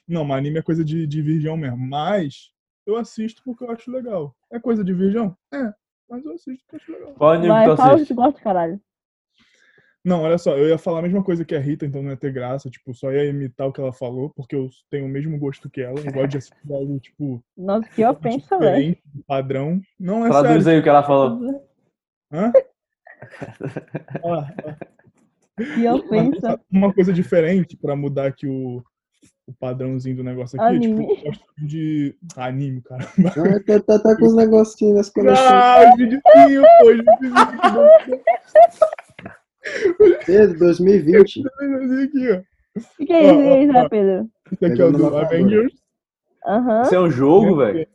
Não, 0.07 0.24
mas 0.24 0.39
anime 0.39 0.59
é 0.59 0.62
coisa 0.62 0.85
de, 0.85 1.07
de 1.07 1.23
virgão 1.23 1.57
mesmo. 1.57 1.78
Mas 1.78 2.51
eu 2.86 2.97
assisto 2.97 3.40
porque 3.44 3.65
eu 3.65 3.70
acho 3.70 3.90
legal. 3.90 4.35
É 4.53 4.61
coisa 4.61 4.85
de 4.85 4.93
virgão? 4.93 5.35
É. 5.53 5.73
Mas 6.09 6.24
eu 6.24 6.32
assisto 6.35 6.62
porque 6.66 6.77
eu 6.77 6.81
acho 6.81 6.93
legal. 6.93 7.15
Qual 7.15 7.31
anime 7.31 7.49
Vai, 7.49 7.65
que 7.65 7.70
tu 7.70 7.77
fala 7.77 7.89
o 7.89 7.90
que 7.90 7.94
assiste? 8.03 8.15
tu 8.15 8.16
gosta, 8.16 8.40
caralho. 8.40 8.81
Não, 10.04 10.22
olha 10.22 10.36
só, 10.36 10.56
eu 10.56 10.68
ia 10.68 10.78
falar 10.78 10.98
a 10.98 11.02
mesma 11.02 11.22
coisa 11.22 11.44
que 11.44 11.54
a 11.54 11.60
Rita, 11.60 11.86
então 11.86 12.02
não 12.02 12.10
ia 12.10 12.16
ter 12.16 12.32
graça, 12.32 12.68
tipo, 12.68 12.92
só 12.92 13.12
ia 13.12 13.24
imitar 13.24 13.68
o 13.68 13.72
que 13.72 13.80
ela 13.80 13.92
falou, 13.92 14.30
porque 14.30 14.56
eu 14.56 14.68
tenho 14.90 15.06
o 15.06 15.08
mesmo 15.08 15.38
gosto 15.38 15.70
que 15.70 15.80
ela, 15.80 15.98
eu 16.00 16.12
gosto 16.12 16.28
de 16.30 16.38
assistir 16.38 16.56
algo, 16.74 16.98
tipo, 16.98 17.40
Nossa, 17.56 17.88
que 17.88 18.04
ofensa, 18.04 18.58
velho. 18.58 18.96
padrão. 19.28 19.80
Não 20.00 20.26
é 20.26 20.28
Traduz 20.30 20.64
sério. 20.64 20.70
aí 20.70 20.78
o 20.80 20.82
que 20.82 20.88
ela 20.88 21.02
falou. 21.04 21.62
Hã? 22.32 22.52
Ah, 24.24 24.52
Que 25.76 25.86
ofensa. 25.88 26.60
uma 26.68 26.92
coisa 26.92 27.12
diferente 27.12 27.76
pra 27.76 27.94
mudar 27.94 28.26
aqui 28.26 28.48
o, 28.48 28.82
o 29.46 29.52
padrãozinho 29.52 30.16
do 30.16 30.24
negócio 30.24 30.60
aqui, 30.60 30.74
Anime. 30.76 31.06
tipo, 31.06 31.12
eu 31.12 31.24
gosto 31.30 31.44
de 31.58 32.16
anime, 32.36 32.80
cara. 32.82 33.04
Ah, 33.04 33.60
tá, 33.64 33.80
tá, 33.80 33.98
tá 34.00 34.16
com 34.16 34.24
os 34.26 34.34
negocinhos 34.34 34.96
nas 34.96 35.10
conexões. 35.10 35.38
Ah, 35.52 35.94
videozinho, 35.96 36.62
pô, 36.80 36.86
videozinho. 36.88 38.20
Pedro, 40.26 40.59
2020. 40.59 41.43
aqui, 42.05 42.30
ó. 42.32 42.43
O 43.01 43.06
que 43.06 43.12
é 43.12 43.62
isso, 43.62 43.72
né. 43.72 43.89
Pedro? 43.89 44.30
Isso 44.51 44.66
aqui 44.66 44.82
é 44.82 44.84
o 44.84 44.93
do. 44.93 45.16
Avengers. 45.16 45.72
Aham. 46.47 46.82
Isso 46.82 46.94
é 46.94 47.01
um 47.01 47.10
jogo, 47.10 47.56
velho? 47.56 47.86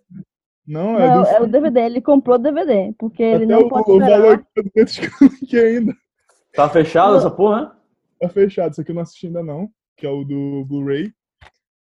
Não, 0.66 1.00
é 1.00 1.08
Não, 1.08 1.24
do 1.24 1.28
é 1.30 1.42
o 1.42 1.48
DVD. 1.48 1.80
Ele 1.82 2.02
comprou 2.02 2.36
o 2.36 2.40
DVD. 2.40 2.94
Porque 2.98 3.24
ele 3.24 3.46
Até 3.46 3.54
não 3.54 3.62
o, 3.62 3.70
pode 3.70 3.90
o 3.90 4.00
esperar. 4.00 4.20
valor 4.20 4.38
que 4.40 4.46
eu 4.80 4.86
tô 4.86 5.26
aqui 5.26 5.60
ainda. 5.60 5.94
Tá 6.54 6.70
fechado 6.70 7.16
essa 7.16 7.32
porra, 7.32 7.62
né? 7.62 7.72
Tá 8.20 8.30
fechado. 8.30 8.72
Isso 8.72 8.82
aqui 8.82 8.92
eu 8.92 8.96
não 8.96 9.02
assisti 9.02 9.28
ainda 9.28 9.44
não, 9.44 9.70
que 9.96 10.06
é 10.06 10.10
o 10.10 10.24
do 10.24 10.66
Blu-ray 10.66 11.12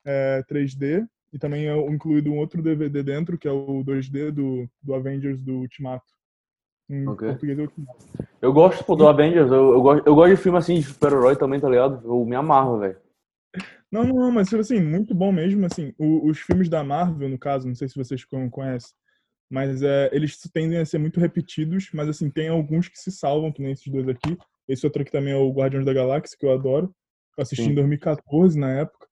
é, 0.06 0.44
3D. 0.50 1.06
E 1.34 1.38
também 1.38 1.68
é 1.68 1.78
incluído 1.90 2.32
um 2.32 2.38
outro 2.38 2.62
DVD 2.64 3.04
dentro, 3.04 3.38
que 3.38 3.48
é 3.48 3.52
o 3.52 3.84
2D 3.84 4.32
do, 4.32 4.68
do 4.82 4.96
Avengers 4.96 5.42
do 5.42 5.56
Ultimato. 5.56 6.06
Em 6.90 7.08
Ok. 7.08 7.28
português 7.28 7.60
é 7.60 7.62
Ultimato. 7.64 8.06
Eu 8.42 8.54
gosto 8.54 8.84
pô, 8.86 8.96
do 8.96 9.08
Avengers, 9.08 9.52
eu, 9.52 9.74
eu, 9.74 9.82
gosto, 9.82 10.08
eu 10.08 10.16
gosto 10.16 10.36
de 10.36 10.42
filme 10.42 10.58
assim 10.58 10.76
de 10.76 10.84
super-herói 10.84 11.36
também, 11.36 11.60
tá 11.60 11.70
ligado? 11.70 12.02
Eu 12.06 12.24
me 12.26 12.36
amarro, 12.36 12.80
velho. 12.80 12.98
Não, 13.92 14.04
não, 14.06 14.32
mas 14.32 14.54
assim, 14.54 14.80
muito 14.82 15.14
bom 15.16 15.32
mesmo, 15.32 15.66
assim, 15.66 15.94
o- 15.98 16.28
os 16.30 16.40
filmes 16.40 16.70
da 16.70 16.84
Marvel, 16.84 17.30
no 17.30 17.38
caso, 17.38 17.68
não 17.68 17.76
sei 17.76 17.88
se 17.88 17.96
vocês 17.96 18.24
con- 18.26 18.50
conhecem, 18.50 18.92
mas 19.50 19.82
é, 19.82 20.10
eles 20.14 20.38
tendem 20.54 20.78
a 20.78 20.86
ser 20.86 20.98
muito 20.98 21.20
repetidos, 21.20 21.90
mas 21.94 22.08
assim, 22.10 22.30
tem 22.30 22.50
alguns 22.50 22.88
que 22.90 22.98
se 23.00 23.12
salvam, 23.12 23.52
que 23.52 23.62
nem 23.62 23.72
esses 23.72 23.88
dois 23.92 24.08
aqui. 24.08 24.38
Esse 24.68 24.86
outro 24.86 25.02
aqui 25.02 25.12
também 25.12 25.34
é 25.34 25.38
o 25.38 25.52
Guardiões 25.52 25.86
da 25.86 25.94
Galáxia, 25.94 26.38
que 26.38 26.46
eu 26.46 26.52
adoro. 26.52 26.94
Eu 27.38 27.42
assisti 27.42 27.64
Sim. 27.64 27.72
em 27.72 27.76
2014, 27.76 28.60
na 28.60 28.70
época. 28.72 29.08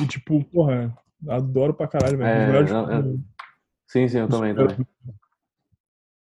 E 0.00 0.06
tipo, 0.06 0.42
porra, 0.46 0.96
adoro 1.28 1.74
pra 1.74 1.86
caralho, 1.86 2.16
velho. 2.18 2.30
É, 2.30 2.64
não, 2.72 2.90
eu- 2.90 3.20
Sim, 3.86 4.08
sim, 4.08 4.18
eu 4.20 4.28
também, 4.28 4.54
também. 4.54 4.76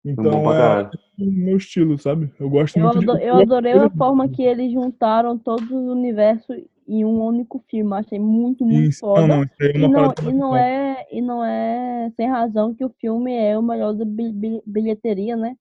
Então 0.03 0.51
é 0.51 0.57
caralho. 0.57 0.89
o 1.19 1.25
meu 1.25 1.57
estilo, 1.57 1.97
sabe? 1.99 2.31
Eu 2.39 2.49
gosto 2.49 2.77
Eu, 2.77 2.85
muito 2.85 2.97
ado- 3.11 3.19
de. 3.19 3.25
eu 3.25 3.35
adorei 3.35 3.73
a 3.73 3.89
forma 3.91 4.27
que 4.27 4.41
eles 4.41 4.71
juntaram 4.73 5.37
todos 5.37 5.69
os 5.69 5.89
universos 5.89 6.57
em 6.87 7.05
um 7.05 7.21
único 7.23 7.63
filme. 7.69 7.93
Achei 7.93 8.17
muito, 8.19 8.65
muito 8.65 8.89
Isso. 8.89 8.99
foda. 9.01 9.27
Não, 9.27 9.27
não, 9.27 9.43
isso 9.43 9.53
aí 9.61 9.69
é 9.69 9.77
e, 9.77 9.87
não, 9.87 10.13
e, 10.29 10.33
não 10.33 10.55
é, 10.57 11.07
e 11.11 11.21
não 11.21 11.45
é 11.45 12.11
sem 12.15 12.27
razão 12.27 12.73
que 12.73 12.83
o 12.83 12.93
filme 12.99 13.31
é 13.33 13.57
o 13.57 13.61
melhor 13.61 13.93
da 13.93 14.03
bi- 14.03 14.31
bi- 14.31 14.61
bilheteria, 14.65 15.35
né? 15.35 15.55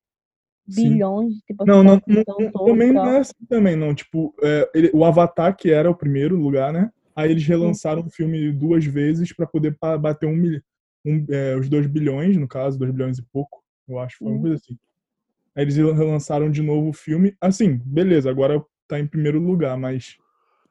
Sim. 0.69 0.91
Bilhões, 0.91 1.35
tipo 1.47 1.65
Não, 1.67 1.81
assim, 1.81 1.87
não, 1.87 2.25
não, 2.39 2.51
não- 2.55 2.65
também 2.65 2.93
não 2.93 3.07
é 3.09 3.19
assim 3.19 3.33
também, 3.49 3.77
não. 3.77 3.95
Tipo, 3.95 4.35
é, 4.43 4.71
ele- 4.75 4.91
o 4.95 5.05
Avatar, 5.05 5.55
que 5.57 5.71
era 5.71 5.91
o 5.91 5.95
primeiro 5.95 6.37
lugar, 6.37 6.73
né? 6.73 6.91
Aí 7.15 7.31
eles 7.31 7.45
relançaram 7.47 8.03
o 8.07 8.11
filme 8.11 8.51
duas 8.53 8.85
vezes 8.85 9.33
pra 9.35 9.47
poder 9.47 9.77
bater 10.01 10.27
um, 10.27 10.59
um, 11.05 11.27
é, 11.29 11.57
os 11.57 11.69
dois 11.69 11.87
bilhões, 11.87 12.37
no 12.37 12.49
caso, 12.49 12.79
dois 12.79 12.91
bilhões 12.93 13.19
e 13.19 13.23
pouco, 13.23 13.60
eu 13.91 13.99
acho, 13.99 14.19
foi 14.19 14.29
uma 14.29 14.37
Uhum. 14.37 14.41
coisa 14.43 14.57
assim. 14.57 14.79
Aí 15.57 15.65
eles 15.65 15.77
relançaram 15.77 16.51
de 16.51 16.63
novo 16.63 16.91
o 16.91 16.93
filme. 16.93 17.37
Assim, 17.41 17.77
beleza, 17.85 18.31
agora 18.31 18.63
tá 18.89 18.99
em 18.99 19.07
primeiro 19.07 19.39
lugar, 19.41 19.77
mas 19.77 20.17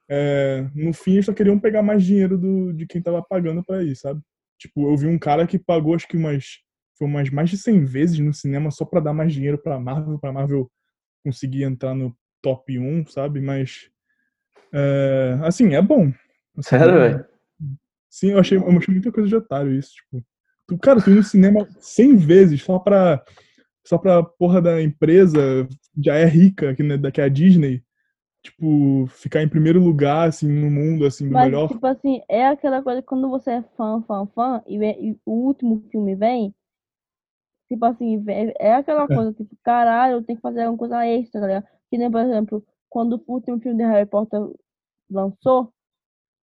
é, 0.10 0.68
no 0.74 0.94
fim 0.94 1.14
eles 1.14 1.26
só 1.26 1.34
queriam 1.34 1.60
pegar 1.60 1.84
mais 1.84 2.04
dinheiro 2.04 2.38
do, 2.38 2.74
de 2.74 2.86
quem 2.86 3.02
tava 3.02 3.22
pagando 3.22 3.64
pra 3.64 3.84
ir, 3.84 3.96
sabe? 3.96 4.22
Tipo, 4.58 4.90
eu 4.90 4.98
vi 4.98 5.08
um 5.08 5.20
cara 5.20 5.46
que 5.46 5.60
pagou 5.60 5.94
acho 5.96 6.08
que 6.08 6.18
umas 6.18 6.60
foi 6.98 7.08
umas 7.08 7.30
mais 7.30 7.50
de 7.50 7.58
100 7.58 7.86
vezes 7.86 8.20
no 8.20 8.34
cinema 8.34 8.72
só 8.72 8.84
pra 8.84 9.00
dar 9.00 9.14
mais 9.14 9.32
dinheiro 9.34 9.58
pra 9.58 9.80
Marvel, 9.80 10.20
pra 10.20 10.34
Marvel 10.34 10.70
conseguir 11.24 11.64
entrar 11.64 11.94
no 11.96 12.14
top 12.42 12.78
1, 12.78 13.06
sabe? 13.08 13.40
Mas 13.40 13.90
é, 14.74 15.40
assim, 15.44 15.76
é 15.76 15.82
bom. 15.82 16.12
Assim, 16.58 16.70
Sério, 16.70 16.96
é- 16.96 17.10
velho? 17.10 17.26
Sim, 18.10 18.32
eu 18.32 18.40
achei, 18.40 18.58
eu 18.58 18.68
achei 18.78 18.94
muita 18.94 19.12
coisa 19.12 19.30
de 19.30 19.36
otário 19.36 19.72
isso, 19.72 19.92
tipo. 19.94 20.26
Tu, 20.70 20.78
cara, 20.78 21.02
tu 21.02 21.10
ir 21.10 21.16
no 21.16 21.24
cinema 21.24 21.68
100 21.80 22.16
vezes 22.16 22.62
só 22.62 22.78
pra 22.78 23.24
só 23.84 23.98
pra 23.98 24.22
porra 24.22 24.62
da 24.62 24.80
empresa 24.80 25.68
já 25.98 26.14
é 26.14 26.26
rica, 26.26 26.76
que, 26.76 26.84
né, 26.84 26.96
que 27.12 27.20
é 27.20 27.24
a 27.24 27.28
Disney, 27.28 27.84
tipo, 28.44 29.08
ficar 29.08 29.42
em 29.42 29.50
primeiro 29.50 29.84
lugar, 29.84 30.30
assim, 30.30 30.48
no 30.48 30.70
mundo, 30.70 31.08
assim, 31.08 31.28
do 31.28 31.34
Mas, 31.34 31.46
melhor. 31.46 31.68
tipo 31.68 31.88
assim, 31.88 32.22
é 32.30 32.46
aquela 32.46 32.84
coisa 32.84 33.02
que 33.02 33.08
quando 33.08 33.28
você 33.28 33.50
é 33.50 33.64
fã, 33.76 34.04
fã, 34.04 34.28
fã, 34.28 34.62
e, 34.68 34.78
e 34.78 35.18
o 35.26 35.32
último 35.32 35.84
filme 35.90 36.14
vem, 36.14 36.54
tipo 37.68 37.84
assim, 37.84 38.24
é 38.60 38.76
aquela 38.76 39.08
coisa, 39.08 39.34
tipo, 39.34 39.58
caralho, 39.64 40.18
eu 40.18 40.24
tenho 40.24 40.38
que 40.38 40.44
fazer 40.44 40.62
alguma 40.62 40.78
coisa 40.78 41.04
extra, 41.08 41.42
tá 41.42 41.48
ligado? 41.48 41.68
Que 41.90 41.98
nem, 41.98 42.12
por 42.12 42.22
exemplo, 42.22 42.64
quando 42.88 43.24
o 43.26 43.34
último 43.34 43.60
filme 43.60 43.78
de 43.78 43.90
Harry 43.90 44.06
Potter 44.08 44.40
lançou, 45.10 45.74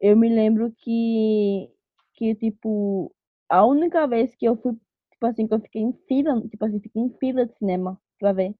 eu 0.00 0.16
me 0.16 0.28
lembro 0.30 0.72
que, 0.78 1.70
que, 2.14 2.34
tipo, 2.34 3.14
a 3.48 3.64
única 3.64 4.06
vez 4.06 4.34
que 4.34 4.46
eu 4.46 4.56
fui, 4.56 4.72
tipo 5.12 5.26
assim, 5.26 5.46
que 5.46 5.54
eu 5.54 5.60
fiquei 5.60 5.82
em 5.82 5.92
fila, 6.08 6.40
tipo 6.48 6.64
assim, 6.64 6.80
fiquei 6.80 7.02
em 7.02 7.10
fila 7.18 7.46
de 7.46 7.56
cinema 7.56 7.98
pra 8.18 8.32
ver. 8.32 8.54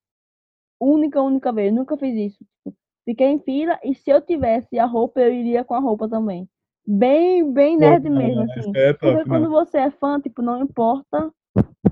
Única, 0.80 1.22
única 1.22 1.52
vez, 1.52 1.68
eu 1.68 1.74
nunca 1.74 1.96
fiz 1.96 2.32
isso. 2.32 2.44
Tipo, 2.44 2.76
fiquei 3.04 3.28
em 3.28 3.40
fila 3.40 3.78
e 3.82 3.94
se 3.94 4.10
eu 4.10 4.20
tivesse 4.20 4.78
a 4.78 4.86
roupa, 4.86 5.20
eu 5.20 5.32
iria 5.32 5.64
com 5.64 5.74
a 5.74 5.80
roupa 5.80 6.08
também. 6.08 6.48
Bem, 6.86 7.52
bem 7.52 7.76
nerd 7.76 8.04
Pô, 8.04 8.10
mesmo, 8.10 8.42
é, 8.42 8.60
assim. 8.60 8.72
é 8.74 8.92
top, 8.92 9.00
Porque 9.00 9.18
né? 9.18 9.24
quando 9.24 9.50
você 9.50 9.78
é 9.78 9.90
fã, 9.90 10.20
tipo, 10.20 10.42
não 10.42 10.62
importa 10.62 11.32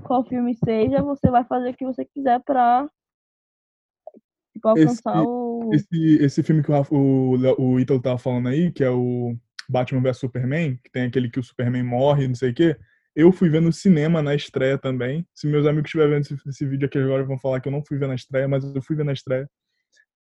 qual 0.05 0.23
filme 0.23 0.55
seja, 0.55 1.01
você 1.01 1.29
vai 1.29 1.43
fazer 1.43 1.71
o 1.71 1.75
que 1.75 1.85
você 1.85 2.05
quiser 2.05 2.41
pra 2.43 2.87
tipo, 4.53 4.69
Esse, 4.69 5.01
alcançar 5.01 5.23
o. 5.23 5.73
esse, 5.73 6.17
esse 6.23 6.43
filme 6.43 6.63
que 6.63 6.71
o, 6.71 6.75
o, 6.91 7.73
o 7.73 7.79
Ítalo 7.79 8.01
tava 8.01 8.17
falando 8.17 8.47
aí, 8.47 8.71
que 8.71 8.83
é 8.83 8.89
o 8.89 9.35
Batman 9.71 10.01
vs 10.01 10.17
Superman, 10.17 10.77
que 10.83 10.91
tem 10.91 11.03
aquele 11.03 11.29
que 11.29 11.39
o 11.39 11.43
Superman 11.43 11.83
morre, 11.83 12.27
não 12.27 12.35
sei 12.35 12.51
o 12.51 12.53
quê. 12.53 12.75
Eu 13.15 13.31
fui 13.31 13.49
ver 13.49 13.61
no 13.61 13.71
cinema 13.71 14.21
na 14.21 14.35
estreia 14.35 14.77
também. 14.77 15.25
Se 15.33 15.47
meus 15.47 15.65
amigos 15.65 15.87
estiverem 15.87 16.13
vendo 16.15 16.21
esse, 16.23 16.35
esse 16.49 16.65
vídeo 16.65 16.85
aqui 16.85 16.97
agora, 16.97 17.23
vão 17.23 17.39
falar 17.39 17.61
que 17.61 17.67
eu 17.67 17.71
não 17.71 17.83
fui 17.85 17.97
ver 17.97 18.07
na 18.07 18.15
estreia, 18.15 18.47
mas 18.47 18.63
eu 18.75 18.81
fui 18.81 18.95
ver 18.95 19.05
na 19.05 19.13
estreia. 19.13 19.49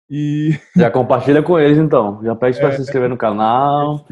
E 0.09 0.51
Já 0.77 0.91
compartilha 0.91 1.43
com 1.43 1.59
eles 1.59 1.79
então. 1.79 2.23
Já 2.23 2.35
pede 2.37 2.59
pra 2.59 2.69
É. 2.69 2.73
se 2.73 2.83
inscrever 2.83 3.09
no 3.09 3.16
canal. 3.16 4.07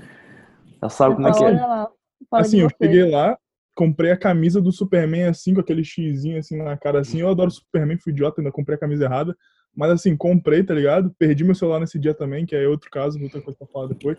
Já 0.82 0.88
sabe 0.88 1.14
como 1.14 1.28
é 1.28 1.32
que 1.32 1.44
é. 1.44 1.50
lá. 1.50 1.88
assim, 2.32 2.60
eu 2.60 2.68
cheguei 2.82 3.08
lá, 3.08 3.38
comprei 3.76 4.10
a 4.10 4.16
camisa 4.16 4.60
do 4.60 4.72
Superman 4.72 5.24
assim, 5.24 5.54
com 5.54 5.60
aquele 5.60 5.84
xizinho 5.84 6.38
assim 6.38 6.56
na 6.56 6.76
cara 6.76 7.00
assim. 7.00 7.20
Eu 7.20 7.28
adoro 7.28 7.50
Superman, 7.50 7.98
fui 7.98 8.12
idiota, 8.12 8.40
ainda 8.40 8.50
comprei 8.50 8.76
a 8.76 8.80
camisa 8.80 9.04
errada. 9.04 9.36
Mas 9.74 9.90
assim, 9.92 10.16
comprei, 10.16 10.62
tá 10.64 10.74
ligado? 10.74 11.14
Perdi 11.18 11.44
meu 11.44 11.54
celular 11.54 11.78
nesse 11.80 11.98
dia 11.98 12.12
também, 12.12 12.44
que 12.44 12.54
é 12.54 12.66
outro 12.66 12.90
caso, 12.90 13.18
outra 13.22 13.40
coisa 13.40 13.56
pra 13.58 13.68
falar 13.68 13.86
depois. 13.86 14.18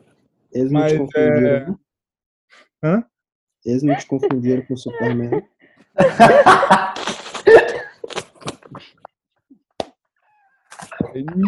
Eles 0.53 0.71
não 0.71 0.81
te 0.87 0.97
Mas, 0.97 0.97
confundiram, 0.97 1.37
é... 1.37 1.65
né? 1.65 1.75
Hã? 2.83 3.05
Eles 3.65 3.83
não 3.83 3.95
te 3.95 4.05
confundiram 4.05 4.61
com 4.65 4.73
o 4.73 4.77
Superman. 4.77 5.43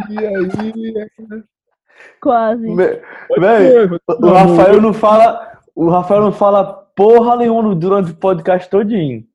E 0.09 0.19
aí, 0.19 1.09
Quase. 2.21 2.75
Véi, 2.75 3.71
ser, 3.71 4.01
pode 4.05 4.23
o. 4.23 4.33
Rafael 4.33 4.81
não 4.81 4.93
fala. 4.93 5.61
O 5.75 5.89
Rafael 5.89 6.21
não 6.21 6.31
fala 6.31 6.73
porra 6.95 7.35
nenhuma 7.35 7.75
durante 7.75 8.11
o 8.11 8.15
podcast 8.15 8.69
todinho. 8.69 9.25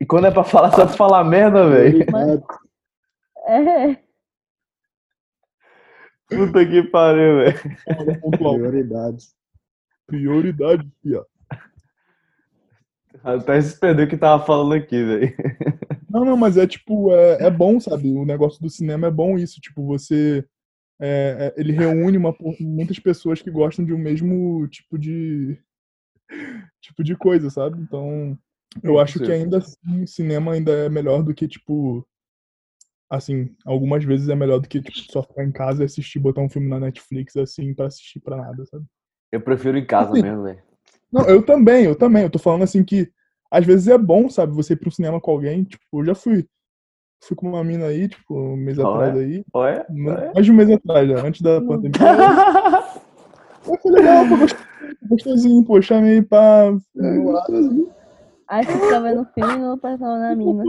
E 0.00 0.06
quando 0.06 0.26
é 0.26 0.30
pra 0.30 0.44
falar, 0.44 0.70
só 0.70 0.86
pra 0.86 0.96
falar 0.96 1.24
merda, 1.24 1.68
velho. 1.68 2.06
É. 3.46 4.07
Puta 6.28 6.66
que 6.66 6.82
pariu, 6.84 7.38
velho. 7.38 7.58
Prioridades. 8.30 9.34
Prioridade, 10.06 10.90
fia. 11.02 11.24
Até 13.22 13.60
se 13.60 13.78
perdeu 13.78 14.06
o 14.06 14.08
que 14.08 14.16
tava 14.16 14.44
falando 14.44 14.74
aqui, 14.74 15.02
velho. 15.02 15.34
Não, 16.10 16.24
não, 16.24 16.36
mas 16.36 16.56
é 16.56 16.66
tipo, 16.66 17.12
é, 17.12 17.46
é 17.46 17.50
bom, 17.50 17.78
sabe? 17.78 18.10
O 18.10 18.24
negócio 18.24 18.60
do 18.62 18.70
cinema 18.70 19.08
é 19.08 19.10
bom 19.10 19.36
isso, 19.36 19.60
tipo, 19.60 19.84
você. 19.84 20.44
é, 21.00 21.52
é, 21.56 21.60
ele 21.60 21.72
reúne 21.72 22.16
uma, 22.16 22.34
muitas 22.58 22.98
pessoas 22.98 23.42
que 23.42 23.50
gostam 23.50 23.84
de 23.84 23.92
um 23.92 23.98
mesmo 23.98 24.66
tipo 24.68 24.98
de. 24.98 25.58
tipo 26.80 27.04
de 27.04 27.14
coisa, 27.14 27.50
sabe? 27.50 27.78
Então, 27.80 28.38
eu 28.82 28.98
acho 28.98 29.18
que 29.18 29.30
ainda 29.30 29.58
assim, 29.58 30.06
cinema 30.06 30.52
ainda 30.52 30.72
é 30.72 30.88
melhor 30.88 31.22
do 31.22 31.34
que, 31.34 31.46
tipo. 31.46 32.06
Assim, 33.10 33.54
algumas 33.64 34.04
vezes 34.04 34.28
é 34.28 34.34
melhor 34.34 34.58
do 34.58 34.68
que 34.68 34.82
tipo, 34.82 35.10
só 35.10 35.22
ficar 35.22 35.44
em 35.44 35.50
casa 35.50 35.82
e 35.82 35.86
assistir, 35.86 36.18
botar 36.18 36.42
um 36.42 36.48
filme 36.48 36.68
na 36.68 36.78
Netflix 36.78 37.36
assim 37.36 37.72
pra 37.72 37.86
assistir 37.86 38.20
pra 38.20 38.36
nada, 38.36 38.66
sabe? 38.66 38.84
Eu 39.32 39.40
prefiro 39.40 39.78
em 39.78 39.86
casa 39.86 40.12
Assim, 40.12 40.22
mesmo, 40.22 40.42
velho. 40.42 40.62
Não, 41.10 41.24
eu 41.26 41.42
também, 41.42 41.84
eu 41.84 41.96
também. 41.96 42.22
Eu 42.24 42.30
tô 42.30 42.38
falando 42.38 42.64
assim 42.64 42.84
que 42.84 43.10
às 43.50 43.64
vezes 43.64 43.88
é 43.88 43.96
bom, 43.96 44.28
sabe, 44.28 44.52
você 44.54 44.74
ir 44.74 44.76
pro 44.76 44.90
cinema 44.90 45.20
com 45.20 45.30
alguém. 45.30 45.64
Tipo, 45.64 46.00
eu 46.00 46.04
já 46.04 46.14
fui. 46.14 46.46
Fui 47.24 47.34
com 47.34 47.48
uma 47.48 47.64
mina 47.64 47.86
aí, 47.86 48.08
tipo, 48.08 48.38
um 48.38 48.56
mês 48.56 48.78
Olha, 48.78 48.88
atrás 48.90 49.16
aí. 49.16 49.44
olha, 49.52 49.86
Ma- 49.88 50.12
olha. 50.14 50.32
Mais 50.34 50.46
de 50.46 50.52
um 50.52 50.54
mês 50.54 50.70
atrás, 50.70 51.08
já, 51.08 51.26
antes 51.26 51.40
da 51.40 51.60
pandemia. 51.60 51.98
Mas 53.66 53.82
foi 53.82 53.92
legal, 53.92 54.28
foi 54.28 54.38
gostosinho, 55.08 55.64
pô, 55.64 55.80
chamei 55.82 56.22
pra. 56.22 56.68
Aí 58.46 58.64
você 58.64 58.72
fica 58.72 59.00
vendo 59.00 59.22
o 59.22 59.26
filme 59.34 59.54
e 59.54 59.58
não 59.58 59.78
presta 59.78 60.18
na 60.18 60.34
mina. 60.36 60.62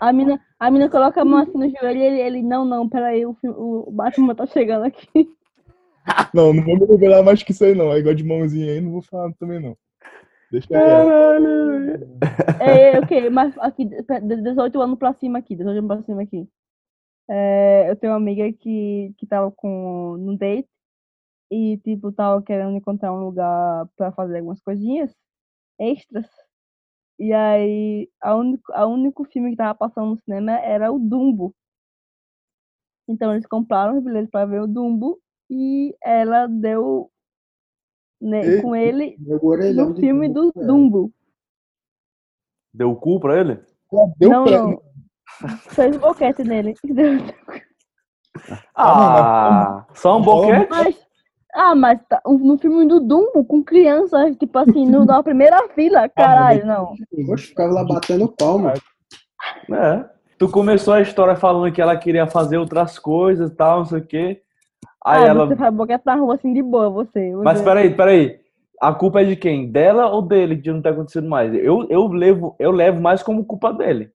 A 0.00 0.12
mina, 0.12 0.40
a 0.58 0.70
mina 0.70 0.88
coloca 0.88 1.20
a 1.20 1.24
mão 1.24 1.40
assim 1.40 1.58
no 1.58 1.68
joelho 1.68 1.98
e 1.98 2.02
ele, 2.02 2.20
ele 2.20 2.42
não, 2.42 2.64
não, 2.64 2.88
peraí, 2.88 3.26
o, 3.26 3.36
o 3.42 3.90
Batman 3.90 4.34
tá 4.34 4.46
chegando 4.46 4.84
aqui. 4.84 5.08
Não, 6.32 6.52
não 6.54 6.62
vou 6.62 6.78
me 6.78 6.86
revelar 6.86 7.20
mais 7.24 7.42
que 7.42 7.50
isso 7.50 7.64
aí, 7.64 7.74
não. 7.74 7.90
É 7.92 7.98
igual 7.98 8.14
de 8.14 8.22
mãozinha 8.22 8.72
aí, 8.72 8.80
não 8.80 8.92
vou 8.92 9.02
falar 9.02 9.32
também, 9.40 9.60
não. 9.60 9.76
Deixa. 10.52 10.68
Caralho. 10.68 12.16
É, 12.60 12.92
é, 12.92 12.98
ok, 13.00 13.28
mas 13.28 13.58
aqui, 13.58 13.84
de 13.86 14.36
18 14.42 14.80
anos 14.80 14.98
pra 15.00 15.12
cima 15.14 15.38
aqui, 15.40 15.56
18 15.56 15.78
anos 15.78 15.88
pra 15.88 16.02
cima 16.04 16.22
aqui. 16.22 16.48
É, 17.28 17.90
eu 17.90 17.96
tenho 17.96 18.12
uma 18.12 18.18
amiga 18.18 18.44
que, 18.52 19.12
que 19.18 19.26
tava 19.26 19.50
com, 19.50 20.16
no 20.16 20.38
date 20.38 20.68
e, 21.50 21.78
tipo, 21.78 22.12
tava 22.12 22.42
querendo 22.42 22.76
encontrar 22.76 23.12
um 23.12 23.24
lugar 23.24 23.88
pra 23.96 24.12
fazer 24.12 24.38
algumas 24.38 24.60
coisinhas 24.60 25.12
extras. 25.78 26.26
E 27.18 27.32
aí, 27.32 28.10
a 28.20 28.34
único, 28.34 28.72
a 28.72 28.86
único 28.86 29.24
filme 29.24 29.50
que 29.50 29.56
tava 29.56 29.74
passando 29.74 30.10
no 30.10 30.18
cinema 30.18 30.52
era 30.52 30.92
o 30.92 30.98
Dumbo. 30.98 31.54
Então, 33.08 33.32
eles 33.32 33.46
compraram 33.46 33.96
os 33.98 34.04
bilhetes 34.04 34.30
pra 34.30 34.44
ver 34.44 34.60
o 34.60 34.66
Dumbo 34.66 35.18
e 35.48 35.96
ela 36.02 36.46
deu 36.46 37.10
né, 38.20 38.44
Ei, 38.44 38.62
com 38.62 38.74
ele 38.74 39.16
no 39.18 39.94
filme 39.94 40.28
Dumbo 40.28 40.52
do 40.52 40.58
ela. 40.60 40.66
Dumbo. 40.66 41.12
Deu 42.74 42.90
o 42.90 42.96
cu 42.96 43.18
pra 43.20 43.40
ele? 43.40 43.60
Deu 44.18 44.30
não, 44.30 44.44
pra- 44.44 44.58
não. 44.58 44.82
Fez 45.70 45.96
boquete 45.96 46.42
nele. 46.44 46.74
Ah, 48.74 49.86
só 49.94 50.18
um 50.18 50.22
boquete? 50.22 50.68
Mas, 50.68 51.05
ah, 51.56 51.74
mas 51.74 51.98
tá- 52.08 52.20
no 52.26 52.58
filme 52.58 52.86
do 52.86 53.00
Dumbo, 53.00 53.44
com 53.44 53.64
crianças, 53.64 54.36
tipo 54.36 54.58
assim, 54.58 54.86
no, 54.86 55.04
na 55.04 55.22
primeira 55.22 55.68
fila, 55.70 56.08
caralho, 56.14 56.66
não. 56.66 56.94
Oxe, 57.32 57.46
ficava 57.46 57.72
lá 57.72 57.84
batendo 57.84 58.28
palma. 58.28 58.74
É. 59.72 60.04
Tu 60.38 60.48
começou 60.50 60.92
a 60.92 61.00
história 61.00 61.34
falando 61.34 61.72
que 61.72 61.80
ela 61.80 61.96
queria 61.96 62.26
fazer 62.26 62.58
outras 62.58 62.98
coisas 62.98 63.50
e 63.50 63.54
tal, 63.54 63.78
não 63.78 63.86
sei 63.86 63.98
o 64.00 64.06
quê. 64.06 64.42
Aí 65.04 65.24
ah, 65.24 65.26
ela. 65.28 65.46
você 65.46 65.56
faz 65.56 65.74
boquete 65.74 66.04
na 66.04 66.14
rua 66.14 66.34
assim 66.34 66.52
de 66.52 66.62
boa, 66.62 66.90
você. 66.90 67.32
Mas 67.36 67.58
você- 67.58 67.64
peraí, 67.64 67.94
peraí. 67.94 68.40
A 68.78 68.92
culpa 68.92 69.22
é 69.22 69.24
de 69.24 69.36
quem? 69.36 69.70
Dela 69.72 70.10
ou 70.10 70.20
dele 70.20 70.54
de 70.54 70.70
não 70.70 70.82
ter 70.82 70.90
acontecido 70.90 71.26
mais? 71.26 71.54
Eu, 71.54 71.86
eu, 71.88 72.06
levo, 72.08 72.54
eu 72.58 72.70
levo 72.70 73.00
mais 73.00 73.22
como 73.22 73.42
culpa 73.46 73.72
dele. 73.72 74.10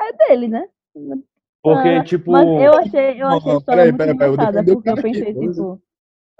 É 0.00 0.12
dele, 0.28 0.48
né? 0.48 0.66
Porque, 1.62 1.88
Ah, 1.88 2.02
tipo. 2.04 2.32
Mas 2.32 2.48
eu 2.48 2.72
achei, 2.72 3.22
eu 3.22 3.28
Não, 3.28 3.36
achei 3.36 3.52
a 3.52 3.56
história 3.56 3.64
peraí, 3.64 3.86
muito 3.88 3.98
peraí, 3.98 4.16
peraí, 4.16 4.70
o 4.70 4.74
porque 4.74 4.88
eu 4.88 4.92
aqui, 4.94 5.02
pensei, 5.02 5.32
vamos 5.34 5.56
tipo, 5.56 5.82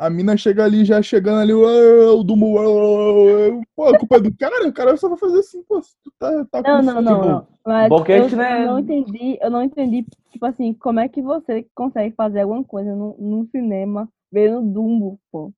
A 0.02 0.10
mina 0.10 0.36
chega 0.36 0.64
ali, 0.64 0.84
já 0.84 1.00
chegando 1.00 1.38
ali, 1.38 1.54
"Ué, 1.54 2.06
o 2.10 2.24
Dumbo, 2.24 2.54
ué, 2.54 2.66
ué, 2.66 3.50
ué". 3.52 3.60
pô, 3.76 3.86
a 3.86 3.96
culpa 3.96 4.16
é 4.16 4.20
do 4.20 4.36
cara, 4.36 4.66
o 4.66 4.72
cara 4.72 4.96
só 4.96 5.08
vai 5.08 5.16
fazer 5.16 5.38
assim, 5.38 5.62
pô, 5.62 5.80
tu 5.80 6.12
tá, 6.18 6.44
tá 6.46 6.60
Não, 6.60 6.78
com 6.80 6.82
não, 6.82 7.02
não, 7.02 7.20
pô. 7.20 7.26
não. 7.28 7.48
Mas 7.64 7.88
boquete, 7.88 8.32
eu 8.32 8.36
né? 8.36 8.66
não 8.66 8.80
entendi, 8.80 9.38
eu 9.40 9.48
não 9.48 9.62
entendi, 9.62 10.04
tipo 10.32 10.44
assim, 10.44 10.74
como 10.74 10.98
é 10.98 11.08
que 11.08 11.22
você 11.22 11.64
consegue 11.72 12.12
fazer 12.16 12.40
alguma 12.40 12.64
coisa 12.64 12.92
num, 12.96 13.14
num 13.16 13.46
cinema 13.46 14.08
vendo 14.32 14.60
Dumbo, 14.60 15.20
pô. 15.30 15.52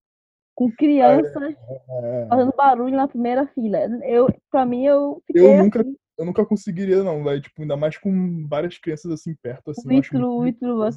Com 0.54 0.70
crianças 0.70 1.54
É, 1.88 2.26
fazendo 2.28 2.52
barulho 2.54 2.94
na 2.94 3.08
primeira 3.08 3.46
fila. 3.46 3.78
Eu, 4.04 4.28
pra 4.50 4.66
mim, 4.66 4.84
eu 4.84 5.22
fiquei 5.26 5.42
eu 5.42 5.56
nunca, 5.56 5.80
assim, 5.80 5.96
eu 6.18 6.24
nunca 6.26 6.44
conseguiria, 6.44 7.02
não, 7.02 7.24
velho, 7.24 7.40
tipo, 7.40 7.62
ainda 7.62 7.78
mais 7.78 7.96
com 7.96 8.46
várias 8.46 8.76
crianças 8.76 9.10
assim 9.10 9.34
perto, 9.42 9.70
assim, 9.70 9.90
Ítalo, 9.90 10.36
o 10.36 10.40
muito... 10.42 10.90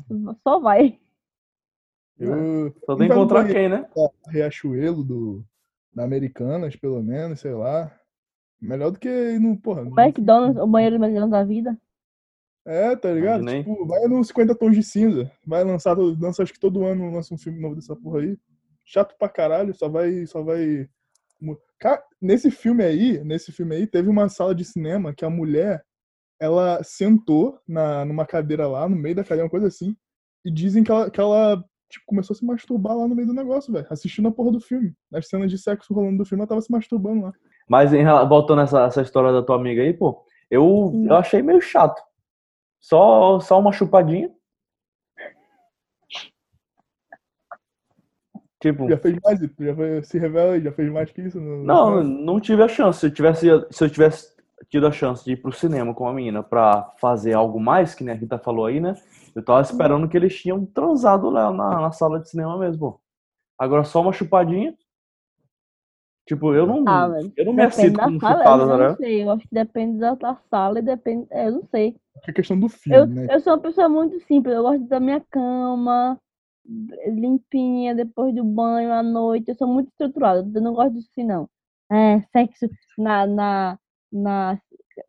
Só 0.44 0.60
vai. 0.60 1.00
Eu, 2.20 2.74
Só 2.86 2.96
tem 2.96 3.08
que 3.08 3.14
encontrar 3.14 3.48
quem, 3.48 3.70
né? 3.70 3.88
Riachuelo, 4.30 5.04
do, 5.04 5.46
da 5.94 6.04
Americanas, 6.04 6.76
pelo 6.76 7.02
menos, 7.04 7.40
sei 7.40 7.54
lá. 7.54 7.92
Melhor 8.60 8.92
do 8.92 9.00
que 9.00 9.08
ir 9.08 9.40
no, 9.40 9.56
porra, 9.60 9.84
O 9.84 10.00
McDonald's, 10.00 10.62
o 10.62 10.68
banheiro 10.68 10.98
do 10.98 11.04
McDonald's 11.04 11.32
da 11.32 11.44
vida. 11.44 11.78
É, 12.66 12.96
tá 12.96 13.12
ligado? 13.12 13.42
Imaginei. 13.42 13.64
Tipo, 13.64 13.86
vai 13.86 14.08
no 14.08 14.24
50 14.24 14.56
Tons 14.56 14.76
de 14.76 14.84
Cinza. 14.84 15.32
Vai 15.46 15.64
lançar, 15.64 15.96
lança, 15.98 16.44
acho 16.44 16.54
que 16.54 16.60
todo 16.60 16.86
ano 16.86 17.12
lança 17.12 17.34
um 17.34 17.38
filme 17.38 17.62
novo 17.62 17.76
dessa 17.76 17.96
porra 17.96 18.20
aí. 18.20 18.38
Chato 18.84 19.16
pra 19.18 19.30
caralho, 19.30 19.74
só 19.74 19.88
vai. 19.88 20.26
Só 20.26 20.42
vai. 20.42 20.90
Cara, 21.80 22.04
nesse 22.20 22.50
filme 22.50 22.84
aí, 22.84 23.24
nesse 23.24 23.52
filme 23.52 23.76
aí, 23.76 23.86
teve 23.86 24.10
uma 24.10 24.28
sala 24.28 24.56
de 24.56 24.66
cinema 24.66 25.14
que 25.14 25.24
a 25.24 25.30
mulher 25.30 25.86
ela 26.40 26.84
sentou 26.84 27.60
na, 27.68 28.04
numa 28.04 28.26
cadeira 28.26 28.68
lá, 28.68 28.90
no 28.90 28.96
meio 28.96 29.16
da 29.16 29.24
cadeira, 29.24 29.46
uma 29.46 29.50
coisa 29.50 29.68
assim, 29.68 29.96
e 30.44 30.52
dizem 30.52 30.84
que 30.84 30.92
ela, 30.92 31.10
que 31.10 31.20
ela 31.20 31.64
tipo, 31.90 32.06
começou 32.06 32.34
a 32.34 32.38
se 32.38 32.46
masturbar 32.46 32.96
lá 32.96 33.08
no 33.08 33.16
meio 33.16 33.28
do 33.28 33.34
negócio, 33.34 33.72
velho, 33.72 33.88
assistindo 33.90 34.28
a 34.28 34.32
porra 34.32 34.52
do 34.52 34.60
filme. 34.60 34.94
Nas 35.12 35.28
cenas 35.28 35.50
de 35.52 35.58
sexo 35.58 35.94
rolando 35.94 36.18
do 36.20 36.26
filme, 36.26 36.42
ela 36.42 36.48
tava 36.48 36.62
se 36.62 36.72
masturbando 36.72 37.24
lá. 37.24 37.34
Mas 37.70 37.94
em, 37.94 38.04
voltando 38.28 38.62
essa, 38.62 38.86
essa 38.86 39.02
história 39.02 39.32
da 39.32 39.42
tua 39.44 39.56
amiga 39.56 39.82
aí, 39.82 39.94
pô, 39.94 40.24
eu, 40.50 40.92
eu 41.06 41.16
achei 41.16 41.42
meio 41.42 41.62
chato. 41.62 42.02
Só, 42.80 43.40
só 43.40 43.60
uma 43.60 43.72
chupadinha. 43.72 44.32
Tipo, 48.60 48.90
Já 48.90 48.98
fez 48.98 49.18
mais, 49.24 49.40
já 49.40 49.76
foi- 49.76 50.04
se 50.04 50.18
revela 50.18 50.54
aí, 50.54 50.62
já 50.62 50.72
fez 50.72 50.92
mais 50.92 51.12
que 51.12 51.22
isso? 51.22 51.40
No, 51.40 51.64
não, 51.64 52.04
não 52.04 52.40
tive 52.40 52.64
a 52.64 52.68
chance. 52.68 53.00
Se 53.00 53.06
eu 53.08 53.14
tivesse, 53.14 53.48
se 53.70 53.84
eu 53.84 53.90
tivesse 53.90 54.36
tido 54.70 54.88
a 54.88 54.92
chance 54.92 55.24
de 55.24 55.34
ir 55.34 55.38
pro 55.42 55.52
cinema 55.52 55.94
com 55.94 56.08
a 56.08 56.14
menina 56.14 56.44
pra 56.44 56.92
fazer 57.00 57.34
algo 57.34 57.60
mais, 57.60 57.94
que 57.96 58.04
nem 58.04 58.14
a 58.14 58.18
Rita 58.18 58.38
falou 58.40 58.66
aí, 58.66 58.80
né? 58.80 58.94
Eu 59.36 59.44
tava 59.44 59.62
esperando 59.62 60.10
que 60.10 60.18
eles 60.18 60.36
tinham 60.36 60.66
transado 60.66 61.30
lá 61.30 61.52
na, 61.52 61.82
na 61.82 61.92
sala 61.92 62.20
de 62.20 62.30
cinema 62.30 62.58
mesmo. 62.58 63.00
Agora 63.60 63.84
só 63.84 64.02
uma 64.02 64.14
chupadinha. 64.14 64.76
Tipo, 66.28 66.54
eu 66.54 66.68
não, 66.68 66.84
Ah, 66.86 67.08
eu 67.38 67.46
não 67.46 67.54
me 67.54 67.60
da 67.60 67.70
com 67.70 68.20
sala, 68.20 68.20
chupada, 68.20 68.64
eu 68.64 68.68
não 68.68 68.76
ligado? 68.78 68.98
sei. 68.98 69.24
Eu 69.24 69.32
acho 69.32 69.48
que 69.48 69.56
depende 69.56 70.00
da, 70.00 70.16
da 70.16 70.36
sala 70.50 70.80
e 70.80 70.82
depende. 70.82 71.26
é, 71.32 71.48
Eu 71.48 71.52
não 71.54 71.64
sei. 71.72 71.96
É 72.28 72.34
questão 72.34 72.60
do 72.60 72.68
filme, 72.68 72.98
Eu, 72.98 73.06
né? 73.08 73.34
eu 73.34 73.40
sou 73.40 73.54
uma 73.54 73.62
pessoa 73.62 73.88
muito 73.88 74.20
simples. 74.22 74.54
Eu 74.54 74.64
gosto 74.64 74.84
da 74.88 75.00
minha 75.00 75.22
cama 75.32 76.20
limpinha 77.08 77.96
depois 77.96 78.36
do 78.36 78.44
banho 78.44 78.92
à 78.92 79.02
noite. 79.02 79.50
Eu 79.50 79.56
sou 79.56 79.68
muito 79.68 79.88
estruturada. 79.90 80.46
Eu 80.54 80.62
não 80.62 80.74
gosto 80.74 80.94
disso 80.96 81.10
assim, 81.12 81.24
não. 81.26 81.50
É, 81.90 82.22
sexo 82.34 82.68
na, 82.98 83.26
na, 83.26 83.80
na, 84.12 84.60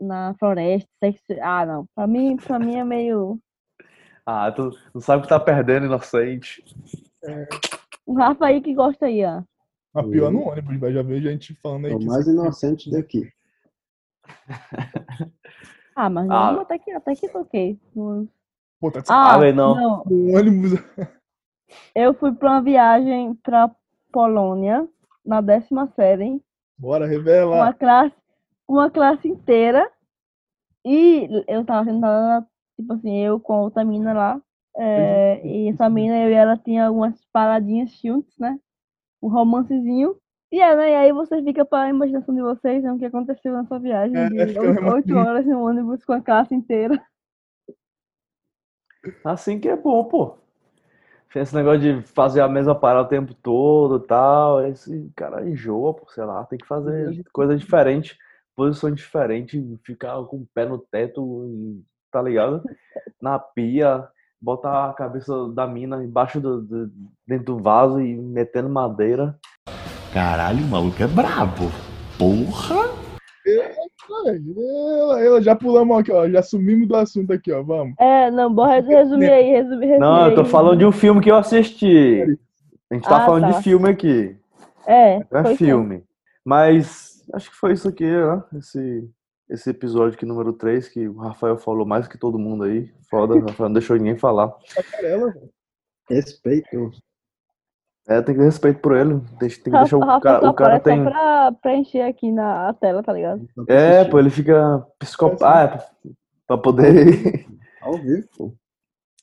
na 0.01 0.35
floresta, 0.39 0.89
sexo. 1.03 1.23
Ah, 1.43 1.65
não. 1.67 1.87
Pra 1.95 2.07
mim, 2.07 2.37
pra 2.37 2.59
mim 2.59 2.77
é 2.77 2.85
meio. 2.85 3.39
Ah, 4.31 4.53
tu 4.53 4.71
não 4.95 5.01
sabe 5.01 5.21
o 5.21 5.23
que 5.23 5.29
tá 5.31 5.41
perdendo, 5.41 5.87
inocente. 5.87 6.63
O 8.05 8.13
Rafa 8.13 8.45
aí 8.45 8.61
que 8.61 8.75
gosta 8.75 9.07
aí, 9.07 9.25
ó. 9.25 9.43
A 9.95 10.03
pior 10.03 10.31
no 10.31 10.47
ônibus, 10.47 10.79
velho. 10.79 10.95
Já 10.97 11.03
vejo 11.03 11.31
gente 11.31 11.55
falando 11.63 11.87
aí 11.87 11.93
É 11.93 11.97
o 11.97 12.05
mais 12.05 12.27
isso- 12.27 12.31
inocente 12.33 12.91
daqui. 12.91 13.33
Ah, 15.97 16.11
mas 16.11 16.29
Ah. 16.31 16.53
não, 16.53 16.61
até 16.61 16.79
que, 16.79 16.91
até 16.93 17.15
que 17.15 17.29
toquei. 17.29 17.81
Não- 17.97 18.29
Pô, 18.79 18.91
tá 18.91 19.01
Ah, 19.09 19.35
Ah, 19.35 19.39
velho, 19.39 19.57
não. 19.57 20.03
O 20.07 20.37
ônibus. 20.37 20.73
Eu 21.95 22.13
fui 22.15 22.31
pra 22.33 22.51
uma 22.51 22.63
viagem 22.63 23.35
pra 23.43 23.71
Polônia, 24.13 24.87
na 25.25 25.41
décima 25.41 25.89
série, 25.97 26.41
Bora, 26.79 27.05
uma 27.07 27.11
revela. 27.11 27.73
classe, 27.73 28.15
uma 28.69 28.91
classe 28.91 29.27
inteira. 29.27 29.91
E 30.85 31.29
eu 31.49 31.65
tava 31.65 31.85
sentada, 31.85 32.47
tipo 32.77 32.93
assim, 32.93 33.19
eu 33.19 33.41
com 33.41 33.55
a 33.55 33.63
outra 33.63 33.85
mina 33.85 34.13
lá. 34.13 34.43
é, 34.77 35.47
e 35.47 35.69
essa 35.71 35.89
mina, 35.91 36.17
eu 36.23 36.31
e 36.31 36.35
ela 36.35 36.57
tinha 36.57 36.87
algumas 36.87 37.21
paradinhas 37.33 37.91
juntos, 38.01 38.39
né? 38.39 38.59
Um 39.23 39.29
romancezinho. 39.29 40.17
E, 40.53 40.61
é, 40.61 40.77
né? 40.77 40.93
e 40.93 40.95
aí 40.95 41.13
você 41.13 41.43
fica 41.43 41.65
pra 41.65 41.91
imaginação 41.91 42.35
de 42.35 42.41
vocês, 42.41 42.83
né? 42.83 42.93
O 42.93 42.99
que 42.99 43.05
aconteceu 43.05 43.53
nessa 43.53 43.79
viagem 43.79 44.15
É, 44.17 44.29
de 44.47 44.59
oito 44.59 45.15
horas 45.15 45.47
no 45.47 45.63
ônibus 45.67 46.05
com 46.05 46.13
a 46.13 46.23
classe 46.23 46.55
inteira. 46.55 47.03
Assim 49.25 49.61
que 49.61 49.69
é 49.69 49.77
bom, 49.77 50.05
pô. 50.05 50.37
Esse 51.35 51.55
negócio 51.55 51.81
de 51.81 52.03
fazer 52.03 52.41
a 52.41 52.49
mesma 52.49 52.75
parada 52.75 53.07
o 53.07 53.09
tempo 53.09 53.35
todo 53.35 54.03
e 54.03 54.07
tal, 54.07 54.67
esse 54.67 55.11
cara 55.15 55.47
enjoa, 55.49 55.95
pô, 55.95 56.09
sei 56.11 56.25
lá, 56.25 56.45
tem 56.47 56.59
que 56.59 56.67
fazer 56.67 57.23
coisa 57.33 57.57
diferente, 57.57 58.17
posição 58.59 58.91
diferente, 58.91 59.65
ficar 59.85 60.21
com 60.25 60.39
o 60.39 60.47
pé 60.53 60.67
no 60.67 60.79
teto, 60.79 61.81
tá 62.11 62.21
ligado? 62.21 62.61
Na 63.23 63.39
pia, 63.39 64.05
botar 64.43 64.91
a 64.91 64.93
cabeça 64.95 65.33
da 65.55 65.65
mina 65.65 66.03
embaixo 66.03 66.41
do, 66.41 66.61
do- 66.61 66.91
dentro 67.25 67.45
do 67.57 67.63
vaso 67.63 68.01
e 68.01 68.17
metendo 68.17 68.69
madeira. 68.69 69.39
Caralho, 70.13 70.59
o 70.65 70.69
maluco 70.69 71.01
é 71.01 71.07
brabo. 71.07 71.71
Porra! 72.19 72.99
Ela, 73.47 75.21
ela, 75.21 75.41
já 75.41 75.55
pulamos 75.55 75.97
aqui, 75.97 76.11
ó. 76.11 76.29
Já 76.29 76.43
sumimos 76.43 76.89
do 76.89 76.97
assunto 76.97 77.33
aqui, 77.33 77.53
ó. 77.53 77.63
Vamos. 77.63 77.95
É, 77.97 78.29
não, 78.29 78.53
bora 78.53 78.81
resumir 78.81 79.31
aí, 79.31 79.51
resumir, 79.53 79.87
resumir 79.87 79.99
Não, 80.01 80.29
eu 80.31 80.35
tô 80.35 80.45
falando 80.45 80.79
de 80.81 80.85
um 80.85 80.91
filme 80.93 81.21
que 81.21 81.31
eu 81.31 81.37
assisti. 81.37 82.37
A 82.91 82.95
gente 82.95 83.09
tá 83.09 83.19
Ah, 83.19 83.27
falando 83.27 83.43
tá. 83.43 83.51
de 83.53 83.63
filme 83.63 83.89
aqui. 83.89 84.37
É, 84.85 85.21
Não 85.31 85.41
é 85.43 85.55
filme. 85.55 86.03
Mas 86.45 87.08
acho 87.35 87.51
que 87.51 87.57
foi 87.57 87.73
isso 87.73 87.89
aqui, 87.89 88.05
né? 88.05 88.43
Esse, 88.57 89.11
esse 89.51 89.71
episódio 89.71 90.15
aqui, 90.17 90.27
número 90.27 90.53
3, 90.53 90.89
que 90.89 91.09
o 91.09 91.19
Rafael 91.19 91.57
falou 91.57 91.87
mais 91.87 92.07
que 92.09 92.19
todo 92.19 92.39
mundo 92.39 92.65
aí. 92.65 92.93
Foda, 93.11 93.35
o 93.35 93.41
Rafael 93.47 93.69
não 93.69 93.75
deixou 93.75 93.97
ninguém 93.97 94.17
falar. 94.17 94.55
Velho. 95.01 95.33
Respeito. 96.09 96.91
É, 98.09 98.23
tem 98.23 98.35
que 98.35 98.41
ter 98.41 98.47
respeito 98.47 98.81
por 98.81 98.97
ele. 98.97 99.21
Deixa- 99.39 99.63
Tem 99.63 99.71
que 99.73 99.79
deixar 99.79 99.97
o 99.99 100.01
Rafa 100.01 100.21
cara. 100.23 100.49
O 100.51 100.55
cara 100.55 100.81
tem. 100.81 101.05
só 101.05 101.11
pra 101.11 101.53
preencher 101.61 102.01
aqui 102.03 102.33
na 102.33 102.73
tela, 102.75 103.03
tá 103.03 103.13
ligado? 103.13 103.47
É, 103.69 104.05
pô, 104.05 104.19
ele 104.19 104.31
fica 104.31 104.83
psicopata. 104.99 105.47
Ah, 105.47 105.61
é, 105.63 105.67
pra- 105.69 105.87
pra 106.47 106.59
poder. 106.59 107.47
Ao 107.83 107.93
vivo, 107.99 108.27
pô. 108.37 108.55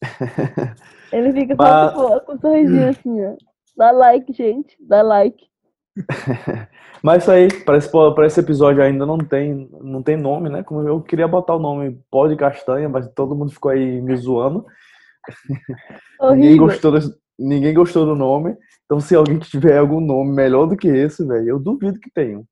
Ele 1.11 1.32
fica 1.34 1.56
Mas- 1.57 1.94
só 1.94 2.19
tipo, 2.19 2.26
com 2.26 2.34
um 2.34 2.40
sorrisinho 2.40 2.90
assim, 2.90 3.26
ó. 3.26 3.36
Dá 3.77 3.91
like, 3.91 4.34
gente. 4.34 4.76
Dá 4.80 5.02
like. 5.02 5.45
Mas 7.01 7.23
isso 7.23 7.31
aí, 7.31 7.47
para 7.63 7.77
esse, 7.77 7.89
pra 7.91 8.26
esse 8.26 8.39
episódio 8.39 8.81
ainda 8.81 9.05
não 9.05 9.17
tem, 9.17 9.69
não 9.81 10.01
tem 10.01 10.17
nome, 10.17 10.49
né? 10.49 10.63
Como 10.63 10.81
eu 10.88 11.01
queria 11.01 11.27
botar 11.27 11.55
o 11.55 11.59
nome 11.59 11.99
Pó 12.09 12.27
de 12.27 12.35
Castanha, 12.35 12.89
mas 12.89 13.07
todo 13.13 13.35
mundo 13.35 13.51
ficou 13.51 13.72
aí 13.72 14.01
me 14.01 14.15
zoando. 14.17 14.65
Ninguém 16.35 16.57
gostou, 16.57 16.91
desse- 16.91 17.15
ninguém 17.38 17.73
gostou 17.73 18.05
do 18.05 18.15
nome. 18.15 18.55
Então, 18.85 18.99
se 18.99 19.15
alguém 19.15 19.39
que 19.39 19.49
tiver 19.49 19.77
algum 19.77 19.99
nome 19.99 20.31
melhor 20.31 20.65
do 20.67 20.76
que 20.77 20.88
esse, 20.88 21.26
velho, 21.26 21.47
eu 21.49 21.59
duvido 21.59 21.99
que 21.99 22.09
tenham. 22.11 22.45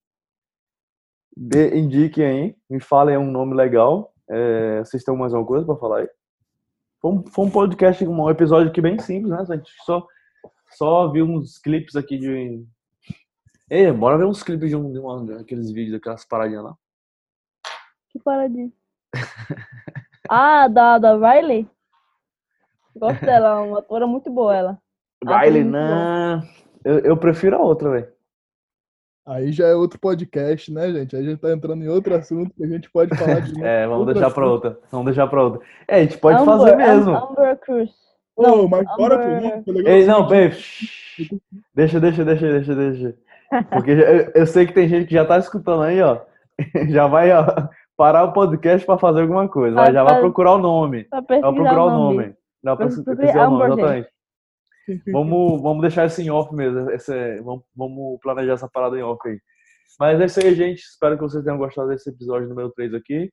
Dê- 1.36 1.78
indiquem 1.78 2.26
aí, 2.26 2.56
me 2.70 2.80
falem 2.80 3.18
um 3.18 3.32
nome 3.32 3.56
legal. 3.56 4.14
É, 4.30 4.80
vocês 4.80 5.04
têm 5.04 5.16
mais 5.18 5.34
alguma 5.34 5.48
coisa 5.48 5.66
pra 5.66 5.76
falar 5.76 6.00
aí? 6.00 6.10
Foi 7.02 7.12
um, 7.12 7.24
foi 7.28 7.46
um 7.46 7.50
podcast, 7.50 8.08
um 8.08 8.30
episódio 8.30 8.70
aqui 8.70 8.82
bem 8.82 8.98
simples, 9.00 9.30
né? 9.32 9.46
A 9.48 9.56
gente 9.56 9.70
só, 9.86 10.06
só 10.78 11.12
viu 11.12 11.26
uns 11.26 11.58
clipes 11.60 11.96
aqui 11.96 12.18
de. 12.18 12.64
Ei, 13.70 13.92
bora 13.92 14.18
ver 14.18 14.26
uns 14.26 14.44
clipes 14.44 14.70
de, 14.70 14.76
um, 14.76 14.92
de 14.92 15.00
uma, 15.00 15.26
daqueles 15.26 15.72
vídeos, 15.72 15.94
daquelas 15.94 16.26
paradinhas 16.26 16.64
lá. 16.64 16.76
Que 18.10 18.20
paradinha. 18.20 18.72
ah, 20.30 20.68
da, 20.68 20.98
da 21.00 21.16
Riley? 21.16 21.68
Gosto 22.96 23.22
dela, 23.26 23.62
uma 23.62 23.80
atora 23.80 24.06
muito 24.06 24.30
boa 24.32 24.56
ela. 24.56 24.80
Riley, 25.26 25.64
não. 25.64 26.42
Eu, 26.84 27.00
eu 27.00 27.18
prefiro 27.18 27.56
a 27.56 27.60
outra, 27.60 27.90
velho. 27.90 28.14
Aí 29.26 29.54
já 29.54 29.68
é 29.68 29.74
outro 29.74 29.98
podcast, 29.98 30.72
né, 30.72 30.92
gente? 30.92 31.16
Aí 31.16 31.22
a 31.22 31.30
gente 31.30 31.40
tá 31.40 31.50
entrando 31.54 31.82
em 31.82 31.88
outro 31.88 32.14
assunto 32.14 32.54
que 32.54 32.64
a 32.64 32.68
gente 32.68 32.92
pode 32.92 33.16
falar 33.18 33.40
de 33.40 33.54
É, 33.64 33.88
vamos 33.88 34.06
deixar 34.08 34.30
pra 34.32 34.44
assunto. 34.44 34.54
outra. 34.54 34.80
Vamos 34.92 35.06
deixar 35.06 35.28
pra 35.28 35.44
outra. 35.44 35.62
É, 35.88 35.96
a 35.96 36.04
gente 36.04 36.18
pode 36.18 36.42
Amber, 36.42 36.58
fazer 36.58 36.76
mesmo. 36.76 37.16
Amber 37.16 37.58
Cruz. 37.60 37.90
Não, 38.38 38.68
mas 38.68 38.86
bora, 38.98 39.18
pô. 39.18 39.24
Amber- 39.24 39.64
foi 39.64 39.74
legal 39.74 39.94
Ei, 39.94 40.06
não, 40.06 40.24
babe. 40.24 40.58
Deixa, 41.74 42.00
deixa, 42.02 42.26
deixa, 42.26 42.52
deixa, 42.52 42.76
deixa. 42.76 43.18
Porque 43.72 43.92
eu, 44.36 44.46
sei 44.48 44.66
que 44.66 44.74
tem 44.74 44.88
gente 44.88 45.08
que 45.08 45.14
já 45.14 45.26
tá 45.26 45.38
escutando 45.38 45.84
aí, 45.84 46.02
ó. 46.02 46.22
Já 46.90 47.08
vai, 47.08 47.32
ó, 47.32 47.46
parar 47.98 48.26
o 48.26 48.32
podcast 48.34 48.86
pra 48.86 48.98
fazer 48.98 49.22
alguma 49.22 49.48
coisa. 49.50 49.76
Pra- 49.76 49.92
já 49.92 50.04
vai 50.04 50.20
procurar 50.20 50.52
o 50.54 50.58
nome. 50.60 51.08
Vai 51.42 51.42
procurar 51.56 51.86
o 51.86 51.90
nome. 51.90 52.36
Não, 52.64 52.78
pra 52.78 52.86
pesquisar 53.16 53.48
o 53.48 53.52
nome, 53.52 53.64
exatamente. 53.82 54.10
Vamos, 55.12 55.62
vamos 55.62 55.82
deixar 55.82 56.06
isso 56.06 56.22
em 56.22 56.30
off 56.30 56.54
mesmo. 56.54 56.92
Esse, 56.92 57.42
vamos, 57.42 57.64
vamos 57.76 58.20
planejar 58.22 58.54
essa 58.54 58.70
parada 58.70 58.98
em 58.98 59.02
off 59.02 59.28
aí. 59.28 59.40
Mas 60.00 60.22
é 60.22 60.26
isso 60.26 60.40
aí, 60.42 60.54
gente. 60.54 60.80
Espero 60.80 61.16
que 61.16 61.24
vocês 61.24 61.44
tenham 61.44 61.58
gostado 61.58 61.90
desse 61.90 62.10
episódio 62.10 62.48
número 62.50 62.70
3 62.72 62.94
aqui. 62.94 63.32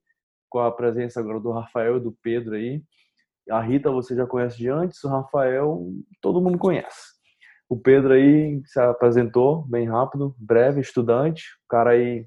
Com 0.48 0.60
a 0.60 0.70
presença 0.72 1.20
agora 1.20 1.40
do 1.40 1.52
Rafael 1.52 1.98
e 1.98 2.00
do 2.00 2.16
Pedro 2.22 2.54
aí. 2.54 2.82
A 3.50 3.60
Rita 3.60 3.90
você 3.90 4.14
já 4.14 4.26
conhece 4.26 4.56
de 4.56 4.68
antes, 4.68 5.02
o 5.04 5.08
Rafael 5.08 5.88
todo 6.20 6.40
mundo 6.40 6.56
conhece. 6.58 7.09
O 7.70 7.76
Pedro 7.76 8.14
aí 8.14 8.60
se 8.66 8.80
apresentou 8.80 9.62
bem 9.68 9.88
rápido, 9.88 10.34
breve, 10.36 10.80
estudante, 10.80 11.44
o 11.64 11.68
cara 11.68 11.90
aí 11.90 12.26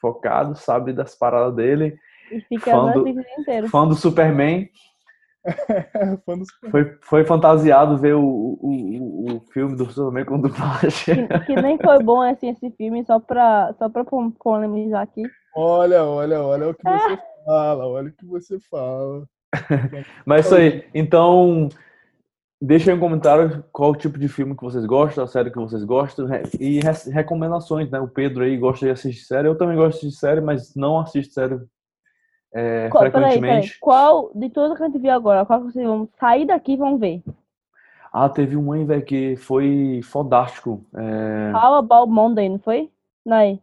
focado, 0.00 0.54
sabe 0.54 0.92
das 0.92 1.16
paradas 1.16 1.56
dele, 1.56 1.98
E 2.30 2.40
fica 2.42 2.70
Fã 2.70 2.92
do- 2.92 3.02
Netflix 3.02 3.18
o 3.18 3.22
dia 3.22 3.40
inteiro. 3.40 3.68
fã 3.70 3.88
do 3.88 3.96
Superman. 3.96 4.68
Foi, 6.70 6.96
foi 7.02 7.24
fantasiado 7.24 7.98
ver 7.98 8.14
o, 8.14 8.22
o, 8.22 9.36
o, 9.36 9.40
filme 9.52 9.76
do 9.76 9.84
Superman 9.90 10.24
com 10.24 10.40
dublagem. 10.40 11.26
Que, 11.26 11.38
que 11.40 11.56
nem 11.56 11.76
foi 11.76 11.98
bom 11.98 12.22
assim, 12.22 12.50
esse 12.50 12.70
filme, 12.70 13.04
só 13.04 13.18
pra, 13.18 13.74
só 13.76 13.88
pra 13.88 14.04
polemizar 14.04 15.02
aqui. 15.02 15.24
Olha, 15.56 16.04
olha, 16.04 16.40
olha 16.40 16.68
o 16.68 16.74
que 16.74 16.84
você 16.84 17.18
fala, 17.44 17.86
olha 17.86 18.10
o 18.10 18.12
que 18.12 18.24
você 18.24 18.60
fala. 18.70 19.26
Mas 20.24 20.46
isso 20.46 20.54
aí. 20.54 20.88
Então, 20.94 21.68
deixem 22.60 22.92
aí 22.92 22.96
um 22.98 23.00
comentário 23.00 23.64
qual 23.72 23.94
tipo 23.94 24.18
de 24.18 24.28
filme 24.28 24.56
que 24.56 24.62
vocês 24.62 24.84
gostam, 24.86 25.24
a 25.24 25.26
série 25.26 25.50
que 25.50 25.58
vocês 25.58 25.84
gostam 25.84 26.26
e 26.58 26.80
re- 26.80 27.10
recomendações, 27.10 27.90
né? 27.90 28.00
O 28.00 28.08
Pedro 28.08 28.44
aí 28.44 28.56
gosta 28.56 28.86
de 28.86 28.92
assistir 28.92 29.24
série, 29.24 29.48
eu 29.48 29.56
também 29.58 29.76
gosto 29.76 30.00
de 30.00 30.06
assistir 30.06 30.18
série, 30.20 30.40
mas 30.40 30.74
não 30.74 30.98
assisto 30.98 31.34
série 31.34 31.58
é, 32.52 32.88
Qual, 32.88 33.02
peraí, 33.02 33.12
peraí. 33.12 33.32
frequentemente. 33.32 33.78
Qual, 33.80 34.30
de 34.34 34.48
todas 34.48 34.76
que 34.78 34.82
a 34.84 34.86
gente 34.86 34.98
viu 34.98 35.10
agora, 35.10 35.44
qual 35.44 35.60
que 35.60 35.72
vocês 35.72 35.84
vão 35.86 36.08
sair 36.18 36.46
daqui 36.46 36.72
e 36.72 36.76
vão 36.76 36.96
ver? 36.98 37.22
Ah, 38.12 38.28
teve 38.28 38.56
um 38.56 38.70
aí, 38.70 38.84
velho, 38.84 39.04
que 39.04 39.34
foi 39.34 40.00
fodástico. 40.04 40.84
É, 40.94 41.50
How 41.52 41.74
About 41.74 42.12
Monday, 42.12 42.48
não 42.48 42.60
foi? 42.60 42.88
Nai. 43.26 43.58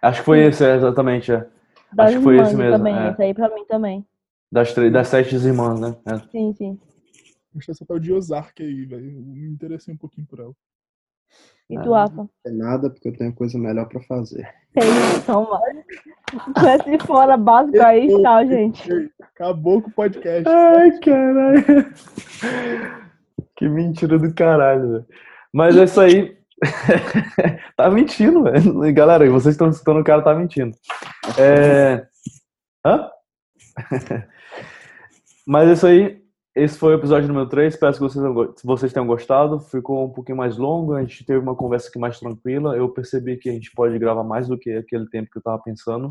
acho 0.00 0.20
que 0.20 0.24
foi 0.24 0.40
esse, 0.46 0.64
é, 0.64 0.76
exatamente. 0.76 1.30
É. 1.30 1.46
Das 1.92 2.06
Acho 2.06 2.16
que 2.18 2.24
foi 2.24 2.38
esse 2.38 2.56
mesmo. 2.56 2.78
também, 2.78 2.96
é. 2.96 3.10
esse 3.10 3.22
aí 3.22 3.34
pra 3.34 3.50
mim 3.50 3.66
também. 3.66 4.06
Das, 4.50 4.72
três, 4.72 4.90
das 4.90 5.08
sete 5.08 5.36
irmãs, 5.36 5.78
né? 5.78 5.94
É. 6.06 6.16
Sim, 6.30 6.54
sim. 6.54 6.80
Gostei 7.54 7.72
dessa 7.72 7.86
tal 7.86 7.98
de 7.98 8.12
Ozark 8.12 8.62
aí, 8.62 8.84
velho. 8.86 9.20
Me 9.20 9.48
interessei 9.48 9.92
um 9.92 9.98
pouquinho 9.98 10.26
por 10.26 10.40
ela. 10.40 10.54
E 11.70 11.80
tu, 11.80 11.92
Rafa? 11.92 12.28
É 12.44 12.50
nada, 12.50 12.90
porque 12.90 13.08
eu 13.08 13.16
tenho 13.16 13.34
coisa 13.34 13.58
melhor 13.58 13.88
pra 13.88 14.00
fazer. 14.02 14.46
Toma. 15.24 15.60
Com 16.54 16.68
esse 16.68 16.98
fora 17.06 17.36
básico 17.36 17.80
aí, 17.82 18.08
tchau, 18.08 18.46
gente. 18.48 19.10
Acabou 19.22 19.80
com 19.80 19.88
o 19.88 19.92
podcast. 19.92 20.46
Ai, 20.46 20.98
caralho. 20.98 21.94
Que 23.56 23.68
mentira 23.68 24.18
do 24.18 24.34
caralho, 24.34 24.92
velho. 24.92 25.06
Mas 25.52 25.76
é 25.76 25.84
isso 25.84 26.00
aí. 26.00 26.36
tá 27.76 27.90
mentindo, 27.90 28.44
velho. 28.44 28.94
Galera, 28.94 29.30
vocês 29.30 29.54
estão 29.54 29.70
escutando 29.70 30.00
o 30.00 30.04
cara 30.04 30.22
tá 30.22 30.34
mentindo. 30.34 30.76
É... 31.38 32.06
Hã? 32.84 33.10
Mas 35.46 35.68
é 35.68 35.72
isso 35.72 35.86
aí. 35.86 36.21
Esse 36.54 36.78
foi 36.78 36.92
o 36.92 36.98
episódio 36.98 37.28
número 37.28 37.48
3. 37.48 37.72
Espero 37.72 37.94
que 37.94 38.00
vocês, 38.64 38.92
tenham 38.92 39.06
gostado. 39.06 39.58
Ficou 39.58 40.04
um 40.04 40.10
pouquinho 40.10 40.36
mais 40.36 40.58
longo. 40.58 40.94
A 40.94 41.00
gente 41.00 41.24
teve 41.24 41.38
uma 41.38 41.56
conversa 41.56 41.88
aqui 41.88 41.98
mais 41.98 42.20
tranquila. 42.20 42.76
Eu 42.76 42.90
percebi 42.90 43.38
que 43.38 43.48
a 43.48 43.52
gente 43.52 43.70
pode 43.74 43.98
gravar 43.98 44.22
mais 44.22 44.48
do 44.48 44.58
que 44.58 44.70
aquele 44.70 45.08
tempo 45.08 45.30
que 45.30 45.38
eu 45.38 45.42
tava 45.42 45.62
pensando. 45.62 46.08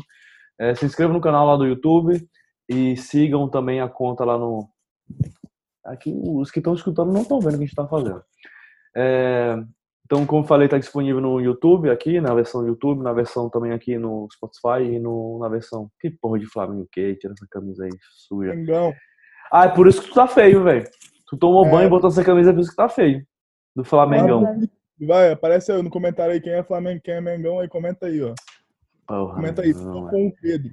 É, 0.58 0.74
se 0.74 0.84
inscrevam 0.84 1.14
no 1.14 1.20
canal 1.20 1.46
lá 1.46 1.56
do 1.56 1.64
YouTube 1.64 2.20
e 2.68 2.96
sigam 2.96 3.48
também 3.48 3.80
a 3.80 3.88
conta 3.88 4.24
lá 4.24 4.36
no. 4.36 4.68
Aqui, 5.84 6.12
os 6.12 6.50
que 6.50 6.58
estão 6.58 6.74
escutando 6.74 7.12
não 7.12 7.22
estão 7.22 7.40
vendo 7.40 7.54
o 7.54 7.58
que 7.58 7.64
a 7.64 7.66
gente 7.66 7.70
está 7.70 7.86
fazendo. 7.86 8.22
É, 8.96 9.56
então, 10.04 10.26
como 10.26 10.44
falei, 10.44 10.66
está 10.66 10.76
disponível 10.76 11.20
no 11.20 11.40
YouTube 11.40 11.88
aqui, 11.88 12.20
na 12.20 12.34
versão 12.34 12.66
YouTube, 12.66 13.02
na 13.02 13.12
versão 13.12 13.48
também 13.48 13.72
aqui 13.72 13.96
no 13.96 14.28
Spotify 14.32 14.92
e 14.92 14.98
no, 14.98 15.38
na 15.38 15.48
versão. 15.48 15.88
Que 16.00 16.10
porra 16.10 16.38
de 16.40 16.46
Flamengo 16.46 16.88
que 16.90 17.14
Tira 17.14 17.32
essa 17.32 17.46
camisa 17.48 17.84
aí 17.84 17.90
suja. 18.28 18.54
Mengão. 18.54 18.92
Ah, 19.52 19.66
é 19.66 19.68
por 19.68 19.86
isso 19.86 20.00
que 20.02 20.08
tu 20.08 20.14
tá 20.14 20.26
feio, 20.26 20.64
velho. 20.64 20.84
Tu 21.28 21.36
tomou 21.36 21.66
É. 21.66 21.70
banho 21.70 21.86
e 21.86 21.90
botou 21.90 22.08
essa 22.08 22.24
camisa, 22.24 22.50
é 22.50 22.52
por 22.52 22.60
isso 22.60 22.70
que 22.70 22.76
tá 22.76 22.88
feio. 22.88 23.24
Do 23.76 23.84
Flamengão. 23.84 24.60
Vai, 25.00 25.32
aparece 25.32 25.70
aí 25.72 25.82
no 25.82 25.90
comentário 25.90 26.32
aí 26.32 26.40
quem 26.40 26.52
é 26.52 26.62
Flamengo, 26.62 27.00
quem 27.02 27.14
é 27.14 27.20
Mengão, 27.20 27.58
aí 27.58 27.68
comenta 27.68 28.06
aí, 28.06 28.22
ó. 28.22 28.34
Porra, 29.06 29.34
Comenta 29.34 29.62
aí, 29.62 29.74
nenhuma. 29.74 30.10
com 30.10 30.26
o 30.28 30.32
Pedro. 30.40 30.70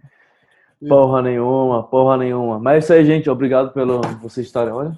Porra 0.88 1.22
nenhuma, 1.22 1.84
porra 1.90 2.18
nenhuma. 2.18 2.58
Mas 2.60 2.76
é 2.76 2.78
isso 2.80 2.94
aí, 2.94 3.06
gente. 3.06 3.30
Obrigado 3.30 3.74
pelo 3.74 4.00
vocês 4.22 4.46
estarem. 4.48 4.72
Olha. 4.72 4.98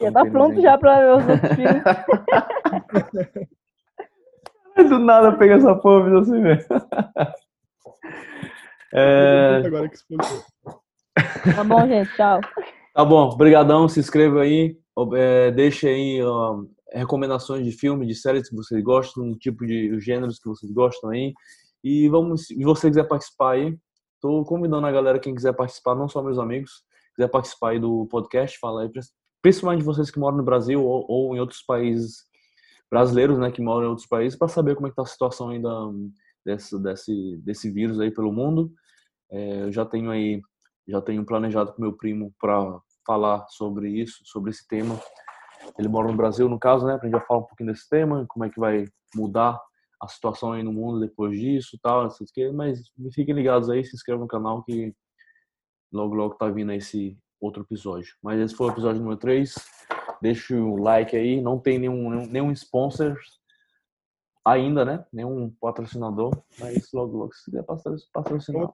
Já 0.00 0.10
tá 0.12 0.24
pronto 0.26 0.60
já 0.60 0.76
pra 0.76 0.98
ver 0.98 1.10
os 1.16 1.28
outros 1.28 1.52
filmes. 1.56 1.82
Do 4.88 4.98
nada 4.98 5.32
pega 5.38 5.54
essa 5.54 5.74
porra, 5.76 6.04
fiz 6.04 6.14
assim 6.28 6.40
mesmo. 6.40 6.66
É, 8.92 9.62
Agora 9.64 9.88
que 9.88 9.94
explicou. 9.96 10.42
Tá 11.54 11.64
bom, 11.64 11.86
gente. 11.86 12.12
Tchau. 12.16 12.40
tá 12.94 13.04
bom, 13.04 13.36
brigadão, 13.36 13.88
se 13.88 13.98
inscreva 13.98 14.42
aí, 14.42 14.78
é, 15.14 15.50
deixe 15.50 15.88
aí 15.88 16.22
ó, 16.22 16.64
recomendações 16.92 17.64
de 17.64 17.72
filme, 17.72 18.06
de 18.06 18.14
séries 18.14 18.48
que 18.48 18.54
vocês 18.54 18.82
gostam, 18.82 19.36
tipo 19.36 19.66
de 19.66 19.98
gêneros 20.00 20.38
que 20.38 20.48
vocês 20.48 20.70
gostam 20.72 21.10
aí. 21.10 21.34
E 21.82 22.08
vamos, 22.08 22.46
se 22.46 22.64
você 22.64 22.88
quiser 22.88 23.08
participar 23.08 23.52
aí, 23.54 23.76
tô 24.20 24.44
convidando 24.44 24.86
a 24.86 24.92
galera, 24.92 25.18
quem 25.18 25.34
quiser 25.34 25.52
participar, 25.52 25.96
não 25.96 26.08
só 26.08 26.22
meus 26.22 26.38
amigos, 26.38 26.84
quiser 27.16 27.28
participar 27.28 27.70
aí 27.70 27.80
do 27.80 28.06
podcast, 28.06 28.58
fala 28.58 28.82
aí, 28.82 28.90
principalmente 29.42 29.84
vocês 29.84 30.10
que 30.10 30.18
moram 30.18 30.38
no 30.38 30.44
Brasil 30.44 30.82
ou, 30.82 31.04
ou 31.08 31.36
em 31.36 31.40
outros 31.40 31.62
países 31.62 32.24
brasileiros, 32.90 33.38
né, 33.38 33.50
que 33.50 33.60
moram 33.60 33.86
em 33.86 33.90
outros 33.90 34.06
países, 34.06 34.38
para 34.38 34.46
saber 34.46 34.76
como 34.76 34.86
é 34.86 34.90
que 34.90 34.96
tá 34.96 35.02
a 35.02 35.06
situação 35.06 35.48
ainda 35.48 35.68
desse, 36.46 36.80
desse, 36.80 37.36
desse 37.38 37.70
vírus 37.70 37.98
aí 37.98 38.10
pelo 38.10 38.32
mundo. 38.32 38.72
É, 39.30 39.62
eu 39.62 39.72
já 39.72 39.84
tenho 39.84 40.10
aí, 40.10 40.40
já 40.86 41.00
tenho 41.00 41.24
planejado 41.24 41.72
com 41.72 41.82
meu 41.82 41.92
primo 41.96 42.32
para 42.40 42.80
falar 43.06 43.46
sobre 43.48 43.90
isso, 43.90 44.22
sobre 44.24 44.50
esse 44.50 44.66
tema. 44.66 44.98
Ele 45.78 45.88
mora 45.88 46.08
no 46.08 46.16
Brasil, 46.16 46.48
no 46.48 46.58
caso, 46.58 46.86
né, 46.86 46.96
pra 46.98 47.08
gente 47.08 47.18
já 47.18 47.24
falar 47.26 47.40
um 47.40 47.44
pouquinho 47.44 47.72
desse 47.72 47.88
tema, 47.88 48.26
como 48.28 48.44
é 48.44 48.50
que 48.50 48.60
vai 48.60 48.84
mudar 49.14 49.60
a 50.02 50.08
situação 50.08 50.52
aí 50.52 50.62
no 50.62 50.72
mundo 50.72 51.00
depois 51.00 51.38
disso, 51.38 51.78
tal, 51.82 52.06
essas 52.06 52.30
coisas, 52.30 52.54
mas 52.54 52.80
fiquem 53.14 53.34
ligados 53.34 53.70
aí, 53.70 53.84
se 53.84 53.94
inscrevam 53.94 54.22
no 54.22 54.28
canal 54.28 54.62
que 54.62 54.94
logo 55.92 56.14
logo 56.14 56.34
tá 56.34 56.48
vindo 56.48 56.72
esse 56.72 57.16
outro 57.40 57.62
episódio. 57.62 58.14
Mas 58.22 58.40
esse 58.40 58.54
foi 58.54 58.66
o 58.66 58.70
episódio 58.70 59.00
número 59.00 59.18
3. 59.18 59.54
Deixa 60.20 60.54
o 60.56 60.76
like 60.76 61.16
aí, 61.16 61.40
não 61.40 61.58
tem 61.58 61.78
nenhum 61.78 62.26
nenhum, 62.26 62.50
sponsor 62.52 63.16
ainda, 64.44 64.84
né? 64.84 65.04
Nenhum 65.12 65.50
patrocinador, 65.60 66.30
mas 66.58 66.90
logo 66.92 67.16
logo 67.16 67.32
se 67.34 67.44
quiser 67.44 67.62
patro- 67.62 67.96
patrocinar. 68.12 68.70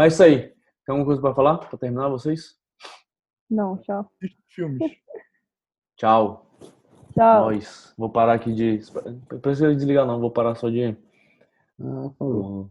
Mas 0.00 0.12
é 0.12 0.14
isso 0.14 0.22
aí. 0.22 0.38
Tem 0.38 0.54
alguma 0.94 1.04
coisa 1.04 1.20
para 1.20 1.34
falar? 1.34 1.58
Para 1.58 1.78
terminar 1.78 2.08
vocês? 2.08 2.56
Não, 3.50 3.76
tchau. 3.82 4.10
Filmes. 4.48 4.78
Tchau. 5.94 6.46
Tchau. 7.12 7.44
Nós. 7.44 7.92
Vou 7.98 8.08
parar 8.08 8.32
aqui 8.32 8.50
de. 8.50 8.80
Não 9.30 9.40
precisa 9.40 9.74
desligar 9.74 10.06
não, 10.06 10.18
vou 10.18 10.30
parar 10.30 10.54
só 10.54 10.70
de. 10.70 10.96
Ah, 11.78 12.10
falou. 12.18 12.70